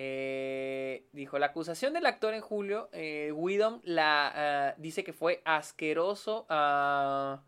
Eh, 0.00 1.06
dijo, 1.12 1.38
la 1.38 1.46
acusación 1.46 1.92
del 1.92 2.06
actor 2.06 2.32
en 2.34 2.40
julio, 2.40 2.88
eh, 2.92 3.32
Whedon 3.32 3.80
la, 3.84 4.32
ah, 4.68 4.74
dice 4.78 5.02
que 5.04 5.12
fue 5.12 5.40
asqueroso. 5.44 6.46
ah, 6.48 7.42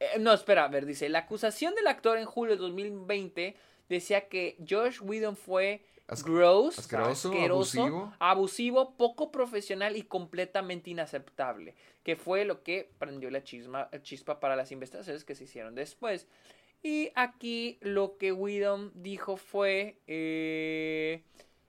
eh, 0.00 0.18
no, 0.18 0.32
espera, 0.32 0.64
a 0.64 0.68
ver, 0.68 0.86
dice, 0.86 1.08
la 1.08 1.20
acusación 1.20 1.74
del 1.74 1.86
actor 1.86 2.18
en 2.18 2.24
julio 2.26 2.54
de 2.56 2.60
2020 2.62 3.56
decía 3.88 4.28
que 4.28 4.56
Josh 4.68 5.00
Whedon 5.02 5.36
fue 5.36 5.82
As- 6.08 6.22
gross, 6.24 6.78
asqueroso, 6.78 7.28
asqueroso, 7.30 7.80
abusivo. 7.82 8.12
abusivo, 8.18 8.96
poco 8.96 9.30
profesional 9.32 9.96
y 9.96 10.02
completamente 10.02 10.90
inaceptable, 10.90 11.74
que 12.04 12.14
fue 12.16 12.44
lo 12.44 12.62
que 12.62 12.90
prendió 12.98 13.30
la 13.30 13.42
chisma, 13.42 13.88
chispa 14.02 14.38
para 14.40 14.54
las 14.56 14.70
investigaciones 14.72 15.24
que 15.24 15.34
se 15.34 15.44
hicieron 15.44 15.74
después. 15.74 16.26
Y 16.82 17.10
aquí 17.16 17.78
lo 17.80 18.16
que 18.18 18.32
Whedon 18.32 18.92
dijo 18.94 19.36
fue... 19.36 19.96
eh, 20.06 21.22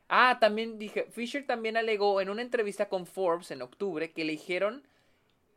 Ah, 0.09 0.37
también 0.39 0.79
dije, 0.79 1.03
Fisher 1.11 1.45
también 1.45 1.75
alegó 1.75 2.21
en 2.21 2.29
una 2.29 2.41
entrevista 2.41 2.87
con 2.87 3.05
Forbes 3.05 3.51
en 3.51 3.61
octubre 3.61 4.11
que 4.13 4.23
le 4.23 4.31
dijeron 4.33 4.87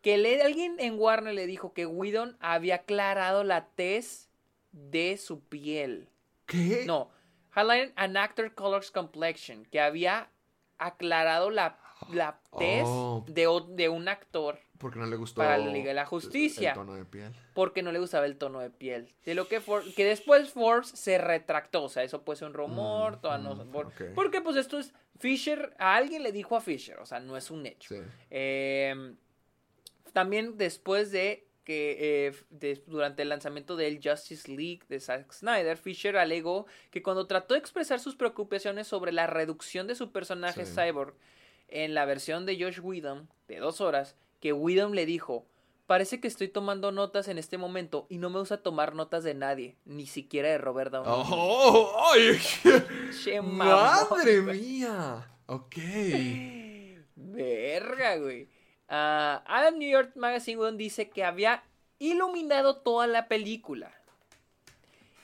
que 0.02 0.16
le- 0.18 0.42
alguien 0.42 0.76
en 0.78 0.98
Warner 0.98 1.34
le 1.34 1.46
dijo 1.46 1.72
que 1.72 1.86
Whedon 1.86 2.36
había 2.40 2.76
aclarado 2.76 3.44
la 3.44 3.66
tez 3.68 4.30
de 4.72 5.16
su 5.16 5.40
piel. 5.40 6.08
¿Qué? 6.46 6.84
No, 6.86 7.10
highlighted 7.56 7.92
an 7.96 8.16
actor 8.16 8.54
colors 8.54 8.90
complexion, 8.90 9.64
que 9.66 9.80
había 9.80 10.30
aclarado 10.78 11.50
la, 11.50 11.78
la 12.12 12.40
tez 12.58 12.84
Oh. 12.86 13.24
de, 13.28 13.46
de 13.74 13.88
un 13.90 14.08
actor 14.08 14.58
Porque 14.78 14.98
no 14.98 15.04
le 15.06 15.16
gustó. 15.16 15.42
Para 15.42 15.58
la 15.58 15.66
Liga 15.66 15.88
de 15.88 15.94
la 15.94 16.06
Justicia. 16.06 16.70
El 16.70 16.74
tono 16.76 16.94
de 16.94 17.04
piel. 17.04 17.32
porque 17.52 17.82
no 17.82 17.92
le 17.92 17.98
gustaba 17.98 18.24
el 18.24 18.38
tono 18.38 18.60
de 18.60 18.70
piel. 18.70 19.14
De 19.26 19.34
lo 19.34 19.46
que, 19.48 19.60
For- 19.60 19.84
que 19.94 20.04
después 20.06 20.50
Forbes 20.50 20.88
se 20.88 21.18
retractó. 21.18 21.84
O 21.84 21.88
sea, 21.90 22.02
eso 22.02 22.22
puede 22.22 22.38
ser 22.38 22.48
un 22.48 22.54
rumor. 22.54 23.18
Mm, 23.18 23.20
toda 23.20 23.36
no- 23.38 23.54
mm, 23.56 23.70
por-. 23.70 23.92
Porque 24.14 24.40
pues 24.40 24.56
esto 24.56 24.78
es 24.78 24.94
Fisher. 25.18 25.74
A 25.78 25.96
alguien 25.96 26.22
le 26.22 26.32
dijo 26.32 26.56
a 26.56 26.62
Fisher. 26.62 26.98
O 27.00 27.04
sea, 27.06 27.20
no 27.20 27.36
es 27.36 27.50
un 27.50 27.66
hecho. 27.66 27.94
Sí. 27.94 28.00
Eh, 28.30 29.14
también 30.12 30.56
después 30.58 31.10
de 31.12 31.46
que 31.64 32.26
eh, 32.28 32.32
de- 32.50 32.82
durante 32.86 33.22
el 33.22 33.28
lanzamiento 33.28 33.76
del 33.76 34.00
Justice 34.02 34.48
League 34.50 34.80
de 34.88 34.98
Zack 34.98 35.32
Snyder, 35.32 35.76
Fisher 35.76 36.16
alegó 36.16 36.66
que 36.90 37.02
cuando 37.02 37.26
trató 37.26 37.54
de 37.54 37.60
expresar 37.60 38.00
sus 38.00 38.16
preocupaciones 38.16 38.86
sobre 38.88 39.12
la 39.12 39.26
reducción 39.26 39.86
de 39.86 39.94
su 39.94 40.10
personaje 40.10 40.64
Sí. 40.66 40.72
Cyborg 40.74 41.14
en 41.68 41.94
la 41.94 42.04
versión 42.06 42.46
de 42.46 42.60
Josh 42.60 42.80
Whedon 42.80 43.28
de 43.46 43.58
dos 43.58 43.80
horas, 43.80 44.16
que 44.40 44.52
Whedon 44.52 44.94
le 44.96 45.06
dijo, 45.06 45.46
parece 45.86 46.18
que 46.20 46.26
estoy 46.28 46.48
tomando 46.48 46.90
notas 46.92 47.28
en 47.28 47.36
este 47.38 47.58
momento 47.58 48.06
y 48.08 48.18
no 48.18 48.30
me 48.30 48.38
gusta 48.40 48.62
tomar 48.62 48.94
notas 48.94 49.22
de 49.22 49.34
nadie, 49.34 49.76
ni 49.84 50.06
siquiera 50.06 50.48
de 50.48 50.58
Robert 50.58 50.90
Downey. 50.90 51.12
¡Oh! 51.14 52.10
¡Ay! 52.12 52.38
Che, 53.22 53.40
mamón, 53.42 54.08
¡Madre 54.10 54.40
güey. 54.40 54.60
mía! 54.60 55.30
Ok. 55.46 55.76
Verga, 57.16 58.16
güey. 58.16 58.48
Ah, 58.92 59.44
Adam 59.46 59.78
New 59.78 59.88
York 59.88 60.16
Magazine 60.16 60.72
dice 60.72 61.10
que 61.10 61.22
había 61.22 61.62
iluminado 62.00 62.78
toda 62.78 63.06
la 63.06 63.28
película, 63.28 63.94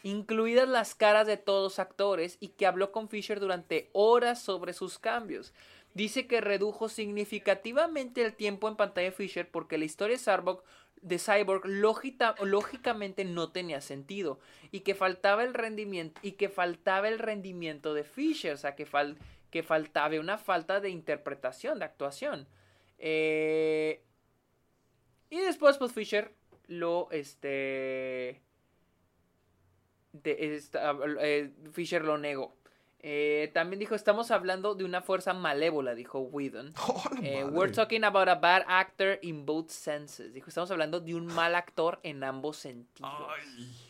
incluidas 0.05 0.69
las 0.69 0.95
caras 0.95 1.27
de 1.27 1.37
todos 1.37 1.65
los 1.65 1.79
actores, 1.81 2.37
y 2.39 2.49
que 2.49 2.67
habló 2.67 2.93
con 2.93 3.09
Fisher 3.09 3.41
durante 3.41 3.91
horas 3.93 4.41
sobre 4.41 4.73
sus 4.73 5.01
cambios. 5.01 5.53
Dice 5.95 6.29
que 6.29 6.41
redujo 6.41 6.89
significativamente 6.89 8.23
el 8.23 8.35
tiempo 8.35 8.69
en 8.69 8.77
pantalla 8.77 9.09
de 9.09 9.17
Fisher 9.17 9.51
porque 9.51 9.79
la 9.79 9.87
historia 9.87 10.17
de 10.17 10.23
Cyborg, 10.23 10.63
de 11.01 11.19
Cyborg 11.19 11.65
lógica- 11.65 12.37
lógicamente 12.43 13.25
no 13.25 13.51
tenía 13.51 13.81
sentido 13.81 14.39
y 14.71 14.81
que 14.81 14.95
faltaba 14.95 15.43
el 15.43 15.55
rendimiento 15.55 16.21
y 16.23 16.33
que 16.33 16.51
faltaba 16.51 17.09
el 17.09 17.19
rendimiento 17.19 17.95
de 17.95 18.05
Fisher, 18.05 18.53
o 18.53 18.57
sea 18.59 18.77
que, 18.77 18.87
que 19.51 19.63
faltaba 19.63 20.21
una 20.21 20.39
falta 20.39 20.81
de 20.81 20.91
interpretación, 20.91 21.79
de 21.79 21.87
actuación. 21.87 22.47
Eh, 22.99 24.03
y 25.31 25.39
después, 25.41 25.77
pues 25.79 25.93
Fisher 25.93 26.35
lo, 26.69 27.09
este, 27.11 28.41
de- 30.13 30.57
esta- 30.57 30.97
eh, 31.21 31.53
Fisher 31.73 32.03
lo 32.05 32.19
negó. 32.19 32.55
Eh, 33.01 33.51
también 33.55 33.79
dijo, 33.79 33.95
estamos 33.95 34.31
hablando 34.31 34.75
de 34.75 34.85
una 34.85 35.01
fuerza 35.03 35.33
malévola, 35.33 35.95
dijo 35.95 36.19
Whedon. 36.21 36.73
¡Oh, 36.89 37.03
Eh, 37.23 37.45
we're 37.45 37.73
talking 37.73 38.03
about 38.05 38.29
a 38.29 38.35
bad 38.37 38.63
actor 38.67 39.19
in 39.23 39.45
both 39.47 39.69
senses. 39.69 40.33
Dijo, 40.33 40.49
estamos 40.49 40.71
hablando 40.71 40.99
de 41.01 41.15
un 41.15 41.27
mal 41.27 41.55
actor 41.55 42.01
en 42.03 42.25
ambos 42.25 42.57
sentidos. 42.57 43.13
Ay. 43.29 43.83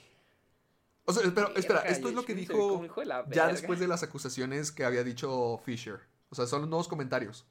O 1.08 1.12
sea, 1.12 1.30
pero, 1.32 1.54
espera, 1.54 1.80
esto 1.82 2.08
es 2.08 2.14
lo 2.14 2.24
que 2.24 2.34
dijo 2.34 2.82
ya 3.30 3.46
después 3.46 3.78
de 3.78 3.86
las 3.86 4.02
acusaciones 4.02 4.72
que 4.72 4.84
había 4.84 5.04
dicho 5.04 5.56
Fisher. 5.64 6.00
O 6.30 6.34
sea, 6.34 6.46
son 6.46 6.62
los 6.62 6.68
nuevos 6.68 6.88
comentarios. 6.88 7.46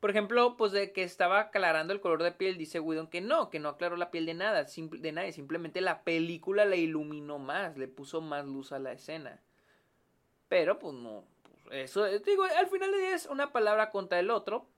Por 0.00 0.10
ejemplo, 0.10 0.56
pues 0.56 0.70
de 0.72 0.92
que 0.92 1.02
estaba 1.02 1.40
aclarando 1.40 1.92
el 1.92 2.00
color 2.00 2.22
de 2.22 2.30
piel, 2.30 2.56
dice 2.56 2.78
Whedon 2.78 3.08
que 3.08 3.20
no, 3.20 3.50
que 3.50 3.58
no 3.58 3.68
aclaró 3.70 3.96
la 3.96 4.10
piel 4.12 4.26
de 4.26 4.34
nada, 4.34 4.64
simple- 4.68 5.00
de 5.00 5.10
nadie, 5.12 5.32
simplemente 5.32 5.80
la 5.80 6.02
película 6.04 6.64
la 6.64 6.76
iluminó 6.76 7.38
más, 7.38 7.76
le 7.76 7.88
puso 7.88 8.20
más 8.20 8.44
luz 8.46 8.70
a 8.70 8.78
la 8.78 8.92
escena. 8.92 9.40
Pero 10.48 10.78
pues 10.78 10.94
no, 10.94 11.24
pues, 11.42 11.84
eso 11.84 12.06
eh, 12.06 12.20
digo, 12.20 12.44
al 12.44 12.68
final 12.68 12.94
es 12.94 13.26
una 13.26 13.52
palabra 13.52 13.90
contra 13.90 14.20
el 14.20 14.30
otro, 14.30 14.68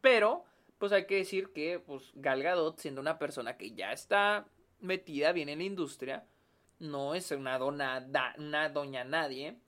pero 0.00 0.44
pues 0.78 0.92
hay 0.92 1.06
que 1.06 1.16
decir 1.16 1.52
que 1.52 1.78
pues 1.78 2.10
Gal 2.14 2.42
Gadot 2.42 2.78
siendo 2.78 3.02
una 3.02 3.18
persona 3.18 3.58
que 3.58 3.72
ya 3.72 3.92
está 3.92 4.46
metida 4.80 5.32
bien 5.32 5.50
en 5.50 5.58
la 5.58 5.64
industria, 5.64 6.24
no 6.78 7.14
es 7.14 7.30
una 7.32 7.58
dona, 7.58 8.00
da- 8.00 8.34
una 8.38 8.70
doña 8.70 9.04
nadie, 9.04 9.58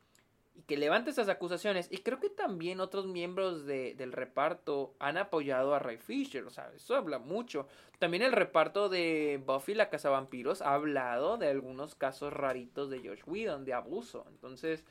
y 0.55 0.62
que 0.62 0.77
levante 0.77 1.11
esas 1.11 1.29
acusaciones. 1.29 1.89
Y 1.91 1.99
creo 1.99 2.20
que 2.20 2.29
también 2.29 2.81
otros 2.81 3.07
miembros 3.07 3.65
de- 3.65 3.95
del 3.95 4.12
reparto 4.12 4.95
han 4.99 5.16
apoyado 5.16 5.74
a 5.74 5.79
Ray 5.79 5.97
Fisher, 5.99 6.45
o 6.45 6.51
sea, 6.51 6.70
eso 6.77 6.95
habla 6.95 7.19
mucho. 7.19 7.66
También 7.99 8.23
el 8.23 8.33
reparto 8.33 8.89
de 8.89 9.43
Buffy 9.47 9.74
la 9.74 9.89
Cazavampiros 9.89 10.61
ha 10.61 10.74
hablado 10.74 11.39
de 11.39 11.49
algunos 11.49 11.95
casos 11.95 12.33
raritos 12.33 12.91
de 12.91 12.99
Josh 12.99 13.23
Whedon, 13.27 13.65
de 13.65 13.73
abuso. 13.74 14.24
Entonces, 14.29 14.85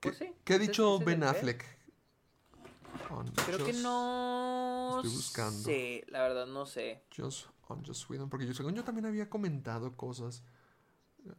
¿Qué, 0.00 0.10
pues 0.10 0.18
sí. 0.18 0.32
qué 0.44 0.54
ha 0.54 0.58
dicho 0.58 0.98
Ben. 1.00 1.24
Affleck? 1.24 1.64
On 3.10 3.26
Creo 3.46 3.64
que 3.64 3.72
no 3.72 4.96
Estoy 5.02 5.10
buscando. 5.16 5.58
sé, 5.58 6.04
la 6.08 6.22
verdad 6.22 6.46
no 6.46 6.66
sé. 6.66 7.02
Joss, 7.16 7.48
on 7.68 7.82
Whedon, 8.08 8.28
porque 8.30 8.46
yo, 8.46 8.54
según 8.54 8.74
yo 8.74 8.84
también 8.84 9.06
había 9.06 9.28
comentado 9.28 9.96
cosas 9.96 10.42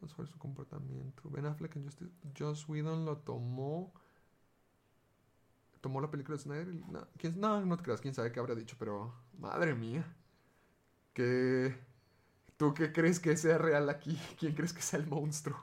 sobre 0.07 0.27
su 0.29 0.37
comportamiento. 0.37 1.29
Ben 1.29 1.45
Affleck 1.45 1.75
en 1.75 1.85
Justice, 1.85 2.11
Joss 2.37 2.67
Whedon 2.67 3.05
lo 3.05 3.17
tomó. 3.17 3.93
Tomó 5.81 6.01
la 6.01 6.11
película 6.11 6.37
de 6.37 6.43
Snyder. 6.43 6.67
No, 6.67 7.07
¿quién- 7.17 7.39
no, 7.39 7.65
no 7.65 7.77
te 7.77 7.83
creas, 7.83 8.01
quién 8.01 8.13
sabe 8.13 8.31
qué 8.31 8.39
habrá 8.39 8.55
dicho, 8.55 8.75
pero 8.79 9.13
madre 9.37 9.73
mía. 9.75 10.05
¿Qué, 11.13 11.75
¿Tú 12.57 12.73
qué 12.73 12.91
crees 12.93 13.19
que 13.19 13.37
sea 13.37 13.57
real 13.59 13.89
aquí? 13.89 14.17
¿Quién 14.39 14.55
crees 14.55 14.73
que 14.73 14.81
sea 14.81 14.99
el 14.99 15.07
monstruo? 15.07 15.57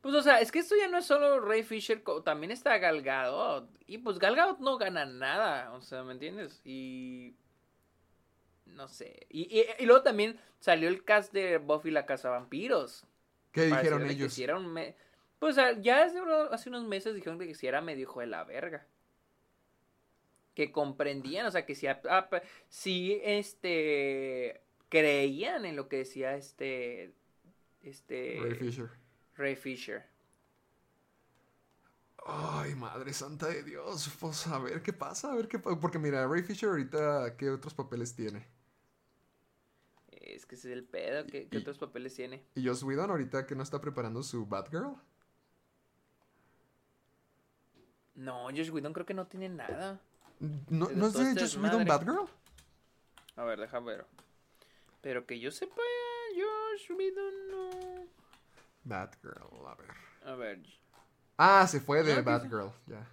Pues 0.00 0.14
o 0.14 0.22
sea, 0.22 0.40
es 0.40 0.50
que 0.50 0.60
esto 0.60 0.74
ya 0.76 0.88
no 0.88 0.98
es 0.98 1.06
solo 1.06 1.40
Ray 1.40 1.62
Fisher, 1.62 2.02
también 2.24 2.50
está 2.50 2.78
Gal 2.78 3.02
Gadot. 3.02 3.68
Y 3.86 3.98
pues 3.98 4.18
Gal 4.18 4.34
Gadot 4.34 4.58
no 4.60 4.78
gana 4.78 5.04
nada, 5.04 5.72
o 5.72 5.82
sea, 5.82 6.02
¿me 6.04 6.12
entiendes? 6.12 6.60
Y... 6.64 7.36
No 8.80 8.88
sé. 8.88 9.26
Y, 9.28 9.42
y- 9.60 9.66
y 9.78 9.84
luego 9.84 10.02
también 10.02 10.40
salió 10.58 10.88
el 10.88 11.04
cast 11.04 11.34
de 11.34 11.58
Buffy 11.58 11.90
la 11.90 12.06
Casa 12.06 12.30
Vampiros. 12.30 13.04
¿Qué 13.52 13.64
dijeron 13.66 14.06
ellos? 14.06 14.28
Que 14.28 14.30
si 14.30 14.42
era 14.42 14.56
un 14.56 14.72
me- 14.72 14.96
Pues 15.38 15.54
sea, 15.56 15.78
ya 15.78 16.02
hace, 16.04 16.18
hace 16.50 16.70
unos 16.70 16.84
meses 16.84 17.14
dijeron 17.14 17.38
que 17.38 17.54
si 17.54 17.66
era 17.66 17.82
medio 17.82 18.04
hijo 18.04 18.20
de 18.20 18.26
la 18.28 18.42
verga. 18.44 18.86
Que 20.54 20.72
comprendían, 20.72 21.44
o 21.44 21.50
sea, 21.50 21.66
que 21.66 21.74
si, 21.74 21.86
si 22.70 23.20
este 23.22 24.62
creían 24.88 25.66
en 25.66 25.76
lo 25.76 25.86
que 25.90 25.98
decía 25.98 26.34
este 26.36 27.12
este 27.82 28.38
Ray 28.40 28.54
Fisher. 28.54 28.90
Ray 29.36 29.56
Fisher. 29.56 30.06
Ay, 32.26 32.74
madre 32.76 33.12
santa 33.12 33.48
de 33.48 33.62
Dios. 33.62 34.10
Pues 34.18 34.46
a 34.46 34.58
ver 34.58 34.80
qué 34.82 34.92
pasa, 34.94 35.32
a 35.32 35.34
ver 35.34 35.48
qué 35.48 35.58
pasa. 35.58 35.78
Porque 35.78 35.98
mira, 35.98 36.26
Ray 36.26 36.42
Fisher 36.42 36.70
ahorita, 36.70 37.36
¿qué 37.36 37.50
otros 37.50 37.74
papeles 37.74 38.14
tiene? 38.14 38.46
Que 40.50 40.56
ese 40.56 40.68
es 40.72 40.76
el 40.76 40.82
pedo. 40.82 41.24
¿Qué, 41.28 41.46
qué 41.48 41.58
Y- 41.58 41.60
otros 41.60 41.78
papeles 41.78 42.12
tiene? 42.12 42.42
¿Y 42.56 42.66
Joss 42.66 42.82
Whedon 42.82 43.08
ahorita 43.08 43.46
que 43.46 43.54
no 43.54 43.62
está 43.62 43.80
preparando 43.80 44.20
su 44.24 44.44
Batgirl? 44.46 44.96
No, 48.16 48.46
Josh 48.48 48.70
Whedon 48.70 48.92
creo 48.92 49.06
que 49.06 49.14
no 49.14 49.28
tiene 49.28 49.48
nada. 49.48 50.00
¿No, 50.68 50.88
¿no 50.90 51.06
es 51.06 51.12
de 51.14 51.22
este 51.28 51.40
Joss 51.42 51.56
Whedon. 51.56 51.84
Batgirl? 51.84 52.26
A 53.36 53.44
ver, 53.44 53.60
déjame 53.60 53.92
ver. 53.92 54.06
Pero 55.00 55.24
que 55.24 55.38
yo 55.38 55.52
sepa, 55.52 55.80
Josh 56.34 56.90
Whedon 56.98 57.50
no. 57.52 57.70
Batgirl, 58.82 59.66
a 59.68 59.74
ver. 59.76 59.90
A 60.24 60.34
ver. 60.34 60.62
Ah, 61.38 61.66
se 61.68 61.80
fue 61.80 62.02
de. 62.02 62.20
Batgirl, 62.22 62.72
ya. 62.86 63.06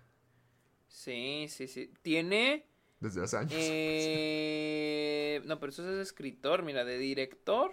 Sí, 0.88 1.46
sí, 1.50 1.68
sí. 1.68 1.94
Tiene. 2.02 2.66
Desde 3.00 3.24
hace 3.24 3.38
años. 3.38 3.54
Eh... 3.56 5.42
No, 5.46 5.60
pero 5.60 5.72
eso 5.72 5.90
es 5.90 5.98
escritor. 6.00 6.64
Mira, 6.64 6.84
de 6.84 6.98
director. 6.98 7.72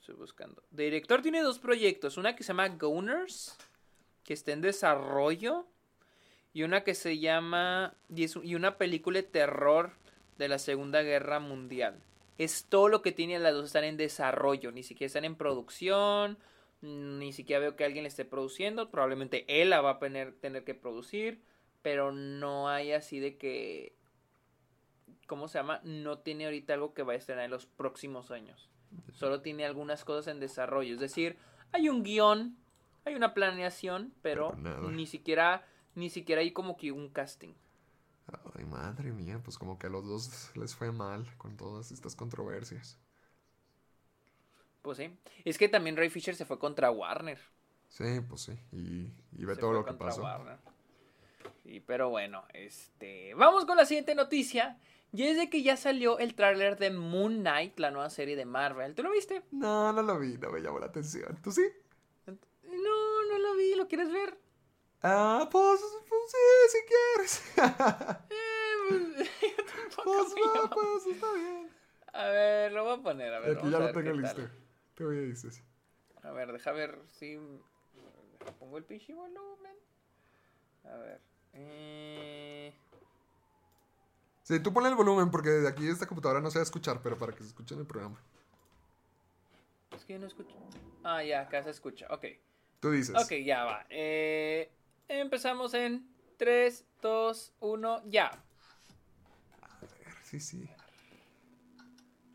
Estoy 0.00 0.14
buscando. 0.14 0.62
De 0.70 0.84
director 0.84 1.22
tiene 1.22 1.42
dos 1.42 1.58
proyectos. 1.58 2.16
Una 2.16 2.36
que 2.36 2.42
se 2.42 2.48
llama 2.48 2.68
Goners, 2.68 3.56
que 4.24 4.32
está 4.34 4.52
en 4.52 4.60
desarrollo. 4.62 5.66
Y 6.52 6.62
una 6.62 6.84
que 6.84 6.94
se 6.94 7.18
llama. 7.18 7.94
Y, 8.08 8.24
es- 8.24 8.38
y 8.42 8.54
una 8.54 8.78
película 8.78 9.20
de 9.20 9.24
terror 9.28 9.92
de 10.38 10.48
la 10.48 10.58
Segunda 10.58 11.02
Guerra 11.02 11.38
Mundial. 11.38 12.02
Es 12.38 12.66
todo 12.68 12.88
lo 12.88 13.02
que 13.02 13.12
tiene 13.12 13.38
las 13.38 13.52
dos 13.54 13.66
están 13.66 13.84
en 13.84 13.96
desarrollo. 13.96 14.72
Ni 14.72 14.82
siquiera 14.82 15.08
están 15.08 15.24
en 15.24 15.36
producción. 15.36 16.38
Ni 16.80 17.32
siquiera 17.32 17.60
veo 17.60 17.76
que 17.76 17.84
alguien 17.84 18.04
le 18.04 18.08
esté 18.08 18.24
produciendo. 18.24 18.90
Probablemente 18.90 19.44
él 19.48 19.70
la 19.70 19.80
va 19.80 19.92
a 19.92 19.98
tener 19.98 20.64
que 20.64 20.74
producir. 20.74 21.40
Pero 21.86 22.10
no 22.10 22.68
hay 22.68 22.90
así 22.90 23.20
de 23.20 23.36
que. 23.36 23.94
¿Cómo 25.28 25.46
se 25.46 25.58
llama? 25.58 25.80
No 25.84 26.18
tiene 26.18 26.46
ahorita 26.46 26.74
algo 26.74 26.94
que 26.94 27.04
vaya 27.04 27.14
a 27.14 27.20
estrenar 27.20 27.44
en 27.44 27.52
los 27.52 27.64
próximos 27.64 28.32
años. 28.32 28.68
Solo 29.12 29.40
tiene 29.40 29.64
algunas 29.64 30.04
cosas 30.04 30.26
en 30.26 30.40
desarrollo. 30.40 30.94
Es 30.94 30.98
decir, 30.98 31.38
hay 31.70 31.88
un 31.88 32.02
guion, 32.02 32.56
hay 33.04 33.14
una 33.14 33.34
planeación, 33.34 34.12
pero 34.20 34.56
ni 34.90 35.06
siquiera, 35.06 35.64
ni 35.94 36.10
siquiera 36.10 36.40
hay 36.40 36.50
como 36.50 36.76
que 36.76 36.90
un 36.90 37.08
casting. 37.08 37.54
Ay, 38.56 38.64
madre 38.64 39.12
mía, 39.12 39.40
pues 39.44 39.56
como 39.56 39.78
que 39.78 39.86
a 39.86 39.90
los 39.90 40.04
dos 40.08 40.50
les 40.56 40.74
fue 40.74 40.90
mal 40.90 41.24
con 41.38 41.56
todas 41.56 41.92
estas 41.92 42.16
controversias. 42.16 42.98
Pues 44.82 44.98
sí. 44.98 45.16
Es 45.44 45.56
que 45.56 45.68
también 45.68 45.96
Ray 45.96 46.10
Fisher 46.10 46.34
se 46.34 46.46
fue 46.46 46.58
contra 46.58 46.90
Warner. 46.90 47.38
Sí, 47.86 48.20
pues 48.28 48.40
sí. 48.40 48.58
Y, 48.72 49.12
y 49.40 49.44
ve 49.44 49.54
Se 49.54 49.60
todo 49.60 49.72
lo 49.72 49.84
que 49.84 49.92
pasó. 49.92 50.22
Warner. 50.22 50.58
Sí, 51.62 51.80
pero 51.80 52.10
bueno, 52.10 52.44
este. 52.52 53.34
Vamos 53.34 53.64
con 53.64 53.76
la 53.76 53.84
siguiente 53.84 54.14
noticia. 54.14 54.78
Y 55.12 55.22
es 55.22 55.36
de 55.38 55.48
que 55.48 55.62
ya 55.62 55.76
salió 55.76 56.18
el 56.18 56.34
tráiler 56.34 56.76
de 56.78 56.90
Moon 56.90 57.38
Knight, 57.40 57.78
la 57.78 57.90
nueva 57.90 58.10
serie 58.10 58.36
de 58.36 58.44
Marvel. 58.44 58.94
¿Tú 58.94 59.02
lo 59.02 59.10
viste? 59.12 59.42
No, 59.50 59.92
no 59.92 60.02
lo 60.02 60.18
vi, 60.18 60.36
no 60.36 60.50
me 60.50 60.60
llamó 60.60 60.78
la 60.78 60.86
atención. 60.86 61.38
¿Tú 61.42 61.52
sí? 61.52 61.66
No, 62.26 63.24
no 63.30 63.38
lo 63.38 63.56
vi. 63.56 63.74
¿Lo 63.76 63.88
quieres 63.88 64.12
ver? 64.12 64.38
Ah, 65.02 65.48
pues, 65.50 65.80
pues 66.08 66.22
sí, 66.28 66.78
si 66.78 66.78
quieres. 66.86 68.22
Eh, 68.88 69.24
yo 69.96 70.04
pues 70.04 70.34
va, 70.34 70.54
llama. 70.54 70.70
pues 70.70 71.06
está 71.06 71.32
bien. 71.32 71.70
A 72.12 72.28
ver, 72.28 72.72
lo 72.72 72.84
voy 72.84 72.94
a 72.94 73.02
poner, 73.02 73.34
a 73.34 73.40
ver. 73.40 73.56
Aquí 73.58 73.70
ya 73.70 73.78
lo 73.78 73.92
tengo 73.92 74.12
listo. 74.12 74.42
¿Qué 74.94 75.04
me 75.04 75.20
dices? 75.22 75.62
A 76.22 76.30
ver, 76.30 76.52
deja 76.52 76.72
ver 76.72 76.98
si. 77.08 77.38
Pongo 78.60 78.78
el 78.78 78.84
pinche 78.84 79.12
volumen. 79.14 79.76
A 80.84 80.96
ver. 80.96 81.20
Eh... 81.56 82.72
Sí, 84.42 84.60
tú 84.60 84.72
ponle 84.72 84.90
el 84.90 84.94
volumen 84.94 85.30
porque 85.30 85.50
de 85.50 85.68
aquí 85.68 85.88
esta 85.88 86.06
computadora 86.06 86.40
no 86.40 86.50
se 86.50 86.58
va 86.58 86.62
a 86.62 86.64
escuchar, 86.64 87.00
pero 87.02 87.18
para 87.18 87.32
que 87.32 87.40
se 87.42 87.48
escuche 87.48 87.74
en 87.74 87.80
el 87.80 87.86
programa. 87.86 88.20
Es 89.96 90.04
que 90.04 90.12
yo 90.12 90.18
no 90.18 90.26
escucho. 90.26 90.54
Ah, 91.02 91.22
ya, 91.24 91.40
acá 91.42 91.62
se 91.62 91.70
escucha. 91.70 92.06
Ok. 92.10 92.26
Tú 92.80 92.90
dices. 92.90 93.16
Ok, 93.16 93.32
ya 93.44 93.64
va. 93.64 93.86
Eh, 93.88 94.70
empezamos 95.08 95.74
en 95.74 96.08
3, 96.36 96.84
2, 97.02 97.52
1, 97.60 98.02
ya. 98.06 98.26
A 99.62 99.80
ver, 99.80 99.90
sí, 100.22 100.38
sí. 100.38 100.68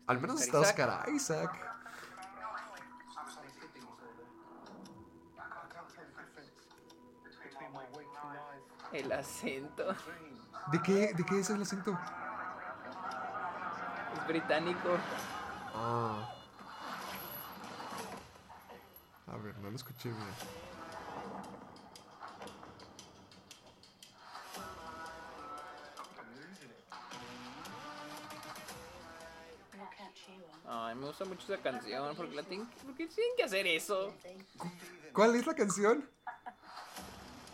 Al 0.06 0.20
menos 0.20 0.42
está. 0.42 0.60
Oscar 0.60 1.08
Isaac. 1.08 1.71
El 8.92 9.10
acento. 9.10 9.94
¿De 10.70 10.82
qué, 10.82 11.14
¿De 11.14 11.24
qué 11.24 11.40
es 11.40 11.50
el 11.50 11.62
acento? 11.62 11.98
Es 14.14 14.26
británico. 14.26 14.98
Ah. 15.74 16.28
A 19.26 19.36
ver, 19.38 19.56
no 19.58 19.70
lo 19.70 19.76
escuché 19.76 20.10
bien. 20.10 20.28
Ay, 30.68 30.94
me 30.94 31.06
gusta 31.06 31.24
mucho 31.24 31.52
esa 31.52 31.62
canción. 31.62 32.14
¿Por 32.14 32.28
qué, 32.28 32.34
la 32.34 32.42
tienen, 32.42 32.68
tienen 32.68 33.36
que 33.36 33.44
hacer 33.44 33.66
eso? 33.66 34.14
¿Cuál 35.12 35.34
es 35.36 35.46
la 35.46 35.54
canción? 35.54 36.08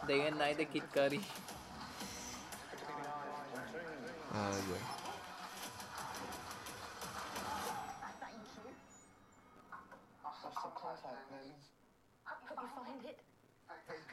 Day 0.08 0.26
and 0.26 0.38
Night 0.38 0.56
de 0.56 0.64
Kid 0.64 0.84
Cudi. 0.90 1.20
Ah, 4.32 4.50
ya. 4.50 4.78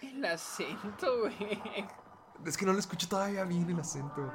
El 0.01 0.25
acento, 0.25 1.19
güey. 1.21 1.61
Es 2.45 2.57
que 2.57 2.65
no 2.65 2.73
lo 2.73 2.79
escucho 2.79 3.07
todavía 3.07 3.45
bien 3.45 3.69
el 3.69 3.79
acento. 3.79 4.33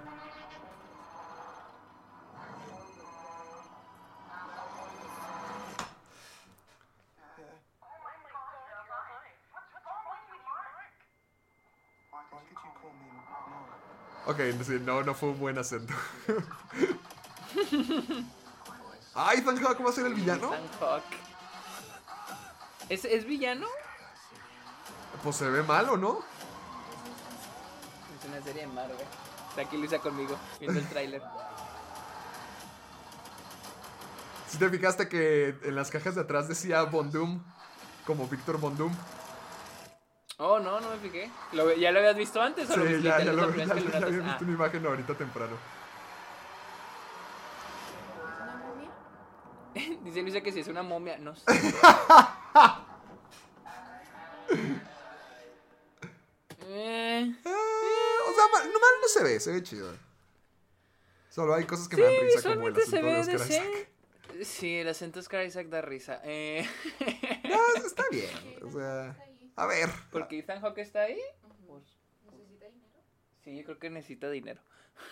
Ok, 14.41 14.63
sí, 14.65 14.81
no, 14.81 15.03
no 15.03 15.15
fue 15.15 15.29
un 15.31 15.39
buen 15.39 15.59
acento. 15.59 15.93
Ah, 19.15 19.35
Ethan 19.35 19.59
Hawke 19.63 19.85
va 19.85 19.91
a 19.91 19.93
ser 19.93 20.07
el 20.07 20.15
villano. 20.15 20.55
Ethan 20.55 20.69
Hawke. 20.81 21.17
¿Es, 22.89 23.05
¿Es 23.05 23.27
villano? 23.27 23.67
Pues 25.23 25.37
se 25.37 25.51
ve 25.51 25.63
malo, 25.63 25.99
¿no? 25.99 26.21
Es 28.19 28.29
una 28.29 28.41
serie 28.43 28.63
de 28.63 28.69
Marvel. 28.69 28.97
Está 29.51 29.63
aquí 29.63 29.77
Luisa 29.77 29.99
conmigo, 29.99 30.39
viendo 30.59 30.79
el 30.79 30.89
tráiler. 30.89 31.23
Si 34.49 34.57
te 34.57 34.71
fijaste 34.71 35.09
que 35.09 35.59
en 35.63 35.75
las 35.75 35.91
cajas 35.91 36.15
de 36.15 36.23
atrás 36.23 36.49
decía 36.49 36.83
Bondum, 36.85 37.43
como 38.07 38.27
Víctor 38.27 38.59
Bondum. 38.59 38.93
Oh, 40.43 40.59
no, 40.59 40.81
no 40.81 40.89
me 40.91 40.97
fijé. 40.97 41.31
¿Lo- 41.53 41.71
¿Ya 41.75 41.93
lo 41.93 41.99
habías 41.99 42.17
visto 42.17 42.41
antes 42.41 42.71
o 42.71 42.77
lo 42.77 42.87
Sí, 42.87 42.93
viste 42.95 43.09
ya, 43.09 43.19
ya, 43.23 43.33
lo, 43.33 43.55
ya, 43.55 43.65
ya 43.67 44.01
lo 44.01 44.07
había 44.07 44.21
visto 44.23 44.45
una 44.45 44.53
imagen 44.55 44.87
ahorita 44.87 45.15
temprano. 45.15 45.57
Ah, 48.39 48.61
Dice 50.03 50.23
Luisa 50.23 50.41
que 50.41 50.51
si 50.51 50.61
es 50.61 50.69
una 50.69 50.83
momia, 50.83 51.19
no 51.19 51.37
sé. 51.37 51.43
Eh, 56.63 57.35
Eh, 57.45 58.19
o 58.29 58.35
sea, 58.35 58.45
ma- 58.53 58.65
no 58.65 58.79
mal 58.81 58.91
no 59.03 59.09
se 59.09 59.23
ve, 59.23 59.41
se 59.41 59.53
ve 59.53 59.63
chido. 59.63 59.93
Solo 61.31 61.55
hay 61.55 61.65
cosas 61.65 61.89
que 61.89 61.97
me 61.97 62.03
dan 62.03 62.13
risa 62.23 62.55
como 62.55 62.69
el 62.69 62.77
asunto 62.77 62.97
de 63.07 63.21
Oscar 63.21 63.35
Isaac. 63.49 63.89
Sí, 64.45 64.77
el 64.79 64.89
acento 64.89 65.15
de 65.15 65.21
Oscar 65.21 65.45
Isaac 65.45 65.67
da 65.69 65.81
risa. 65.83 66.21
Eh, 66.25 66.67
No, 67.45 67.59
está 67.87 68.05
bien. 68.11 68.31
O 68.65 68.71
sea, 68.71 69.17
a 69.61 69.67
ver. 69.67 69.91
porque 70.11 70.39
Ethan 70.39 70.61
Hawke 70.61 70.79
está 70.79 71.03
ahí. 71.03 71.21
Pues, 71.67 71.85
¿Necesita 72.33 72.67
dinero? 72.67 73.03
sí, 73.45 73.57
yo 73.57 73.65
creo 73.65 73.79
que 73.79 73.91
necesita 73.91 74.31
dinero. 74.31 74.61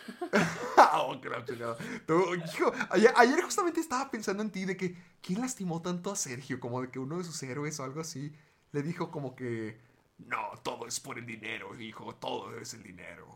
oh, 0.94 1.18
qué 1.20 1.28
la 1.28 1.44
chingada. 1.44 1.76
Tú, 2.06 2.34
hijo, 2.34 2.72
ayer, 2.90 3.12
ayer 3.16 3.42
justamente 3.42 3.80
estaba 3.80 4.10
pensando 4.10 4.42
en 4.42 4.50
ti 4.50 4.64
de 4.64 4.76
que 4.76 4.96
quién 5.22 5.40
lastimó 5.40 5.80
tanto 5.80 6.10
a 6.10 6.16
Sergio, 6.16 6.60
como 6.60 6.82
de 6.82 6.90
que 6.90 6.98
uno 6.98 7.18
de 7.18 7.24
sus 7.24 7.42
héroes 7.42 7.78
o 7.80 7.84
algo 7.84 8.00
así 8.00 8.34
le 8.72 8.82
dijo 8.82 9.10
como 9.10 9.34
que 9.34 9.78
no, 10.18 10.50
todo 10.62 10.86
es 10.86 10.98
por 11.00 11.18
el 11.18 11.26
dinero, 11.26 11.78
hijo, 11.78 12.14
todo 12.16 12.58
es 12.58 12.74
el 12.74 12.82
dinero. 12.82 13.26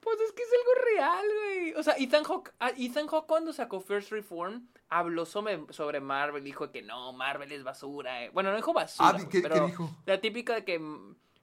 Pues 0.00 0.18
es 0.20 0.32
que 0.32 0.42
es 0.42 0.48
algo 0.48 0.84
real, 0.94 1.26
güey. 1.34 1.74
O 1.74 1.82
sea, 1.82 1.94
Ethan 1.98 2.24
Hawke, 2.24 2.52
ah, 2.58 2.72
Ethan 2.76 3.06
Hawke 3.06 3.26
cuando 3.26 3.52
sacó 3.52 3.80
First 3.80 4.10
Reform 4.10 4.66
habló 4.88 5.26
sobre, 5.26 5.64
sobre 5.70 6.00
Marvel. 6.00 6.42
Dijo 6.42 6.72
que 6.72 6.80
no, 6.82 7.12
Marvel 7.12 7.52
es 7.52 7.62
basura. 7.64 8.24
eh. 8.24 8.30
Bueno, 8.32 8.50
no 8.50 8.56
dijo 8.56 8.72
basura. 8.72 9.10
Ah, 9.18 9.28
¿qué- 9.30 9.40
pero 9.42 9.54
qué 9.56 9.60
dijo? 9.66 9.90
La 10.06 10.20
típica 10.20 10.54
de 10.54 10.64
que. 10.64 10.80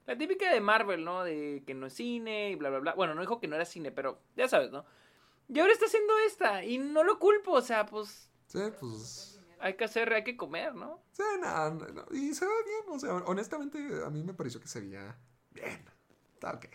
La 0.06 0.16
típica 0.18 0.50
de 0.52 0.60
Marvel, 0.60 1.04
¿no? 1.04 1.22
De 1.22 1.62
que 1.66 1.74
no 1.74 1.86
es 1.86 1.92
cine 1.94 2.50
y 2.50 2.54
bla, 2.56 2.70
bla, 2.70 2.78
bla. 2.80 2.94
Bueno, 2.94 3.14
no 3.14 3.20
dijo 3.20 3.40
que 3.40 3.46
no 3.46 3.56
era 3.56 3.64
cine, 3.64 3.92
pero 3.92 4.20
ya 4.36 4.48
sabes, 4.48 4.70
¿no? 4.72 4.84
Y 5.48 5.60
ahora 5.60 5.72
está 5.72 5.86
haciendo 5.86 6.12
esta 6.26 6.64
y 6.64 6.78
no 6.78 7.04
lo 7.04 7.18
culpo. 7.18 7.52
O 7.52 7.60
sea, 7.62 7.86
pues 7.86 8.28
Sí, 8.48 8.58
pues. 8.80 9.40
hay 9.60 9.74
que 9.74 9.84
hacer, 9.84 10.12
hay 10.12 10.24
que 10.24 10.36
comer, 10.36 10.74
¿no? 10.74 11.00
Sí, 11.12 11.22
no, 11.40 11.70
no, 11.70 11.86
no, 11.88 12.04
y 12.10 12.34
se 12.34 12.44
ve 12.46 12.52
bien, 12.64 12.96
o 12.96 12.98
sea, 12.98 13.14
honestamente 13.26 13.78
a 14.04 14.08
mí 14.10 14.22
me 14.24 14.32
pareció 14.34 14.60
que 14.60 14.68
se 14.68 14.80
veía 14.80 15.16
bien. 15.52 15.84
Está 16.34 16.52
ok. 16.54 16.66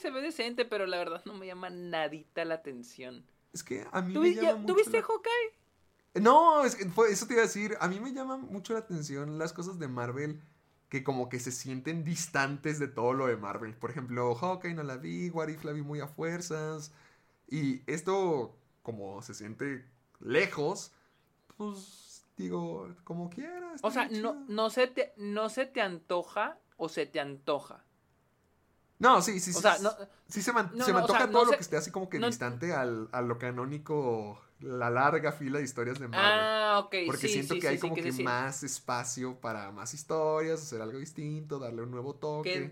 Se 0.00 0.10
ve 0.10 0.20
decente, 0.20 0.64
pero 0.64 0.86
la 0.86 0.98
verdad 0.98 1.22
no 1.24 1.34
me 1.34 1.46
llama 1.46 1.70
nadita 1.70 2.44
la 2.44 2.54
atención. 2.54 3.24
Es 3.52 3.62
que 3.62 3.86
a 3.92 4.02
mí 4.02 4.12
¿Tú, 4.14 4.20
me 4.22 4.34
llama 4.34 4.48
ya- 4.48 4.54
mucho 4.56 4.66
¿tú 4.72 4.74
viste 4.78 4.96
la- 5.00 5.02
Hawkeye? 5.04 6.20
No, 6.22 6.64
es 6.64 6.74
que 6.76 6.86
fue- 6.90 7.10
eso 7.12 7.26
te 7.26 7.34
iba 7.34 7.42
a 7.42 7.46
decir. 7.46 7.76
A 7.80 7.88
mí 7.88 8.00
me 8.00 8.12
llama 8.12 8.36
mucho 8.36 8.72
la 8.72 8.80
atención 8.80 9.38
las 9.38 9.52
cosas 9.52 9.78
de 9.78 9.88
Marvel 9.88 10.40
que 10.88 11.02
como 11.04 11.28
que 11.28 11.38
se 11.40 11.52
sienten 11.52 12.04
distantes 12.04 12.78
de 12.78 12.88
todo 12.88 13.12
lo 13.14 13.26
de 13.26 13.36
Marvel. 13.36 13.74
Por 13.74 13.90
ejemplo, 13.90 14.34
Hawkeye 14.34 14.74
no 14.74 14.82
la 14.82 14.96
vi, 14.98 15.30
What 15.30 15.48
If 15.48 15.64
la 15.64 15.72
vi 15.72 15.82
muy 15.82 16.00
a 16.00 16.06
fuerzas. 16.08 16.92
Y 17.48 17.82
esto, 17.90 18.54
como 18.82 19.22
se 19.22 19.32
siente 19.34 19.84
lejos, 20.20 20.92
pues 21.56 22.26
digo, 22.36 22.94
como 23.04 23.30
quiera. 23.30 23.74
está 23.74 23.86
O 23.86 23.90
sea, 23.90 24.08
no, 24.08 24.34
no, 24.48 24.68
se 24.70 24.86
te, 24.86 25.12
no 25.16 25.48
se 25.48 25.66
te 25.66 25.80
antoja 25.80 26.58
o 26.76 26.88
se 26.88 27.06
te 27.06 27.20
antoja. 27.20 27.84
No, 29.02 29.20
sí, 29.22 29.40
sí, 29.40 29.50
O 29.50 29.54
sí. 29.54 29.62
sea, 29.62 29.78
no- 29.78 29.92
sí 30.28 30.42
se, 30.42 30.52
man- 30.52 30.70
no, 30.74 30.84
se 30.84 30.92
me 30.92 30.98
no, 30.98 31.04
o 31.04 31.08
sea, 31.08 31.18
antoja 31.18 31.30
todo 31.32 31.44
lo 31.44 31.52
que 31.52 31.62
esté 31.62 31.76
así 31.76 31.90
como 31.90 32.08
que 32.08 32.18
distante 32.18 32.72
al, 32.72 33.08
a 33.12 33.20
lo 33.22 33.38
canónico, 33.38 34.40
la 34.60 34.90
larga 34.90 35.32
fila 35.32 35.58
de 35.58 35.64
historias 35.64 35.98
de 35.98 36.08
Marvel. 36.08 36.46
Ah, 36.46 36.80
ok. 36.84 36.94
Porque 37.06 37.26
sí, 37.26 37.32
siento 37.34 37.54
sí, 37.54 37.60
que 37.60 37.68
hay 37.68 37.78
como 37.78 37.94
que, 37.96 38.12
más 38.12 38.62
espacio 38.62 39.34
para 39.40 39.70
más 39.72 39.92
historias, 39.92 40.62
hacer 40.62 40.80
algo 40.82 40.98
distinto, 40.98 41.58
darle 41.58 41.82
un 41.82 41.90
nuevo 41.90 42.14
toque. 42.14 42.50
Que, 42.52 42.70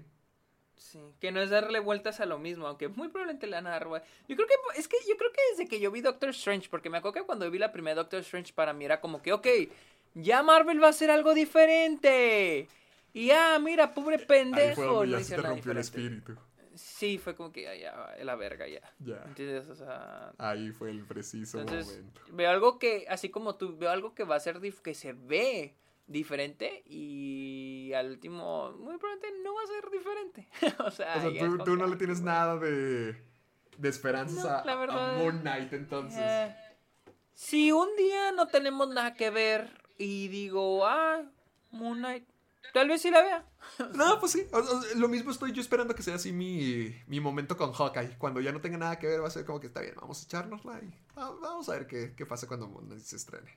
sí, 0.77 1.01
que 1.21 1.33
no 1.33 1.41
es 1.41 1.51
darle 1.51 1.81
vueltas 1.81 2.21
a 2.21 2.27
lo 2.27 2.39
mismo, 2.39 2.67
aunque 2.67 2.89
muy 2.89 3.09
probablemente 3.09 3.47
le 3.47 3.57
van 3.57 3.67
a 3.67 3.71
dar 3.71 3.87
vuel- 3.89 4.03
Yo 4.29 4.37
creo 4.37 4.49
que, 4.49 4.55
es 4.81 4.89
que 4.89 4.97
yo 5.09 5.17
creo 5.17 5.33
que 5.33 5.41
desde 5.53 5.69
que 5.69 5.81
yo 5.81 5.91
vi 5.91 6.01
Doctor 6.01 6.31
Strange, 6.31 6.69
porque 6.71 6.91
me 6.91 6.99
acuerdo 6.99 7.15
que 7.21 7.27
cuando 7.27 7.51
vi 7.51 7.59
la 7.59 7.73
primera 7.73 7.97
Doctor 7.97 8.21
Strange 8.21 8.53
para 8.55 8.73
mí 8.73 8.85
era 8.85 9.01
como 9.01 9.23
que, 9.23 9.33
ok, 9.33 9.47
ya 10.15 10.43
Marvel 10.43 10.83
va 10.83 10.89
a 10.89 10.91
hacer 10.91 11.11
algo 11.11 11.35
diferente. 11.35 12.69
Y 13.13 13.31
ah, 13.31 13.59
mira, 13.61 13.93
pobre 13.95 14.19
pendejo. 14.19 14.69
Ahí 14.69 14.75
fue 14.75 14.87
donde 14.87 15.07
no 15.07 15.13
ya 15.13 15.17
se 15.19 15.23
hicieron 15.23 15.45
te 15.45 15.51
rompió 15.51 15.73
el 15.73 15.79
espíritu. 15.79 16.37
Sí, 16.75 17.19
fue 17.19 17.35
como 17.35 17.53
que 17.53 17.63
ya, 17.63 17.75
ya, 17.75 18.25
la 18.25 18.37
verga, 18.37 18.67
ya. 18.69 18.81
Ya. 19.01 19.25
O 19.69 19.75
sea, 19.75 20.33
Ahí 20.39 20.71
fue 20.71 20.91
el 20.91 21.05
preciso 21.05 21.61
Entonces, 21.61 21.99
momento. 21.99 22.21
veo 22.33 22.51
algo 22.51 22.79
que, 22.79 23.07
así 23.09 23.29
como 23.29 23.57
tú, 23.57 23.77
veo 23.77 23.91
algo 23.91 24.15
que 24.15 24.25
va 24.25 24.37
a 24.37 24.41
ser, 24.41 24.61
dif- 24.61 24.81
que 24.81 24.95
se 24.95 25.13
ve 25.13 25.75
diferente 26.07 26.83
y 26.87 27.93
al 27.95 28.11
último, 28.11 28.73
muy 28.79 28.97
probablemente 28.99 29.43
no 29.43 29.55
va 29.55 29.61
a 29.63 29.67
ser 29.67 29.91
diferente. 29.91 30.49
o 30.85 30.91
sea, 30.91 31.17
O 31.17 31.65
tú, 31.65 31.77
no 31.77 31.87
le 31.87 31.93
ay, 31.93 31.99
tienes 31.99 32.21
nada 32.21 32.57
de, 32.59 33.21
de 33.79 33.89
esperanzas 33.89 34.65
No, 34.65 34.73
a, 34.73 35.13
Moon 35.19 35.41
Knight 35.41 35.73
entonces. 35.73 36.21
Eh, 36.21 36.55
si 37.33 37.73
un 37.73 37.89
día 37.97 38.33
no 38.33 38.47
tenemos 38.47 38.89
nada 38.89 39.15
que 39.15 39.31
ver 39.31 39.69
y 39.99 40.29
digo, 40.29 40.87
ah, 40.87 41.23
Moon 41.71 41.99
Knight, 41.99 42.29
tal 42.73 42.89
vez 42.89 43.03
sí 43.03 43.11
la 43.11 43.23
vea. 43.23 43.47
No, 43.95 44.19
pues 44.21 44.33
sí. 44.33 44.47
o- 44.53 44.59
o- 44.59 44.83
lo 44.97 45.09
mismo 45.09 45.31
estoy 45.31 45.53
yo 45.53 45.61
esperando 45.61 45.95
que 45.95 46.03
sea 46.03 46.15
así 46.17 46.33
mi, 46.33 46.95
mi 47.07 47.21
momento 47.21 47.57
con 47.57 47.73
Hawkeye. 47.73 48.17
Cuando 48.19 48.41
ya 48.41 48.53
no 48.53 48.61
tenga 48.61 48.79
nada 48.79 48.99
que 48.99 49.07
ver, 49.07 49.23
va 49.23 49.29
a 49.29 49.31
ser 49.31 49.45
como 49.45 49.61
que 49.61 49.67
está 49.69 49.81
bien, 49.81 49.95
vamos 50.01 50.21
a 50.21 50.25
echárnosla 50.25 50.81
y 50.83 50.89
va- 51.19 51.31
vamos 51.41 51.69
a 51.69 51.73
ver 51.73 51.87
qué, 51.87 52.15
qué 52.17 52.27
pasa 52.27 52.47
cuando 52.47 52.69
se 52.99 53.17
estrene. 53.17 53.57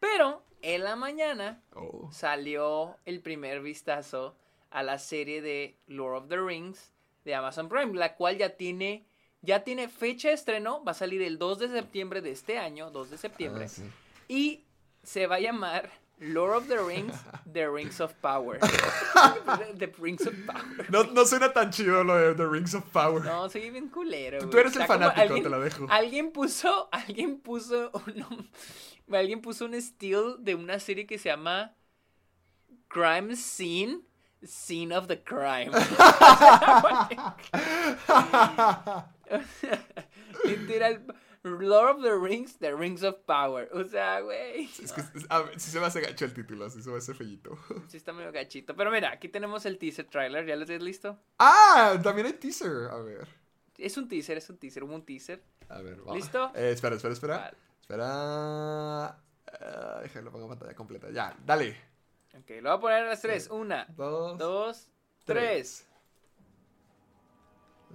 Pero 0.00 0.42
en 0.62 0.84
la 0.84 0.96
mañana 0.96 1.62
Oh. 1.74 2.10
salió 2.12 2.96
el 3.04 3.20
primer 3.20 3.60
vistazo 3.62 4.36
a 4.70 4.82
la 4.82 4.98
serie 4.98 5.40
de 5.42 5.78
Lord 5.86 6.24
of 6.24 6.28
the 6.28 6.36
Rings 6.38 6.92
de 7.24 7.34
Amazon 7.34 7.68
Prime, 7.68 7.94
la 7.94 8.16
cual 8.16 8.36
ya 8.38 8.56
tiene 8.56 9.06
ya 9.40 9.62
tiene 9.62 9.88
fecha 9.88 10.28
de 10.28 10.34
estreno, 10.34 10.82
va 10.84 10.92
a 10.92 10.94
salir 10.94 11.20
el 11.20 11.38
2 11.38 11.58
de 11.58 11.68
septiembre 11.68 12.22
de 12.22 12.30
este 12.30 12.56
año, 12.58 12.90
2 12.90 13.10
de 13.10 13.18
septiembre, 13.18 13.64
Ah, 13.66 13.68
sí. 13.68 13.82
y 14.26 14.64
se 15.02 15.26
va 15.26 15.36
a 15.36 15.40
llamar 15.40 15.90
Lord 16.20 16.56
of 16.56 16.68
the 16.68 16.78
Rings, 16.78 17.14
The 17.52 17.70
Rings 17.70 18.00
of 18.00 18.14
Power. 18.22 18.58
the 18.58 19.90
Rings 19.98 20.26
of 20.26 20.34
Power. 20.46 20.86
No, 20.88 21.02
no 21.02 21.24
suena 21.24 21.52
tan 21.52 21.70
chido 21.70 22.04
lo 22.04 22.16
de 22.16 22.34
The 22.34 22.46
Rings 22.46 22.74
of 22.74 22.84
Power. 22.92 23.24
No, 23.24 23.48
soy 23.48 23.68
bien 23.70 23.88
culero. 23.88 24.38
Tú 24.38 24.46
güey. 24.50 24.60
eres 24.60 24.76
el 24.76 24.86
fanático, 24.86 25.20
alguien- 25.20 25.42
te 25.42 25.48
la 25.50 25.58
dejo. 25.58 25.86
Alguien 25.90 26.30
puso, 26.32 26.88
alguien 26.92 27.40
puso, 27.40 27.90
un, 28.06 28.48
alguien 29.12 29.40
puso 29.42 29.64
un 29.64 29.74
still 29.74 30.36
de 30.38 30.54
una 30.54 30.78
serie 30.78 31.06
que 31.06 31.18
se 31.18 31.28
llama 31.28 31.74
Crime 32.88 33.34
Scene, 33.36 34.00
Scene 34.44 34.94
of 34.94 35.08
the 35.08 35.22
Crime. 35.22 35.70
Literal, 40.44 41.00
Lord 41.44 41.96
of 41.96 42.02
the 42.02 42.14
Rings, 42.16 42.56
The 42.58 42.74
Rings 42.74 43.02
of 43.02 43.16
Power. 43.26 43.68
O 43.72 43.84
sea, 43.84 44.20
güey. 44.20 44.64
Es 44.82 44.92
que 44.92 45.02
sí 45.58 45.70
se 45.70 45.78
me 45.78 45.86
hace 45.86 46.00
gacho 46.00 46.24
el 46.24 46.32
título, 46.32 46.64
así 46.64 46.82
se 46.82 46.88
me 46.90 46.96
hace 46.96 47.12
fellito. 47.14 47.56
Sí 47.88 47.98
está 47.98 48.12
medio 48.14 48.32
gachito. 48.32 48.74
Pero 48.74 48.90
mira, 48.90 49.12
aquí 49.12 49.28
tenemos 49.28 49.66
el 49.66 49.78
teaser 49.78 50.06
trailer. 50.06 50.46
¿Ya 50.46 50.56
lo 50.56 50.64
tienes 50.64 50.82
listo? 50.82 51.18
¡Ah! 51.38 52.00
También 52.02 52.26
hay 52.28 52.32
teaser. 52.32 52.88
A 52.90 52.96
ver. 53.02 53.28
Es 53.76 53.96
un 53.98 54.08
teaser, 54.08 54.38
es 54.38 54.48
un 54.48 54.56
teaser. 54.56 54.84
Hubo 54.84 54.94
un 54.94 55.04
teaser. 55.04 55.42
A 55.68 55.82
ver, 55.82 56.06
va. 56.08 56.14
¿Listo? 56.14 56.50
Eh, 56.54 56.70
espera, 56.72 56.96
espera, 56.96 57.12
espera. 57.12 57.36
Vale. 57.38 57.56
Espera. 57.80 59.06
Ah, 59.06 60.00
déjalo 60.02 60.32
pongo 60.32 60.48
pantalla 60.48 60.74
completa. 60.74 61.10
Ya, 61.10 61.36
dale. 61.44 61.76
Ok, 62.38 62.50
lo 62.62 62.70
voy 62.70 62.78
a 62.78 62.80
poner 62.80 63.02
a 63.04 63.08
las 63.08 63.20
tres. 63.20 63.48
Una, 63.50 63.84
Dos. 63.96 64.38
dos, 64.38 64.90
tres. 65.24 65.86
tres. 65.86 65.88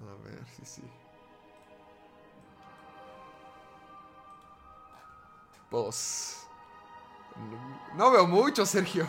A 0.08 0.24
ver, 0.24 0.40
sí, 0.56 0.62
sí. 0.66 0.82
Pues. 5.70 6.48
No, 7.96 8.12
veo 8.12 8.28
mucho, 8.28 8.66
Sergio. 8.66 9.06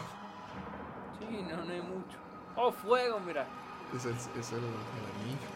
Sí, 1.19 1.43
no, 1.43 1.57
no 1.65 1.73
hay 1.73 1.81
mucho. 1.81 2.19
Oh, 2.57 2.71
fuego, 2.71 3.19
mira. 3.21 3.47
Es 3.97 4.05
el, 4.05 4.15
es 4.15 4.53
el, 4.53 4.59
el 4.59 4.65
anillo. 4.65 5.49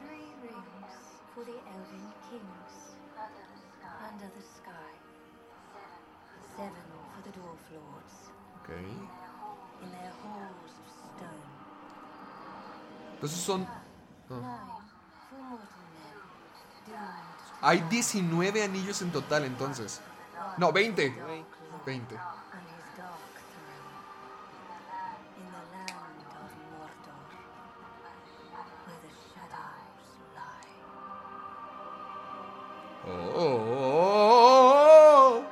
Three 0.00 0.34
rings 0.42 1.22
for 1.34 1.44
the 1.44 1.52
elven 1.52 2.12
kings 2.28 2.96
under 4.10 4.28
the 4.34 4.42
sky. 4.42 4.92
Seven 6.56 6.72
for 7.14 7.22
the 7.22 7.30
dwarf 7.38 7.70
lords 7.72 8.30
Ok. 8.60 8.70
in 9.82 9.90
their 9.90 10.12
halls 10.22 10.72
of 10.80 10.88
stone. 11.16 11.44
Entonces 13.14 13.40
son. 13.40 13.60
Nine 13.60 14.40
for 15.30 15.38
mortal 15.38 15.84
men 15.94 17.33
Hay 17.64 17.80
19 17.88 18.62
anillos 18.62 19.00
en 19.00 19.10
total 19.10 19.44
entonces. 19.44 20.02
No, 20.58 20.70
20. 20.70 21.08
Güey. 21.08 21.44
20. 21.86 22.14
and 22.14 22.62
his 22.68 22.84
dark 22.96 23.20
throne 23.32 23.80
in 25.38 25.48
the 25.48 25.64
land 25.72 26.20
of 26.28 26.52
Mordor, 26.70 27.24
where 28.84 29.00
the 29.00 29.08
shadows 29.32 30.12
lie. 30.36 30.76
Oh, 33.06 33.32
oh, 33.34 33.58
oh, 33.78 34.20
oh. 35.40 35.48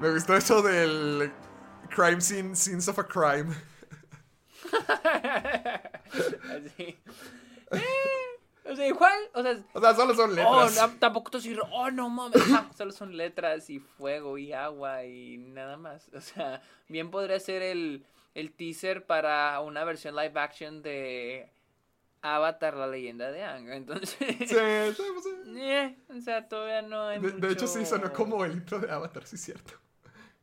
Me 0.00 0.08
gustó 0.10 0.34
eso 0.36 0.62
del 0.62 1.32
crime 1.90 2.20
scene, 2.20 2.54
scenes 2.54 2.86
of 2.86 2.98
a 2.98 3.04
crime. 3.04 3.56
Así. 6.52 6.96
Sea, 8.82 8.88
igual, 8.88 9.18
o 9.34 9.42
sea, 9.42 9.64
O 9.72 9.80
sea, 9.80 9.94
solo 9.94 10.14
son 10.14 10.30
oh, 10.30 10.34
letras. 10.64 10.76
no, 10.92 10.98
tampoco 10.98 11.30
te 11.30 11.38
decir, 11.38 11.60
oh, 11.70 11.90
no 11.90 12.08
mames, 12.10 12.40
solo 12.76 12.92
son 12.92 13.16
letras 13.16 13.68
y 13.70 13.78
fuego 13.80 14.38
y 14.38 14.52
agua 14.52 15.04
y 15.04 15.38
nada 15.38 15.76
más. 15.76 16.08
O 16.14 16.20
sea, 16.20 16.62
bien 16.88 17.10
podría 17.10 17.38
ser 17.40 17.62
el, 17.62 18.04
el 18.34 18.52
teaser 18.52 19.04
para 19.06 19.60
una 19.60 19.84
versión 19.84 20.14
live 20.16 20.38
action 20.38 20.82
de 20.82 21.50
Avatar, 22.22 22.74
la 22.76 22.86
leyenda 22.86 23.30
de 23.32 23.42
Aang. 23.42 23.68
Entonces, 23.72 24.10
Sí, 24.18 24.36
sí, 24.46 24.46
sí. 25.22 25.60
eh, 25.60 25.96
o 26.08 26.20
sea, 26.20 26.48
todavía 26.48 26.82
no 26.82 27.06
hay 27.08 27.18
De, 27.20 27.32
de 27.32 27.52
hecho, 27.52 27.66
sí 27.66 27.84
sonó 27.84 28.12
como 28.12 28.44
el 28.44 28.52
intro 28.52 28.78
de 28.78 28.90
Avatar, 28.90 29.26
sí 29.26 29.36
es 29.36 29.42
cierto. 29.42 29.74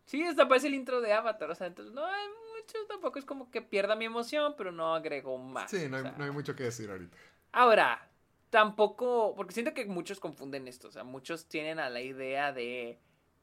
Sí, 0.05 0.23
hasta 0.23 0.47
parece 0.47 0.67
el 0.67 0.73
intro 0.73 1.01
de 1.01 1.13
Avatar, 1.13 1.51
o 1.51 1.55
sea, 1.55 1.67
entonces 1.67 1.93
no 1.93 2.03
hay 2.03 2.27
mucho, 2.27 2.77
tampoco 2.87 3.19
es 3.19 3.25
como 3.25 3.51
que 3.51 3.61
pierda 3.61 3.95
mi 3.95 4.05
emoción, 4.05 4.55
pero 4.57 4.71
no 4.71 4.95
agrego 4.95 5.37
más. 5.37 5.69
Sí, 5.69 5.87
no 5.87 5.97
hay, 5.97 6.01
o 6.01 6.05
sea. 6.07 6.15
no 6.17 6.23
hay 6.25 6.31
mucho 6.31 6.55
que 6.55 6.63
decir 6.63 6.89
ahorita. 6.89 7.15
Ahora, 7.51 8.08
tampoco, 8.49 9.33
porque 9.35 9.53
siento 9.53 9.73
que 9.73 9.85
muchos 9.85 10.19
confunden 10.19 10.67
esto, 10.67 10.87
o 10.87 10.91
sea, 10.91 11.03
muchos 11.03 11.47
tienen 11.47 11.79
a 11.79 11.89
la 11.89 12.01
idea 12.01 12.51
de 12.53 12.99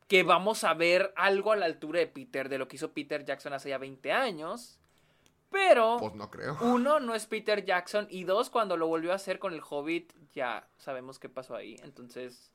que 0.08 0.22
vamos 0.22 0.64
a 0.64 0.74
ver 0.74 1.12
algo 1.16 1.52
a 1.52 1.56
la 1.56 1.66
altura 1.66 1.98
de 2.00 2.06
Peter, 2.06 2.48
de 2.48 2.58
lo 2.58 2.68
que 2.68 2.76
hizo 2.76 2.92
Peter 2.92 3.24
Jackson 3.24 3.52
hace 3.52 3.70
ya 3.70 3.78
20 3.78 4.12
años, 4.12 4.78
pero 5.50 5.96
Pues 5.98 6.14
no 6.14 6.30
creo. 6.30 6.56
uno, 6.60 7.00
no 7.00 7.14
es 7.14 7.26
Peter 7.26 7.64
Jackson, 7.64 8.06
y 8.10 8.24
dos, 8.24 8.50
cuando 8.50 8.76
lo 8.76 8.86
volvió 8.86 9.12
a 9.12 9.16
hacer 9.16 9.38
con 9.38 9.52
el 9.52 9.62
Hobbit, 9.68 10.12
ya 10.32 10.68
sabemos 10.76 11.18
qué 11.18 11.28
pasó 11.28 11.54
ahí, 11.56 11.76
entonces 11.82 12.50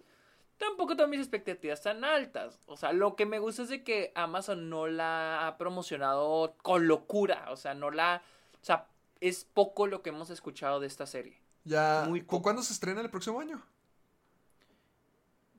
tampoco 0.58 0.96
tengo 0.96 1.10
mis 1.10 1.20
expectativas 1.20 1.82
tan 1.82 2.04
altas. 2.04 2.60
O 2.68 2.78
sea, 2.78 2.94
lo 2.94 3.16
que 3.16 3.26
me 3.26 3.40
gusta 3.40 3.64
es 3.64 3.70
de 3.70 3.84
que 3.84 4.12
Amazon 4.14 4.70
no 4.70 4.86
la 4.86 5.48
ha 5.48 5.58
promocionado 5.58 6.56
con 6.62 6.88
locura, 6.88 7.48
o 7.50 7.56
sea, 7.56 7.74
no 7.74 7.90
la... 7.90 8.22
O 8.62 8.64
sea, 8.64 8.86
es 9.22 9.44
poco 9.44 9.88
lo 9.88 10.04
que 10.04 10.12
hemos 10.12 10.30
escuchado 10.30 10.80
de 10.80 10.86
esta 10.86 11.08
serie. 11.08 11.41
Ya, 11.64 12.06
Muy 12.08 12.22
¿cu- 12.22 12.42
¿cuándo 12.42 12.64
se 12.64 12.74
estrena 12.74 13.02
el 13.02 13.10
próximo 13.10 13.40
año? 13.40 13.62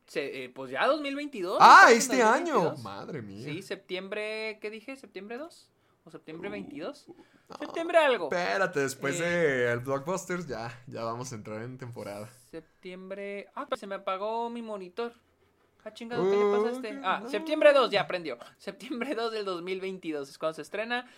Se- 0.07 0.45
eh, 0.45 0.49
pues 0.51 0.71
ya 0.71 0.87
2022. 0.87 1.59
¡Ah, 1.61 1.87
este 1.91 2.23
año! 2.23 2.55
2022. 2.55 2.83
Madre 2.83 3.23
mía. 3.23 3.45
Sí, 3.45 3.63
septiembre, 3.63 4.59
¿qué 4.61 4.71
dije? 4.71 4.97
¿Septiembre 4.97 5.39
2? 5.39 5.69
¿O 6.05 6.11
septiembre 6.11 6.49
Uh, 6.49 6.53
22? 6.53 7.07
Septiembre 7.59 7.99
algo. 7.99 8.25
Espérate, 8.25 8.81
después 8.81 9.21
Eh. 9.21 9.25
de 9.25 9.73
el 9.73 9.79
Blockbusters 9.81 10.47
ya, 10.49 10.77
ya 10.87 11.05
vamos 11.05 11.33
a 11.33 11.37
entrar 11.37 11.63
en 11.63 11.79
temporada. 11.79 12.29
Septiembre. 12.51 13.49
Ah, 13.55 13.67
se 13.77 13.87
me 13.87 13.95
apagó 13.95 14.51
mi 14.51 14.63
monitor. 14.63 15.13
Ah, 15.85 15.93
chingado, 15.95 16.23
¿qué 16.31 16.37
le 16.37 16.45
pasa 16.57 16.69
a 16.69 16.73
este? 16.73 17.01
Ah, 17.05 17.21
no. 17.23 17.29
septiembre 17.31 17.73
2, 17.73 17.91
ya 17.91 18.03
aprendió. 18.03 18.39
Septiembre 18.59 19.15
2 19.15 19.33
del 19.33 19.45
2022 19.45 20.29
es 20.29 20.39
cuando 20.39 20.55
se 20.57 20.63
estrena. 20.63 21.09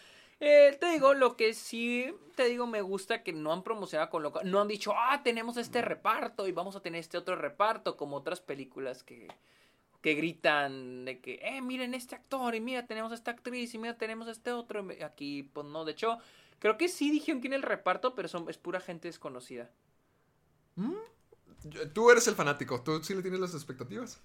Eh, 0.41 0.77
te 0.81 0.87
digo, 0.91 1.15
lo 1.15 1.37
que 1.37 1.55
sí, 1.55 2.07
te 2.35 2.45
digo, 2.47 2.67
me 2.67 2.83
gusta 2.83 3.23
que 3.23 3.33
no 3.33 3.53
han 3.53 3.63
promocionado 3.63 4.11
con 4.11 4.23
lo 4.23 4.33
No 4.45 4.61
han 4.61 4.69
dicho, 4.69 4.93
ah, 4.97 5.23
tenemos 5.23 5.57
este 5.57 5.81
reparto 5.83 6.47
y 6.49 6.53
vamos 6.53 6.77
a 6.77 6.81
tener 6.81 7.01
este 7.01 7.17
otro 7.19 7.37
reparto, 7.37 7.97
como 7.97 8.17
otras 8.17 8.41
películas 8.41 9.03
que, 9.05 9.29
que 10.03 10.15
gritan 10.15 11.05
de 11.07 11.21
que, 11.21 11.41
eh, 11.43 11.63
miren 11.63 11.95
este 11.95 12.17
actor 12.17 12.55
y 12.55 12.61
mira, 12.61 12.87
tenemos 12.87 13.13
esta 13.13 13.33
actriz 13.33 13.75
y 13.75 13.79
mira, 13.79 13.99
tenemos 13.99 14.29
este 14.29 14.53
otro. 14.53 14.87
Aquí, 15.05 15.45
pues 15.45 15.67
no, 15.67 15.85
de 15.85 15.93
hecho, 15.93 16.19
creo 16.61 16.79
que 16.79 16.89
sí 16.89 17.11
dijeron 17.11 17.41
quién 17.41 17.55
el 17.55 17.63
reparto, 17.63 18.15
pero 18.15 18.29
son, 18.29 18.49
es 18.51 18.59
pura 18.59 18.81
gente 18.81 19.09
desconocida. 19.09 19.71
Yo- 21.65 21.91
Tú 21.91 22.11
eres 22.11 22.27
el 22.29 22.35
fanático, 22.37 22.81
¿tú 22.83 23.03
sí 23.03 23.15
le 23.15 23.23
tienes 23.23 23.41
las 23.41 23.55
expectativas? 23.55 24.21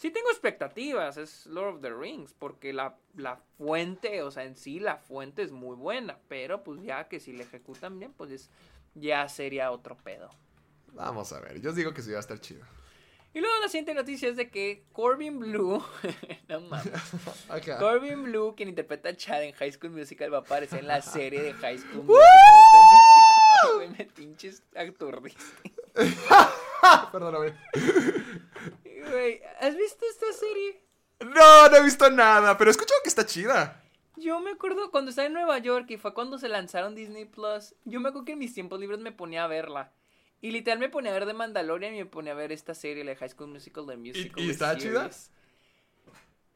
Sí 0.00 0.10
tengo 0.10 0.30
expectativas, 0.30 1.18
es 1.18 1.44
Lord 1.44 1.74
of 1.74 1.80
the 1.82 1.90
Rings, 1.92 2.32
porque 2.32 2.72
la, 2.72 2.96
la 3.16 3.36
fuente, 3.58 4.22
o 4.22 4.30
sea, 4.30 4.44
en 4.44 4.56
sí 4.56 4.80
la 4.80 4.96
fuente 4.96 5.42
es 5.42 5.52
muy 5.52 5.76
buena, 5.76 6.16
pero 6.26 6.64
pues 6.64 6.80
ya 6.82 7.06
que 7.06 7.20
si 7.20 7.34
la 7.34 7.42
ejecutan 7.42 7.98
bien, 7.98 8.14
pues 8.14 8.30
es- 8.30 8.48
ya 8.94 9.28
sería 9.28 9.70
otro 9.70 9.98
pedo. 9.98 10.30
Vamos 10.94 11.34
a 11.34 11.40
ver, 11.40 11.60
yo 11.60 11.74
digo 11.74 11.92
que 11.92 12.00
sí 12.00 12.12
va 12.12 12.16
a 12.16 12.20
estar 12.20 12.40
chido. 12.40 12.64
Y 13.34 13.40
luego 13.40 13.54
la 13.60 13.68
siguiente 13.68 13.92
noticia 13.92 14.30
es 14.30 14.36
de 14.36 14.48
que 14.48 14.84
Corbin 14.92 15.38
Blue, 15.38 15.84
no 16.48 16.60
mames. 16.62 16.92
Corbin 17.78 18.22
Blue, 18.24 18.54
quien 18.56 18.70
interpreta 18.70 19.10
a 19.10 19.14
Chad 19.14 19.42
en 19.44 19.52
High 19.52 19.72
School 19.72 19.90
Musical, 19.90 20.32
va 20.32 20.38
a 20.38 20.40
aparecer 20.40 20.78
en 20.78 20.86
la 20.88 21.02
serie 21.02 21.42
de 21.42 21.52
High 21.52 21.76
School 21.78 22.04
Musical. 22.04 22.24
Ay, 23.64 23.70
güey, 23.74 23.88
me 23.90 24.04
pinches. 24.06 24.62
Perdóname. 27.12 27.54
Güey, 29.10 29.40
¿has 29.60 29.76
visto 29.76 30.04
esta 30.10 30.32
serie? 30.32 30.80
No, 31.20 31.68
no 31.68 31.76
he 31.76 31.82
visto 31.82 32.10
nada, 32.10 32.56
pero 32.56 32.70
he 32.70 32.72
escuchado 32.72 33.00
que 33.02 33.08
está 33.08 33.26
chida. 33.26 33.82
Yo 34.16 34.40
me 34.40 34.50
acuerdo 34.50 34.90
cuando 34.90 35.10
estaba 35.10 35.26
en 35.26 35.32
Nueva 35.32 35.58
York 35.58 35.86
y 35.90 35.96
fue 35.96 36.14
cuando 36.14 36.38
se 36.38 36.48
lanzaron 36.48 36.94
Disney 36.94 37.24
Plus. 37.24 37.74
Yo 37.84 38.00
me 38.00 38.08
acuerdo 38.08 38.26
que 38.26 38.32
en 38.32 38.38
mis 38.38 38.54
tiempos 38.54 38.78
libres 38.78 39.00
me 39.00 39.12
ponía 39.12 39.44
a 39.44 39.48
verla. 39.48 39.92
Y 40.42 40.50
literal 40.50 40.78
me 40.78 40.88
ponía 40.88 41.10
a 41.10 41.14
ver 41.14 41.26
de 41.26 41.34
Mandalorian 41.34 41.94
y 41.94 41.98
me 41.98 42.06
ponía 42.06 42.32
a 42.32 42.36
ver 42.36 42.52
esta 42.52 42.74
serie, 42.74 43.04
la 43.04 43.10
de 43.10 43.16
High 43.16 43.30
School 43.30 43.48
Musical, 43.48 43.86
The 43.86 43.96
Musical. 43.96 44.42
y 44.42 44.50
estaba 44.50 44.76
chida? 44.76 45.10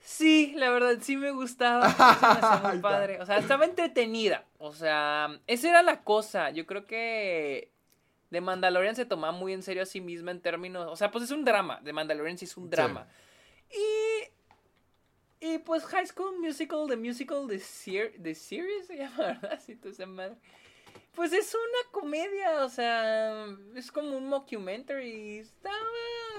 Sí, 0.00 0.52
la 0.56 0.70
verdad, 0.70 0.98
sí 1.00 1.16
me 1.16 1.30
gustaba. 1.30 1.88
se 2.60 2.62
me 2.62 2.74
muy 2.74 2.82
padre. 2.82 3.20
O 3.20 3.26
sea, 3.26 3.38
estaba 3.38 3.64
entretenida. 3.64 4.44
O 4.58 4.72
sea, 4.72 5.40
esa 5.46 5.68
era 5.68 5.82
la 5.82 6.02
cosa. 6.02 6.50
Yo 6.50 6.66
creo 6.66 6.86
que 6.86 7.73
The 8.34 8.40
Mandalorian 8.40 8.96
se 8.96 9.06
tomaba 9.06 9.32
muy 9.32 9.52
en 9.52 9.62
serio 9.62 9.82
a 9.84 9.86
sí 9.86 10.00
misma 10.00 10.32
en 10.32 10.40
términos. 10.40 10.86
O 10.90 10.96
sea, 10.96 11.10
pues 11.10 11.24
es 11.24 11.30
un 11.30 11.44
drama. 11.44 11.80
The 11.84 11.92
Mandalorian 11.92 12.36
sí 12.36 12.44
es 12.44 12.56
un 12.56 12.68
drama. 12.68 13.06
Y. 13.70 14.28
Y 15.46 15.58
pues 15.58 15.84
High 15.84 16.06
School 16.06 16.38
Musical, 16.40 16.86
The 16.88 16.96
Musical, 16.96 17.46
The, 17.46 17.58
Ser- 17.58 18.14
the 18.22 18.34
Series 18.34 18.86
se 18.86 18.96
llama, 18.96 19.16
¿verdad? 19.40 19.60
Sí, 19.64 19.76
tú 19.76 19.88
esa 19.90 20.06
madre. 20.06 20.36
Pues 21.14 21.32
es 21.32 21.54
una 21.54 21.90
comedia, 21.92 22.64
o 22.64 22.68
sea, 22.68 23.46
es 23.76 23.92
como 23.92 24.16
un 24.16 24.26
mockumentary. 24.28 25.38
Estaba 25.38 25.76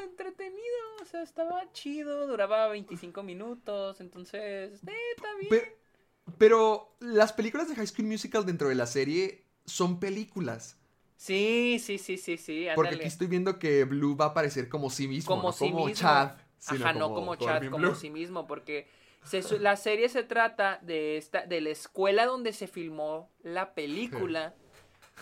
entretenido, 0.03 0.61
o 1.01 1.05
sea, 1.05 1.21
estaba 1.21 1.71
chido, 1.71 2.27
duraba 2.27 2.67
25 2.69 3.21
minutos, 3.23 4.01
entonces, 4.01 4.81
eh, 4.85 4.97
está 5.15 5.33
bien. 5.35 5.49
Pe- 5.49 5.77
Pero, 6.37 6.95
las 6.99 7.31
películas 7.31 7.69
de 7.69 7.75
High 7.75 7.87
School 7.87 8.07
Musical 8.07 8.45
dentro 8.45 8.69
de 8.69 8.75
la 8.75 8.87
serie 8.87 9.43
son 9.65 9.99
películas. 9.99 10.77
Sí, 11.17 11.79
sí, 11.79 11.97
sí, 11.97 12.17
sí, 12.17 12.37
sí, 12.37 12.67
Porque 12.75 12.95
aquí 12.95 13.07
estoy 13.07 13.27
viendo 13.27 13.57
que 13.57 13.83
Blue 13.85 14.15
va 14.15 14.25
a 14.25 14.27
aparecer 14.29 14.69
como 14.69 14.89
sí 14.89 15.07
mismo, 15.07 15.35
como 15.35 15.47
no 15.47 15.53
sí 15.53 15.69
como 15.71 15.85
mismo. 15.87 15.93
Chad. 15.95 16.31
sino 16.59 16.85
Ajá, 16.85 16.93
no 16.93 17.13
como 17.13 17.35
Chad, 17.35 17.69
como 17.69 17.77
Blue. 17.77 17.95
sí 17.95 18.09
mismo, 18.09 18.47
porque 18.47 18.87
se 19.23 19.41
la 19.59 19.75
serie 19.75 20.09
se 20.09 20.23
trata 20.23 20.79
de 20.81 21.17
esta, 21.17 21.45
de 21.45 21.61
la 21.61 21.69
escuela 21.69 22.25
donde 22.25 22.53
se 22.53 22.67
filmó 22.67 23.29
la 23.43 23.73
película. 23.73 24.53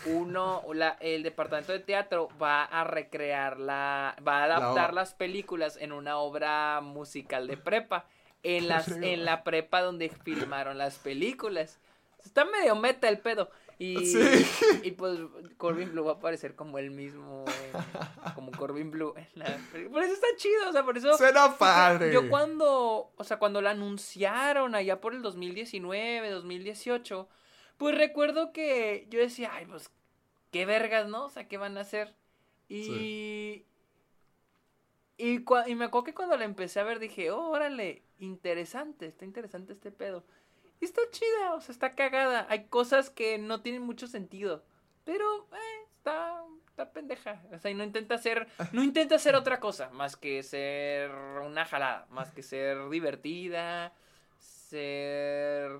Uno, 0.06 0.64
la- 0.74 0.98
el 1.00 1.24
departamento 1.24 1.72
de 1.72 1.80
teatro 1.80 2.28
va 2.42 2.64
a 2.66 2.84
recrear 2.84 3.60
la, 3.60 4.16
va 4.28 4.40
a 4.42 4.44
adaptar 4.46 4.94
las 4.94 5.14
películas 5.14 5.78
en 5.80 5.94
una 5.94 6.18
obra 6.18 6.82
musical 6.82 7.48
de 7.48 7.56
prepa, 7.58 8.06
en 8.42 8.68
las, 8.68 8.90
en 8.90 9.24
la 9.24 9.44
prepa 9.44 9.82
donde 9.82 10.10
filmaron 10.10 10.78
las 10.78 10.98
películas. 11.00 11.80
Está 12.26 12.44
medio 12.46 12.76
meta 12.76 13.08
el 13.08 13.20
pedo. 13.20 13.50
Y, 13.84 14.06
Sí. 14.06 14.20
y 14.84 14.92
pues 14.92 15.20
Corbin 15.58 15.92
Blue 15.92 16.06
va 16.06 16.12
a 16.12 16.16
aparecer 16.16 16.56
como 16.56 16.78
el 16.78 16.90
mismo, 16.92 17.44
como 18.36 18.52
Corbin 18.52 18.92
Blue. 18.92 19.14
en 19.18 19.28
la 19.36 19.58
por 19.92 20.04
eso 20.04 20.14
está 20.14 20.28
chido, 20.38 20.70
o 20.70 20.72
sea, 20.72 20.86
por 20.86 20.98
eso... 20.98 21.18
Suena 21.18 21.58
padre. 21.58 22.14
Yo 22.14 22.30
cuando, 22.30 23.12
o 23.16 23.24
sea, 23.26 23.40
cuando 23.40 23.62
la 23.62 23.72
anunciaron 23.72 24.74
allá 24.74 25.02
por 25.02 25.14
el 25.14 25.22
2019, 25.22 26.30
2018, 26.30 27.28
pues 27.78 27.98
recuerdo 27.98 28.54
que 28.54 29.06
yo 29.10 29.20
decía, 29.20 29.52
ay, 29.54 29.66
pues, 29.66 29.92
qué 30.52 30.66
vergas, 30.66 31.10
¿no? 31.10 31.26
O 31.26 31.30
sea, 31.30 31.48
¿qué 31.50 31.58
van 31.58 31.78
a 31.78 31.82
hacer? 31.82 32.16
Y... 32.70 32.84
Sí. 32.86 33.66
Y, 35.16 35.46
y 35.68 35.76
me 35.76 35.86
acuerdo 35.86 36.06
que 36.06 36.14
cuando 36.14 36.38
la 36.38 36.46
empecé 36.46 36.80
a 36.80 36.84
ver 36.84 37.00
dije, 37.00 37.32
oh, 37.32 37.50
órale, 37.50 38.02
interesante, 38.20 39.08
está 39.08 39.26
interesante 39.26 39.74
este 39.74 39.92
pedo. 39.92 40.24
Está 40.84 41.02
chida, 41.12 41.54
o 41.56 41.62
sea, 41.62 41.74
está 41.74 41.92
cagada. 41.92 42.46
Hay 42.50 42.66
cosas 42.66 43.10
que 43.10 43.38
no 43.38 43.62
tienen 43.62 43.82
mucho 43.82 44.08
sentido. 44.08 44.64
Pero, 45.06 45.48
eh, 45.54 45.86
está, 45.98 46.42
está 46.68 46.92
pendeja. 46.92 47.42
O 47.54 47.60
sea, 47.60 47.72
y 47.72 47.74
no 47.74 47.84
intenta 47.84 48.16
hacer, 48.16 48.48
no 48.72 48.84
intenta 48.84 49.16
hacer 49.16 49.36
otra 49.36 49.60
cosa 49.60 49.90
más 49.92 50.16
que 50.16 50.44
ser 50.44 51.12
una 51.12 51.66
jalada, 51.66 52.06
más 52.10 52.32
que 52.32 52.44
ser 52.44 52.90
divertida, 52.90 53.94
ser 54.40 55.80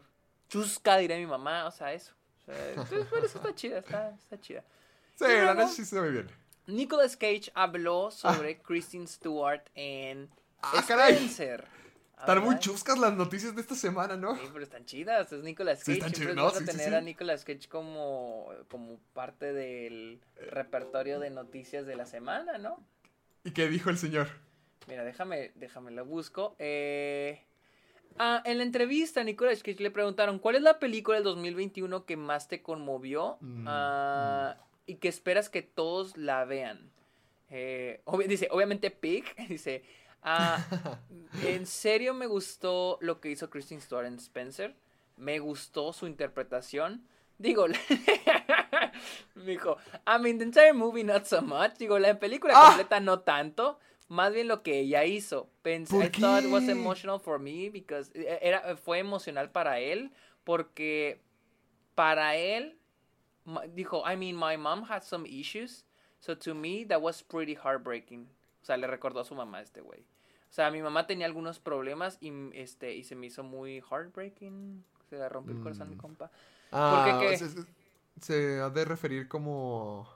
chusca, 0.50 0.98
diré 0.98 1.18
mi 1.20 1.26
mamá, 1.26 1.66
o 1.66 1.72
sea, 1.72 1.94
eso. 1.94 2.14
O 2.42 2.46
sea, 2.46 2.70
entonces, 2.70 3.06
por 3.08 3.24
eso 3.24 3.38
está 3.38 3.56
chida, 3.56 3.80
está, 3.80 4.10
está 4.12 4.40
chida. 4.40 4.64
Sí, 5.16 5.26
Y 5.26 5.28
la 5.28 5.34
luego, 5.36 5.54
neta 5.56 5.68
sí 5.70 5.86
se 5.86 6.00
ve 6.00 6.12
bien. 6.12 6.28
Nicolas 6.68 7.18
Cage 7.18 7.52
habló 7.54 8.12
sobre 8.12 8.62
Kristen 8.62 9.08
Stewart 9.08 9.64
en 9.76 10.30
Ah, 10.62 10.84
caray. 10.88 11.28
Están 12.28 12.44
muy 12.44 12.60
chuscas 12.60 12.98
las 13.00 13.14
noticias 13.14 13.56
de 13.56 13.62
esta 13.62 13.76
semana, 13.76 14.16
¿no? 14.18 14.36
Sí, 14.36 14.42
pero 14.52 14.64
están 14.64 14.86
chidas, 14.86 15.32
es 15.32 15.44
Nicolas 15.44 15.80
Sí, 15.80 15.86
Cage. 15.86 15.98
están 16.00 16.16
siempre 16.16 16.36
chidas, 16.36 16.54
no, 16.54 16.60
sí, 16.60 16.66
sí, 16.66 16.72
tener 16.72 16.90
sí. 16.90 16.96
a 16.96 17.02
Nicolas 17.02 17.44
Cage 17.46 17.68
como, 17.70 18.50
como 18.70 18.98
parte 19.14 19.52
del 19.54 20.22
repertorio 20.50 21.20
de 21.20 21.30
noticias 21.30 21.86
de 21.86 21.96
la 21.96 22.06
semana, 22.06 22.58
¿no? 22.58 22.84
¿Y 23.44 23.52
qué 23.52 23.68
dijo 23.68 23.90
el 23.90 23.98
señor? 23.98 24.28
Mira, 24.88 25.04
déjame, 25.04 25.52
déjame 25.56 25.92
lo 25.92 26.06
busco. 26.06 26.56
Eh, 26.60 27.42
ah, 28.18 28.42
en 28.46 28.58
la 28.58 28.64
entrevista 28.64 29.22
a 29.22 29.24
Nicolas 29.24 29.62
Cage 29.64 29.82
le 29.84 29.92
preguntaron, 29.92 30.40
¿cuál 30.40 30.56
es 30.56 30.62
la 30.62 30.80
película 30.80 31.16
del 31.16 31.24
2021 31.26 32.06
que 32.06 32.18
más 32.18 32.48
te 32.48 32.62
conmovió? 32.62 33.38
Mm, 33.42 33.66
Ah, 33.68 34.58
Y 34.86 34.96
que 34.96 35.08
esperas 35.08 35.50
que 35.50 35.62
todos 35.62 36.18
la 36.18 36.44
vean. 36.46 36.92
Eh, 37.50 38.02
dice, 38.28 38.48
obviamente 38.52 38.92
Pig. 38.92 39.24
Dice, 39.50 39.84
ah, 40.24 40.64
en 41.46 41.66
serio 41.66 42.14
me 42.14 42.26
gustó 42.28 42.98
lo 43.02 43.20
que 43.20 43.30
hizo 43.32 43.50
Kristen 43.50 43.82
Stewart 43.82 44.06
en 44.06 44.16
Spencer. 44.16 44.76
Me 45.18 45.40
gustó 45.40 45.94
su 45.94 46.08
interpretación. 46.08 47.06
Digo, 47.38 47.68
me 49.36 49.44
dijo, 49.46 49.78
I 50.08 50.20
mean, 50.20 50.38
the 50.38 50.46
entire 50.46 50.74
movie 50.74 51.04
not 51.04 51.26
so 51.26 51.42
much. 51.42 51.78
Digo, 51.78 52.00
la 52.00 52.18
película 52.20 52.54
Ah. 52.56 52.68
completa 52.70 53.00
no 53.00 53.20
tanto. 53.20 53.80
Más 54.10 54.34
bien 54.34 54.48
lo 54.48 54.62
que 54.64 54.80
ella 54.80 55.06
hizo. 55.06 55.50
Pensé, 55.64 55.96
¿Por 55.96 56.06
I 56.06 56.10
thought 56.10 56.44
it 56.44 56.52
was 56.52 56.68
emotional 56.68 57.20
for 57.20 57.40
me 57.40 57.70
because 57.70 58.12
eh, 58.14 58.38
era, 58.42 58.76
fue 58.78 59.00
emocional 59.00 59.50
para 59.52 59.80
él 59.80 60.12
porque 60.44 61.22
para 61.96 62.36
él 62.36 62.78
dijo, 63.74 64.04
I 64.06 64.16
mean, 64.16 64.36
my 64.36 64.58
mom 64.58 64.84
had 64.84 65.04
some 65.04 65.26
issues, 65.28 65.86
so 66.20 66.36
to 66.36 66.54
me 66.54 66.86
that 66.86 67.02
was 67.02 67.24
pretty 67.24 67.56
heartbreaking. 67.56 68.28
O 68.62 68.66
sea, 68.66 68.78
le 68.78 68.88
recordó 68.88 69.22
a 69.22 69.26
su 69.26 69.36
mamá 69.36 69.62
este 69.62 69.82
güey. 69.82 70.06
O 70.54 70.56
sea, 70.56 70.70
mi 70.70 70.84
mamá 70.84 71.08
tenía 71.08 71.26
algunos 71.26 71.58
problemas 71.58 72.20
y 72.22 72.32
este 72.54 72.94
y 72.94 73.04
se 73.06 73.16
me 73.16 73.26
hizo 73.26 73.42
muy 73.44 73.82
heartbreaking. 73.82 74.86
Se 75.10 75.18
le 75.18 75.28
rompió 75.28 75.56
el 75.56 75.64
corazón 75.64 75.88
a 75.88 75.90
mi 75.90 75.96
Mm. 75.96 75.98
compa. 75.98 76.30
Ah, 76.72 77.18
qué? 77.20 77.40
Se, 78.22 78.60
ha 78.62 78.70
de 78.70 78.86
referir 78.86 79.28
como... 79.28 80.08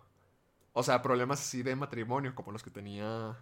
O 0.74 0.84
sea, 0.84 1.02
problemas 1.02 1.40
así 1.42 1.64
de 1.64 1.76
matrimonio, 1.76 2.36
como 2.36 2.52
los 2.52 2.62
que 2.62 2.70
tenía... 2.70 3.36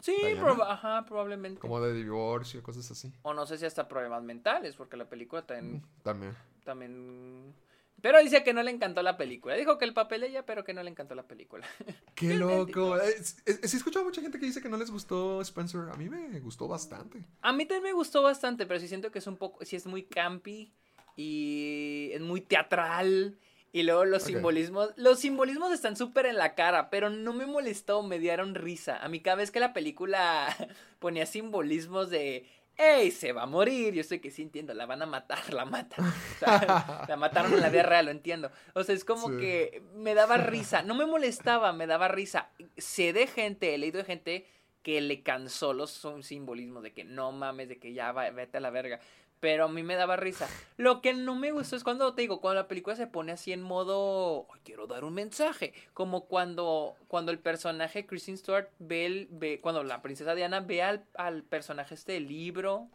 Sí, 0.00 0.16
proba- 0.36 0.72
ajá, 0.72 1.04
probablemente. 1.06 1.60
Como 1.60 1.80
de 1.80 1.92
divorcio, 1.94 2.60
cosas 2.60 2.90
así. 2.90 3.12
O 3.22 3.32
no 3.34 3.46
sé 3.46 3.56
si 3.56 3.64
hasta 3.64 3.86
problemas 3.86 4.24
mentales, 4.24 4.74
porque 4.74 4.96
la 4.96 5.08
película 5.08 5.46
también, 5.46 5.84
También. 6.02 6.34
también... 6.64 7.54
Pero 8.00 8.20
dice 8.20 8.42
que 8.42 8.52
no 8.52 8.62
le 8.62 8.72
encantó 8.72 9.02
la 9.02 9.16
película. 9.16 9.54
Dijo 9.54 9.78
que 9.78 9.84
el 9.84 9.94
papel 9.94 10.24
ella, 10.24 10.44
pero 10.44 10.64
que 10.64 10.74
no 10.74 10.82
le 10.82 10.90
encantó 10.90 11.14
la 11.14 11.22
película. 11.22 11.66
¡Qué 12.14 12.28
Qué 12.28 12.34
loco! 12.34 12.96
Eh, 12.96 13.22
Sí 13.22 13.36
he 13.46 13.76
escuchado 13.76 14.04
a 14.04 14.08
mucha 14.08 14.20
gente 14.20 14.40
que 14.40 14.46
dice 14.46 14.60
que 14.60 14.68
no 14.68 14.76
les 14.76 14.90
gustó 14.90 15.40
Spencer. 15.42 15.82
A 15.92 15.96
mí 15.96 16.08
me 16.08 16.40
gustó 16.40 16.66
bastante. 16.66 17.24
A 17.42 17.52
mí 17.52 17.64
también 17.64 17.84
me 17.84 17.92
gustó 17.92 18.22
bastante, 18.22 18.66
pero 18.66 18.80
sí 18.80 18.88
siento 18.88 19.12
que 19.12 19.20
es 19.20 19.26
un 19.26 19.36
poco, 19.36 19.64
sí 19.64 19.76
es 19.76 19.86
muy 19.86 20.02
campy 20.02 20.72
y 21.16 22.10
es 22.12 22.20
muy 22.20 22.40
teatral. 22.40 23.38
Y 23.74 23.84
luego 23.84 24.04
los 24.04 24.24
simbolismos, 24.24 24.90
los 24.96 25.20
simbolismos 25.20 25.72
están 25.72 25.96
súper 25.96 26.26
en 26.26 26.36
la 26.36 26.54
cara, 26.54 26.90
pero 26.90 27.08
no 27.08 27.32
me 27.32 27.46
molestó, 27.46 28.02
me 28.02 28.18
dieron 28.18 28.54
risa. 28.54 28.98
A 29.02 29.08
mí 29.08 29.20
cada 29.20 29.36
vez 29.36 29.50
que 29.50 29.60
la 29.60 29.72
película 29.72 30.54
ponía 30.98 31.24
simbolismos 31.24 32.10
de, 32.10 32.46
¡Ey, 32.76 33.10
se 33.10 33.32
va 33.32 33.42
a 33.42 33.46
morir! 33.46 33.92
Yo 33.94 34.02
sé 34.02 34.20
que 34.20 34.30
sí 34.30 34.42
entiendo, 34.42 34.72
la 34.74 34.86
van 34.86 35.02
a 35.02 35.06
matar, 35.06 35.52
la 35.52 35.64
matan. 35.64 36.04
O 36.36 36.38
sea, 36.38 37.04
la 37.08 37.16
mataron 37.16 37.52
en 37.54 37.60
la 37.60 37.68
vida 37.68 37.82
real, 37.84 38.06
lo 38.06 38.10
entiendo. 38.10 38.50
O 38.74 38.82
sea, 38.82 38.94
es 38.94 39.04
como 39.04 39.28
Sí. 39.30 39.36
que 39.38 39.82
me 39.94 40.14
daba 40.14 40.36
risa, 40.38 40.82
no 40.82 40.94
me 40.94 41.06
molestaba, 41.06 41.72
me 41.72 41.86
daba 41.86 42.08
risa. 42.08 42.48
Sé 42.76 43.12
de 43.12 43.26
gente, 43.26 43.74
he 43.74 43.78
leído 43.78 43.98
de 43.98 44.04
gente 44.04 44.46
que 44.82 45.00
le 45.00 45.22
cansó 45.22 45.72
los 45.74 45.90
son- 45.92 46.24
simbolismos 46.24 46.82
de 46.82 46.92
que 46.92 47.04
no 47.04 47.30
mames, 47.30 47.68
de 47.68 47.78
que 47.78 47.92
ya 47.92 48.10
va, 48.10 48.28
vete 48.30 48.56
a 48.56 48.60
la 48.60 48.70
verga. 48.70 48.98
Pero 49.42 49.64
a 49.64 49.68
mí 49.68 49.82
me 49.82 49.96
daba 49.96 50.14
risa. 50.14 50.48
Lo 50.76 51.02
que 51.02 51.14
no 51.14 51.34
me 51.34 51.50
gustó 51.50 51.74
es 51.74 51.82
cuando 51.82 52.14
te 52.14 52.22
digo, 52.22 52.40
cuando 52.40 52.62
la 52.62 52.68
película 52.68 52.94
se 52.94 53.08
pone 53.08 53.32
así 53.32 53.52
en 53.52 53.60
modo, 53.60 54.46
"Ay, 54.54 54.60
quiero 54.64 54.86
dar 54.86 55.02
un 55.02 55.14
mensaje. 55.14 55.74
Como 55.94 56.26
cuando, 56.26 56.94
cuando 57.08 57.32
el 57.32 57.40
personaje 57.40 58.06
Kristen 58.06 58.38
Stewart 58.38 58.68
ve, 58.78 59.04
el- 59.04 59.28
ve 59.32 59.58
cuando 59.60 59.82
la 59.82 60.00
princesa 60.00 60.36
Diana 60.36 60.60
ve 60.60 60.82
al, 60.84 61.04
al 61.16 61.42
personaje 61.42 61.94
este 61.96 62.12
del 62.12 62.28
libro 62.28 62.86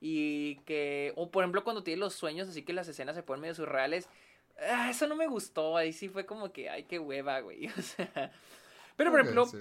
y 0.00 0.56
que, 0.64 1.12
o 1.16 1.30
por 1.30 1.44
ejemplo 1.44 1.64
cuando 1.64 1.82
tiene 1.82 2.00
los 2.00 2.14
sueños, 2.14 2.48
así 2.48 2.62
que 2.62 2.72
las 2.72 2.88
escenas 2.88 3.14
se 3.14 3.22
ponen 3.22 3.42
medio 3.42 3.54
surreales. 3.54 4.08
Ah, 4.70 4.88
eso 4.90 5.06
no 5.06 5.16
me 5.16 5.26
gustó, 5.26 5.76
ahí 5.76 5.92
sí 5.92 6.08
fue 6.08 6.24
como 6.24 6.50
que, 6.50 6.70
ay, 6.70 6.84
qué 6.84 6.98
hueva, 6.98 7.40
güey. 7.40 7.66
O 7.78 7.82
sea, 7.82 8.32
pero 8.96 9.10
por 9.10 9.20
ejemplo, 9.20 9.44
Sí. 9.44 9.58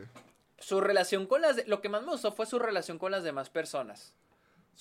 su 0.57 0.79
relación 0.79 1.25
con 1.27 1.41
las... 1.41 1.57
de- 1.57 1.65
Lo 1.67 1.81
que 1.81 1.89
más 1.89 2.01
me 2.03 2.11
gustó 2.11 2.31
fue 2.31 2.45
su 2.45 2.59
relación 2.59 2.97
con 2.97 3.11
las 3.11 3.25
demás 3.25 3.49
personas. 3.49 4.13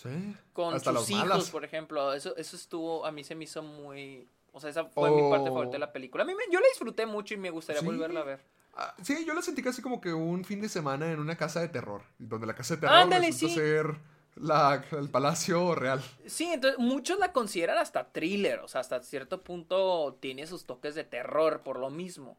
Sí. 0.00 0.36
Con 0.52 0.74
Hasta 0.74 0.92
sus 0.92 1.10
hijos, 1.10 1.26
malas. 1.26 1.50
por 1.50 1.64
ejemplo. 1.64 2.12
Eso, 2.14 2.36
eso 2.36 2.54
estuvo... 2.54 3.04
A 3.04 3.10
mí 3.10 3.24
se 3.24 3.34
me 3.34 3.44
hizo 3.44 3.62
muy... 3.64 4.28
O 4.52 4.60
sea, 4.60 4.70
esa 4.70 4.84
fue 4.84 5.10
mi 5.10 5.28
parte 5.28 5.48
Oh. 5.50 5.52
favorita 5.52 5.72
de 5.72 5.78
la 5.80 5.92
película. 5.92 6.22
A 6.22 6.26
mí 6.26 6.34
me- 6.34 6.52
yo 6.52 6.60
la 6.60 6.66
disfruté 6.68 7.04
mucho 7.04 7.34
y 7.34 7.36
me 7.36 7.50
gustaría 7.50 7.80
Sí. 7.80 7.86
volverla 7.86 8.20
a 8.20 8.24
ver. 8.24 8.40
Ah, 8.74 8.94
sí, 9.02 9.24
yo 9.26 9.34
la 9.34 9.42
sentí 9.42 9.60
casi 9.60 9.82
como 9.82 10.00
que 10.00 10.12
un 10.12 10.44
fin 10.44 10.60
de 10.60 10.68
semana 10.68 11.10
en 11.10 11.18
una 11.18 11.36
casa 11.36 11.60
de 11.60 11.68
terror. 11.68 12.02
Donde 12.18 12.46
la 12.46 12.54
casa 12.54 12.74
de 12.76 12.82
terror 12.82 12.96
Ándale, 12.96 13.26
resulta 13.26 13.54
sí. 13.54 13.60
ser 13.60 13.96
la, 14.36 14.84
el 14.92 15.08
palacio 15.10 15.74
real. 15.74 16.00
Sí, 16.26 16.44
entonces 16.44 16.78
muchos 16.78 17.18
la 17.18 17.32
consideran 17.32 17.78
hasta 17.78 18.04
thriller. 18.12 18.60
O 18.60 18.68
sea, 18.68 18.80
hasta 18.82 19.02
cierto 19.02 19.42
punto 19.42 20.16
tiene 20.20 20.46
sus 20.46 20.64
toques 20.64 20.94
de 20.94 21.02
terror 21.02 21.62
por 21.62 21.80
lo 21.80 21.90
mismo. 21.90 22.38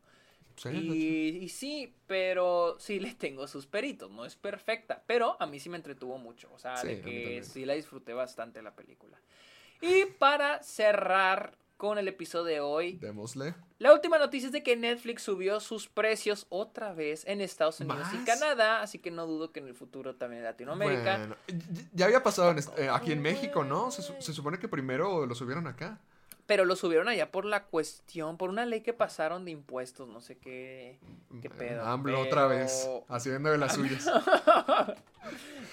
Sí. 0.62 0.70
Y, 0.70 1.44
y 1.44 1.50
sí, 1.50 1.96
pero 2.06 2.76
sí 2.80 3.00
le 3.00 3.14
tengo 3.16 3.48
sus 3.48 3.66
peritos. 3.66 4.12
No 4.12 4.26
es 4.26 4.36
perfecta, 4.36 5.02
pero 5.08 5.38
a 5.42 5.46
mí 5.46 5.60
sí 5.60 5.70
me 5.70 5.78
entretuvo 5.78 6.18
mucho. 6.18 6.50
O 6.54 6.60
sea, 6.60 6.78
Sí, 6.78 6.88
de 6.88 7.02
que 7.02 7.44
sí 7.44 7.66
la 7.66 7.74
disfruté 7.74 8.14
bastante 8.14 8.62
la 8.62 8.76
película. 8.76 9.18
Y 9.82 10.06
para 10.06 10.62
cerrar 10.62 11.58
con 11.78 11.98
el 11.98 12.10
episodio 12.10 12.44
de 12.44 12.60
hoy, 12.60 12.98
Démosle. 12.98 13.56
la 13.78 13.94
última 13.94 14.18
noticia 14.20 14.48
es 14.48 14.52
de 14.52 14.64
que 14.64 14.76
Netflix 14.76 15.22
subió 15.24 15.62
sus 15.62 15.88
precios 15.88 16.46
otra 16.50 16.92
vez 16.92 17.24
en 17.26 17.40
Estados 17.40 17.80
Unidos 17.80 18.06
y. 18.14 18.26
Canadá, 18.26 18.82
así 18.82 19.00
que 19.00 19.12
no 19.12 19.26
dudo 19.26 19.54
que 19.54 19.62
en 19.62 19.68
el 19.68 19.76
futuro 19.76 20.16
también 20.18 20.40
en 20.40 20.44
Latinoamérica. 20.44 21.18
Bueno, 21.20 21.36
ya 21.94 22.08
había 22.08 22.22
pasado 22.22 22.52
en 22.52 22.60
eh, 22.76 22.90
aquí 22.92 23.14
en 23.14 23.22
México, 23.22 23.64
¿no? 23.64 23.92
Se, 23.92 24.02
se 24.22 24.34
supone 24.34 24.60
que 24.60 24.68
primero 24.68 25.26
lo 25.26 25.34
subieron 25.36 25.68
acá. 25.68 26.02
Pero 26.50 26.66
lo 26.66 26.76
subieron 26.76 27.08
allá 27.08 27.32
por 27.32 27.46
la 27.46 27.66
cuestión, 27.66 28.36
por 28.36 28.50
una 28.50 28.66
ley 28.66 28.82
que 28.82 28.92
pasaron 28.92 29.46
de 29.46 29.52
impuestos, 29.52 30.08
no 30.10 30.20
sé 30.20 30.40
qué, 30.40 31.00
qué 31.44 31.48
Eh, 31.48 31.52
pedo. 31.52 31.86
AMLO 31.86 32.22
otra 32.22 32.48
vez, 32.48 32.90
haciendo 33.08 33.52
de 33.52 33.60
las 33.60 33.76
suyas. 33.76 34.04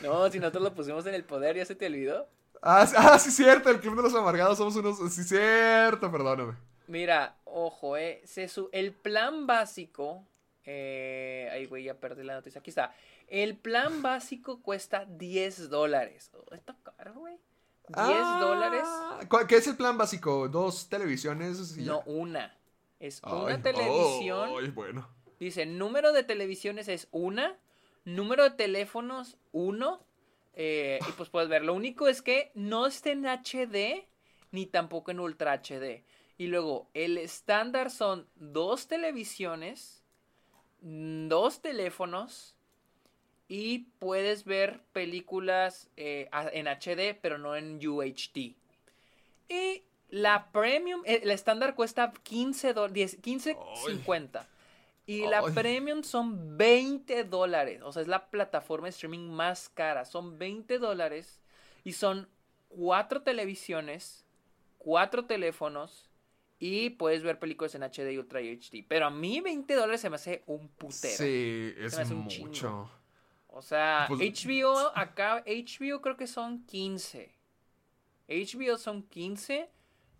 No, 0.02 0.30
si 0.30 0.38
nosotros 0.38 0.62
lo 0.62 0.74
pusimos 0.74 1.06
en 1.06 1.14
el 1.14 1.24
poder, 1.24 1.56
¿ya 1.56 1.64
se 1.64 1.74
te 1.74 1.86
olvidó? 1.86 2.28
Ah, 2.60 2.86
sí- 2.86 2.94
ah, 2.98 3.18
sí, 3.18 3.30
cierto, 3.30 3.70
el 3.70 3.80
Club 3.80 3.96
de 3.96 4.02
los 4.02 4.14
Amargados 4.14 4.58
somos 4.58 4.76
unos... 4.76 4.98
Sí, 5.14 5.24
cierto, 5.24 6.12
perdóname. 6.12 6.52
Mira, 6.86 7.36
ojo, 7.44 7.96
eh, 7.96 8.20
se 8.26 8.46
su- 8.48 8.68
el 8.72 8.92
plan 8.92 9.46
básico, 9.46 10.26
eh, 10.64 11.48
ay, 11.50 11.64
güey, 11.66 11.84
ya 11.84 11.94
perdí 11.94 12.22
la 12.24 12.34
noticia, 12.34 12.58
aquí 12.60 12.68
está. 12.70 12.92
El 13.28 13.56
plan 13.56 14.02
básico 14.02 14.60
cuesta 14.60 15.06
10 15.08 15.70
dólares. 15.70 16.30
Oh, 16.34 16.54
está 16.54 16.76
caro, 16.82 17.14
güey. 17.14 17.38
10 17.88 17.98
Ah, 17.98 18.38
dólares, 18.40 18.86
¿cuál- 19.28 19.46
¿Qué 19.46 19.56
es 19.56 19.66
el 19.66 19.76
plan 19.76 19.96
básico? 19.96 20.48
¿Dos 20.48 20.88
televisiones? 20.88 21.76
y 21.78 21.84
ya? 21.84 21.92
no 21.92 22.00
una. 22.06 22.56
Es 22.98 23.20
Ay, 23.22 23.32
una 23.44 23.62
televisión. 23.62 24.50
Ay, 24.58 24.70
bueno. 24.70 25.08
Dice, 25.38 25.66
número 25.66 26.12
de 26.12 26.22
televisiones 26.24 26.88
es 26.88 27.08
una, 27.10 27.56
número 28.04 28.44
de 28.44 28.50
teléfonos 28.50 29.36
uno, 29.52 30.02
eh, 30.54 30.98
y 31.06 31.12
pues 31.12 31.28
puedes 31.28 31.48
ver, 31.50 31.62
lo 31.64 31.74
único 31.74 32.08
es 32.08 32.22
que 32.22 32.50
no 32.54 32.86
está 32.86 33.10
en 33.10 33.26
HD 33.26 34.08
ni 34.50 34.64
tampoco 34.66 35.10
en 35.10 35.20
Ultra 35.20 35.52
HD. 35.52 36.04
Y 36.38 36.46
luego, 36.46 36.88
el 36.94 37.18
estándar 37.18 37.90
son 37.90 38.26
dos 38.36 38.86
televisiones, 38.88 40.02
dos 40.80 41.60
teléfonos, 41.60 42.55
y 43.48 43.90
puedes 43.98 44.44
ver 44.44 44.80
películas 44.92 45.88
eh, 45.96 46.28
en 46.52 46.66
HD, 46.66 47.18
pero 47.20 47.38
no 47.38 47.56
en 47.56 47.76
UHD. 47.86 48.54
Y 49.48 49.82
la 50.08 50.50
premium, 50.50 51.02
eh, 51.04 51.20
el 51.22 51.30
estándar 51.30 51.74
cuesta 51.74 52.12
15 52.22 52.72
dólares, 52.72 53.20
15.50. 53.22 54.46
Y 55.08 55.26
la 55.26 55.42
premium 55.42 56.02
son 56.02 56.58
20 56.58 57.22
dólares. 57.24 57.80
O 57.84 57.92
sea, 57.92 58.02
es 58.02 58.08
la 58.08 58.28
plataforma 58.28 58.86
de 58.86 58.90
streaming 58.90 59.28
más 59.28 59.68
cara. 59.68 60.04
Son 60.04 60.36
20 60.36 60.78
dólares. 60.78 61.40
Y 61.84 61.92
son 61.92 62.28
cuatro 62.68 63.22
televisiones, 63.22 64.24
cuatro 64.78 65.24
teléfonos. 65.26 66.10
Y 66.58 66.90
puedes 66.90 67.22
ver 67.22 67.38
películas 67.38 67.76
en 67.76 67.84
HD 67.84 68.12
y 68.12 68.18
Ultra 68.18 68.40
HD. 68.40 68.84
Pero 68.88 69.06
a 69.06 69.10
mí 69.10 69.40
20 69.40 69.74
dólares 69.74 70.00
se 70.00 70.10
me 70.10 70.16
hace 70.16 70.42
un 70.46 70.68
putero. 70.70 71.16
Sí, 71.16 71.72
es 71.78 71.94
me 71.94 72.02
hace 72.02 72.14
un 72.14 72.26
chingo. 72.26 72.90
O 73.56 73.62
sea, 73.62 74.04
Pues- 74.08 74.20
HBO 74.20 74.76
acá, 74.94 75.42
HBO 75.46 76.02
creo 76.02 76.16
que 76.18 76.26
son 76.26 76.64
15. 76.66 77.32
HBO 78.28 78.76
son 78.76 79.02
15, 79.04 79.70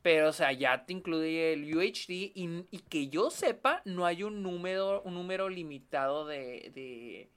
Pero, 0.00 0.28
o 0.28 0.32
sea, 0.32 0.52
ya 0.52 0.86
te 0.86 0.92
incluye 0.92 1.52
el 1.52 1.76
UHD 1.76 2.30
y, 2.34 2.64
y 2.70 2.78
que 2.78 3.08
yo 3.08 3.28
sepa, 3.28 3.82
no 3.84 4.06
hay 4.06 4.22
un 4.22 4.40
número, 4.42 5.02
un 5.02 5.14
número 5.14 5.48
limitado 5.48 6.26
de, 6.26 6.70
de 6.74 7.28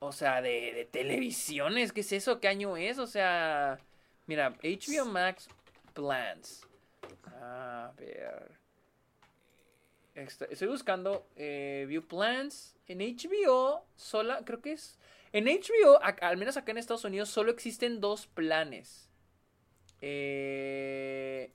o 0.00 0.12
sea, 0.12 0.42
de, 0.42 0.72
de 0.74 0.84
televisiones. 0.86 1.92
¿Qué 1.92 2.00
es 2.00 2.12
eso? 2.12 2.40
¿Qué 2.40 2.48
año 2.48 2.76
es? 2.76 2.98
O 2.98 3.06
sea, 3.06 3.78
mira, 4.26 4.56
HBO 4.62 5.04
Max 5.06 5.48
Plans. 5.94 6.66
A 7.40 7.92
ver. 7.96 8.59
Esto- 10.26 10.46
Estoy 10.50 10.68
buscando 10.68 11.26
eh, 11.36 11.84
View 11.88 12.02
Plans. 12.06 12.74
En 12.86 12.98
HBO, 13.00 13.84
sola, 13.96 14.42
creo 14.44 14.60
que 14.60 14.72
es. 14.72 14.98
En 15.32 15.44
HBO, 15.46 16.00
al 16.02 16.36
menos 16.36 16.56
acá 16.56 16.72
en 16.72 16.78
Estados 16.78 17.04
Unidos, 17.04 17.28
solo 17.28 17.50
existen 17.52 18.00
dos 18.00 18.26
planes. 18.26 19.08
Eh, 20.00 21.52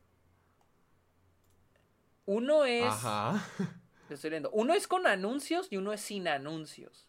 uno 2.26 2.66
es. 2.66 2.86
Ajá. 2.86 3.44
Estoy 4.10 4.30
leyendo. 4.30 4.50
Uno 4.52 4.74
es 4.74 4.88
con 4.88 5.08
anuncios 5.08 5.68
y 5.72 5.78
uno 5.78 5.92
es 5.94 6.02
sin 6.02 6.28
anuncios. 6.28 7.08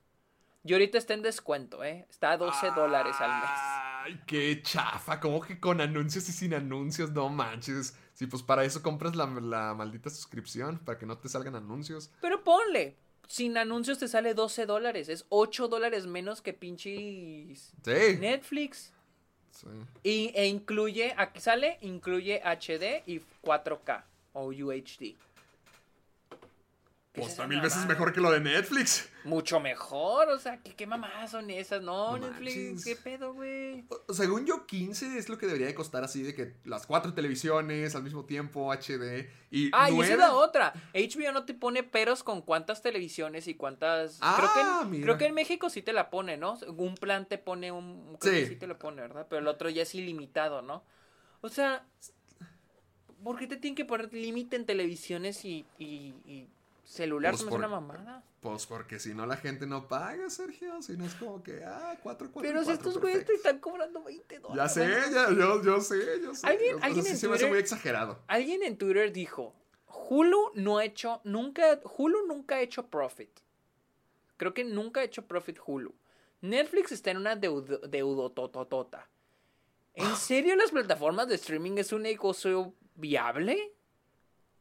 Y 0.64 0.72
ahorita 0.72 0.98
está 0.98 1.14
en 1.14 1.22
descuento, 1.22 1.84
¿eh? 1.84 2.06
Está 2.10 2.32
a 2.32 2.36
12 2.36 2.70
dólares 2.72 3.14
al 3.20 3.30
mes. 3.40 3.50
Ay, 4.06 4.20
qué 4.24 4.62
chafa. 4.62 5.18
¿Cómo 5.18 5.40
que 5.40 5.58
con 5.58 5.80
anuncios 5.80 6.28
y 6.28 6.32
sin 6.32 6.54
anuncios? 6.54 7.10
No 7.10 7.28
manches. 7.28 7.96
Sí, 8.14 8.26
pues 8.28 8.40
para 8.42 8.64
eso 8.64 8.80
compras 8.80 9.16
la, 9.16 9.26
la 9.26 9.74
maldita 9.74 10.10
suscripción, 10.10 10.78
para 10.78 10.96
que 10.96 11.06
no 11.06 11.18
te 11.18 11.28
salgan 11.28 11.56
anuncios. 11.56 12.10
Pero 12.20 12.44
ponle. 12.44 12.96
Sin 13.26 13.58
anuncios 13.58 13.98
te 13.98 14.06
sale 14.06 14.34
12 14.34 14.66
dólares. 14.66 15.08
Es 15.08 15.26
8 15.30 15.66
dólares 15.66 16.06
menos 16.06 16.40
que 16.40 16.52
pinches 16.52 17.74
Sí. 17.84 18.16
Netflix. 18.20 18.92
sí. 19.50 19.66
Y, 20.04 20.30
e 20.36 20.46
incluye, 20.46 21.12
aquí 21.16 21.40
sale, 21.40 21.78
incluye 21.80 22.40
HD 22.44 23.02
y 23.06 23.20
4K 23.42 24.04
o 24.34 24.46
UHD. 24.52 25.16
¿Qué 27.16 27.22
es 27.22 27.26
Pues 27.28 27.32
está 27.32 27.47
mil 27.47 27.60
veces 27.62 27.86
mejor 27.86 28.12
que 28.12 28.20
lo 28.20 28.30
de 28.30 28.40
Netflix. 28.40 29.09
Mucho 29.24 29.59
mejor, 29.59 30.28
o 30.28 30.38
sea, 30.38 30.59
¿qué, 30.62 30.74
qué 30.76 30.86
mamadas 30.86 31.30
son 31.30 31.48
esas? 31.51 31.80
No, 31.82 32.18
No 32.18 32.28
Netflix, 32.28 32.56
manches. 32.56 32.84
¿qué 32.84 32.94
pedo, 32.97 33.32
güey? 33.32 33.84
Según 34.10 34.44
yo, 34.44 34.66
15 34.66 35.16
es 35.18 35.28
lo 35.30 35.38
que 35.38 35.47
debería 35.47 35.66
de 35.66 35.74
costar 35.74 36.05
así 36.05 36.22
de 36.22 36.34
que 36.34 36.55
las 36.64 36.86
cuatro 36.86 37.14
televisiones 37.14 37.94
al 37.94 38.02
mismo 38.02 38.26
tiempo, 38.26 38.70
HD. 38.70 39.30
Y 39.51 39.70
Ah, 39.72 39.90
y 39.90 39.98
esa 40.01 40.12
es 40.12 40.18
la 40.18 40.34
otra. 40.34 40.74
HBO 40.94 41.32
no 41.32 41.44
te 41.47 41.55
pone 41.55 41.82
peros 41.82 42.22
con 42.22 42.43
cuántas 42.43 42.82
televisiones 42.82 43.48
y 43.48 43.55
cuántas. 43.55 44.18
creo, 44.20 44.52
que 44.52 44.60
Ah, 44.62 44.80
en, 44.82 44.90
mira. 44.90 45.02
creo 45.05 45.18
que 45.18 45.26
en 45.26 45.34
México 45.34 45.70
sí 45.70 45.80
te 45.80 45.94
la 45.94 46.10
pone, 46.10 46.36
¿no? 46.36 46.59
Un 46.76 46.94
plan 46.97 47.26
te 47.26 47.38
pone 47.38 47.72
un. 47.72 48.18
Creo 48.20 48.32
que 48.34 48.44
Sí. 48.44 48.52
sí 48.52 48.56
te 48.56 48.66
lo 48.66 48.78
pone, 48.78 49.01
¿verdad? 49.01 49.26
Pero 49.30 49.40
el 49.40 49.48
otro 49.48 49.70
ya 49.70 49.82
es 49.82 49.94
ilimitado, 49.94 50.60
¿no? 50.60 50.84
O 51.40 51.48
sea. 51.48 51.86
¿Por 53.24 53.38
qué 53.38 53.47
te 53.47 53.56
tienen 53.56 53.74
que 53.74 53.84
poner 53.84 54.12
límite 54.12 54.56
en 54.56 54.66
televisiones 54.66 55.44
y, 55.44 55.64
y, 55.78 56.14
y 56.26 56.48
celular? 56.86 57.32
Pues 57.32 57.44
por- 57.44 57.58
una 57.58 57.68
mamada. 57.68 58.22
Pues 58.40 58.64
porque 58.66 58.98
si 59.00 59.12
no 59.12 59.26
la 59.26 59.36
gente 59.36 59.66
no 59.66 59.88
paga, 59.88 60.30
Sergio. 60.30 60.80
Si 60.80 60.96
no 60.96 61.04
es 61.04 61.14
como 61.16 61.42
que, 61.42 61.64
ah, 61.64 61.98
cuatro, 62.02 62.30
cuatro, 62.32 62.48
Pero 62.48 62.64
si 62.64 62.70
estos 62.70 62.98
güeyes 62.98 63.24
te 63.24 63.34
están 63.34 63.58
cobrando 63.58 64.02
20 64.04 64.36
Ya 64.36 64.40
dólares. 64.40 64.72
sé, 64.72 64.88
ya, 65.12 65.30
yo, 65.30 65.62
yo 65.62 65.80
sé, 65.80 65.96
yo 66.22 66.34
sé. 66.34 66.46
Alguien- 66.46 66.78
alguien 66.82 67.04
sí 67.04 67.10
en 67.12 67.16
se 67.18 67.26
me 67.28 67.34
hace 67.34 67.40
Twitter- 67.44 67.48
muy 67.50 67.58
exagerado. 67.58 68.18
Alguien 68.28 68.62
en 68.62 68.76
Twitter 68.78 69.12
dijo, 69.12 69.52
Hulu 70.08 70.52
no 70.54 70.78
ha 70.78 70.84
hecho, 70.84 71.20
nunca, 71.24 71.80
Hulu 71.96 72.26
nunca 72.28 72.56
ha 72.56 72.60
hecho 72.60 72.86
profit. 72.86 73.30
Creo 74.36 74.54
que 74.54 74.62
nunca 74.64 75.00
ha 75.00 75.04
hecho 75.04 75.26
profit 75.26 75.58
Hulu. 75.66 75.92
Netflix 76.42 76.92
está 76.92 77.10
en 77.10 77.16
una 77.16 77.34
deudo, 77.34 77.78
deudotototota. 77.78 79.08
¿En 79.94 80.14
serio 80.14 80.54
las 80.54 80.70
plataformas 80.70 81.26
de 81.26 81.34
streaming 81.36 81.78
es 81.78 81.92
un 81.92 82.02
negocio 82.02 82.74
viable? 82.94 83.72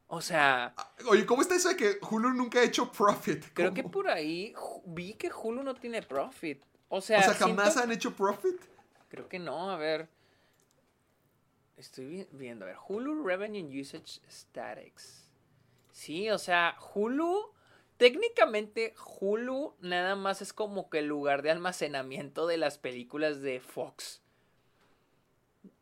O 0.08 0.20
sea, 0.20 0.72
Ah, 0.76 0.92
Oye, 1.08 1.26
¿cómo 1.26 1.42
está 1.42 1.56
eso 1.56 1.68
de 1.68 1.76
que 1.76 1.98
Hulu 2.08 2.30
nunca 2.30 2.60
ha 2.60 2.62
hecho 2.62 2.90
profit? 2.92 3.44
creo 3.54 3.74
que 3.74 3.82
por 3.82 4.08
ahí 4.08 4.54
vi 4.84 5.14
que 5.14 5.30
Hulu 5.32 5.62
no 5.62 5.74
tiene 5.74 6.02
profit. 6.02 6.62
O 6.88 7.00
sea, 7.00 7.18
O 7.18 7.22
sea, 7.22 7.34
jamás 7.34 7.72
siento- 7.72 7.82
han 7.82 7.92
hecho 7.92 8.14
profit. 8.14 8.60
Creo 9.08 9.28
que 9.28 9.38
no, 9.40 9.70
a 9.70 9.76
ver. 9.76 10.08
Estoy 11.76 12.06
vi- 12.06 12.28
viendo, 12.32 12.64
a 12.64 12.68
ver. 12.68 12.76
Hulu 12.88 13.24
Revenue 13.26 13.80
Usage 13.80 14.20
Statics. 14.30 15.24
Sí, 15.92 16.30
o 16.30 16.38
sea, 16.38 16.76
Hulu. 16.94 17.52
Técnicamente, 17.96 18.94
Hulu 19.20 19.74
nada 19.80 20.16
más 20.16 20.42
es 20.42 20.52
como 20.52 20.90
que 20.90 20.98
el 20.98 21.06
lugar 21.06 21.40
de 21.42 21.50
almacenamiento 21.50 22.46
de 22.46 22.58
las 22.58 22.76
películas 22.78 23.40
de 23.40 23.58
Fox. 23.60 24.20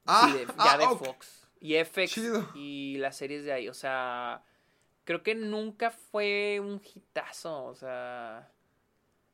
Ah, 0.07 0.29
Sí, 0.31 0.39
de- 0.39 0.47
ya 0.47 0.55
ah, 0.59 0.79
de 0.79 0.85
ok. 0.87 1.05
Fox. 1.05 1.44
Y 1.65 1.77
FX 1.83 2.13
Chido. 2.13 2.47
y 2.55 2.99
las 2.99 3.17
series 3.17 3.43
de 3.45 3.53
ahí. 3.53 3.69
O 3.71 3.75
sea, 3.75 4.43
creo 5.05 5.23
que 5.23 5.35
nunca 5.35 5.91
fue 5.91 6.61
un 6.61 6.79
hitazo. 6.95 7.65
O 7.65 7.75
sea, 7.75 8.51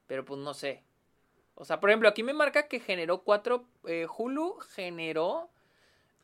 pero 0.06 0.24
pues 0.24 0.38
no 0.38 0.54
sé. 0.54 0.84
O 1.56 1.64
sea, 1.64 1.80
por 1.80 1.90
ejemplo, 1.90 2.08
aquí 2.08 2.22
me 2.22 2.32
marca 2.32 2.68
que 2.68 2.78
generó 2.78 3.22
4. 3.22 3.64
Hulu 4.16 4.58
generó 4.74 5.50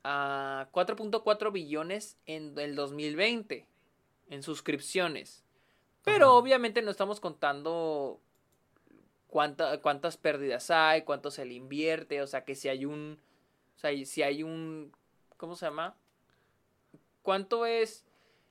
ah, 0.04 0.68
4.4 0.72 1.50
billones 1.50 2.16
en 2.26 2.56
el 2.56 2.76
2020 2.76 3.66
en 4.28 4.42
suscripciones. 4.44 5.42
Pero 6.04 6.26
Ajá. 6.26 6.34
obviamente 6.34 6.82
no 6.82 6.92
estamos 6.92 7.18
contando 7.18 8.20
cuánta- 9.26 9.80
cuántas 9.80 10.16
pérdidas 10.16 10.70
hay, 10.70 11.02
cuánto 11.02 11.32
se 11.32 11.44
le 11.44 11.54
invierte, 11.54 12.22
o 12.22 12.28
sea, 12.28 12.44
que 12.44 12.54
si 12.54 12.68
hay 12.68 12.84
un, 12.84 13.18
o 13.76 13.78
sea, 13.80 13.90
si 14.06 14.22
hay 14.22 14.44
un, 14.44 14.92
¿cómo 15.36 15.56
se 15.56 15.66
llama? 15.66 15.96
¿Cuánto 17.22 17.66
es 17.66 18.04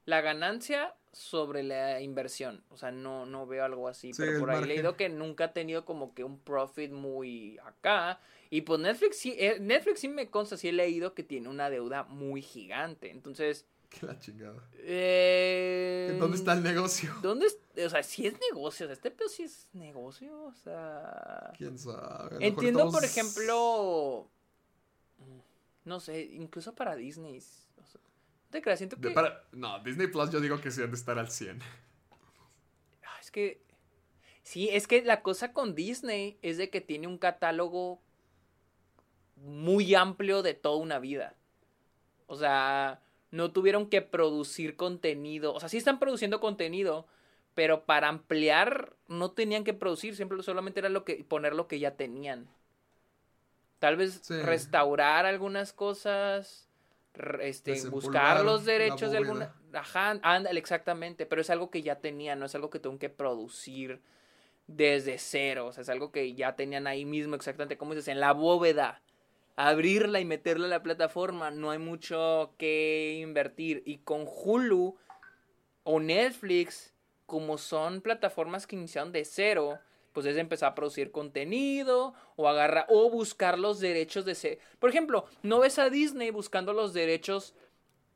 la 0.06 0.22
ganancia 0.22 0.94
sobre 1.12 1.64
la 1.64 2.02
inversión? 2.02 2.64
O 2.70 2.78
sea, 2.78 2.92
no, 2.92 3.26
no 3.26 3.48
veo 3.48 3.64
algo 3.64 3.88
así, 3.88 4.14
Sí, 4.14 4.22
pero 4.22 4.40
por 4.40 4.52
ahí 4.52 4.64
he 4.64 4.68
leído 4.68 4.98
que 4.98 5.10
nunca 5.10 5.46
ha 5.46 5.54
tenido 5.54 5.86
como 5.86 6.14
que 6.14 6.24
un 6.24 6.40
profit 6.40 6.92
muy 6.92 7.58
acá. 7.60 8.20
Y 8.50 8.62
pues 8.62 8.80
Netflix 8.80 9.18
sí, 9.18 9.36
eh, 9.38 9.58
Netflix 9.60 10.02
sí 10.02 10.08
me 10.08 10.30
consta, 10.30 10.58
sí 10.58 10.68
he 10.68 10.74
leído 10.74 11.14
que 11.14 11.24
tiene 11.24 11.50
una 11.50 11.70
deuda 11.70 12.04
muy 12.04 12.42
gigante. 12.42 13.10
Entonces, 13.12 13.66
Que 13.90 14.06
la 14.06 14.20
chingada. 14.20 14.62
eh, 14.80 16.18
¿Dónde 16.20 16.36
está 16.38 16.54
el 16.54 16.64
negocio? 16.64 17.14
¿Dónde 17.22 17.48
es? 17.48 17.58
O 17.86 17.90
sea, 17.90 18.04
sí 18.04 18.28
es 18.28 18.34
negocio, 18.52 18.86
o 18.86 18.88
sea, 18.88 18.94
este 18.94 19.12
pedo 19.12 19.30
sí 19.30 19.44
es 19.44 19.70
negocio, 19.74 20.44
o 20.44 20.54
sea... 20.54 21.52
¿Quién 21.58 21.78
sabe? 21.78 22.46
Entiendo, 22.46 22.90
por 22.92 23.04
ejemplo, 23.04 24.28
no 25.86 26.00
sé, 26.00 26.24
incluso 26.24 26.76
para 26.76 26.96
Disney, 26.96 27.38
o 27.38 27.86
sea, 27.86 28.02
no 28.02 28.50
te 28.52 28.62
creas, 28.62 28.80
siento 28.80 28.98
que... 29.00 29.12
para- 29.12 29.44
No, 29.52 29.80
Disney 29.84 30.08
Plus 30.08 30.30
yo 30.32 30.40
digo 30.42 30.60
que 30.60 30.72
sí 30.72 30.82
han 30.82 30.92
de 30.92 30.98
estar 30.98 31.18
al 31.18 31.30
100. 31.30 31.62
Ah, 33.04 33.18
Es 33.22 33.32
que... 33.32 33.64
Sí, 34.44 34.70
es 34.70 34.86
que 34.88 35.02
la 35.04 35.24
cosa 35.24 35.54
con 35.54 35.74
Disney 35.74 36.38
es 36.44 36.58
de 36.58 36.70
que 36.70 36.80
tiene 36.80 37.08
un 37.08 37.18
catálogo 37.18 38.00
muy 39.38 39.96
amplio 39.96 40.44
de 40.44 40.54
toda 40.54 40.78
una 40.78 41.00
vida. 41.00 41.36
O 42.28 42.36
sea, 42.36 43.02
no 43.32 43.52
tuvieron 43.52 43.90
que 43.90 44.04
producir 44.04 44.76
contenido. 44.76 45.54
O 45.54 45.60
sea, 45.60 45.68
sí 45.70 45.78
están 45.78 45.98
produciendo 46.00 46.40
contenido, 46.40 47.08
pero 47.56 47.86
para 47.86 48.08
ampliar 48.08 48.96
no 49.08 49.32
tenían 49.32 49.64
que 49.64 49.74
producir, 49.74 50.16
siempre 50.16 50.42
solamente 50.44 50.80
era 50.80 50.90
lo 50.90 51.06
que 51.06 51.24
poner 51.24 51.56
lo 51.56 51.68
que 51.68 51.80
ya 51.80 51.96
tenían. 51.96 52.48
Tal 53.86 53.98
vez 53.98 54.20
Sí. 54.24 54.42
restaurar 54.42 55.28
algunas 55.28 55.72
cosas, 55.72 56.68
este, 57.40 57.88
buscar 57.88 58.44
los 58.44 58.66
derechos 58.66 59.12
de 59.12 59.18
alguna, 59.18 59.54
ajá, 59.74 60.20
ándale, 60.24 60.60
exactamente, 60.60 61.28
pero 61.28 61.40
es 61.40 61.52
algo 61.52 61.70
que 61.70 61.84
ya 61.84 62.00
tenían, 62.00 62.40
no 62.40 62.48
es 62.48 62.56
algo 62.56 62.72
que 62.72 62.80
tengo 62.80 62.98
que 62.98 63.12
producir 63.12 64.02
desde 64.66 65.20
cero, 65.20 65.68
o 65.68 65.72
sea, 65.72 65.84
es 65.84 65.90
algo 65.90 66.12
que 66.12 66.34
ya 66.34 66.56
tenían 66.56 66.88
ahí 66.88 67.06
mismo 67.06 67.36
exactamente 67.36 67.78
como 67.78 67.94
dices, 67.94 68.08
en 68.08 68.20
la 68.20 68.32
bóveda. 68.32 69.04
Abrirla 69.56 70.20
y 70.20 70.26
meterla 70.26 70.66
a 70.66 70.70
la 70.70 70.82
plataforma, 70.82 71.52
no 71.52 71.70
hay 71.70 71.78
mucho 71.78 72.56
que 72.58 73.20
invertir. 73.22 73.84
Y 73.86 74.00
con 74.00 74.26
Hulu 74.28 74.98
o 75.84 76.00
Netflix, 76.00 76.92
como 77.28 77.60
son 77.60 78.02
plataformas 78.02 78.66
que 78.66 78.78
iniciaron 78.78 79.12
de 79.12 79.26
cero, 79.26 79.78
pues 80.16 80.26
es 80.26 80.38
empezar 80.38 80.72
a 80.72 80.76
producir 80.76 81.12
contenido 81.12 82.16
o 82.38 82.48
agarrar 82.48 82.88
o 82.90 83.10
buscar 83.12 83.60
los 83.60 83.80
derechos 83.80 84.26
de 84.26 84.34
se- 84.34 84.60
Por 84.80 84.90
ejemplo, 84.90 85.26
no 85.44 85.60
ves 85.60 85.78
a 85.78 85.92
Disney 85.92 86.32
buscando 86.32 86.74
los 86.74 86.94
derechos 86.94 87.54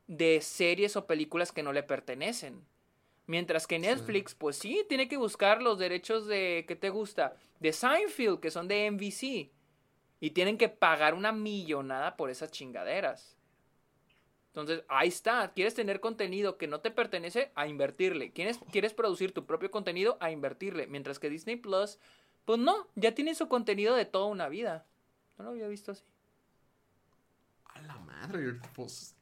de 0.07 0.41
series 0.41 0.95
o 0.95 1.05
películas 1.05 1.51
que 1.51 1.61
no 1.61 1.73
le 1.73 1.83
pertenecen. 1.83 2.65
Mientras 3.27 3.67
que 3.67 3.77
Netflix, 3.77 4.33
pues 4.33 4.55
sí, 4.55 4.83
tiene 4.89 5.07
que 5.07 5.17
buscar 5.17 5.61
los 5.61 5.77
derechos 5.77 6.25
de, 6.25 6.65
¿qué 6.67 6.75
te 6.75 6.89
gusta? 6.89 7.35
De 7.59 7.71
Seinfeld, 7.73 8.39
que 8.39 8.49
son 8.49 8.67
de 8.67 8.87
NBC. 8.89 9.51
Y 10.21 10.31
tienen 10.31 10.57
que 10.57 10.67
pagar 10.69 11.13
una 11.13 11.31
millonada 11.31 12.17
por 12.17 12.29
esas 12.31 12.49
chingaderas. 12.51 13.37
Entonces, 14.61 14.85
ahí 14.89 15.07
está. 15.09 15.51
¿Quieres 15.53 15.73
tener 15.75 15.99
contenido 15.99 16.57
que 16.57 16.67
no 16.67 16.81
te 16.81 16.91
pertenece? 16.91 17.51
A 17.55 17.67
invertirle. 17.67 18.31
¿Quieres, 18.31 18.59
¿Quieres 18.71 18.93
producir 18.93 19.33
tu 19.33 19.45
propio 19.45 19.71
contenido? 19.71 20.17
A 20.19 20.31
invertirle. 20.31 20.87
Mientras 20.87 21.19
que 21.19 21.29
Disney 21.29 21.55
Plus, 21.57 21.99
pues 22.45 22.59
no, 22.59 22.87
ya 22.95 23.13
tiene 23.15 23.35
su 23.35 23.47
contenido 23.47 23.95
de 23.95 24.05
toda 24.05 24.25
una 24.27 24.49
vida. 24.49 24.85
No 25.37 25.45
lo 25.45 25.51
había 25.51 25.67
visto 25.67 25.91
así. 25.93 26.03
A 27.73 27.81
la 27.81 27.97
madre, 27.99 28.59
pues. 28.75 29.15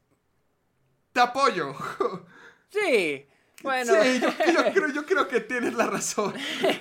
te 1.14 1.20
apoyo. 1.22 1.74
Sí. 2.70 3.26
Bueno, 3.64 3.96
Sí, 3.96 4.20
yo, 4.22 4.30
yo 4.52 4.70
creo, 4.72 4.90
yo 4.90 5.06
creo 5.06 5.28
que 5.28 5.40
tienes 5.40 5.74
la 5.74 5.88
razón. 5.88 6.34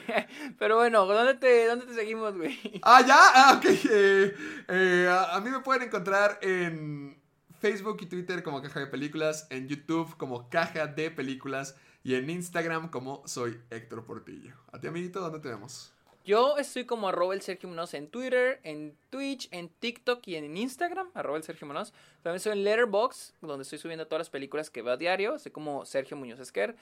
pero 0.59 0.77
bueno, 0.77 1.07
¿dónde 1.07 1.35
te, 1.35 1.67
dónde 1.67 1.87
te 1.87 1.95
seguimos, 1.95 2.37
güey? 2.37 2.59
Ah, 2.83 3.03
ya, 3.07 3.17
ah, 3.19 3.55
ok. 3.59 3.65
eh, 3.91 4.35
eh, 4.69 5.09
a, 5.11 5.37
a 5.37 5.41
mí 5.41 5.51
me 5.51 5.61
pueden 5.61 5.83
encontrar 5.85 6.39
en 6.43 7.21
Facebook 7.59 7.99
y 8.01 8.07
Twitter 8.07 8.43
como 8.43 8.63
Caja 8.63 8.81
de 8.81 8.87
Películas, 8.87 9.47
en 9.51 9.69
YouTube 9.69 10.17
como 10.17 10.49
Caja 10.51 10.87
de 10.87 11.11
Películas 11.11 11.77
y 12.05 12.15
en 12.15 12.31
Instagram 12.31 12.91
como 12.91 13.27
soy 13.27 13.61
Héctor 13.71 14.05
Portillo. 14.05 14.55
A 14.73 14.81
ti, 14.81 14.87
amiguito, 14.87 15.21
¿dónde 15.21 15.41
te 15.41 15.49
vemos? 15.49 15.93
Yo 16.25 16.57
estoy 16.59 16.85
como 16.85 17.09
arroba 17.09 17.35
el 17.35 17.41
Sergio 17.41 17.69
Munoz 17.69 17.95
en 17.95 18.09
Twitter, 18.09 18.61
en 18.65 18.97
Twitch, 19.11 19.49
en 19.53 19.69
TikTok 19.69 20.27
y 20.27 20.35
en 20.35 20.57
Instagram, 20.57 21.09
arroba 21.15 21.39
el 21.39 21.45
Sergio 21.45 21.67
Munoz. 21.67 21.93
También 22.23 22.37
estoy 22.37 22.53
en 22.53 22.65
Letterboxd, 22.65 23.35
donde 23.43 23.63
estoy 23.63 23.79
subiendo 23.79 24.07
todas 24.07 24.21
las 24.21 24.31
películas 24.31 24.69
que 24.69 24.83
veo 24.83 24.95
a 24.95 24.97
diario. 24.97 25.37
Estoy 25.37 25.53
como 25.53 25.85
Sergio 25.85 26.17
Muñoz 26.17 26.41
Esquer. 26.41 26.77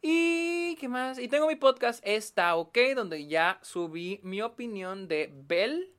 Y 0.00 0.76
qué 0.76 0.86
más. 0.86 1.18
Y 1.18 1.28
tengo 1.28 1.46
mi 1.46 1.56
podcast 1.56 2.06
Está 2.06 2.56
OK, 2.56 2.76
donde 2.94 3.26
ya 3.26 3.58
subí 3.62 4.20
mi 4.22 4.42
opinión 4.42 5.08
de 5.08 5.32
Bell. 5.32 5.93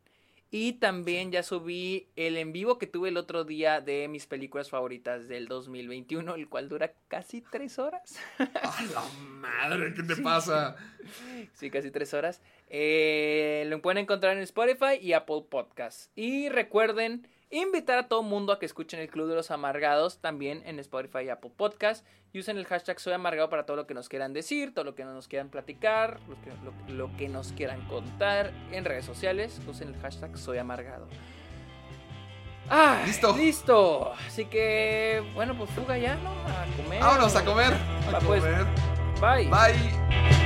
Y 0.57 0.71
también 0.71 1.33
ya 1.33 1.43
subí 1.43 2.07
el 2.15 2.37
en 2.37 2.53
vivo 2.53 2.77
que 2.77 2.87
tuve 2.87 3.09
el 3.09 3.17
otro 3.17 3.43
día 3.43 3.81
de 3.81 4.07
mis 4.07 4.25
películas 4.25 4.69
favoritas 4.69 5.27
del 5.27 5.49
2021, 5.49 6.33
el 6.33 6.47
cual 6.47 6.69
dura 6.69 6.93
casi 7.09 7.41
tres 7.41 7.77
horas. 7.77 8.17
¡A 8.39 8.83
la 8.93 9.03
madre! 9.19 9.93
¿Qué 9.93 10.01
te 10.03 10.15
pasa? 10.15 10.77
Sí, 11.55 11.69
casi 11.69 11.91
tres 11.91 12.13
horas. 12.13 12.39
Eh, 12.69 13.65
lo 13.67 13.81
pueden 13.81 13.97
encontrar 13.97 14.37
en 14.37 14.43
Spotify 14.43 14.95
y 15.01 15.11
Apple 15.11 15.43
Podcasts. 15.49 16.09
Y 16.15 16.47
recuerden 16.47 17.27
invitar 17.51 17.97
a 17.97 18.07
todo 18.07 18.23
mundo 18.23 18.51
a 18.53 18.59
que 18.59 18.65
escuchen 18.65 18.99
el 18.99 19.09
Club 19.09 19.27
de 19.29 19.35
los 19.35 19.51
Amargados 19.51 20.19
también 20.19 20.61
en 20.65 20.79
Spotify 20.79 21.19
y 21.25 21.29
Apple 21.29 21.51
Podcasts. 21.55 22.05
Y 22.33 22.39
usen 22.39 22.57
el 22.57 22.65
hashtag 22.65 22.99
Soy 22.99 23.13
Amargado 23.13 23.49
para 23.49 23.65
todo 23.65 23.77
lo 23.77 23.87
que 23.87 23.93
nos 23.93 24.09
quieran 24.09 24.33
decir, 24.33 24.73
todo 24.73 24.83
lo 24.83 24.93
que 24.95 25.05
nos 25.05 25.27
quieran 25.29 25.49
platicar, 25.49 26.19
lo 26.27 26.35
que, 26.41 26.49
lo- 26.89 27.07
lo 27.07 27.17
que 27.17 27.29
nos 27.29 27.53
quieran 27.53 27.79
contar 27.87 28.51
en 28.71 28.83
redes 28.83 29.05
sociales. 29.05 29.61
Usen 29.67 29.89
el 29.93 30.01
hashtag 30.01 30.37
Soy 30.37 30.57
Amargado. 30.57 31.07
Ah, 32.69 33.03
Listo. 33.05 33.37
Listo. 33.37 34.13
Así 34.27 34.45
que, 34.45 35.23
bueno, 35.35 35.55
pues 35.55 35.69
fuga 35.69 35.97
ya, 35.97 36.15
¿no? 36.15 36.31
A 36.31 36.65
comer. 36.83 36.99
Vámonos 36.99 37.35
a 37.35 37.45
comer. 37.45 37.73
A 38.07 38.11
Va, 38.11 38.19
pues. 38.19 38.43
comer. 38.43 38.65
Bye. 39.21 39.49
Bye. 39.49 40.44